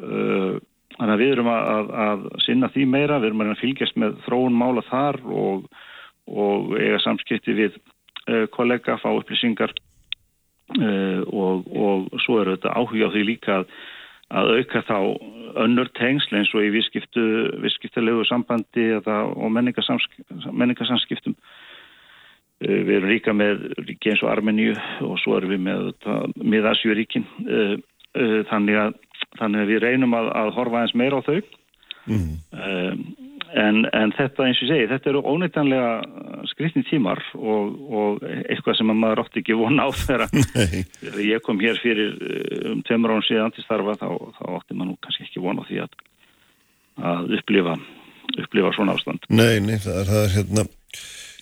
þannig 0.00 1.14
að 1.14 1.22
við 1.22 1.32
erum 1.34 1.50
að, 1.52 1.92
að, 2.04 2.26
sinna 2.44 2.68
því 2.74 2.86
meira, 2.92 3.20
við 3.20 3.30
erum 3.30 3.44
að 3.46 3.60
fylgjast 3.62 4.00
með 4.00 4.18
þróun 4.26 4.58
mála 4.58 4.84
þar 4.88 5.20
og, 5.24 5.70
og 6.28 6.74
eiga 6.76 7.00
samskipti 7.04 7.56
við 7.56 7.78
uh, 7.78 8.44
kollega, 8.54 8.98
fá 9.00 9.08
upplýsingar. 9.12 9.72
Uh, 10.70 11.24
og, 11.34 11.64
og 11.74 12.20
svo 12.22 12.42
er 12.42 12.52
þetta 12.52 12.76
áhuga 12.78 13.08
á 13.10 13.14
því 13.14 13.24
líka 13.26 13.56
að, 13.60 13.72
að 14.38 14.52
auka 14.60 14.84
þá 14.86 14.98
önnur 15.64 15.88
tengsl 15.98 16.36
eins 16.38 16.52
og 16.54 16.62
í 16.62 16.70
visskiptu, 16.76 17.24
visskiptilegu 17.64 18.22
sambandi 18.28 18.92
og 19.00 19.48
menningarsamskiptum. 19.56 21.34
Við 22.60 22.92
erum 22.92 23.10
líka 23.10 23.32
með 23.34 23.70
ríki 23.80 24.12
eins 24.12 24.22
og 24.22 24.30
Armeníu 24.30 24.76
og 25.02 25.16
svo 25.22 25.38
erum 25.38 25.54
við 25.56 25.62
með 25.64 25.86
miðasjuríkin 26.44 27.24
þannig 28.50 28.78
að, 28.80 28.94
þannig 29.38 29.64
að 29.64 29.72
við 29.72 29.82
reynum 29.84 30.14
að, 30.18 30.30
að 30.42 30.52
horfa 30.58 30.84
eins 30.84 30.94
meira 30.98 31.20
á 31.20 31.26
þau. 31.26 31.40
Mm. 32.10 32.30
um, 32.56 33.02
en, 33.60 33.80
en 33.92 34.12
þetta 34.16 34.46
eins 34.46 34.60
og 34.64 34.70
segi, 34.70 34.86
þetta 34.90 35.10
eru 35.12 35.22
óneitanlega 35.26 36.44
skrifni 36.50 36.82
tímar 36.88 37.20
og, 37.36 37.76
og 37.90 38.24
eitthvað 38.24 38.78
sem 38.78 38.92
maður 38.92 39.24
ótti 39.24 39.42
ekki 39.42 39.58
vona 39.58 39.86
á 39.86 39.90
þeirra 40.00 40.28
þegar 40.30 41.20
ég 41.26 41.44
kom 41.46 41.60
hér 41.62 41.80
fyrir 41.82 42.14
eh, 42.16 42.68
um 42.72 42.82
tveimur 42.86 43.16
án 43.16 43.26
síðan 43.26 43.54
til 43.56 43.64
starfa 43.66 43.96
þá, 44.00 44.08
þá 44.38 44.44
ótti 44.48 44.76
maður 44.76 44.92
nú 44.92 44.98
kannski 45.04 45.26
ekki 45.26 45.44
vona 45.44 45.66
á 45.66 45.68
því 45.68 45.80
að, 45.84 45.96
að 47.12 47.34
upplifa 47.40 47.78
upplifa 48.38 48.70
svona 48.76 48.94
ástand. 48.94 49.26
Nei, 49.32 49.58
nei, 49.64 49.76
það 49.82 49.96
er, 50.02 50.10
það 50.12 50.24
er 50.24 50.34
hérna 50.36 50.66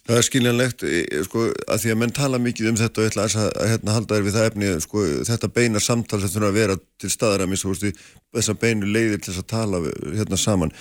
Það 0.09 0.19
er 0.19 0.25
skiljanlegt, 0.25 0.83
sko, 1.27 1.43
að 1.69 1.83
því 1.83 1.91
að 1.93 1.99
menn 2.01 2.13
tala 2.17 2.39
mikið 2.41 2.71
um 2.71 2.77
þetta 2.81 3.01
og 3.01 3.05
ég 3.05 3.11
ætla 3.13 3.25
að, 3.29 3.49
að 3.61 3.67
hérna, 3.75 3.93
halda 3.93 4.17
þér 4.17 4.23
við 4.25 4.37
það 4.39 4.47
efni, 4.49 4.69
sko, 4.81 5.03
þetta 5.29 5.51
beina 5.59 5.83
samtal 5.85 6.21
sem 6.23 6.33
þurfa 6.33 6.49
að 6.49 6.57
vera 6.57 6.77
til 6.97 7.11
staðar 7.13 7.45
að 7.45 7.51
missa, 7.53 7.91
þess 8.39 8.53
að 8.55 8.61
beinu 8.63 8.89
leiðir 8.89 9.21
til 9.21 9.35
þess 9.35 9.43
að 9.43 9.51
tala 9.53 9.83
hérna 10.17 10.39
saman. 10.41 10.73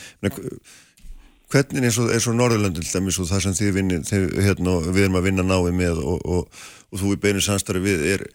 Hvernig 1.52 1.90
er 1.90 1.96
svo, 1.98 2.08
svo 2.24 2.38
Norðurlöndin 2.38 2.88
það 2.88 3.44
sem 3.44 3.60
þið 3.60 3.76
vinni, 3.76 4.00
þið, 4.08 4.26
hérna, 4.48 4.80
við 4.88 5.04
erum 5.04 5.20
að 5.20 5.28
vinna 5.28 5.48
náið 5.48 5.70
með 5.76 6.02
og, 6.04 6.24
og, 6.24 6.64
og 6.88 7.04
þú 7.04 7.12
í 7.18 7.22
beinu 7.28 7.44
samstarfi 7.44 7.84
við, 7.84 8.08
er, 8.16 8.26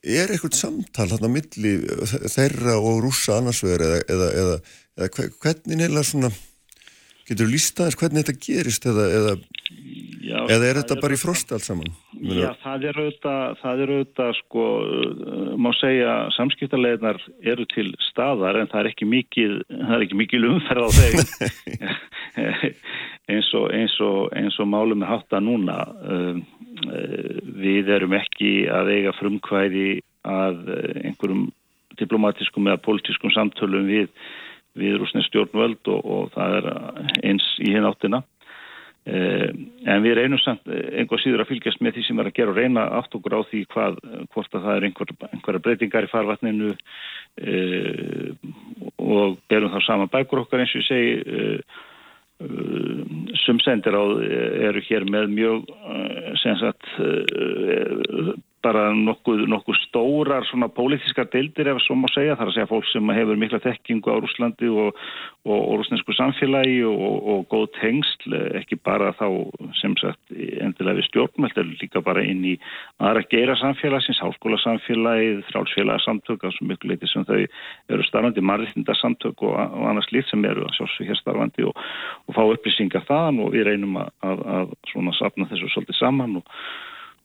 er 0.00 0.32
eitthvað 0.32 0.56
samtal 0.56 1.10
þarna 1.12 1.32
milli 1.36 1.76
þeirra 2.32 2.80
og 2.80 3.02
rúsa 3.04 3.36
annarsvegar 3.42 3.84
eða, 3.84 4.02
eða, 4.16 4.34
eða, 4.40 4.58
eða 4.96 5.32
hvernig 5.44 5.84
er 5.84 5.96
það 5.96 6.08
svona, 6.14 6.36
getur 7.26 7.46
þú 7.46 7.52
lístaðis 7.52 7.98
hvernig 8.00 8.24
þetta 8.26 8.44
gerist 8.46 8.86
eða, 8.86 9.06
Já, 10.26 10.38
eða 10.50 10.68
er 10.68 10.78
þetta 10.80 10.98
bara 11.02 11.14
í 11.16 11.20
frost 11.20 11.52
allt 11.54 11.64
saman? 11.66 11.92
Já, 12.16 12.48
það 12.62 12.86
er 12.90 13.00
auðvitað, 13.00 13.56
það 13.60 13.82
er 13.82 13.92
auðvitað 13.94 14.32
sko, 14.40 14.64
má 15.62 15.68
segja 15.78 16.14
samskiptarleginar 16.36 17.20
eru 17.46 17.66
til 17.70 17.88
staðar 18.08 18.60
en 18.60 18.70
það 18.72 18.80
er 18.82 18.90
ekki 18.90 19.08
mikið, 19.10 19.58
það 19.70 19.94
er 19.98 20.06
ekki 20.06 20.20
mikið 20.22 20.48
umferð 20.50 20.86
á 20.86 20.90
þeim 20.96 21.20
eins 23.36 23.52
og, 23.58 23.68
eins 23.74 23.98
og, 24.06 24.18
eins 24.38 24.58
og 24.62 24.70
málum 24.70 25.04
er 25.04 25.12
hátta 25.12 25.42
núna 25.42 25.78
um, 26.06 26.42
uh, 26.86 27.38
við 27.62 27.92
erum 27.98 28.16
ekki 28.18 28.52
að 28.70 28.92
eiga 28.96 29.14
frumkvæði 29.18 30.00
að 30.26 30.66
einhverjum 31.04 31.46
diplomatiskum 32.00 32.66
eða 32.68 32.82
politískum 32.84 33.32
samtölum 33.34 33.86
við, 33.88 34.10
við 34.76 34.98
rúsnest 35.00 35.30
stjórnvöld 35.30 35.92
og, 35.92 36.00
og 36.04 36.32
það 36.36 36.58
er 36.60 36.70
eins 37.26 37.46
í 37.64 37.72
hinn 37.74 37.88
áttina. 37.88 38.22
Eh, 39.06 39.50
en 39.86 40.02
við 40.02 40.16
reynum 40.18 40.40
samt 40.42 40.64
eh, 40.66 40.98
einhver 40.98 41.20
síður 41.22 41.44
að 41.44 41.52
fylgjast 41.52 41.82
með 41.84 41.94
því 41.94 42.02
sem 42.08 42.18
er 42.18 42.26
að 42.26 42.38
gera 42.40 42.50
og 42.50 42.56
reyna 42.58 42.86
aft 42.96 43.12
okkur 43.14 43.36
á 43.38 43.40
því 43.46 43.60
hvað, 43.70 44.00
hvort 44.34 44.56
að 44.58 44.64
það 44.64 44.78
er 44.78 44.86
einhver, 44.88 45.12
einhverja 45.28 45.62
breytingar 45.62 46.08
í 46.08 46.10
farvatninu 46.10 46.72
e, 47.38 47.60
og 48.98 49.36
berum 49.46 49.70
þá 49.76 49.78
sama 49.86 50.08
bækur 50.10 50.42
okkar 50.42 50.64
eins 50.64 50.74
og 50.74 50.82
ég 50.82 50.88
segi 50.88 51.12
e, 51.22 51.46
e, 52.42 52.50
sumsendir 53.44 53.94
á 53.94 54.04
eru 54.72 54.82
hér 54.88 55.06
með 55.06 55.30
mjög 55.38 55.70
sem 56.42 56.58
sagt 56.58 56.90
bara 58.66 58.90
nokkuð, 58.94 59.44
nokkuð 59.50 59.78
stórar 59.84 60.46
svona 60.48 60.68
pólitískar 60.72 61.28
deildir 61.32 61.70
ef 61.70 61.80
svo 61.84 61.96
má 61.98 62.08
segja, 62.12 62.36
þar 62.38 62.50
að 62.50 62.56
segja 62.56 62.70
fólk 62.70 62.88
sem 62.90 63.12
hefur 63.14 63.38
mikla 63.40 63.60
tekkingu 63.62 64.10
á 64.10 64.16
Rúslandi 64.22 64.70
og, 64.70 64.96
og, 65.46 65.58
og 65.58 65.74
rúsnesku 65.80 66.14
samfélagi 66.16 66.80
og, 66.88 67.16
og 67.32 67.44
góð 67.52 67.66
tengsl, 67.78 68.36
ekki 68.58 68.78
bara 68.86 69.12
þá 69.18 69.26
sem 69.80 69.94
sagt 70.00 70.34
endilega 70.34 70.98
við 70.98 71.08
stjórnmælt 71.10 71.60
er 71.62 71.70
líka 71.70 72.02
bara 72.06 72.24
inn 72.26 72.42
í 72.46 72.56
aðra 73.02 73.24
geira 73.30 73.58
samfélagsins, 73.60 74.22
háskóla 74.24 74.58
samfélagið 74.64 75.44
þrálsfélaga 75.50 76.04
samtök 76.06 76.46
á 76.46 76.50
svo 76.56 76.68
miklu 76.70 76.92
leiti 76.92 77.10
sem 77.10 77.26
þau 77.28 77.38
eru 77.42 78.08
starfandi, 78.08 78.44
margirtinda 78.44 78.96
samtök 78.98 79.46
og 79.46 79.56
annars 79.60 80.10
lít 80.14 80.28
sem 80.30 80.44
eru 80.48 80.66
að 80.66 80.74
sjálfsög 80.80 81.12
hér 81.12 81.22
starfandi 81.22 81.68
og 81.70 82.34
fá 82.34 82.42
upplýsingar 82.42 83.06
þaðan 83.06 83.44
og 83.44 83.54
við 83.54 83.70
reynum 83.70 84.00
að, 84.02 84.12
að, 84.26 84.44
að 84.58 84.76
svona 84.90 85.16
sapna 85.20 85.48
þessu 85.52 85.72
svolítið 85.72 86.00
saman 86.00 86.38
og 86.40 86.54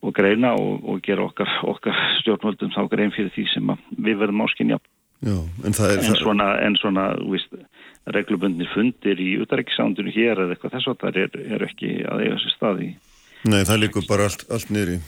og 0.02 0.14
greina 0.16 0.54
og, 0.58 0.82
og 0.88 1.02
gera 1.04 1.26
okkar, 1.28 1.52
okkar 1.68 2.02
stjórnvöldum 2.20 2.74
þá 2.74 2.82
grein 2.90 3.14
fyrir 3.14 3.30
því 3.34 3.46
sem 3.52 3.72
við 3.96 4.18
verðum 4.24 4.44
áskinja. 4.46 4.80
Já, 5.22 5.36
en, 5.38 5.74
en 5.78 6.16
svona, 6.18 6.48
en 6.66 6.76
svona 6.80 7.04
víst, 7.30 7.52
reglubundnir 8.10 8.70
fundir 8.72 9.20
í 9.22 9.36
utaríkisándinu 9.44 10.10
hér 10.10 10.40
eða 10.42 10.56
eitthvað 10.56 10.76
þess 10.76 10.90
að 10.90 11.02
það 11.04 11.18
er, 11.22 11.42
er 11.54 11.66
ekki 11.68 11.90
að 12.10 12.24
eiga 12.24 12.38
sér 12.42 12.54
staði. 12.56 12.88
Nei, 13.46 13.60
það 13.66 13.82
líkur 13.84 14.08
bara 14.08 14.26
allt, 14.26 14.46
allt 14.50 14.72
í. 14.74 14.98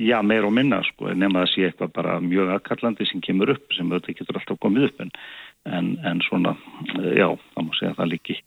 Já, 0.00 0.16
meir 0.24 0.46
og 0.48 0.54
minna 0.56 0.80
sko, 0.86 1.12
nema 1.12 1.44
að 1.44 1.50
sé 1.52 1.66
eitthvað 1.68 1.92
bara 1.98 2.14
mjög 2.24 2.54
aðkallandi 2.54 3.04
sem 3.10 3.20
kemur 3.24 3.52
upp 3.52 3.74
sem 3.76 3.90
auðvitað 3.92 4.22
getur 4.22 4.38
alltaf 4.40 4.60
komið 4.64 4.86
upp 4.88 5.02
en, 5.04 5.10
en, 5.68 6.22
svona, 6.24 6.54
já, 7.12 7.28
það 7.52 7.66
má 7.66 7.74
segja 7.76 7.92
að 7.92 7.98
það 8.00 8.10
líki 8.14 8.38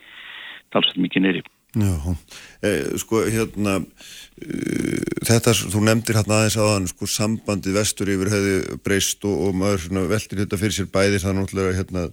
talsveit 0.74 1.04
mikið 1.06 1.28
í. 1.30 1.44
Já, 1.76 2.16
eh, 2.64 2.86
sko 2.96 3.26
hérna 3.28 3.82
uh, 3.84 5.00
þetta, 5.28 5.52
þú 5.52 5.82
nefndir 5.84 6.16
hérna 6.16 6.38
aðeins 6.38 6.56
aðan 6.56 6.86
sko 6.88 7.08
sambandið 7.12 7.76
vestur 7.76 8.12
yfir 8.14 8.32
hefði 8.32 8.78
breyst 8.86 9.26
og, 9.28 9.42
og 9.50 9.58
maður 9.60 9.84
svona, 9.84 10.04
veldir 10.08 10.40
þetta 10.46 10.60
fyrir 10.62 10.76
sér 10.78 10.88
bæðir 10.94 11.24
það 11.26 11.36
náttúrulega 11.36 11.78
hérna 11.82 12.06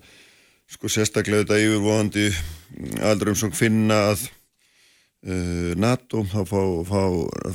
sko 0.73 0.91
sérstaklega 0.91 1.45
þetta 1.45 1.61
yfirvóðandi 1.63 2.25
aldrei 3.07 3.31
um 3.31 3.39
svona 3.39 3.59
finna 3.61 4.01
að 4.09 4.25
uh, 5.31 5.71
NATO 5.79 6.25
þá 6.33 6.41
fá, 6.51 6.61
fá, 6.91 7.03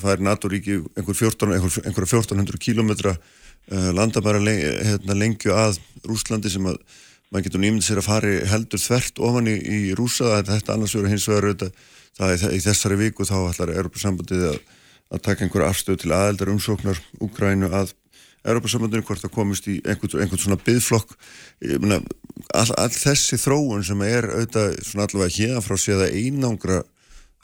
fær 0.05 0.23
NATO-ríki 0.29 0.79
einhver 0.95 1.19
14, 1.25 1.57
einhver, 1.57 1.75
einhver 1.83 2.07
1400 2.07 2.63
kílometra 2.69 3.17
uh, 3.17 3.91
landa 3.91 4.23
bara 4.23 4.39
leng, 4.39 4.63
hérna, 4.63 5.19
lengju 5.25 5.51
að 5.59 5.81
Rúslandi 6.07 6.55
sem 6.55 6.71
að 6.71 6.79
maður 7.31 7.49
getur 7.49 7.63
nýmyndið 7.63 7.87
sér 7.89 8.01
að 8.01 8.07
fari 8.07 8.33
heldur 8.47 8.81
þvert 8.81 9.21
ofan 9.27 9.51
í, 9.51 9.55
í 9.59 9.79
rúsa 9.97 10.37
þetta 10.47 10.75
annars 10.75 10.95
verður 10.95 11.11
hins 11.11 11.27
vegar 11.27 11.47
auðvitað 11.49 11.85
það 12.17 12.33
er 12.33 12.57
í 12.57 12.63
þessari 12.65 12.99
viku 12.99 13.27
þá 13.27 13.37
ætlar 13.51 13.75
Europasambandið 13.75 14.49
að, 14.51 14.59
að 15.13 15.23
taka 15.29 15.45
einhverja 15.45 15.71
afstöð 15.71 16.01
til 16.03 16.13
aðeldar 16.15 16.53
umsóknar 16.53 17.01
Úgrænu 17.23 17.71
að 17.71 17.93
Europasambandinu 18.47 19.03
hvort 19.07 19.23
það 19.23 19.33
komist 19.35 19.67
í 19.67 19.77
einhvern, 19.83 20.21
einhvern 20.23 20.41
svona 20.41 20.59
byðflokk 20.63 21.15
all, 22.55 22.69
all 22.77 22.93
þessi 22.93 23.39
þróun 23.41 23.83
sem 23.85 24.03
er 24.07 24.29
auðvitað 24.29 24.77
svona 24.87 25.07
allavega 25.07 25.35
hérna 25.35 25.63
frá 25.65 25.79
séða 25.81 26.07
einangra 26.13 26.83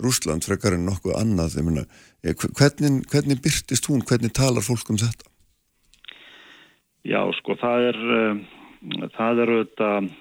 Rúsland 0.01 0.45
frekar 0.45 0.77
en 0.77 0.87
nokkuð 0.87 1.17
annað 1.19 1.59
mena, 1.65 1.83
hvernig, 2.23 3.03
hvernig 3.11 3.41
byrtist 3.43 3.87
hún, 3.91 4.01
hvernig 4.07 4.33
talar 4.33 4.65
fólk 4.65 4.89
um 4.89 4.99
þetta? 5.01 5.29
Já 7.03 7.19
sko 7.39 7.57
það 7.59 7.89
er 7.91 7.99
uh, 8.17 8.43
það 9.17 9.43
er 9.43 9.53
auðvitað 9.57 10.11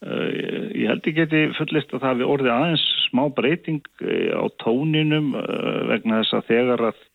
ég 0.00 0.88
held 0.88 1.02
ekki 1.04 1.12
geti 1.18 1.40
fullist 1.58 1.90
að 1.92 2.00
það 2.00 2.12
hefði 2.14 2.28
orðið 2.32 2.54
aðeins 2.54 2.84
smá 3.10 3.22
breyting 3.36 3.82
uh, 4.00 4.32
á 4.40 4.44
tóninum 4.62 5.34
uh, 5.36 5.80
vegna 5.90 6.22
þess 6.22 6.38
að 6.38 6.52
þegar 6.54 6.90
að 6.90 7.06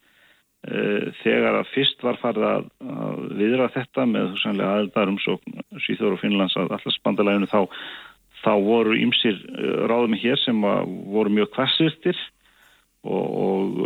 þegar 1.21 1.59
að 1.59 1.67
fyrst 1.75 1.99
var 2.01 2.17
farið 2.17 2.43
að, 2.49 2.63
að 2.89 3.17
viðra 3.37 3.65
þetta 3.69 4.05
með 4.09 4.31
þú 4.31 4.39
sannlega 4.41 4.69
aðeldarum 4.73 5.19
svo 5.21 5.35
Svíþóru 5.83 6.15
og 6.15 6.21
Finnlands 6.23 6.55
að 6.57 6.71
allars 6.73 6.97
bandalægunu 7.05 7.49
þá, 7.51 7.59
þá 8.41 8.53
voru 8.65 8.95
ymsir 8.97 9.43
ráðum 9.85 10.15
hér 10.17 10.41
sem 10.41 10.65
voru 10.65 11.35
mjög 11.35 11.51
kvassirtir 11.53 12.17
og, 13.05 13.37
og, 13.45 13.77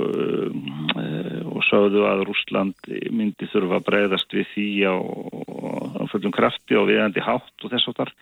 og 1.51 1.67
sögðu 1.67 2.05
að 2.07 2.23
Rúsland 2.29 2.87
myndi 3.11 3.51
þurfa 3.51 3.81
að 3.81 3.87
breyðast 3.89 4.37
við 4.39 4.47
því 4.53 4.69
á, 4.87 4.95
á 4.95 6.03
fullum 6.13 6.37
krafti 6.39 6.79
og 6.79 6.87
viðandi 6.93 7.27
hátt 7.27 7.67
og 7.67 7.75
þess 7.75 7.91
að 7.91 7.99
þar 7.99 8.15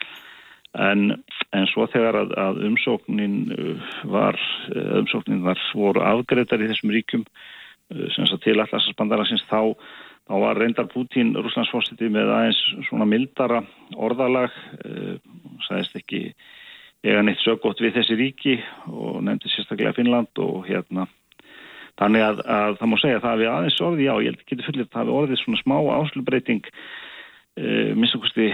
En, 0.77 1.23
en 1.57 1.69
svo 1.71 1.87
þegar 1.89 2.19
að, 2.19 2.33
að 2.37 2.59
umsóknin 2.67 3.37
uh, 3.55 3.93
var, 4.13 4.37
uh, 4.75 4.99
umsóknin 4.99 5.41
var, 5.45 5.61
voru 5.73 6.03
afgreðar 6.05 6.61
í 6.61 6.69
þessum 6.69 6.93
ríkum 6.93 7.23
uh, 7.25 8.05
sem 8.13 8.21
þess 8.21 8.35
að 8.35 8.43
til 8.45 8.55
allarsbandarasins 8.61 9.45
þá, 9.49 9.73
þá 10.29 10.35
var 10.43 10.61
reyndar 10.61 10.89
Putin 10.91 11.33
rúslandsfórstiti 11.37 12.11
með 12.13 12.29
aðeins 12.35 12.61
svona 12.89 13.09
mildara 13.09 13.63
orðalag, 13.95 14.53
sæðist 15.65 15.97
ekki 15.97 16.21
eiga 17.05 17.23
neitt 17.23 17.41
sögótt 17.41 17.81
við 17.81 17.97
þessi 17.97 18.17
ríki 18.19 18.57
og 18.91 19.21
nefndi 19.25 19.49
sérstaklega 19.53 19.95
Finnland 19.97 20.41
og 20.43 20.67
hérna. 20.67 21.07
Þannig 21.97 22.23
að, 22.23 22.41
að 22.45 22.79
það 22.79 22.89
má 22.91 22.97
segja 23.01 23.17
að 23.17 23.23
það 23.23 23.35
hefði 23.35 23.51
aðeins 23.51 23.81
orði, 23.87 24.05
já 24.05 24.13
ég 24.13 24.27
held 24.27 24.41
ekki 24.43 24.57
að 24.57 24.65
það 24.67 24.99
hefði 25.01 25.15
orðið 25.21 25.41
svona 25.41 25.61
smá 25.63 25.77
áslubreiting 25.97 26.67
Uh, 27.57 27.95
minnstakosti 27.97 28.51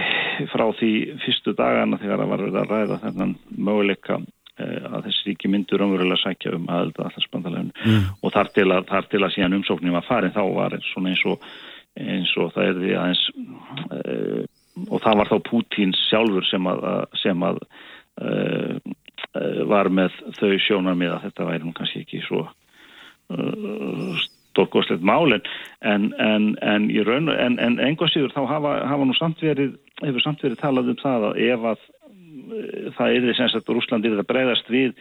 frá 0.48 0.64
því 0.78 0.92
fyrstu 1.24 1.52
dagana 1.58 1.98
þegar 2.00 2.22
það 2.22 2.30
var 2.30 2.42
verið 2.44 2.58
að 2.62 2.72
ræða 2.72 3.02
þennan 3.02 3.36
möguleika 3.52 4.22
að 4.54 5.08
þessi 5.08 5.24
ríki 5.26 5.48
myndur 5.50 5.82
umverulega 5.82 6.20
sækja 6.22 6.52
um 6.54 6.68
aðelda 6.70 7.08
allarsbandaleginu 7.08 7.72
mm. 7.74 8.02
og 8.22 8.34
þar 8.36 8.50
til, 8.54 8.66
að, 8.70 8.84
þar 8.86 9.08
til 9.10 9.20
að 9.26 9.32
síðan 9.34 9.56
umsóknum 9.58 9.96
var 9.96 10.06
farin 10.06 10.34
þá 10.34 10.42
var 10.54 10.76
svona 10.92 11.10
eins 11.10 11.24
og, 11.26 11.48
eins 11.98 12.34
og 12.38 12.52
það 12.54 12.68
er 12.68 12.78
því 12.78 12.92
aðeins 13.00 13.24
uh, 13.98 14.44
og 14.86 15.02
það 15.02 15.18
var 15.20 15.32
þá 15.32 15.36
Pútín 15.48 15.96
sjálfur 16.04 16.46
sem 16.46 16.70
að, 16.70 16.86
sem 17.18 17.46
að 17.48 17.60
uh, 18.22 18.94
var 19.74 19.90
með 19.90 20.14
þau 20.38 20.54
sjónar 20.62 20.98
með 20.98 21.16
að 21.16 21.26
þetta 21.28 21.48
væri 21.50 21.66
nú 21.66 21.74
kannski 21.74 22.04
ekki 22.04 22.22
svo 22.28 22.46
stórgóðslegt 24.54 25.04
málin 25.04 25.42
en, 25.82 26.12
en, 26.22 26.54
en 26.62 26.88
í 26.94 27.02
raun 27.04 27.28
en, 27.34 27.58
en 27.58 27.80
einhvað 27.82 28.14
síður 28.14 28.32
þá 28.36 28.44
hafa, 28.54 28.78
hafa 28.88 29.10
nú 29.10 29.18
samt 29.18 29.42
verið 29.42 29.74
hefur 30.02 30.24
samt 30.24 30.42
verið 30.46 30.62
talað 30.62 30.94
um 30.94 31.02
það 31.02 31.28
að 31.30 31.42
ef 31.48 31.68
að 31.74 31.84
það 32.96 33.10
er 33.10 33.26
því 33.26 33.34
sem 33.38 33.52
að 33.58 33.74
Rúsland 33.76 34.06
er 34.06 34.16
að 34.18 34.30
breyðast 34.30 34.72
við 34.72 34.94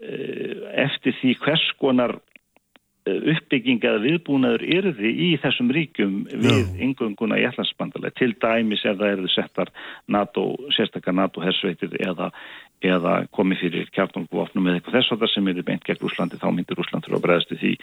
eh, 0.00 0.62
eftir 0.84 1.16
því 1.20 1.34
hvers 1.44 1.64
konar 1.80 2.16
eh, 2.16 3.20
uppbygging 3.34 3.84
eða 3.84 4.02
viðbúnaður 4.04 4.90
því 4.98 5.14
í 5.28 5.30
þessum 5.42 5.72
ríkjum 5.76 6.18
við 6.32 6.84
yngönguna 6.88 7.40
í 7.40 7.46
allansbandalega 7.50 8.16
til 8.18 8.32
dæmis 8.40 8.84
ef 8.84 8.98
það 9.00 9.16
eru 9.16 9.32
settar 9.32 9.72
NATO, 10.06 10.50
sérstakar 10.76 11.16
NATO-hersveitir 11.20 11.96
eða, 12.00 12.30
eða 12.84 13.16
komið 13.34 13.66
fyrir 13.66 13.94
kjartungvofnum 13.94 14.68
eða 14.68 14.80
eitthvað 14.80 15.00
þess 15.00 15.16
að 15.16 15.24
það 15.24 15.34
sem 15.36 15.52
eru 15.54 15.66
beint 15.68 15.88
gegn 15.88 16.02
Rúslandi 16.02 16.40
þá 16.40 16.50
myndir 16.50 16.80
Rúsland 16.80 17.06
fyrir 17.06 17.20
að 17.20 17.26
breyðast 17.28 17.56
því 17.60 17.76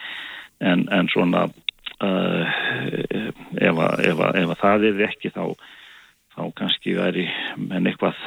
en, 0.62 0.86
en 0.94 1.10
svona 1.12 1.46
uh, 1.48 2.62
ef, 3.58 3.76
að, 3.76 4.06
ef, 4.08 4.18
að, 4.18 4.40
ef 4.44 4.54
að 4.56 4.60
það 4.64 4.88
er 4.90 5.06
ekki 5.10 5.34
þá 5.36 5.44
þá 6.32 6.44
kannski 6.56 6.96
veri 6.96 7.28
menn 7.60 7.90
eitthvað 7.90 8.20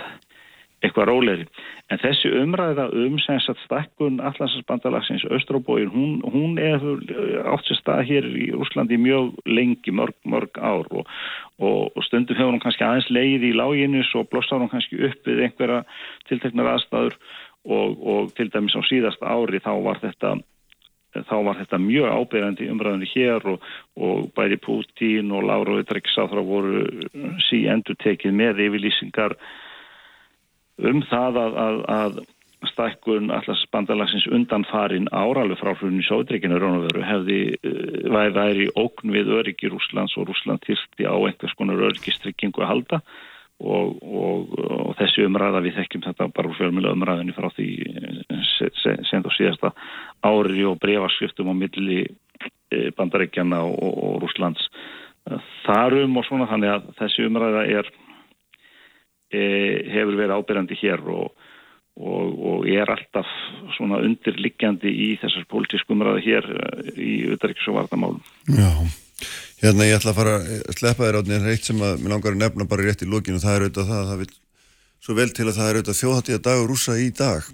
eitthvað 0.84 1.08
róleri. 1.08 1.46
En 1.92 2.00
þessi 2.00 2.30
umræða 2.40 2.86
um 2.92 3.16
stakkun 3.20 4.20
allansasbandalagsins 4.20 5.24
Östróbóin, 5.32 5.88
hún, 5.92 6.20
hún 6.20 6.58
er 6.60 6.82
átt 7.48 7.68
sér 7.68 7.78
stað 7.80 8.02
hér 8.10 8.28
í 8.28 8.50
Úslandi 8.56 8.98
mjög 9.00 9.34
lengi, 9.48 9.92
mörg, 9.92 10.16
mörg 10.24 10.60
ár 10.60 10.88
og, 10.90 11.08
og, 11.58 11.92
og 11.94 12.04
stundum 12.04 12.36
hefur 12.36 12.52
hún 12.52 12.62
kannski 12.64 12.84
aðeins 12.84 13.10
leið 13.12 13.48
í 13.50 13.54
láginus 13.56 14.12
og 14.18 14.28
blossar 14.32 14.60
hún 14.60 14.72
kannski 14.72 15.00
upp 15.08 15.28
við 15.28 15.46
einhverja 15.46 15.84
tilteknar 16.28 16.74
aðstæður 16.74 17.16
og, 17.64 18.04
og 18.04 18.34
til 18.36 18.50
dæmis 18.52 18.76
á 18.76 18.82
síðasta 18.84 19.28
ári 19.28 19.62
þá 19.64 19.72
var 19.84 20.02
þetta 20.04 20.36
þá 21.14 21.36
var 21.46 21.58
þetta 21.62 21.80
mjög 21.82 22.14
ábyrgandi 22.18 22.70
umræðinu 22.72 23.10
hér 23.14 23.50
og, 23.54 23.66
og 23.96 24.30
bæri 24.36 24.58
Pútín 24.62 25.32
og 25.34 25.46
Láru 25.48 25.78
Ötreiksáþra 25.82 26.44
voru 26.44 26.84
sí 27.48 27.64
endur 27.70 27.98
tekið 28.02 28.34
með 28.34 28.64
yfirlýsingar 28.68 29.36
um 30.82 31.02
það 31.06 31.40
að, 31.44 31.60
að, 31.64 31.82
að 31.94 32.22
stækkun 32.70 33.30
allars 33.34 33.64
bandalagsins 33.72 34.26
undanfarin 34.32 35.08
áralu 35.12 35.56
frá 35.60 35.74
hrunni 35.76 36.04
sódreikinu 36.06 36.58
Rónaveru 36.60 37.04
hefði 37.04 37.38
uh, 37.60 38.32
væri 38.34 38.68
ókn 38.78 39.12
við 39.14 39.32
öryggi 39.38 39.70
Rúslands 39.72 40.16
og 40.18 40.28
Rúsland 40.30 40.64
tilti 40.66 41.06
á 41.06 41.14
einhvers 41.14 41.56
konar 41.58 41.82
öryggistryggingu 41.90 42.64
að 42.64 42.70
halda. 42.72 43.00
Og, 43.64 44.00
og, 44.02 44.56
og 44.58 44.96
þessi 44.98 45.24
umræða 45.28 45.60
við 45.62 45.76
þekkjum 45.78 46.02
þetta 46.08 46.26
bara 46.34 46.50
úr 46.50 46.56
fjölmjöla 46.58 46.94
umræðinu 46.96 47.36
frá 47.36 47.46
því 47.54 47.68
send 48.82 49.26
og 49.28 49.34
síðasta 49.36 49.72
ári 50.24 50.64
og 50.68 50.78
brefarskriftum 50.82 51.52
á 51.52 51.54
milli 51.56 52.02
eh, 52.04 52.90
bandaríkjana 52.96 53.62
og, 53.64 53.78
og 53.80 54.22
Rúslands 54.24 54.68
þarum 55.64 56.18
og 56.20 56.26
svona 56.26 56.48
þannig 56.50 56.72
að 56.74 56.88
þessi 56.98 57.24
umræða 57.28 57.64
er 57.78 57.88
e, 59.32 59.40
hefur 59.94 60.18
verið 60.18 60.36
ábyrjandi 60.36 60.78
hér 60.82 61.04
og, 61.14 61.32
og, 61.96 62.34
og 62.50 62.68
er 62.68 62.92
alltaf 62.92 63.30
svona 63.78 64.02
undirliggjandi 64.04 64.92
í 64.92 65.08
þessar 65.22 65.48
pólitískum 65.50 66.04
ræði 66.04 66.26
hér 66.28 66.50
e, 66.52 66.68
í 66.92 67.14
auðvitaðriks 67.30 67.70
og 67.72 67.80
vartamálum. 67.80 68.22
Já, 68.52 68.70
hérna 69.64 69.88
ég 69.88 69.98
ætla 69.98 70.12
að 70.12 70.20
fara 70.20 70.38
að 70.44 70.78
sleppa 70.78 71.08
þér 71.08 71.20
átni 71.22 71.38
en 71.38 71.48
reitt 71.48 71.68
sem 71.70 71.84
að 71.84 72.00
mér 72.02 72.16
langar 72.16 72.36
að 72.36 72.42
nefna 72.44 72.70
bara 72.70 72.88
rétt 72.88 73.04
í 73.04 73.10
lókinu 73.10 73.40
og 73.40 73.46
það 73.46 73.56
er 73.56 73.68
auðvitað 73.68 73.92
það 73.92 74.00
að 74.02 74.10
það 74.12 74.24
vil 74.24 74.32
svo 75.04 75.20
vel 75.20 75.30
til 75.36 75.48
að 75.48 75.56
það 75.58 75.68
er 75.68 75.78
auðvitað 75.78 76.00
þjóðhattíða 76.02 76.46
dagur 76.48 76.72
rúsa 76.72 77.00
í 77.00 77.12
dag 77.16 77.52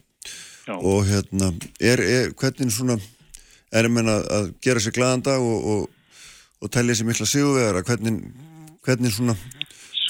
Já. 0.71 0.77
og 0.79 1.03
hérna 1.09 1.51
er, 1.83 1.99
er 1.99 2.31
hvernig 2.39 2.71
svona 2.75 3.01
er 3.75 3.87
að 3.87 3.95
menna 3.97 4.21
að 4.39 4.53
gera 4.63 4.83
sér 4.83 4.95
glaðan 4.95 5.27
dag 5.27 5.43
og, 5.43 5.67
og, 5.75 6.17
og 6.63 6.71
tellja 6.71 6.99
sér 6.99 7.11
mikla 7.11 7.27
sigurvegara 7.27 7.83
hvernig, 7.87 8.23
hvernig 8.87 9.15
svona 9.15 9.35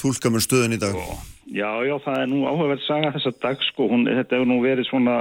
tólka 0.01 0.29
mér 0.33 0.45
stöðun 0.45 0.77
í 0.77 0.81
dag? 0.81 0.97
Já 0.97 1.31
Já, 1.51 1.83
já, 1.83 1.97
það 1.99 2.21
er 2.21 2.27
nú 2.31 2.45
áhugaverð 2.47 2.79
að 2.79 2.85
saga 2.85 3.09
þessa 3.11 3.31
dag 3.43 3.63
sko, 3.67 3.89
hún, 3.91 4.05
þetta 4.07 4.37
hefur 4.37 4.47
nú 4.47 4.59
verið 4.63 4.87
svona 4.87 5.15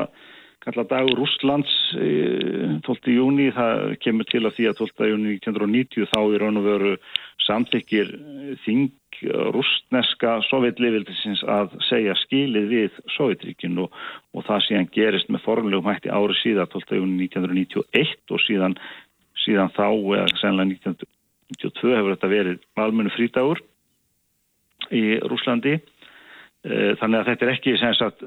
kalla 0.64 0.84
dagur 0.84 1.18
Rústlands 1.18 1.72
12. 1.94 3.12
júni, 3.14 3.48
það 3.56 3.94
kemur 4.04 4.28
til 4.28 4.42
að 4.44 4.56
því 4.58 4.66
að 4.70 4.80
12. 4.82 5.10
júni 5.10 5.34
1990 5.38 6.08
þá 6.12 6.18
er 6.20 6.42
raun 6.44 6.60
og 6.60 6.66
veru 6.66 6.94
samþykir 7.46 8.10
þing 8.64 8.90
rústneska 9.54 10.38
sovjetlifildisins 10.48 11.42
að 11.44 11.74
segja 11.88 12.14
skilið 12.22 12.68
við 12.70 12.98
Sovjetríkinu 13.16 13.84
og, 13.84 13.96
og 14.36 14.46
það 14.46 14.66
síðan 14.66 14.90
gerist 14.94 15.32
með 15.32 15.44
formlegum 15.44 15.88
hætti 15.90 16.12
ári 16.12 16.36
síðan 16.40 16.70
12. 16.72 17.00
júni 17.00 17.28
1991 17.28 18.36
og 18.36 18.44
síðan, 18.46 18.76
síðan 19.44 19.72
þá, 19.76 19.88
eða 19.90 20.28
senlega 20.40 20.76
1992 20.76 21.96
hefur 21.98 22.14
þetta 22.14 22.32
verið 22.32 22.64
almennu 22.80 23.12
frítagur 23.16 23.64
í 24.90 25.04
Rúslandi 25.24 25.78
Eh, 26.60 26.92
þannig 27.00 27.22
að 27.22 27.28
þetta 27.30 27.46
er 27.46 27.50
ekki 27.54 27.72
sagt, 27.96 28.24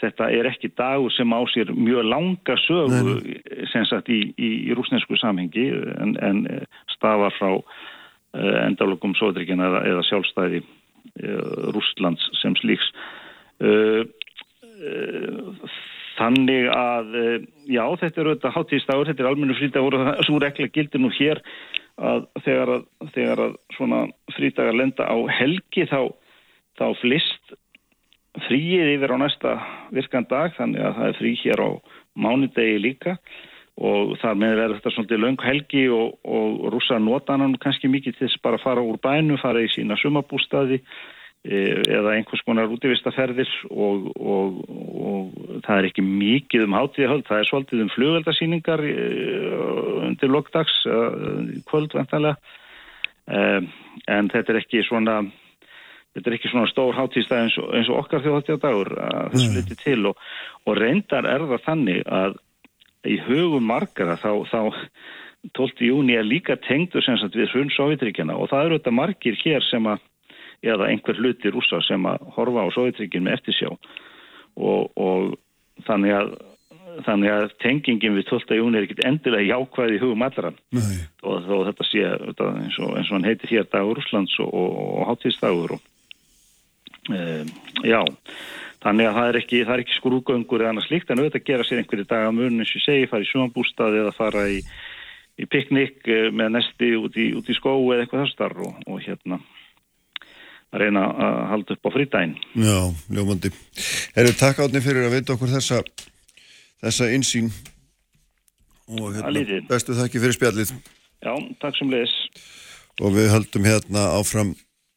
þetta 0.00 0.28
er 0.34 0.48
ekki 0.50 0.72
dagur 0.78 1.12
sem 1.14 1.32
á 1.34 1.40
sér 1.52 1.72
mjög 1.74 2.06
langa 2.08 2.56
sögu 2.64 3.16
sagt, 3.88 4.10
í, 4.10 4.20
í, 4.36 4.50
í 4.68 4.76
rúsnesku 4.76 5.18
samhengi 5.20 5.68
en, 6.02 6.16
en 6.22 6.44
eh, 6.50 6.64
stafar 6.94 7.34
frá 7.38 7.50
uh, 7.58 8.56
endalögum 8.64 9.14
sóðrikina 9.18 9.68
eða, 9.68 9.82
eða 9.92 10.06
sjálfstæði 10.08 10.62
uh, 10.62 11.68
Rúslands 11.76 12.24
sem 12.40 12.56
slíks. 12.60 12.88
Þannig 16.16 16.64
að 16.74 17.12
já 17.70 17.84
þetta 18.00 18.20
er 18.20 18.28
auðvitað 18.28 18.54
hátíðstagur, 18.56 19.08
þetta 19.08 19.22
er 19.22 19.28
almennu 19.30 19.54
frítagur 19.54 19.94
og 19.96 20.02
það 20.08 20.24
svo 20.26 20.40
rekla 20.42 20.66
gildir 20.74 21.02
nú 21.02 21.12
hér 21.14 21.40
að 22.02 22.26
þegar 22.42 22.72
að, 22.74 22.82
þegar 23.14 23.42
að 23.46 23.54
svona 23.76 24.00
frítagar 24.34 24.76
lenda 24.76 25.06
á 25.06 25.16
helgi 25.38 25.86
þá 25.86 26.00
þá 26.80 26.86
flist 27.02 27.54
fríið 28.40 28.94
yfir 28.96 29.12
á 29.12 29.16
næsta 29.20 29.54
virkan 29.92 30.26
dag 30.30 30.54
þannig 30.56 30.84
að 30.86 30.98
það 30.98 31.08
er 31.08 31.18
frí 31.18 31.32
hér 31.42 31.64
á 31.64 31.70
mánudegi 32.16 32.78
líka. 32.80 33.16
Og 33.82 34.18
þar 34.20 34.36
með 34.36 34.58
verður 34.58 34.78
þetta 34.78 34.92
svolítið 34.92 35.22
laung 35.22 35.42
helgi 35.46 35.86
og, 35.88 36.18
og 36.28 36.68
rúsa 36.74 36.98
notanan 37.00 37.56
kannski 37.60 37.88
mikið 37.88 38.18
til 38.18 38.28
þess 38.28 38.42
bara 38.44 38.60
að 38.60 38.64
fara 38.66 38.84
úr 38.84 39.00
bænu, 39.00 39.38
fara 39.40 39.62
í 39.64 39.70
sína 39.72 39.96
sumabústaði 39.96 40.76
e, 40.78 41.80
eða 41.88 42.12
einhvers 42.18 42.44
konar 42.44 42.68
útífistaferðir 42.68 43.48
og, 43.70 44.10
og, 44.20 44.60
og 44.68 45.62
það 45.64 45.78
er 45.78 45.88
ekki 45.88 46.04
mikið 46.04 46.66
um 46.66 46.76
hátíðahöld, 46.76 47.24
það 47.30 47.40
er 47.40 47.48
svolítið 47.48 47.84
um 47.86 47.92
flugveldasýningar 47.96 48.84
e, 48.84 48.96
undir 50.10 50.34
lokdags, 50.36 50.76
e, 50.84 50.98
en 54.12 54.28
þetta 54.34 54.52
er 54.52 54.60
ekki 54.60 54.84
svona 54.84 55.22
þetta 56.12 56.30
er 56.30 56.36
ekki 56.36 56.52
svona 56.52 56.70
stór 56.70 56.96
hátíðstæð 56.98 57.42
eins, 57.42 57.58
eins 57.78 57.90
og 57.92 58.02
okkar 58.02 58.24
þjóðháttíðadagur 58.24 58.92
að 59.00 59.34
þessu 59.34 59.56
liti 59.56 59.78
til 59.80 59.98
og, 60.10 60.22
og 60.68 60.78
reyndar 60.78 61.28
er 61.28 61.46
það 61.48 61.66
þannig 61.66 62.02
að 62.20 62.38
í 63.08 63.18
hugum 63.26 63.66
margara 63.66 64.18
þá, 64.20 64.30
þá 64.50 64.60
12. 65.56 65.82
júni 65.88 66.14
er 66.14 66.26
líka 66.26 66.56
tengdur 66.62 67.02
sem 67.02 67.18
sagt 67.18 67.36
við 67.38 67.50
hrun 67.50 67.72
Sovjetríkjana 67.74 68.36
og 68.38 68.52
það 68.52 68.66
eru 68.66 68.78
þetta 68.78 68.94
margir 68.94 69.38
hér 69.42 69.64
sem 69.66 69.88
að 69.90 70.04
eða 70.62 70.88
einhver 70.92 71.18
hluti 71.18 71.50
rúsa 71.50 71.80
sem 71.82 72.04
að 72.06 72.28
horfa 72.36 72.68
á 72.68 72.74
Sovjetríkin 72.76 73.24
með 73.26 73.40
eftirsjá 73.40 73.72
og, 73.72 74.92
og 74.94 75.32
þannig 75.88 76.14
að 76.20 76.34
þannig 77.06 77.32
að 77.32 77.52
tengingin 77.62 78.16
við 78.18 78.26
12. 78.28 78.58
júni 78.58 78.78
er 78.78 78.86
ekkit 78.86 79.06
endilega 79.08 79.56
jákvæði 79.56 79.96
í 79.96 80.00
hugum 80.02 80.24
allra 80.26 80.50
og 81.24 81.46
þó 81.46 81.54
þetta 81.70 81.86
sé 81.88 82.02
eins, 82.04 82.76
og, 82.78 82.90
eins 82.98 83.08
og 83.08 83.16
hann 83.16 83.24
heitir 83.26 83.54
hér 83.54 83.68
dagur 83.72 84.02
Úslands 84.02 84.36
og, 84.44 84.52
og 84.52 85.08
hátíðsdagur 85.08 85.78
og 85.78 85.86
já, 87.10 88.00
þannig 88.82 89.08
að 89.08 89.16
það 89.16 89.28
er 89.28 89.38
ekki, 89.40 89.62
ekki 89.76 89.96
skrúgöngur 89.98 90.62
eða 90.62 90.74
annars 90.74 90.90
líkt 90.92 91.10
en 91.10 91.22
auðvitað 91.22 91.46
gera 91.48 91.66
sér 91.66 91.82
einhverju 91.82 92.06
dag 92.10 92.28
að 92.28 92.36
mörn 92.38 92.62
eins 92.62 92.74
og 92.78 92.84
segi, 92.84 93.08
fara 93.10 93.26
í 93.26 93.30
sjónbústaði 93.30 94.02
eða 94.02 94.14
fara 94.14 94.44
í, 94.50 94.60
í 95.42 95.48
piknik 95.50 96.06
uh, 96.06 96.28
með 96.30 96.54
nesti 96.58 96.92
út 97.00 97.18
í, 97.18 97.32
út 97.38 97.50
í 97.50 97.58
skó 97.58 97.74
eða 97.80 98.04
eitthvað 98.04 98.24
þessar 98.26 98.56
og, 98.62 98.78
og 98.86 99.02
hérna 99.02 99.40
að 100.72 100.86
reyna 100.86 101.02
að 101.10 101.42
halda 101.50 101.74
upp 101.76 101.84
á 101.84 101.90
frídægin. 101.92 102.38
Já, 102.56 102.78
ljómandi. 103.12 103.50
Erum 104.16 104.38
takk 104.40 104.62
átni 104.64 104.80
fyrir 104.80 105.04
að 105.04 105.18
veita 105.18 105.34
okkur 105.34 105.52
þessa 105.52 105.82
þessa 106.82 107.10
insýn 107.14 107.50
og 108.90 109.12
hérna, 109.14 109.60
bestu 109.68 109.94
þakki 109.96 110.22
fyrir 110.22 110.36
spjallið. 110.38 110.74
Já, 111.22 111.32
takk 111.62 111.76
sem 111.78 111.92
leis. 111.92 112.14
Og 113.00 113.14
við 113.14 113.30
höldum 113.32 113.66
hérna 113.68 114.08
áfram 114.16 114.54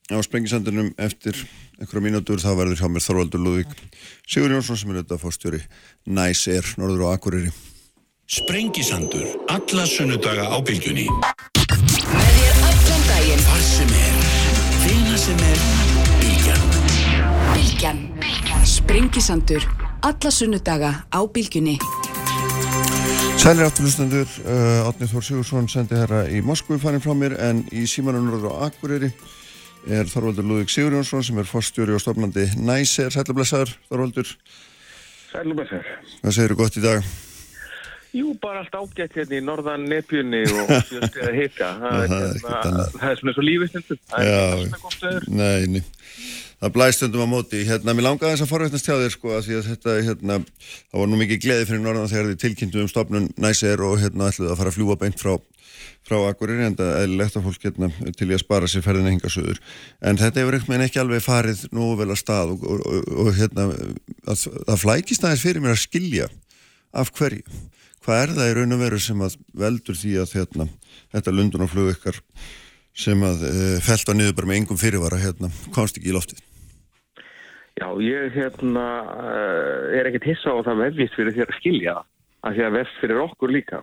á 0.09 0.17
Sprengisandunum 0.21 0.91
eftir 0.97 1.37
einhverja 1.79 2.05
mínútur 2.07 2.41
þá 2.41 2.51
verður 2.57 2.81
hjá 2.81 2.89
mér 2.89 3.05
Þorvaldur 3.05 3.45
Lúðvík 3.45 3.77
Sigur 4.25 4.53
Jónsson 4.53 4.77
sem 4.77 4.91
er 4.91 5.01
auðvitað 5.01 5.23
fórstjóri 5.23 5.63
Næs 6.05 6.47
er, 6.51 6.75
Norður 6.77 7.07
og 7.07 7.15
Akureyri 7.15 7.53
Sprengisandur, 8.25 9.27
alla 9.53 9.85
sunnudaga 9.85 10.49
á 10.49 10.57
bylgjunni. 10.65 11.03
Með 11.05 12.31
þér 12.33 12.55
allan 12.65 13.03
daginn. 13.05 13.43
Hvar 13.45 13.61
sem 13.61 13.91
er, 13.99 14.15
hvena 14.81 15.19
sem 15.21 15.43
er, 15.45 15.61
bylgjan. 16.23 16.63
Bylgjan. 17.51 17.99
Sprengisandur. 18.65 19.67
Alla 20.09 20.31
sunnudaga 20.33 20.91
á 21.05 21.21
bylgjunni. 21.21 21.77
Sælir 23.37 23.67
afturlustendur, 23.67 24.25
uh, 24.41 24.89
Átni 24.89 25.05
Þór 25.13 25.29
Sigursson 25.29 25.69
sendi 25.69 26.01
herra 26.01 26.25
í 26.25 26.41
Moskvu 26.41 26.81
farin 26.81 27.05
frá 27.05 27.13
mér 27.13 27.37
en 27.37 27.61
í 27.69 27.85
símanum 27.85 28.25
Norður 28.25 28.55
og 28.55 28.65
Akureyri 28.71 29.11
er 29.91 30.09
Þorvaldur 30.09 30.47
Lúðvík 30.49 30.71
Sigur 30.73 30.95
Jónsson 30.97 31.23
sem 31.25 31.37
er 31.41 31.47
fórstjóri 31.49 31.93
og 31.95 32.01
stofnandi 32.01 32.47
Næs 32.65 32.95
er, 33.03 33.11
sælublessaður 33.13 33.75
Þorvaldur, 33.89 34.31
Sælumessar. 35.31 35.85
hvað 36.23 36.35
segir 36.37 36.53
þú 36.53 36.59
gott 36.63 36.77
í 36.79 36.83
dag? 36.85 37.07
Jú, 38.15 38.29
bara 38.39 38.61
allt 38.63 38.75
ágætt 38.79 39.17
hérna 39.17 39.35
í 39.35 39.43
norðan 39.43 39.83
nepjunni 39.91 40.45
og 40.47 40.69
sjöst 40.87 41.17
eða 41.19 41.33
hika. 41.35 41.71
Það 41.83 43.09
er, 43.11 43.17
svona 43.19 43.33
svo 43.35 43.43
lífið 43.43 43.73
stundum. 43.73 43.99
Það 44.07 44.29
er 44.29 44.61
svona 44.61 44.79
gott 44.85 44.95
stöður. 44.95 45.25
Nei, 45.35 45.65
nei. 45.73 45.81
Það 46.63 46.71
blæst 46.77 47.01
stundum 47.01 47.25
á 47.27 47.29
móti. 47.33 47.65
Hérna, 47.67 47.91
mér 47.97 48.07
langaði 48.07 48.37
þess 48.37 48.45
að 48.45 48.51
forvétnast 48.53 48.87
hjá 48.87 48.95
þér 49.01 49.11
sko 49.17 49.33
að 49.35 49.43
því 49.49 49.57
að 49.59 49.67
þetta, 49.73 49.95
hérna, 50.07 50.37
það 50.93 51.01
var 51.03 51.11
nú 51.11 51.19
mikið 51.19 51.41
gleði 51.43 51.67
fyrir 51.73 51.83
norðan 51.83 52.11
þegar 52.13 52.31
þið 52.31 52.39
tilkynntu 52.45 52.81
um 52.85 52.91
stopnun 52.93 53.27
næsir 53.43 53.83
og 53.83 53.99
hérna 53.99 54.31
ætluðu 54.31 54.53
að 54.53 54.59
fara 54.63 54.71
að 54.71 54.77
fljúa 54.79 54.97
beint 55.03 55.19
frá, 55.19 55.35
frá 56.05 56.17
Akureyri 56.29 56.67
en 56.67 56.77
það 56.77 56.91
er 56.91 57.03
eðlilegt 57.05 57.37
að 57.39 57.45
fólk 57.47 57.63
hérna 57.65 57.89
til 58.17 58.27
í 58.29 58.35
að 58.35 58.43
spara 58.43 58.69
sér 58.69 58.85
ferðina 58.85 59.13
hingasöður. 59.13 59.61
En 60.05 60.19
þetta 60.21 60.43
hefur 60.43 60.57
einhvern 60.57 60.75
veginn 60.75 60.87
ekki 60.87 61.01
alveg 61.01 61.23
farið 61.25 61.63
nú 61.75 61.91
vel 61.99 62.11
að 62.11 62.21
stað 62.21 62.53
og, 62.55 62.65
og, 62.65 62.83
og, 62.85 63.13
og 63.25 63.31
hérna, 63.39 63.69
að, 64.29 64.43
það 64.69 64.83
flækist 64.83 65.25
aðeins 65.25 65.45
fyrir 65.45 65.65
mér 65.65 65.75
að 65.75 65.81
skilja 65.85 66.29
af 66.95 67.11
hverju. 67.17 67.63
Hvað 68.05 68.21
er 68.21 68.35
það 68.37 68.51
í 68.51 68.55
raun 68.59 68.75
og 68.75 68.83
veru 68.83 69.01
sem 69.01 69.21
að 69.25 69.39
veldur 69.57 69.97
því 69.97 70.11
að 70.21 70.35
hérna, 70.37 70.67
þetta 71.15 71.33
lundunarflug 71.33 71.93
ykkar 71.95 72.19
sem 72.95 73.23
að 73.25 73.47
uh, 73.49 73.77
felt 73.83 74.07
var 74.07 74.17
niður 74.19 74.35
bara 74.37 74.51
með 74.51 74.59
engum 74.61 74.79
fyrirvara 74.79 75.19
hérna, 75.19 75.49
komst 75.75 75.97
ekki 75.99 76.13
í 76.13 76.15
loftið. 76.15 76.43
Já, 77.75 77.89
ég 77.99 78.37
hérna 78.37 78.85
uh, 79.09 79.89
er 79.97 80.07
ekkert 80.07 80.29
hissa 80.29 80.53
á 80.53 80.55
að 80.55 80.67
það 80.69 80.83
vefjist 80.85 81.17
fyrir 81.17 81.35
þér 81.35 81.49
að 81.49 81.57
skilja 81.59 81.95
að 82.45 82.55
því 82.55 82.63
að 82.67 82.77
vefst 82.77 83.01
fyrir 83.01 83.23
okkur 83.25 83.51
líka. 83.51 83.81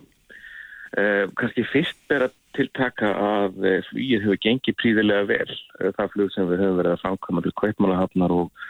Uh, 0.92 1.24
kannski 1.40 1.64
fyrst 1.72 1.96
ber 2.10 2.26
að 2.26 2.34
tiltaka 2.56 3.10
að 3.16 3.54
uh, 3.64 3.78
flugið 3.88 4.26
hefur 4.26 4.40
gengið 4.44 4.78
príðilega 4.80 5.28
vel. 5.30 5.54
Uh, 5.80 5.90
það 5.96 6.10
flug 6.14 6.32
sem 6.34 6.48
við 6.50 6.64
höfum 6.64 6.80
verið 6.82 6.96
að 6.96 7.04
framkama 7.04 7.44
til 7.44 7.52
Kveitmálahafnar 7.60 8.34
og, 8.36 8.64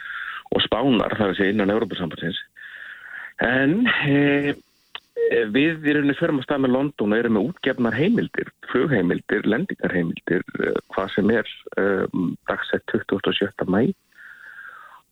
og 0.55 0.63
Spánar, 0.63 1.17
það 1.17 1.25
er 1.25 1.33
að 1.33 1.39
segja 1.41 1.55
innan 1.55 1.73
Európa-sambandsins. 1.73 2.39
En 3.43 3.75
uh, 3.89 4.53
við 5.51 5.89
í 5.89 6.15
förum 6.15 6.39
að 6.39 6.47
stað 6.47 6.63
með 6.63 6.73
London 6.77 7.15
og 7.15 7.19
erum 7.19 7.37
með 7.37 7.49
útgefnar 7.51 7.97
heimildir, 7.97 8.49
flugheimildir, 8.71 9.45
lendingarheimildir, 9.49 10.47
hvað 10.95 11.11
sem 11.17 11.35
er 11.35 11.51
um, 11.79 12.33
dagsett 12.49 12.95
27. 12.95 13.51
mæ 13.67 13.91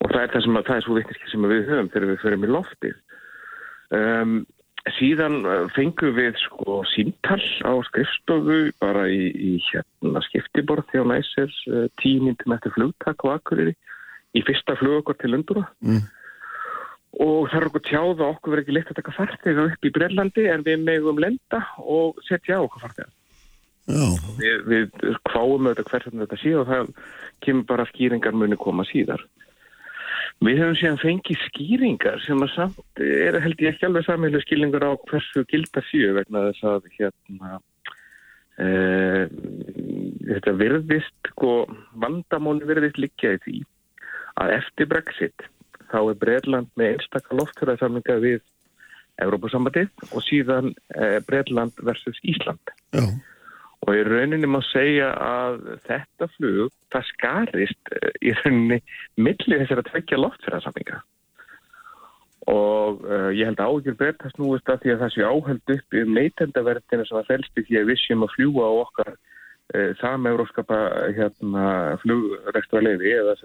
og 0.01 0.09
það 0.09 0.23
er 0.23 0.33
það 0.33 0.45
sem 0.45 0.57
að, 0.57 0.65
það 0.67 0.79
er 0.79 0.85
svo 0.88 0.97
vitniski 0.97 1.29
sem 1.29 1.47
við 1.51 1.67
höfum 1.69 1.91
þegar 1.93 2.09
við 2.09 2.21
förum 2.23 2.45
í 2.45 2.51
loftið. 2.55 2.97
Um, 3.91 4.35
síðan 4.97 5.43
uh, 5.45 5.67
fengum 5.75 6.15
við 6.17 6.37
sko 6.41 6.81
síntal 6.89 7.41
á 7.61 7.73
skrifstofu 7.85 8.71
bara 8.81 9.05
í, 9.11 9.29
í 9.29 9.51
hérna 9.67 10.23
skiptiborð 10.25 10.87
þjá 10.93 11.03
næsir 11.11 11.53
uh, 11.69 11.85
tíu 12.01 12.23
myndum 12.25 12.55
eftir 12.55 12.73
flugtak 12.77 13.21
á 13.21 13.37
Akureyri 13.37 13.75
í 14.33 14.43
fyrsta 14.47 14.77
flug 14.79 15.01
okkur 15.03 15.19
til 15.21 15.37
Undura 15.37 15.67
Mm. 15.81 16.01
og 17.19 17.49
það 17.51 17.57
er 17.59 17.67
okkur 17.69 17.83
tjáð 17.89 18.11
að 18.21 18.27
okkur 18.29 18.53
verður 18.53 18.63
ekki 18.63 18.75
leitt 18.77 18.91
að 18.91 18.99
taka 19.01 19.15
farþega 19.17 19.65
upp 19.69 19.85
í 19.85 19.91
Brellandi 19.91 20.45
en 20.47 20.63
við 20.63 20.85
megum 20.85 21.19
lenda 21.19 21.59
og 21.83 22.21
setja 22.27 22.57
á 22.57 22.65
okkur 22.65 22.85
farþega. 22.85 23.11
Já, 23.91 24.05
Við, 24.37 24.61
við 24.69 25.17
kváum 25.27 25.67
auðvitað 25.67 25.89
hvernig 25.91 26.21
þetta 26.23 26.37
sé 26.39 26.51
og 26.55 26.67
það 26.69 26.91
kemur 27.43 27.65
bara 27.67 27.87
skýringar 27.89 28.37
muni 28.37 28.57
koma 28.61 28.85
síðar. 28.87 29.25
Við 30.41 30.57
höfum 30.57 30.77
síðan 30.80 31.01
fengið 31.01 31.41
skýringar 31.45 32.22
sem 32.26 32.39
að 32.41 32.53
samt 32.55 33.01
er 33.05 33.38
held 33.43 33.59
ég 33.61 33.76
ekki 33.76 33.85
alveg 33.85 34.07
samheilu 34.07 34.41
skýringar 34.41 34.88
á 34.89 34.91
hversu 35.09 35.43
gildar 35.51 35.85
séu 35.91 36.15
vegna 36.18 36.47
þess 36.47 36.65
að 36.72 36.88
hérna 36.95 37.59
e, 38.57 38.69
þetta 40.31 40.55
virðist 40.57 41.30
sko, 41.34 41.51
vandamóni 42.01 42.65
virðist 42.65 42.97
liggja 42.97 43.35
í 43.38 43.41
því 43.45 43.57
að 44.41 44.55
eftir 44.57 44.89
Brexit 44.89 45.45
þá 45.91 45.99
er 46.01 46.19
Breitland 46.23 46.73
með 46.80 46.95
einstakar 46.95 47.38
loftfjörðarsamlinga 47.38 48.18
við 48.26 48.41
Európa-sambandið 49.22 49.91
og 50.09 50.26
síðan 50.26 50.73
e, 50.95 51.19
Breitland 51.27 51.77
versus 51.85 52.18
Ísland. 52.26 52.73
já, 52.97 53.05
Og 53.81 53.97
í 53.97 54.01
rauninni 54.05 54.49
má 54.49 54.59
segja 54.69 55.09
að 55.17 55.63
þetta 55.87 56.27
flug, 56.35 56.73
það 56.93 57.07
skarist 57.15 57.95
eh, 57.97 58.11
í 58.21 58.35
rauninni 58.37 58.77
millið 59.17 59.63
þessar 59.63 59.81
að 59.81 59.89
tvekja 59.89 60.21
loftfjörðarsamlinga. 60.21 61.01
Og 62.51 63.03
uh, 63.05 63.29
ég 63.37 63.45
held 63.45 63.59
að 63.61 63.73
ágjur 63.75 63.97
breyta 63.99 64.29
snúist 64.31 64.69
að 64.69 64.79
því 64.81 64.93
að 64.93 65.01
það 65.03 65.11
sé 65.13 65.25
áheld 65.29 65.73
upp 65.75 65.97
um 65.99 66.15
neytendaverðina 66.17 67.03
sem 67.05 67.19
að 67.19 67.27
felst 67.29 67.59
í 67.61 67.63
því 67.67 67.77
að 67.77 67.91
við 67.91 67.99
séum 68.01 68.25
að 68.25 68.33
fljúa 68.33 68.65
á 68.65 68.73
okkar 68.79 69.11
uh, 69.11 69.91
sameuróskapa 69.99 70.79
hérna, 71.17 71.65
flugrekturleifi 72.01 73.13
eða 73.19 73.35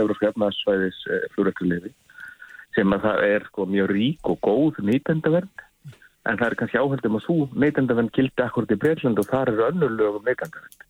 euróska 0.00 0.32
efnaðsvæðis 0.32 0.98
uh, 1.06 1.22
flugrekturleifi 1.36 1.94
sem 2.74 2.96
að 2.96 3.06
það 3.06 3.24
er 3.28 3.46
sko 3.48 3.66
mjög 3.70 3.92
rík 3.94 4.30
og 4.30 4.40
góð 4.42 4.82
neytendaverð 4.90 5.64
en 6.24 6.40
það 6.40 6.46
er 6.46 6.56
kannski 6.60 6.80
áhaldum 6.80 7.18
að 7.18 7.26
þú 7.28 7.36
neytendaverð 7.60 8.10
gildi 8.16 8.44
akkurat 8.44 8.72
í 8.72 8.80
Breitland 8.80 9.20
og 9.20 9.28
þar 9.28 9.52
eru 9.52 9.66
önnur 9.68 9.92
lög 9.92 10.18
um 10.20 10.26
neytendaverð. 10.28 10.84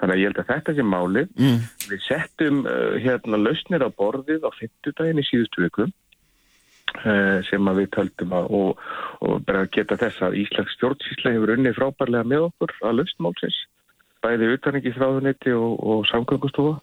Þannig 0.00 0.14
að 0.14 0.20
ég 0.20 0.30
held 0.30 0.40
að 0.40 0.50
þetta 0.50 0.74
sé 0.76 0.84
máli. 0.84 1.24
mm. 1.36 1.58
Við 1.90 2.04
settum 2.06 2.60
uh, 2.64 2.94
hérna 3.04 3.40
lausnir 3.40 3.84
á 3.84 3.88
borðið 3.92 4.46
á 4.48 4.50
50 4.56 4.96
daginn 5.00 5.20
í 5.20 5.26
síðustu 5.28 5.64
viku 5.64 5.86
uh, 5.86 7.38
sem 7.48 7.68
að 7.72 7.82
við 7.82 7.90
töldum 7.96 8.36
að 8.36 8.54
og, 8.60 8.84
og 9.26 9.44
bara 9.48 9.66
geta 9.72 9.98
þess 10.00 10.24
að 10.24 10.38
Íslands 10.44 10.76
stjórnsísla 10.78 11.34
hefur 11.36 11.54
unni 11.56 11.74
frábærlega 11.76 12.28
með 12.32 12.46
okkur 12.48 12.76
að 12.80 12.96
lausnmálsins, 13.00 13.58
bæði 14.24 14.54
utanengisráðuniti 14.56 15.56
og, 15.56 15.76
og 15.80 16.08
samgöngustofa. 16.12 16.78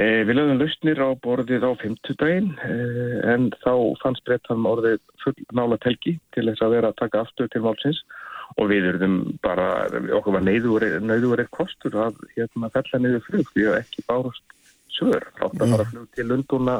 Eh, 0.00 0.22
við 0.24 0.38
lögum 0.38 0.56
lausnir 0.56 1.00
á 1.04 1.08
borðið 1.20 1.66
á 1.68 1.70
50 1.76 2.16
daginn 2.16 2.46
eh, 2.64 3.18
en 3.28 3.50
þá 3.60 3.74
fannst 4.00 4.24
brettan 4.24 4.64
orðið 4.64 5.02
full 5.20 5.34
nála 5.52 5.76
telgi 5.84 6.14
til 6.32 6.46
þess 6.46 6.64
að 6.64 6.72
vera 6.78 6.92
að 6.92 7.00
taka 7.02 7.20
afstöð 7.20 7.50
til 7.52 7.60
málsins 7.66 8.00
og 8.56 8.70
við 8.70 8.88
erum 8.88 9.18
bara, 9.44 9.90
okkur 10.16 10.38
var 10.38 10.46
neyður 10.46 11.42
eitt 11.42 11.52
kostur 11.52 11.98
að 12.06 12.16
hérna 12.32 12.70
fella 12.72 13.00
niður 13.02 13.26
flug 13.26 13.52
því 13.52 13.66
að 13.68 13.78
ekki 13.82 14.06
bárast 14.08 14.56
svör. 14.96 15.28
Átt 15.44 15.60
að 15.60 15.76
fara 15.76 15.88
flug 15.90 16.08
til 16.16 16.26
Lundúna 16.30 16.78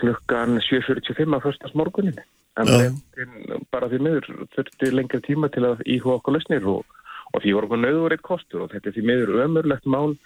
klukkan 0.00 0.56
7.45 0.64 1.36
að 1.36 1.46
förstas 1.50 1.76
morgunin. 1.76 2.18
En 2.56 2.72
brettin 2.72 3.66
bara 3.72 3.92
því 3.92 4.00
miður 4.08 4.30
þurfti 4.56 4.92
lengri 4.92 5.20
tíma 5.28 5.52
til 5.52 5.66
að 5.68 5.84
íhuga 5.84 6.16
okkur 6.22 6.38
lausnir 6.38 6.64
og, 6.72 6.98
og 7.34 7.44
því 7.44 7.56
voru 7.58 7.68
okkur 7.68 7.84
neyður 7.84 8.16
eitt 8.16 8.24
kostur 8.24 8.64
og 8.64 8.72
þetta 8.72 8.88
er 8.88 8.96
því 8.96 9.08
miður 9.12 9.36
ömurlegt 9.44 9.84
mál 9.84 10.16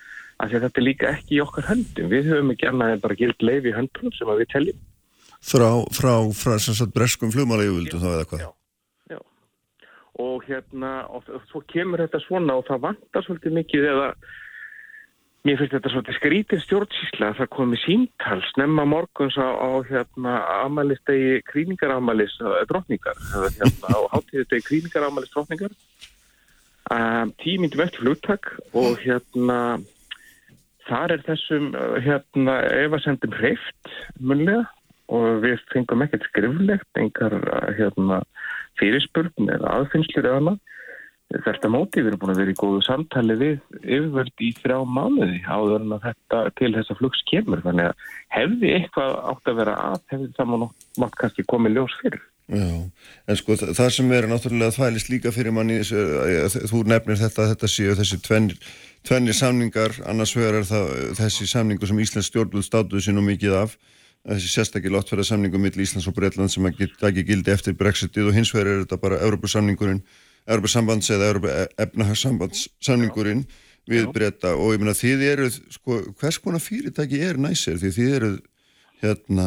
að 0.41 0.49
því 0.53 0.59
að 0.59 0.65
þetta 0.67 0.81
er 0.81 0.87
líka 0.87 1.11
ekki 1.15 1.37
í 1.37 1.43
okkar 1.45 1.69
höndum. 1.69 2.09
Við 2.13 2.31
höfum 2.33 2.55
ekki 2.55 2.71
annað 2.71 2.95
en 2.95 3.03
bara 3.05 3.19
gild 3.21 3.45
leif 3.45 3.69
í 3.69 3.77
höndunum 3.77 4.17
sem 4.17 4.33
við 4.33 4.53
teljum. 4.55 4.87
frá, 5.41 5.71
frá, 5.97 6.15
frá 6.37 6.55
sem 6.61 6.77
sagt 6.77 6.93
breskum 6.97 7.33
flugmála 7.33 7.65
yfirvildum 7.69 8.03
þá 8.03 8.11
eða 8.13 8.29
hvað. 8.31 8.45
Já. 8.45 8.51
Já. 9.15 9.21
Og 10.21 10.45
hérna, 10.49 10.93
og 11.09 11.29
svo 11.49 11.65
kemur 11.69 12.05
þetta 12.05 12.21
svona 12.27 12.59
og 12.61 12.67
það 12.69 12.87
vantar 12.89 13.25
svolítið 13.25 13.57
mikið 13.61 13.89
eða 13.95 14.09
mér 15.49 15.57
finnst 15.57 15.73
þetta 15.73 15.93
svolítið 15.95 16.19
skrítin 16.19 16.63
stjórnsísla 16.65 17.31
að 17.31 17.39
það 17.39 17.51
komi 17.57 17.79
síntal 17.81 18.41
snemma 18.51 18.85
morguns 18.89 19.39
á, 19.41 19.49
á 19.49 19.71
hérna 19.89 20.35
amalistegi 20.67 21.39
krýningaramalis 21.49 22.35
drottningar 22.69 23.17
eða 23.31 23.53
hérna 23.57 23.95
á 23.97 24.01
hátíðutegi 24.13 24.67
krýningaramalis 24.69 25.33
drottningar 25.33 25.73
um, 26.93 27.33
tímyndum 27.41 27.87
eftir 27.87 28.05
flugtak 28.05 28.53
og 28.77 29.01
hérna 29.01 29.81
þar 30.91 31.15
er 31.17 31.25
þessum 31.29 31.71
uh, 31.73 31.97
hérna 32.03 32.59
efasendum 32.83 33.35
hreift 33.39 33.95
munlega 34.19 34.67
og 35.11 35.45
við 35.45 35.63
fengum 35.73 36.05
ekkert 36.05 36.27
skriflegt, 36.29 36.91
engar 36.99 37.35
uh, 37.39 37.71
hérna, 37.79 38.21
fyrirspurn 38.79 39.51
eða 39.51 39.79
aðfinnslur 39.79 40.27
eða 40.27 40.43
annað. 40.43 40.61
Þetta 41.31 41.71
móti 41.71 42.03
við 42.03 42.09
erum 42.11 42.21
búin 42.25 42.33
að 42.33 42.41
vera 42.43 42.51
í 42.51 42.59
góðu 42.59 42.81
samtali 42.83 43.37
við 43.39 43.59
yfirvöld 43.85 44.43
í 44.43 44.49
þrjá 44.59 44.81
mánuði 44.83 45.37
áður 45.47 45.85
en 45.85 45.95
að 45.95 46.09
þetta 46.09 46.41
til 46.59 46.71
þessa 46.75 46.97
flugs 46.99 47.23
kemur. 47.31 47.63
Þannig 47.63 47.93
að 47.93 48.09
hefði 48.35 48.73
eitthvað 48.81 49.15
átt 49.31 49.53
að 49.53 49.61
vera 49.61 49.77
að, 49.93 50.01
hefði 50.11 50.31
það 50.41 50.51
mátt 50.57 51.19
kannski 51.21 51.47
komið 51.53 51.79
ljós 51.79 51.95
fyrir. 52.01 52.25
Já, 52.51 52.91
en 53.31 53.37
sko 53.39 53.55
þa- 53.55 53.75
það 53.79 53.91
sem 53.95 54.13
er 54.17 54.27
náttúrulega 54.27 54.75
þvælist 54.75 55.11
líka 55.13 55.31
fyrir 55.31 55.53
manni 55.55 55.77
þessu, 55.85 56.01
að 56.47 56.57
þú 56.73 56.81
nefnir 56.91 57.21
þetta 57.21 57.45
að 57.45 57.51
þetta 57.53 57.69
séu 57.71 57.95
þessi 57.95 58.19
tvennir, 58.27 58.57
tvennir 59.07 59.37
samningar 59.39 59.95
annars 60.11 60.35
er 60.35 60.59
það 60.67 60.91
eh, 60.97 61.13
þessi 61.21 61.47
samningu 61.47 61.87
sem 61.87 62.01
Íslands 62.03 62.27
stjórnvöld 62.33 62.67
státuðu 62.67 63.05
sér 63.07 63.15
nú 63.15 63.23
mikið 63.23 63.55
af 63.61 63.77
þessi 64.27 64.51
sérstakki 64.57 64.91
lottferða 64.91 65.29
samningu 65.31 65.63
mill 65.63 65.79
Íslands 65.79 66.11
og 66.11 66.19
Breitland 66.19 66.51
sem 66.51 66.67
taki 67.01 67.23
gildi 67.25 67.55
eftir 67.55 67.79
Brexitið 67.79 68.33
og 68.33 68.35
hins 68.35 68.51
er 68.59 68.73
þetta 68.83 68.99
bara 69.01 69.23
Európusamningurinn 69.23 70.03
Európusambands 70.51 71.11
eða 71.15 71.31
Európa 71.31 71.69
efnahagssambands 71.79 72.67
samningurinn 72.83 73.47
við 73.91 74.11
breyta 74.13 74.57
og 74.59 74.75
ég 74.75 74.83
meina 74.83 74.93
þið 74.99 75.23
eruð 75.33 75.61
sko, 75.73 76.03
hvers 76.21 76.39
konar 76.43 76.61
fyrirtæki 76.61 77.23
er 77.25 77.39
næsir? 77.41 77.79
Því 77.81 77.91
þið 77.97 78.15
eruð 78.19 78.41
hérna 79.03 79.47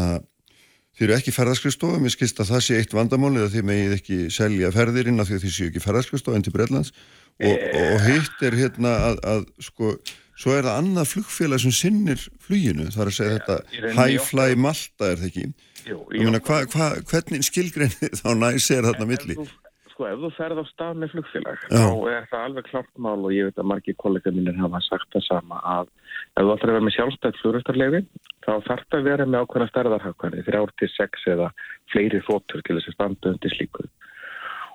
Þið 0.94 1.08
eru 1.08 1.16
ekki 1.18 1.34
ferðarskristofa, 1.34 2.00
mér 2.02 2.14
skilst 2.14 2.42
að 2.44 2.52
það 2.54 2.64
sé 2.68 2.76
eitt 2.78 2.92
vandamálið 2.94 3.48
að 3.48 3.56
þið 3.56 3.64
megið 3.70 3.96
ekki 3.98 4.18
selja 4.34 4.70
ferðir 4.76 5.10
inn 5.10 5.24
af 5.24 5.30
því 5.30 5.38
að 5.40 5.46
þið 5.46 5.56
séu 5.56 5.70
ekki 5.72 5.82
ferðarskristofa 5.82 6.38
en 6.38 6.46
til 6.46 6.54
Breitlands 6.54 6.92
og, 6.94 7.64
og 7.80 8.04
hitt 8.06 8.46
er 8.46 8.58
hérna 8.60 8.92
að, 9.08 9.22
að 9.32 9.42
sko, 9.66 9.96
svo 10.38 10.54
er 10.54 10.68
það 10.68 10.78
annað 10.84 11.10
flugfélag 11.16 11.64
sem 11.64 11.74
sinnir 11.74 12.28
fluginu, 12.46 12.92
það 12.94 13.06
er 13.06 13.12
að 13.12 13.18
segja 13.18 13.40
þetta 13.40 13.58
rauninni 13.64 13.98
Highfly 13.98 14.60
Malta 14.68 15.10
er 15.10 15.22
það 15.24 15.30
ekki? 15.32 15.48
Jú, 15.84 16.00
ég 16.14 16.30
meina 16.30 16.44
hva, 16.46 16.62
hva, 16.72 16.94
hvernig 17.10 17.44
skilgreinir 17.50 18.14
þá 18.22 18.30
næs 18.38 18.70
er 18.72 18.86
þarna 18.86 19.10
milli? 19.10 19.36
Ef 19.36 19.50
þú, 19.50 19.63
sko, 19.94 20.08
ef 20.10 20.20
þú 20.22 20.30
ferð 20.36 20.62
á 20.62 20.66
stað 20.70 21.00
með 21.02 21.14
flugfélag, 21.14 21.64
Já. 21.70 21.82
þá 21.86 22.12
er 22.12 22.28
það 22.32 22.46
alveg 22.48 22.70
klart 22.70 22.92
mál 23.06 23.20
og 23.22 23.34
ég 23.36 23.48
veit 23.50 23.60
að 23.62 23.70
margir 23.72 23.98
kollega 24.02 24.34
mínir 24.34 24.58
hafa 24.60 24.82
sagt 24.86 25.10
það 25.14 25.26
sama 25.28 25.60
að 25.64 25.90
ef 26.34 26.44
þú 26.44 26.54
ætlar 26.56 26.70
að 26.70 26.74
vera 26.74 26.86
með 26.88 26.96
sjálfstætt 26.98 27.42
flugrættarleifi, 27.42 28.02
þá 28.46 28.52
þarf 28.68 28.88
það 28.90 29.00
að 29.00 29.10
vera 29.10 29.28
með 29.30 29.44
ákveðna 29.46 29.70
stærðarhagkvæði, 29.72 30.46
þrjár 30.48 30.74
til 30.82 30.90
sex 30.94 31.28
eða 31.34 31.50
fleiri 31.94 32.24
þóttur 32.28 32.64
til 32.66 32.78
þess 32.80 32.92
að 32.92 32.98
standa 32.98 33.34
undir 33.34 33.54
slíku. 33.56 33.88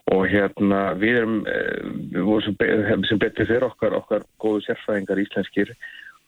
Og 0.09 0.23
hérna, 0.33 0.83
við 0.97 1.19
erum, 1.21 1.39
eh, 1.47 1.81
við 2.15 2.23
vorum 2.25 2.45
sem, 2.47 2.55
be- 2.57 3.09
sem 3.09 3.19
betur 3.21 3.49
fyrir 3.51 3.67
okkar, 3.67 3.93
okkar 3.99 4.23
góðu 4.41 4.63
sérfræðingar 4.65 5.21
íslenskir, 5.21 5.75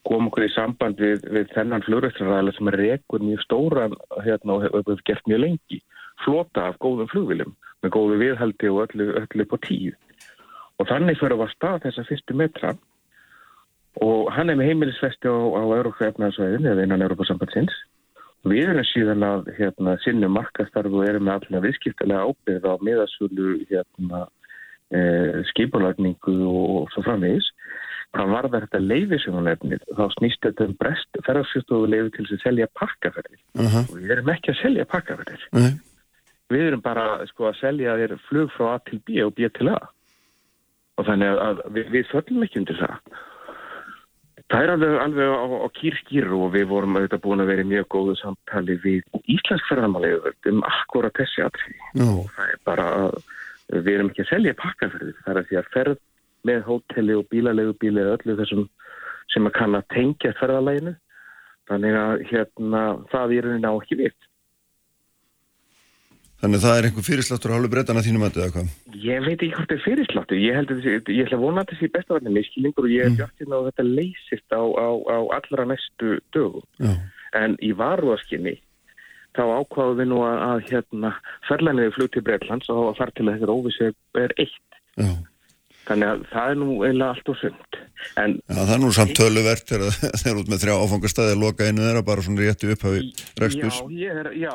kom 0.04 0.28
okkur 0.28 0.44
í 0.44 0.52
samband 0.52 1.00
við, 1.00 1.24
við 1.32 1.48
þennan 1.54 1.84
flugrættarræðilega 1.86 2.56
sem 2.58 2.68
er 2.68 2.76
rekur 2.80 3.24
mjög 3.24 3.40
stóran 3.46 3.96
hérna, 4.24 4.56
og 4.56 4.62
hefur 4.66 4.84
hefur 4.84 5.02
gert 5.08 5.26
mjög 5.28 5.42
lengi 5.46 5.80
flota 6.24 6.68
af 6.70 6.78
góðum 6.82 7.10
flugvilum 7.12 7.54
með 7.80 7.94
góðu 7.96 8.20
viðhaldi 8.20 8.70
og 8.70 8.82
öllu, 8.86 9.10
öllu 9.22 9.46
på 9.48 9.58
tíð. 9.66 9.94
Og 10.80 10.88
þannig 10.88 11.18
fyrir 11.20 11.36
að 11.36 11.42
var 11.44 11.52
stað 11.54 11.82
þessa 11.86 12.06
fyrstu 12.08 12.36
metra 12.36 12.74
og 14.00 14.30
hann 14.32 14.50
er 14.52 14.58
með 14.58 14.70
heimilisvesti 14.70 15.28
á, 15.28 15.36
á 15.36 15.62
Európa 15.76 16.08
efnaðsvæðin 16.08 16.68
eða 16.70 16.84
innan 16.86 17.04
Európa 17.04 17.26
sambandsins. 17.28 17.74
Við 18.48 18.70
erum 18.70 18.86
síðan 18.88 19.24
að 19.26 19.50
hérna, 19.58 19.98
sinni 20.00 20.28
markastarfu 20.32 21.02
og 21.02 21.08
erum 21.08 21.26
með 21.28 21.34
allra 21.34 21.60
viðskiptilega 21.66 22.22
ábyrð 22.24 22.68
á 22.72 22.74
miðasölu 22.86 23.48
hérna, 23.68 24.22
e, 24.88 25.00
skipulagningu 25.50 26.36
og 26.48 26.88
svo 26.94 27.04
framvegis. 27.04 27.50
Hvað 28.16 28.32
var 28.32 28.48
þetta 28.54 28.80
leifi 28.82 29.20
sem 29.22 29.36
hún 29.36 29.46
nefnir? 29.46 29.84
Þá 29.92 30.06
snýst 30.16 30.40
þetta 30.46 30.70
um 30.70 30.72
brest 30.80 31.20
ferðarskristofu 31.26 31.90
leifi 31.92 32.14
til 32.16 32.24
þess 32.24 32.38
að 32.38 32.46
selja 32.46 32.70
pakkaferðir. 32.80 33.42
Aha, 33.66 33.84
Og 33.84 34.00
við 34.00 34.16
erum 34.16 34.32
ekki 34.32 34.54
að 34.54 34.62
selja 34.64 34.88
pakkaferðir. 34.90 35.44
nei, 35.52 35.70
Við 36.50 36.66
erum 36.66 36.82
bara 36.82 37.06
sko, 37.30 37.50
að 37.50 37.58
selja 37.60 37.96
þér 38.00 38.16
flug 38.26 38.52
frá 38.56 38.74
A 38.74 38.78
til 38.88 39.00
B 39.06 39.20
og 39.22 39.34
B 39.36 39.50
til 39.54 39.70
A. 39.70 39.78
Og 40.98 41.06
þannig 41.06 41.30
að, 41.30 41.42
að 41.46 41.60
við, 41.76 41.90
við 41.94 42.08
föllum 42.10 42.46
ekki 42.46 42.60
undir 42.60 42.80
það. 42.80 43.20
Það 44.50 44.64
er 44.64 44.72
alveg, 44.72 44.94
alveg 44.98 45.28
á, 45.30 45.46
á 45.62 45.68
kýrskýr 45.78 46.32
og 46.34 46.48
við 46.56 46.64
vorum 46.72 46.96
auðvitað 46.98 47.22
búin 47.22 47.42
að 47.44 47.50
vera 47.52 47.62
í 47.62 47.68
mjög 47.70 47.86
góðu 47.94 48.16
samtali 48.18 48.74
við 48.82 49.20
Íslensk 49.30 49.68
ferðarmálega 49.70 50.32
um 50.50 50.64
akkurat 50.66 51.14
þessi 51.20 51.44
atriði. 51.46 51.78
já, 51.94 52.08
Það 52.34 52.48
er 52.48 52.64
bara 52.66 52.86
að 52.98 53.20
við 53.70 53.92
erum 53.94 54.10
ekki 54.10 54.24
að 54.24 54.32
selja 54.32 54.56
pakkaferðir. 54.58 55.20
Það 55.22 55.32
er 55.32 55.40
að 55.40 55.50
því 55.50 55.60
að 55.60 55.70
ferð 55.76 56.00
með 56.50 56.66
hóteli 56.66 57.16
og 57.20 57.28
bílalegu 57.30 57.76
bíli 57.78 58.02
eða 58.02 58.16
öllu 58.18 58.36
þessum 58.40 58.66
sem 59.30 59.46
að 59.46 59.56
kann 59.60 59.78
að 59.78 59.86
tengja 59.94 60.34
ferðalæginu. 60.40 60.96
Þannig 61.70 62.00
að 62.00 62.26
hérna, 62.32 62.82
það 63.14 63.36
er 63.38 63.50
á 63.62 63.72
ekki 63.76 64.00
við. 64.02 64.16
Þannig 66.40 66.58
að 66.58 66.64
það 66.64 66.78
er 66.78 66.88
einhver 66.88 67.06
fyrirsláttur 67.06 67.52
að 67.52 67.56
hálfu 67.58 67.70
breytana 67.74 68.04
þínum 68.04 68.24
að 68.26 68.40
eða 68.40 68.54
hvað 68.54 68.72
Ég 69.00 69.22
veit 69.26 69.36
ekki 69.36 69.52
hvort 69.56 69.70
það 69.70 69.76
er 69.76 69.84
fyrirsláttu. 69.84 70.40
Ég 70.40 70.58
held 70.58 70.72
að 70.72 70.80
þessi, 70.80 71.14
ég 71.16 71.28
ætla 71.28 71.38
að 71.38 71.44
vona 71.44 71.62
að 71.64 71.70
þessi 71.72 71.90
bestavarnir 71.94 72.34
miskilingur 72.36 72.88
og 72.88 72.94
ég 72.94 73.06
er 73.06 73.14
bjartinn 73.16 73.54
á 73.54 73.58
að 73.58 73.68
þetta 73.70 73.86
leysist 73.88 74.56
á, 74.56 74.62
á, 74.62 74.88
á 75.08 75.18
allra 75.38 75.66
næstu 75.70 76.18
dögum. 76.36 76.66
Já, 76.80 76.92
En 77.40 77.54
í 77.62 77.70
varúaskinni 77.78 78.56
þá 79.38 79.42
ákváðum 79.60 80.00
við 80.00 80.08
nú 80.10 80.20
að, 80.26 80.38
að 80.48 80.62
hérna, 80.72 81.10
ferlæniði 81.46 81.94
flug 81.94 82.12
til 82.14 82.24
Breitlands 82.26 82.72
og 82.72 82.88
að 82.90 82.96
fara 82.98 83.14
til 83.14 83.28
að 83.28 83.36
þetta 83.38 83.56
óvissu 83.56 83.92
er 84.18 84.34
eitt. 84.42 84.80
já 84.98 85.12
Þannig 85.88 86.10
að 86.10 86.24
það 86.30 86.50
er 86.52 86.58
nú 86.60 86.68
eiginlega 86.84 87.14
allt 87.14 87.30
og 87.32 87.38
sumt. 87.40 87.78
En 88.20 88.34
Já, 88.38 88.58
það 88.58 88.74
er 88.74 88.80
nú 88.82 88.90
samt 88.96 89.14
töluvert 89.18 89.70
þegar 89.70 89.96
þeir 90.22 90.40
út 90.40 90.50
með 90.52 90.62
þrjá 90.64 90.74
áfangastæði 90.84 91.34
að 91.34 91.42
loka 91.44 91.66
einu 91.68 91.86
þeirra 91.86 92.02
bara 92.06 92.24
svona 92.26 92.44
rétti 92.44 92.70
upphafi 92.74 93.02
reksturs. 93.42 93.80
Já, 93.80 93.96
ég 94.00 94.20
er, 94.22 94.30
já, 94.38 94.52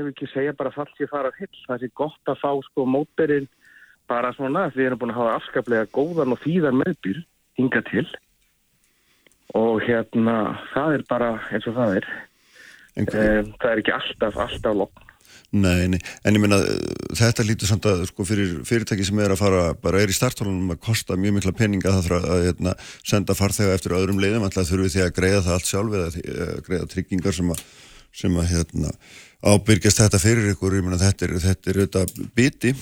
ef 0.00 0.10
ekki 0.12 0.30
segja 0.32 0.56
bara 0.58 0.74
fall 0.74 0.88
sér 0.96 1.10
fara 1.12 1.32
hill, 1.38 1.52
það 1.68 1.86
er 1.86 1.94
gott 2.02 2.32
að 2.32 2.40
fá 2.42 2.50
sko 2.68 2.86
mótberinn 2.88 3.48
bara 4.10 4.32
svona, 4.36 4.66
við 4.74 4.90
erum 4.90 5.00
búin 5.04 5.14
að 5.14 5.20
hafa 5.22 5.38
afskaplega 5.38 5.88
góðan 5.94 6.34
og 6.34 6.42
þýðan 6.42 6.80
meðbyr 6.82 7.22
hinga 7.60 7.84
til 7.88 8.06
og 9.58 9.82
hérna, 9.84 10.36
það 10.72 10.98
er 10.98 11.02
bara 11.08 11.32
eins 11.52 11.66
og 11.68 11.76
það 11.76 11.98
er. 12.00 12.12
En, 12.96 13.08
Um, 13.08 13.54
það 13.56 13.70
er 13.70 13.80
ekki 13.80 13.92
alltaf, 13.96 14.36
alltaf 14.36 14.74
lokn. 14.76 15.11
Nei, 15.52 15.88
nei, 15.92 15.98
en 16.24 16.36
ég 16.36 16.40
meina 16.40 16.58
þetta 17.12 17.44
lítur 17.44 17.68
samt 17.68 17.86
að 17.88 18.06
sko 18.08 18.24
fyrir 18.24 18.54
fyrirtæki 18.68 19.04
sem 19.04 19.20
er 19.20 19.34
að 19.34 19.42
fara, 19.42 19.64
bara 19.76 20.00
er 20.00 20.12
í 20.12 20.16
starthólunum 20.16 20.72
að 20.72 20.80
kosta 20.86 21.18
mjög 21.20 21.36
mikla 21.38 21.52
peninga 21.58 21.92
það 21.92 22.06
þarf 22.06 22.16
að, 22.16 22.28
að 22.32 22.44
hérna, 22.48 22.74
senda 23.12 23.36
farþega 23.36 23.76
eftir 23.76 23.96
öðrum 23.98 24.20
leiðum. 24.22 24.46
Alltaf 24.46 24.70
þurfi 24.70 24.94
því 24.94 25.04
að 25.04 25.14
greiða 25.18 25.44
það 25.44 25.58
allt 25.58 25.68
sjálf 25.68 25.96
eða 25.98 26.08
eða 26.22 26.64
greiða 26.68 26.88
tryggingar 26.94 27.36
sem 27.36 27.52
að, 27.52 27.62
sem 28.22 28.38
að 28.40 28.50
hérna, 28.54 28.92
ábyrgjast 29.52 30.02
þetta 30.04 30.22
fyrir 30.22 30.52
ykkur, 30.54 30.78
ég 30.78 30.86
meina 30.86 31.00
þetta 31.02 31.28
er 31.28 31.34
þetta 31.44 31.72
er 31.72 31.80
þetta 31.82 32.28
biti. 32.38 32.74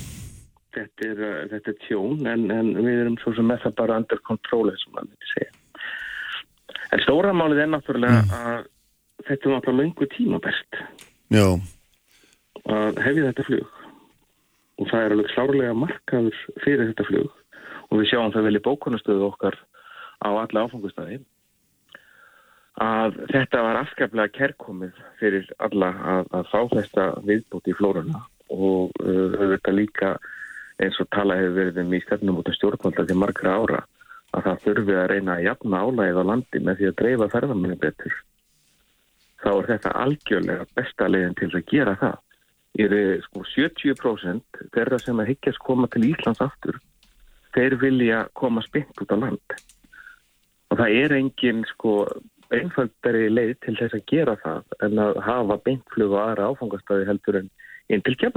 Þetta 0.70 1.08
er, 1.08 1.24
uh, 1.26 1.40
þetta 1.50 1.72
er 1.72 1.78
tjón 1.88 2.30
en, 2.30 2.46
en 2.54 2.70
við 2.78 3.00
erum 3.00 3.18
svo 3.24 3.34
sem 3.34 3.50
með 3.50 3.64
það 3.64 3.76
bara 3.82 3.98
under 3.98 4.22
control 4.28 4.68
og 4.70 4.84
maður 4.94 5.08
myndi 5.08 5.32
segja. 5.32 5.56
En 6.94 7.02
stóra 7.02 7.34
málið 7.34 7.64
er 7.64 7.72
náttúrulega 7.74 8.22
að 8.30 8.64
þetta 9.26 9.48
er 9.48 9.54
náttúrulega 9.56 9.80
löngu 9.80 10.10
tímabært. 10.14 10.80
Já, 11.30 11.46
að 12.74 13.02
hefja 13.04 13.26
þetta 13.28 13.46
flug. 13.48 13.74
Og 14.80 14.88
það 14.88 15.04
er 15.04 15.14
alveg 15.16 15.34
klárlega 15.34 15.76
markaður 15.76 16.40
fyrir 16.64 16.88
þetta 16.92 17.08
flug. 17.10 17.34
Og 17.90 18.00
við 18.00 18.10
sjáum 18.12 18.32
það 18.34 18.48
vel 18.48 18.56
í 18.56 18.64
bókunastöðu 18.64 19.28
okkar 19.28 19.58
á 20.20 20.28
alla 20.30 20.64
áfangustæði 20.66 21.20
að 22.80 23.16
þetta 23.28 23.62
var 23.64 23.78
afskaplega 23.82 24.32
kerkomið 24.32 25.00
fyrir 25.20 25.48
alla 25.60 25.90
að, 26.14 26.28
að 26.36 26.46
fá 26.52 26.60
þetta 26.72 27.06
viðbúti 27.28 27.72
í 27.72 27.76
flórunna 27.76 28.22
og 28.50 28.94
uh, 29.04 29.34
þetta 29.36 29.74
líka 29.74 30.12
eins 30.80 30.96
og 31.02 31.10
tala 31.12 31.36
hefur 31.36 31.58
verið 31.58 31.82
um 31.82 31.92
í 31.92 32.00
stefnum 32.06 32.40
út 32.40 32.48
af 32.48 32.56
stjórnvalda 32.56 33.04
til 33.08 33.18
margra 33.20 33.56
ára 33.58 33.82
að 34.30 34.46
það 34.46 34.64
þurfi 34.64 34.96
að 34.96 35.08
reyna 35.12 35.36
að 35.36 35.46
jafna 35.48 35.82
álægið 35.84 36.20
á 36.22 36.24
landi 36.30 36.62
með 36.64 36.80
því 36.80 36.88
að 36.88 36.98
dreifa 37.00 37.30
ferðamenni 37.34 37.78
betur. 37.82 38.16
Þá 39.40 39.50
er 39.50 39.68
þetta 39.72 39.94
algjörlega 40.04 40.66
besta 40.78 41.08
leiðin 41.10 41.36
til 41.40 41.50
að 41.50 41.66
gera 41.72 41.96
það 42.00 42.18
eru 42.78 43.18
sko 43.24 43.42
70% 43.50 44.62
þeirra 44.74 44.98
sem 45.02 45.18
að 45.18 45.32
hyggjast 45.32 45.62
koma 45.64 45.88
til 45.90 46.06
Íslands 46.12 46.42
aftur 46.44 46.78
þeir 47.54 47.76
vilja 47.80 48.24
koma 48.38 48.62
spint 48.62 49.02
út 49.02 49.10
á 49.10 49.16
land. 49.18 49.56
Og 50.70 50.78
það 50.78 50.98
er 51.00 51.16
engin 51.16 51.64
sko 51.72 51.94
einfaldari 52.54 53.30
leið 53.30 53.56
til 53.64 53.76
þess 53.78 53.96
að 53.96 54.06
gera 54.10 54.36
það 54.42 54.76
en 54.86 55.02
að 55.02 55.18
hafa 55.26 55.56
beintflug 55.66 56.14
og 56.14 56.22
aðra 56.22 56.50
áfangastæði 56.50 57.08
heldur 57.08 57.40
en 57.40 57.50
inn 57.90 58.04
til 58.06 58.16
já, 58.18 58.30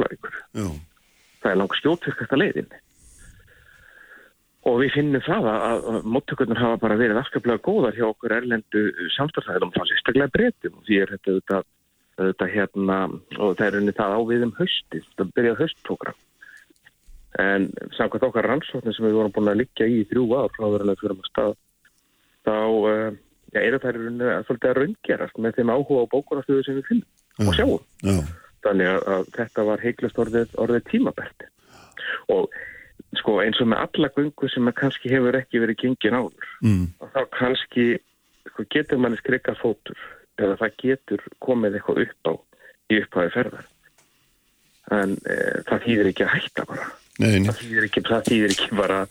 það 1.42 1.52
er 1.52 1.60
langt 1.60 1.78
skjótvirkasta 1.78 2.40
leiðin. 2.40 2.74
Og 4.70 4.80
við 4.80 4.94
finnum 4.96 5.24
það 5.26 5.50
að, 5.52 5.88
móttökurnar 6.08 6.62
hafa 6.62 6.80
bara 6.86 6.98
verið 6.98 7.20
afskaplega 7.20 7.62
góðar 7.66 7.98
hjá 7.98 8.06
okkur 8.08 8.36
erlendu 8.38 8.84
samstæðsæðum 9.18 9.74
það 9.76 9.84
er 9.84 9.90
sérstaklega 9.92 10.34
breytum 10.38 10.78
og 10.80 10.86
því 10.88 11.00
er 11.04 11.14
þetta 11.14 11.34
auðvitað, 11.34 11.66
auðvitað 12.20 12.54
hérna 12.54 13.00
og 13.40 13.58
það 13.58 13.66
er 13.68 13.80
unni 13.80 13.96
það 13.98 14.16
á 14.18 14.20
við 14.30 14.46
um 14.48 14.56
haustið 14.60 15.10
það 15.18 15.34
byrjað 15.38 15.62
haustprogram 15.64 16.20
en 17.42 17.70
samkvæmt 17.98 18.28
okkar 18.28 18.48
rannsóknir 18.52 18.94
sem 18.94 19.08
við 19.08 19.18
vorum 19.18 19.34
búin 19.34 19.50
að 19.50 19.64
liggja 19.64 19.88
í 19.90 20.04
þrjú 20.12 20.26
ár 20.38 20.52
frá 20.54 20.68
verðanlega 20.68 21.02
fyrir 21.02 21.16
að 21.16 21.30
stað 21.32 21.56
þá 22.46 22.58
uh, 22.60 23.16
ja, 23.56 23.64
eru 23.64 23.80
þær 23.82 23.98
í 23.98 24.04
rauninni 24.04 24.30
að 24.30 24.46
svolítið 24.48 24.70
að 24.70 24.78
raungerast 24.80 25.42
með 25.42 25.58
þeim 25.58 25.74
áhuga 25.74 26.06
á 26.06 26.12
bókunastöðu 26.14 26.68
sem 26.68 26.78
við 26.78 26.90
finnum 26.92 27.50
og 27.50 27.58
sjáum. 27.58 27.82
já, 28.06 28.16
þannig 28.68 28.92
að, 28.92 29.02
að 29.16 29.34
þetta 29.40 29.68
var 29.72 29.84
heiklust 29.88 30.22
orðið, 30.22 30.56
orðið 30.62 30.88
tímabært 30.92 31.48
og 32.34 32.60
sko 33.18 33.40
eins 33.42 33.62
og 33.62 33.70
með 33.72 33.86
alla 33.88 34.10
gungu 34.14 34.50
sem 34.50 34.70
að 34.70 34.78
kannski 34.82 35.12
hefur 35.14 35.38
ekki 35.38 35.62
verið 35.64 35.82
gengin 35.82 36.18
áður 36.20 36.52
mm, 36.62 36.86
og 37.02 37.14
þá 37.16 37.22
kannski 37.40 37.88
sko, 38.52 38.68
getur 38.74 39.02
manni 39.02 39.18
skrikka 39.22 39.58
fótur 39.58 39.98
eða 40.42 40.58
það 40.62 40.76
getur 40.84 41.26
komið 41.44 41.80
eitthvað 41.80 42.04
upp 42.06 42.30
á 42.30 42.34
í 42.92 43.00
upphæði 43.02 43.34
ferðar. 43.38 43.68
En 44.94 45.18
e, 45.24 45.36
það 45.70 45.84
þýðir 45.88 46.12
ekki 46.12 46.26
að 46.28 46.34
hætta 46.36 46.68
bara. 46.70 46.88
Nei, 47.22 47.28
nei. 47.38 47.50
það 47.50 47.60
þýðir 47.62 47.90
ekki, 47.90 48.06
það 48.10 48.30
þýðir 48.30 48.56
ekki 48.56 48.80
bara 48.80 49.02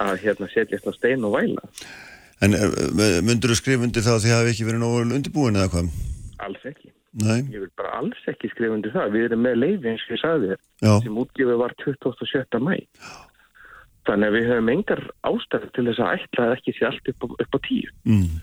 að 0.00 0.22
hérna 0.24 0.48
setjast 0.50 0.88
á 0.88 0.92
stein 0.96 1.26
og 1.28 1.36
væla. 1.36 1.66
En 2.40 2.56
myndur 3.26 3.52
þú 3.52 3.58
skrifa 3.58 3.84
undir 3.84 4.04
það 4.06 4.16
að 4.16 4.24
þið 4.24 4.38
hafi 4.38 4.54
ekki 4.54 4.66
verið 4.70 4.80
nógu 4.80 5.02
undirbúin 5.04 5.60
eða 5.60 5.72
hvað? 5.74 5.90
alls 6.44 6.66
ekki. 6.68 6.92
Nei, 7.20 7.40
ég 7.50 7.64
vil 7.64 7.72
bara 7.78 7.96
alls 7.98 8.28
ekki 8.30 8.50
skrifa 8.52 8.76
undir 8.76 8.92
það. 8.94 9.16
Við 9.16 9.26
erum 9.28 9.42
með 9.42 9.56
leiði 9.58 9.90
eins 9.90 10.04
og 10.06 10.14
ég 10.14 10.20
sagði 10.22 10.52
þér 10.52 11.02
sem 11.04 11.18
útgifið 11.24 11.58
var 11.60 11.74
27. 11.82 12.60
mæ 12.62 12.76
þannig 14.08 14.30
að 14.30 14.36
við 14.36 14.46
höfum 14.48 14.70
engar 14.72 15.02
ástæður 15.28 15.72
til 15.76 15.84
þess 15.88 16.02
að 16.02 16.12
ætla 16.16 16.46
að 16.46 16.54
ekki 16.56 16.74
sé 16.76 16.86
allt 16.88 17.10
upp 17.12 17.26
á, 17.26 17.28
upp 17.44 17.58
á 17.58 17.58
tíu. 17.66 17.90
Mm, 18.08 18.38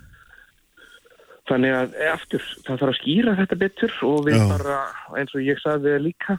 þannig 1.48 1.76
að 1.78 1.95
e, 1.95 2.10
aftur, 2.11 2.44
það 2.65 2.82
þarf 2.82 2.91
að 2.91 2.99
skýra 2.99 3.38
þetta 3.40 3.60
betur 3.64 3.95
og 4.07 4.19
við 4.28 4.38
Já. 4.40 4.45
bara, 4.52 4.78
eins 5.19 5.34
og 5.36 5.45
ég 5.45 5.61
sagði 5.64 5.95
líka 6.03 6.38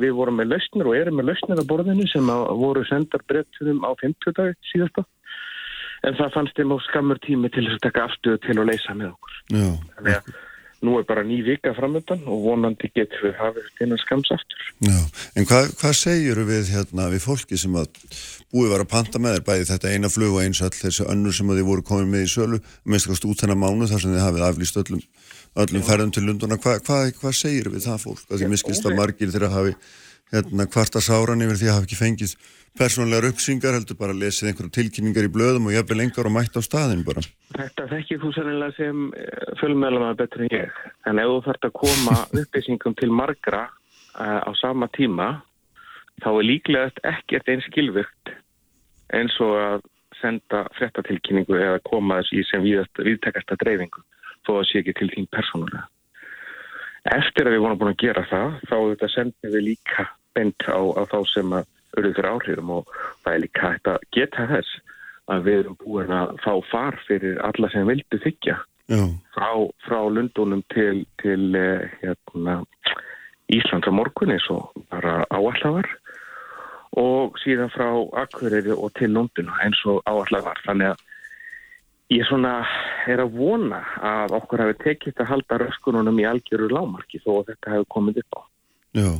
við 0.00 0.16
vorum 0.16 0.40
með 0.40 0.52
lausnir 0.54 0.88
og 0.88 0.96
erum 0.96 1.20
með 1.20 1.30
lausnir 1.30 1.60
á 1.62 1.64
borðinu 1.68 2.08
sem 2.10 2.32
voru 2.60 2.82
sendar 2.88 3.22
brettunum 3.28 3.84
á 3.84 3.90
50 4.02 4.36
dag 4.36 4.58
síðasta. 4.70 5.06
En 6.06 6.18
það 6.18 6.34
fannst 6.34 6.58
þeim 6.58 6.74
á 6.76 6.78
skammur 6.84 7.20
tími 7.24 7.48
til 7.52 7.64
þess 7.64 7.78
að 7.78 7.86
taka 7.86 8.04
afstöðu 8.04 8.42
til 8.44 8.58
að 8.58 8.68
leysa 8.68 8.96
með 8.98 9.14
okkur. 9.14 9.38
Já, 9.56 9.70
þannig 9.96 10.18
að 10.18 10.28
nú 10.84 10.98
er 11.00 11.06
bara 11.08 11.24
ný 11.24 11.38
vika 11.44 11.72
framöndan 11.76 12.24
og 12.28 12.42
vonandi 12.44 12.90
getur 12.92 13.22
við 13.24 13.36
hafið 13.40 13.68
þennan 13.78 14.00
skams 14.02 14.32
aftur 14.34 14.64
já. 14.84 14.98
En 15.36 15.48
hvað, 15.48 15.70
hvað 15.80 15.94
segir 15.96 16.40
við 16.48 16.72
hérna 16.74 17.08
við 17.12 17.24
fólki 17.24 17.58
sem 17.60 17.76
að 17.80 17.88
búið 18.52 18.72
var 18.74 18.84
að 18.84 18.90
panta 18.92 19.22
með 19.22 19.38
þér 19.38 19.46
bæði 19.48 19.68
þetta 19.70 19.92
eina 19.94 20.10
flug 20.12 20.36
og 20.36 20.42
eins 20.44 20.62
all 20.64 20.74
þessi 20.76 21.06
önnur 21.08 21.36
sem 21.36 21.52
að 21.52 21.60
þið 21.60 21.70
voru 21.70 21.86
komin 21.90 22.12
með 22.12 22.26
í 22.26 22.32
sölu 22.34 22.60
minnst 22.84 23.28
út 23.28 23.40
þennan 23.40 23.62
mánu 23.62 23.88
þar 23.88 24.04
sem 24.04 24.16
þið 24.16 24.26
hafið 24.26 24.46
aflýst 24.50 24.80
öllum, 24.82 25.04
öllum 25.64 25.86
ferðum 25.88 26.12
til 26.12 26.26
Lunduna 26.26 26.60
hvað 26.60 26.84
hva, 26.84 27.00
hva 27.22 27.32
segir 27.32 27.72
við 27.72 27.88
það 27.88 28.02
fólk? 28.04 28.26
Að 28.28 28.42
því 28.42 28.52
miskist 28.52 28.86
að 28.86 28.98
margir 29.00 29.32
þeirra 29.32 29.52
hafi 29.54 29.76
hérna 30.34 30.66
kvarta 30.68 31.00
sáran 31.00 31.44
yfir 31.44 31.60
því 31.60 31.70
að 31.70 31.76
hafi 31.78 31.88
ekki 31.88 32.00
fengið 32.00 32.36
persónlegar 32.78 33.30
uppsingar 33.30 33.76
heldur 33.76 33.98
bara 33.98 34.14
lesið 34.16 34.50
einhverjum 34.50 34.74
tilkynningar 34.76 35.28
í 35.28 35.32
blöðum 35.32 35.68
og 35.70 35.76
jafnvel 35.76 35.98
lengar 36.02 36.28
og 36.28 36.34
mætt 36.36 36.58
á 36.58 36.62
staðin 36.64 37.04
bara. 37.06 37.24
Þetta 37.56 37.88
þekkir 37.92 38.22
þú 38.22 38.32
sennilega 38.36 38.76
sem 38.76 39.02
fjölumælamaður 39.60 40.20
betur 40.22 40.44
en 40.46 40.54
ég 40.54 40.80
en 41.08 41.20
ef 41.22 41.32
þú 41.32 41.42
þarft 41.48 41.68
að 41.68 41.76
koma 41.82 42.16
upplýsingum 42.42 42.96
til 43.00 43.10
margra 43.12 43.62
uh, 43.66 44.40
á 44.44 44.50
sama 44.60 44.88
tíma 44.96 45.28
þá 46.24 46.30
er 46.32 46.48
líklegast 46.50 47.00
ekkert 47.04 47.52
eins 47.52 47.68
skilvirkt 47.70 48.32
eins 49.16 49.36
og 49.44 49.56
að 49.60 49.86
senda 50.20 50.64
frettatilkynningu 50.78 51.58
eða 51.60 51.82
koma 51.86 52.20
þess 52.20 52.36
í 52.36 52.44
sem 52.48 52.64
viðtekasta 52.64 53.58
dreifingu 53.60 54.02
þó 54.46 54.58
að 54.60 54.66
sé 54.70 54.80
ekki 54.80 54.94
til 54.96 55.10
þín 55.12 55.28
persónulega. 55.34 55.86
Eftir 57.16 57.46
að 57.46 57.56
við 57.56 57.64
vorum 57.64 57.80
búin 57.80 57.92
að 57.92 58.02
gera 58.02 58.24
það 58.30 58.54
þá 58.66 58.76
þetta 58.76 59.08
sendum 59.12 59.52
við 59.54 59.66
líka 59.70 60.06
bent 60.36 60.66
á, 60.66 60.80
á 60.80 61.02
þá 61.06 61.18
sem 61.30 61.52
að 61.54 61.68
auðvitað 61.96 62.16
fyrir 62.18 62.30
áhrifum 62.32 62.72
og 62.78 62.94
það 63.24 63.32
er 63.32 63.42
líka 63.44 63.72
hægt 63.72 63.90
að 63.92 64.06
geta 64.16 64.48
þess 64.52 64.78
að 65.32 65.46
við 65.48 65.60
erum 65.60 65.78
búin 65.82 66.14
að 66.14 66.34
fá 66.44 66.52
far 66.70 66.98
fyrir 67.08 67.38
alla 67.46 67.70
sem 67.72 67.88
vildu 67.88 68.20
þykja 68.22 68.56
frá, 69.34 69.50
frá 69.86 70.00
Lundunum 70.10 70.62
til, 70.74 71.04
til 71.22 71.54
eh, 71.58 71.90
hérna, 72.02 72.60
Íslands 73.52 73.86
á 73.86 73.92
morgunni 73.94 74.38
svo 74.42 74.70
bara 74.90 75.24
áallar 75.30 75.80
var 75.80 75.90
og 76.96 77.36
síðan 77.42 77.72
frá 77.74 77.90
Akureyri 78.22 78.72
og 78.72 78.94
til 78.98 79.12
Lunduna 79.14 79.58
eins 79.64 79.82
og 79.86 80.00
áallar 80.08 80.46
var. 80.46 80.62
Þannig 80.64 80.94
að 80.94 81.02
ég 82.16 82.26
svona 82.28 82.60
er 83.10 83.22
að 83.22 83.34
vona 83.36 83.82
að 84.00 84.36
okkur 84.38 84.62
hafi 84.64 84.78
tekist 84.84 85.20
að 85.20 85.32
halda 85.34 85.60
röskununum 85.62 86.22
í 86.22 86.28
algjöru 86.28 86.70
lámarki 86.70 87.20
þó 87.24 87.40
að 87.40 87.52
þetta 87.52 87.74
hefur 87.74 87.90
komið 87.96 88.22
upp 88.22 88.38
á 88.38 88.42
já. 88.96 89.10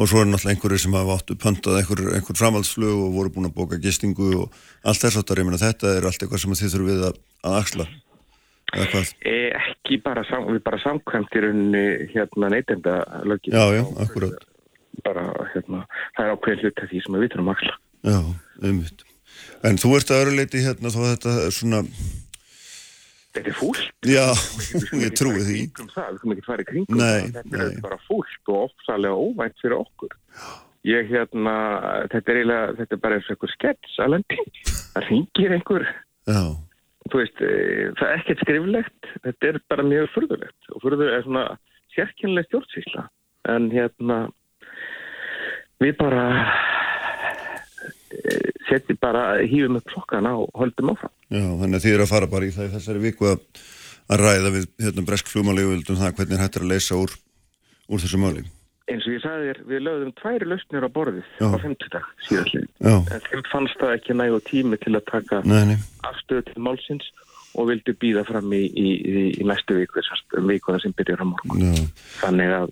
Og 0.00 0.08
svo 0.08 0.22
er 0.22 0.28
náttúrulega 0.30 0.54
einhverju 0.56 0.82
sem 0.82 0.94
hafa 0.96 1.16
áttu 1.18 1.36
pöntað 1.38 1.80
einhver, 1.80 2.04
einhver 2.16 2.38
framhaldsflug 2.38 3.02
og 3.06 3.16
voru 3.16 3.32
búin 3.34 3.50
að 3.50 3.56
bóka 3.58 3.80
gistingu 3.82 4.30
og 4.44 4.60
allt 4.84 5.02
þess 5.02 5.20
áttar, 5.20 5.42
ég 5.42 5.48
meina 5.48 5.60
þetta 5.60 5.96
er 5.96 6.06
allt 6.08 6.22
eitthvað 6.22 6.44
sem 6.44 6.56
þið 6.60 6.72
þurfum 6.74 6.90
við 6.90 7.04
að, 7.10 7.20
að 7.46 7.58
axla. 7.60 7.88
E, 8.70 9.34
ekki 9.58 9.98
bara, 10.04 10.22
við 10.46 10.62
bara 10.62 10.78
samkvæmt 10.78 11.34
í 11.34 11.42
rauninni 11.42 11.84
hérna 12.12 12.50
neytenda 12.52 13.00
lögin 13.26 13.56
Já, 13.56 13.64
já, 13.74 13.82
akkurat. 14.04 14.44
bara 15.02 15.24
hérna, 15.54 15.84
það 16.14 16.26
er 16.26 16.34
ákveðin 16.36 16.62
hlut 16.62 16.82
af 16.84 16.90
því 16.92 17.00
sem 17.02 17.16
við 17.18 17.32
þurfum 17.32 17.50
að 17.50 17.56
axla 17.56 17.74
Já, 18.06 18.20
umvitt. 18.70 19.02
En 19.66 19.80
þú 19.80 19.96
ert 19.98 20.12
að 20.14 20.22
öru 20.24 20.36
leiti 20.38 20.62
hérna 20.64 20.92
að 20.92 21.08
þetta 21.10 21.34
svona, 21.56 21.82
þetta 23.36 23.52
er 23.52 23.58
fúlt. 23.58 23.84
Já, 24.06 24.26
ég 25.04 25.14
trúi 25.18 25.44
því. 25.44 25.58
kringum 25.76 25.92
það, 25.94 26.08
við 26.10 26.22
komum 26.22 26.34
ekki 26.34 26.44
að 26.44 26.50
fara 26.50 26.64
í 26.64 26.68
kringum 26.70 27.00
Nei, 27.00 27.20
það, 27.20 27.36
þetta 27.36 27.60
er 27.60 27.70
nei. 27.74 27.84
bara 27.84 28.00
fúlt 28.06 28.52
og 28.54 28.64
ofsalega 28.66 29.22
óvænt 29.26 29.62
fyrir 29.62 29.76
okkur. 29.78 30.16
Ég 30.88 31.12
hérna 31.12 31.54
þetta 32.08 32.32
er 32.32 32.40
eiginlega, 32.40 32.74
þetta 32.80 32.96
er 32.96 33.04
bara 33.04 33.18
eins 33.18 33.28
og 33.28 33.34
einhver 33.36 33.52
skets 33.52 34.00
að 34.00 34.12
lendi, 34.14 34.44
það 34.70 35.08
ringir 35.10 35.56
einhver. 35.56 35.86
Já, 36.30 36.42
þú 37.10 37.20
veist, 37.20 37.40
e, 37.42 37.52
það 37.98 38.06
er 38.06 38.18
ekkert 38.18 38.44
skriflegt. 38.44 39.10
Þetta 39.26 39.50
er 39.50 39.58
bara 39.72 39.86
mjög 39.86 40.10
furðulegt. 40.14 40.70
Og 40.74 40.84
furðulegt 40.84 41.16
er 41.18 41.26
svona 41.26 41.46
sérkynlega 41.94 42.48
stjórnsýsla. 42.48 43.06
En 43.50 43.70
hérna 43.72 44.18
við 45.80 45.96
bara 46.00 46.24
setjum 48.68 48.98
bara 49.02 49.24
hýfum 49.42 49.78
upp 49.80 49.88
klokkana 49.90 50.34
og 50.38 50.48
höldum 50.60 50.92
áfram 50.94 51.12
já, 51.30 51.44
þannig 51.62 51.76
að 51.78 51.84
þið 51.86 51.94
eru 51.96 52.06
að 52.06 52.12
fara 52.14 52.30
bara 52.30 52.48
í 52.48 52.54
það 52.54 52.68
í 52.68 52.72
þessari 52.76 53.02
viku 53.04 53.28
að, 53.32 53.44
að 54.10 54.24
ræða 54.24 54.54
við 54.56 54.66
hérna 54.86 55.06
bresk 55.10 55.30
flugmáleguvöldum 55.32 56.00
það 56.00 56.16
hvernig 56.20 56.42
hættir 56.44 56.66
að 56.66 56.72
leysa 56.74 56.98
úr, 57.00 57.14
úr 57.90 58.02
þessu 58.04 58.20
máli. 58.22 58.44
eins 58.90 59.06
og 59.06 59.14
ég 59.14 59.22
sagði 59.22 59.48
þér, 59.50 59.62
við 59.70 59.82
lögðum 59.86 60.12
tværi 60.20 60.50
lausnir 60.50 60.86
á 60.86 60.90
borðið 60.90 61.26
Já. 61.38 61.46
á 61.46 61.58
50 61.62 61.92
dag 61.94 62.06
Já, 62.30 62.94
en 62.98 63.26
þeim 63.28 63.44
fannst 63.52 63.80
það 63.82 63.96
ekki 63.96 64.16
nægu 64.18 64.40
tími 64.50 64.80
til 64.82 64.94
að 64.98 65.04
taka 65.10 65.42
afstöðu 66.10 66.46
til 66.50 66.64
málsins 66.66 67.06
og 67.58 67.66
vildu 67.70 67.94
býða 67.98 68.22
fram 68.28 68.52
í, 68.54 68.62
í, 68.68 68.88
í, 69.34 69.44
næstu 69.46 69.74
viku, 69.78 69.98
þessast 69.98 70.36
vikuna 70.46 70.78
sem 70.82 70.92
byrjar 70.94 71.22
á 71.22 71.26
morgun. 71.26 71.64
já, 71.66 71.80
Þannig 72.20 72.52
að, 72.54 72.68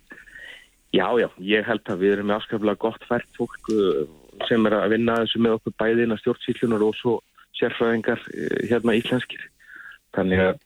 já, 0.95 1.07
já, 1.19 1.29
ég 1.51 1.67
held 1.67 1.91
að 1.91 2.05
við 2.05 2.15
erum 2.15 2.29
með 2.31 2.37
afskaplega 2.39 2.83
gott 2.85 3.09
fært 3.11 3.27
fólk 3.39 3.73
uh, 3.75 4.05
sem 4.49 4.67
er 4.69 4.79
að 4.79 4.95
vinna 4.95 5.19
þessu 5.23 5.43
með 5.43 5.59
okkur 5.59 5.77
bæði 5.83 6.07
innan 6.07 6.21
stjórnsýslunar 6.23 6.85
og 6.87 6.97
svo 6.99 7.19
sérfræðingar 7.59 8.23
uh, 8.23 8.59
hérna 8.71 8.97
íslenskir. 8.99 9.45
Þannig 10.17 10.45
að 10.47 10.63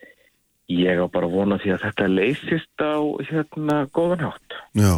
ég 0.72 1.02
á 1.02 1.06
bara 1.12 1.30
vona 1.30 1.58
því 1.62 1.74
að 1.74 1.84
þetta 1.86 2.10
leysist 2.12 2.84
á 2.84 2.96
hérna 3.28 3.82
góðan 3.94 4.26
hátt. 4.28 4.58
já, 4.78 4.94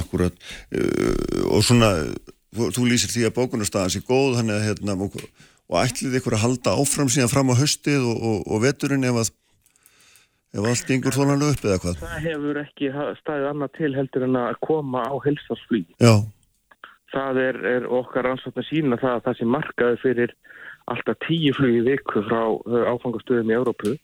akkurat. 0.00 0.38
Uh, 0.72 1.52
og 1.54 1.66
svona, 1.66 1.92
þú, 2.54 2.86
lýsir 2.88 3.12
því 3.12 3.28
að 3.28 3.36
bókunarstaðan 3.40 3.94
sé 3.94 4.04
góð, 4.06 4.38
þannig 4.40 4.58
að 4.58 4.66
hérna, 4.68 4.96
og, 5.04 5.18
og 5.68 5.82
ætlið 5.82 6.20
ykkur 6.20 6.38
að 6.38 6.44
halda 6.46 6.78
áfram 6.78 7.12
síðan 7.12 7.32
fram 7.32 7.52
á 7.52 7.60
haustið 7.60 8.06
og, 8.06 8.16
og, 8.30 8.40
og 8.48 8.64
veturinn 8.64 9.06
ef 9.08 9.22
að 9.24 9.34
ef 10.56 10.64
allt 10.64 10.88
gengur 10.88 11.14
þólanlega 11.14 11.54
upp 11.54 11.66
eða 11.66 11.78
hvað. 11.82 12.02
Það 12.02 12.24
hefur 12.24 12.60
ekki 12.62 12.90
staðið 13.20 13.48
annað 13.50 13.72
til 13.76 13.90
heldur 13.96 14.26
en 14.28 14.38
að 14.40 14.60
koma 14.64 15.04
á 15.04 15.14
helsarsflýg. 15.26 15.88
Já, 16.00 16.14
það 17.12 17.40
er, 17.42 17.60
er 17.76 17.88
okkar 17.98 18.26
rannsókn 18.26 18.62
að 18.62 18.68
sína 18.68 18.98
það 19.00 19.14
að 19.16 19.24
það 19.26 19.38
sem 19.38 19.54
markaði 19.54 20.00
fyrir 20.02 20.34
alltaf 20.88 21.18
tíu 21.26 21.54
flug 21.56 21.78
í 21.78 21.86
viku 21.86 22.24
frá 22.28 22.42
uh, 22.48 22.84
áfangastöðum 22.92 23.52
í 23.52 23.56
Európu 23.56 23.94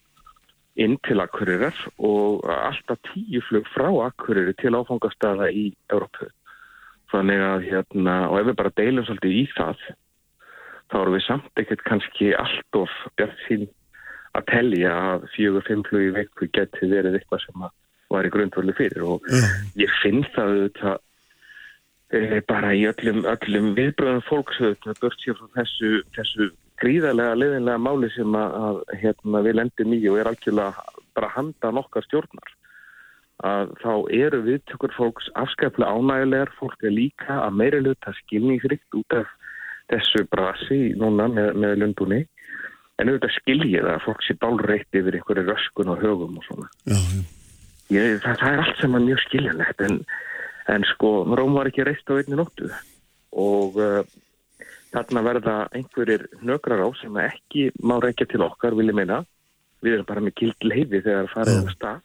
inn 0.85 0.97
til 1.07 1.21
Akureyrar 1.23 1.77
og 2.03 2.47
alltaf 2.51 3.01
tíu 3.13 3.43
flug 3.49 3.69
frá 3.75 3.89
Akureyri 4.09 4.57
til 4.59 4.75
áfangastöða 4.75 5.51
í 5.55 5.69
Európu. 5.93 6.29
Þannig 7.13 7.45
að 7.47 7.69
hérna, 7.69 8.17
og 8.31 8.41
ef 8.41 8.49
við 8.49 8.59
bara 8.59 8.75
deilum 8.81 9.07
svolítið 9.07 9.37
í 9.39 9.45
það, 9.55 9.87
þá 10.91 10.97
erum 11.01 11.17
við 11.17 11.27
samt 11.29 11.63
ekkert 11.63 11.85
kannski 11.87 12.33
allt 12.35 12.79
of 12.81 12.99
bjart 13.19 13.47
sín 13.47 13.69
að 14.35 14.49
telja 14.51 14.93
að 15.13 15.29
fjögur, 15.37 15.65
fimm 15.69 15.85
flug 15.87 16.09
í 16.09 16.15
viku 16.17 16.51
geti 16.57 16.91
verið 16.91 17.21
eitthvað 17.21 17.45
sem 17.45 17.67
var 18.11 18.27
í 18.27 18.33
grundvölu 18.35 18.75
fyrir 18.77 19.07
og 19.07 19.29
ég 19.79 19.93
finn 20.03 20.25
það 20.35 20.57
auðvitað 20.57 20.99
bara 22.49 22.73
í 22.75 22.85
öllum, 22.89 23.23
öllum 23.29 23.73
viðbröðum 23.77 24.25
fólks 24.29 24.61
auðvitað 24.61 25.01
bört 25.03 25.23
sér 25.23 25.39
frá 25.39 25.49
þessu, 25.61 25.91
þessu 26.17 26.51
gríðarlega 26.83 27.39
leiðinlega 27.39 27.83
máli 27.83 28.11
sem 28.15 28.37
að, 28.39 28.59
að 28.67 28.83
hérna, 29.03 29.43
við 29.47 29.57
lendum 29.61 29.95
í 29.95 30.01
og 30.11 30.19
er 30.21 30.31
algjörlega 30.31 31.01
bara 31.15 31.33
handan 31.37 31.81
okkar 31.81 32.07
stjórnar. 32.09 32.53
Að 33.45 33.73
þá 33.83 33.93
eru 34.15 34.43
viðtökur 34.47 34.95
fólks 34.95 35.31
afskaplega 35.39 35.91
ánægulegar, 35.91 36.53
fólk 36.59 36.85
er 36.87 36.95
líka 36.95 37.41
að 37.43 37.59
meira 37.61 37.81
luta 37.83 38.15
skilningsrikt 38.23 38.99
út 38.99 39.19
af 39.19 39.31
þessu 39.93 40.25
brasi 40.31 40.83
núna 40.99 41.29
með, 41.29 41.51
með 41.61 41.79
lundunni 41.83 42.21
en 43.03 43.11
auðvitað 43.11 43.35
skiljið 43.41 43.89
að 43.91 44.05
fólk 44.07 44.23
sé 44.23 44.37
bálreitt 44.39 44.97
yfir 44.97 45.19
einhverju 45.19 45.49
röskun 45.49 45.91
og 45.93 46.05
högum 46.05 46.39
og 46.39 46.47
svona. 46.47 46.71
Já, 46.87 46.99
já, 46.99 47.25
Ég, 47.93 48.15
það, 48.25 48.39
það 48.41 48.55
er 48.55 48.63
allt 48.63 48.79
sem 48.81 48.95
er 48.97 49.03
mjög 49.05 49.19
skiljanlegt 49.27 49.83
en, 49.85 49.99
en 50.73 50.85
sko, 50.95 51.25
Róm 51.37 51.57
var 51.59 51.69
ekki 51.71 51.85
reist 51.87 52.09
á 52.09 52.17
einni 52.17 52.39
nóttu 52.39 52.71
og 53.35 53.79
uh, 53.81 54.03
þarna 54.95 55.25
verða 55.27 55.57
einhverjir 55.75 56.29
nökrar 56.47 56.85
á 56.87 56.89
sem 57.01 57.17
ekki 57.21 57.71
má 57.83 57.99
reykja 58.03 58.29
til 58.31 58.45
okkar, 58.47 58.77
vil 58.79 58.91
ég 58.93 58.97
meina 58.97 59.23
við 59.85 59.99
erum 59.99 60.09
bara 60.09 60.23
með 60.25 60.39
gild 60.41 60.69
leiði 60.69 61.03
þegar 61.05 61.29
Já. 61.35 61.57
á 61.61 61.73
stað 61.75 61.99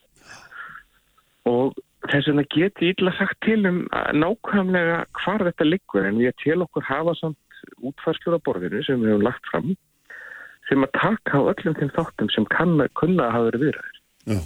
og 1.50 1.78
þess 2.08 2.30
vegna 2.32 2.46
get 2.52 2.82
ég 2.84 2.96
illa 2.96 3.14
sagt 3.18 3.40
til 3.46 3.62
um 3.70 3.84
að 3.96 4.10
nákvæmlega 4.24 5.04
hvar 5.22 5.46
þetta 5.48 5.68
liggur 5.68 6.08
en 6.08 6.20
við 6.20 6.36
til 6.44 6.60
okkur 6.66 6.88
hafa 6.88 7.16
samt 7.20 7.62
útfarskjóra 7.84 8.40
borðinu 8.44 8.82
sem 8.86 9.02
við 9.02 9.14
hefum 9.14 9.28
lagt 9.28 9.52
fram 9.52 9.76
sem 10.70 10.86
að 10.86 10.96
taka 11.00 11.42
á 11.42 11.50
öllum 11.52 11.78
þeim 11.80 11.94
þáttum 11.96 12.32
sem 12.34 12.46
kann, 12.54 12.76
kunna 13.00 13.28
að 13.28 13.34
hafa 13.36 13.48
verið 13.50 13.64
viðræður. 13.66 13.98
Já. 14.30 14.40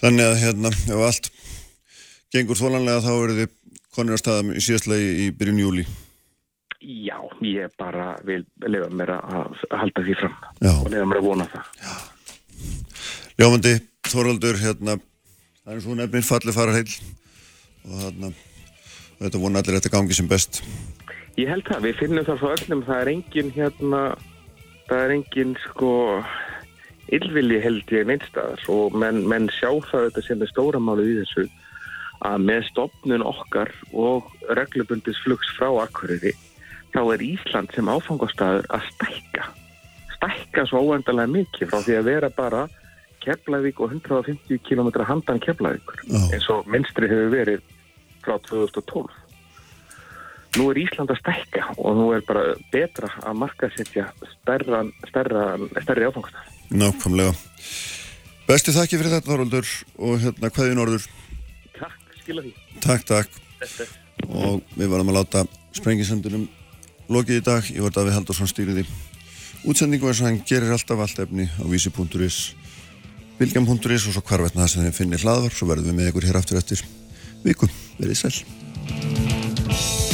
Þannig 0.00 0.26
að 0.30 0.38
hérna, 0.42 0.72
ef 0.72 1.04
allt 1.08 1.28
gengur 2.34 2.58
þólanlega 2.58 3.04
þá 3.04 3.12
eru 3.14 3.36
þið 3.40 3.54
konir 3.96 4.18
á 4.18 4.22
staðum 4.22 4.52
í 4.56 4.64
síðastlegi 4.64 5.12
í 5.24 5.28
byrjun 5.36 5.62
júli. 5.62 5.86
Já, 6.86 7.18
ég 7.42 7.72
bara 7.80 8.14
vil 8.26 8.42
lefa 8.66 8.90
mér 8.94 9.14
að 9.16 9.62
halda 9.72 10.04
því 10.06 10.16
fram 10.20 10.34
Já. 10.60 10.72
og 10.74 10.90
lefa 10.92 11.06
mér 11.10 11.20
að 11.22 11.28
vona 11.30 11.46
það. 11.50 11.70
Ljómandi, 13.36 13.72
Þorvaldur, 14.06 14.58
hérna, 14.60 14.98
það 15.64 15.72
er 15.74 15.80
svo 15.84 15.96
nefnir 15.98 16.26
fallið 16.26 16.56
fara 16.56 16.76
heil 16.76 16.92
og 17.86 18.28
og 19.16 19.24
þetta 19.24 19.40
vona 19.40 19.62
allir 19.62 19.78
þetta 19.78 19.92
gangi 19.94 20.16
sem 20.16 20.28
best. 20.28 20.60
Ég 21.36 21.50
held 21.52 21.66
það, 21.68 21.84
við 21.84 22.00
finnum 22.00 22.26
það 22.26 22.42
frá 22.42 22.50
öllum, 22.56 22.82
það 22.86 23.00
er 23.02 23.10
engin 23.12 23.52
hérna, 23.54 24.02
það 24.88 25.04
er 25.04 25.14
engin 25.16 25.54
sko 25.66 25.92
illvilji 27.16 27.60
held 27.62 27.92
ég 27.94 28.08
neinstæðar 28.08 28.64
og 28.72 28.96
menn, 28.98 29.22
menn 29.30 29.48
sjá 29.54 29.70
það 29.90 30.08
þetta 30.08 30.24
sem 30.26 30.42
er 30.42 30.50
stóramálið 30.50 31.12
í 31.12 31.18
þessu 31.20 31.44
að 32.24 32.46
með 32.48 32.64
stopnun 32.70 33.24
okkar 33.26 33.72
og 33.92 34.30
reglubundis 34.56 35.18
flugs 35.24 35.50
frá 35.58 35.68
Akureyri 35.82 36.32
þá 36.94 37.02
er 37.12 37.24
Ísland 37.26 37.74
sem 37.76 37.90
áfangastæður 37.92 38.68
að 38.72 38.88
stækka 38.94 39.50
stækka 40.16 40.66
svo 40.70 40.82
óendalega 40.88 41.32
mikið 41.34 41.72
frá 41.72 41.80
því 41.84 42.00
að 42.00 42.10
vera 42.12 42.32
bara 42.32 42.66
Keflavík 43.26 43.80
og 43.82 43.92
150 43.92 44.62
km 44.64 44.90
handan 45.04 45.42
Keflavíkur 45.42 46.02
Já. 46.06 46.20
eins 46.32 46.50
og 46.54 46.68
minstri 46.70 47.10
hefur 47.10 47.32
verið 47.34 47.64
frá 48.24 48.38
2012 48.48 49.22
Nú 50.56 50.70
er 50.72 50.78
Ísland 50.80 51.10
að 51.12 51.20
stækka 51.20 51.66
og 51.76 51.98
nú 51.98 52.06
er 52.16 52.22
bara 52.24 52.54
betra 52.72 53.10
að 53.28 53.40
markasetja 53.42 54.06
stærra, 54.30 54.86
stærra, 55.10 55.42
stærri 55.84 56.06
áfangastæð. 56.08 56.54
Nákvæmlega. 56.72 57.34
Besti 58.46 58.72
þakki 58.72 59.00
fyrir 59.00 59.12
þetta 59.16 59.28
Þorvaldur 59.28 59.72
og 60.06 60.20
hérna 60.22 60.50
hvaðið 60.54 60.78
norður. 60.78 61.06
Skila 62.26 62.42
því. 62.42 62.54
Takk, 62.82 63.06
takk. 63.06 63.42
Og 64.26 64.62
við 64.74 64.90
varum 64.90 65.12
að 65.12 65.20
láta 65.20 65.44
sprengisendunum 65.76 66.48
lokið 67.12 67.38
í 67.38 67.44
dag. 67.46 67.68
Ég 67.70 67.84
var 67.86 67.94
Davíð 67.94 68.16
Haldursson 68.18 68.50
stýriði 68.50 68.82
útsendingu 69.66 70.10
eins 70.10 70.20
og 70.22 70.28
hann 70.28 70.42
gerir 70.46 70.74
alltaf 70.74 71.02
allt 71.02 71.22
efni 71.26 71.46
á 71.46 71.64
vísi.is 71.66 72.38
bilgjam.is 73.38 74.08
og 74.08 74.16
svo 74.16 74.22
hvarvetna 74.24 74.64
það 74.64 74.72
sem 74.72 74.86
þið 74.86 74.98
finnir 75.00 75.24
hlaðvar 75.26 75.54
svo 75.54 75.70
verðum 75.70 75.92
við 75.92 75.98
með 76.00 76.10
ykkur 76.12 76.28
hér 76.30 76.40
aftur 76.40 76.60
eftir 76.62 76.84
viku. 77.44 77.70
Verðið 78.00 78.22
sæl. 78.24 80.05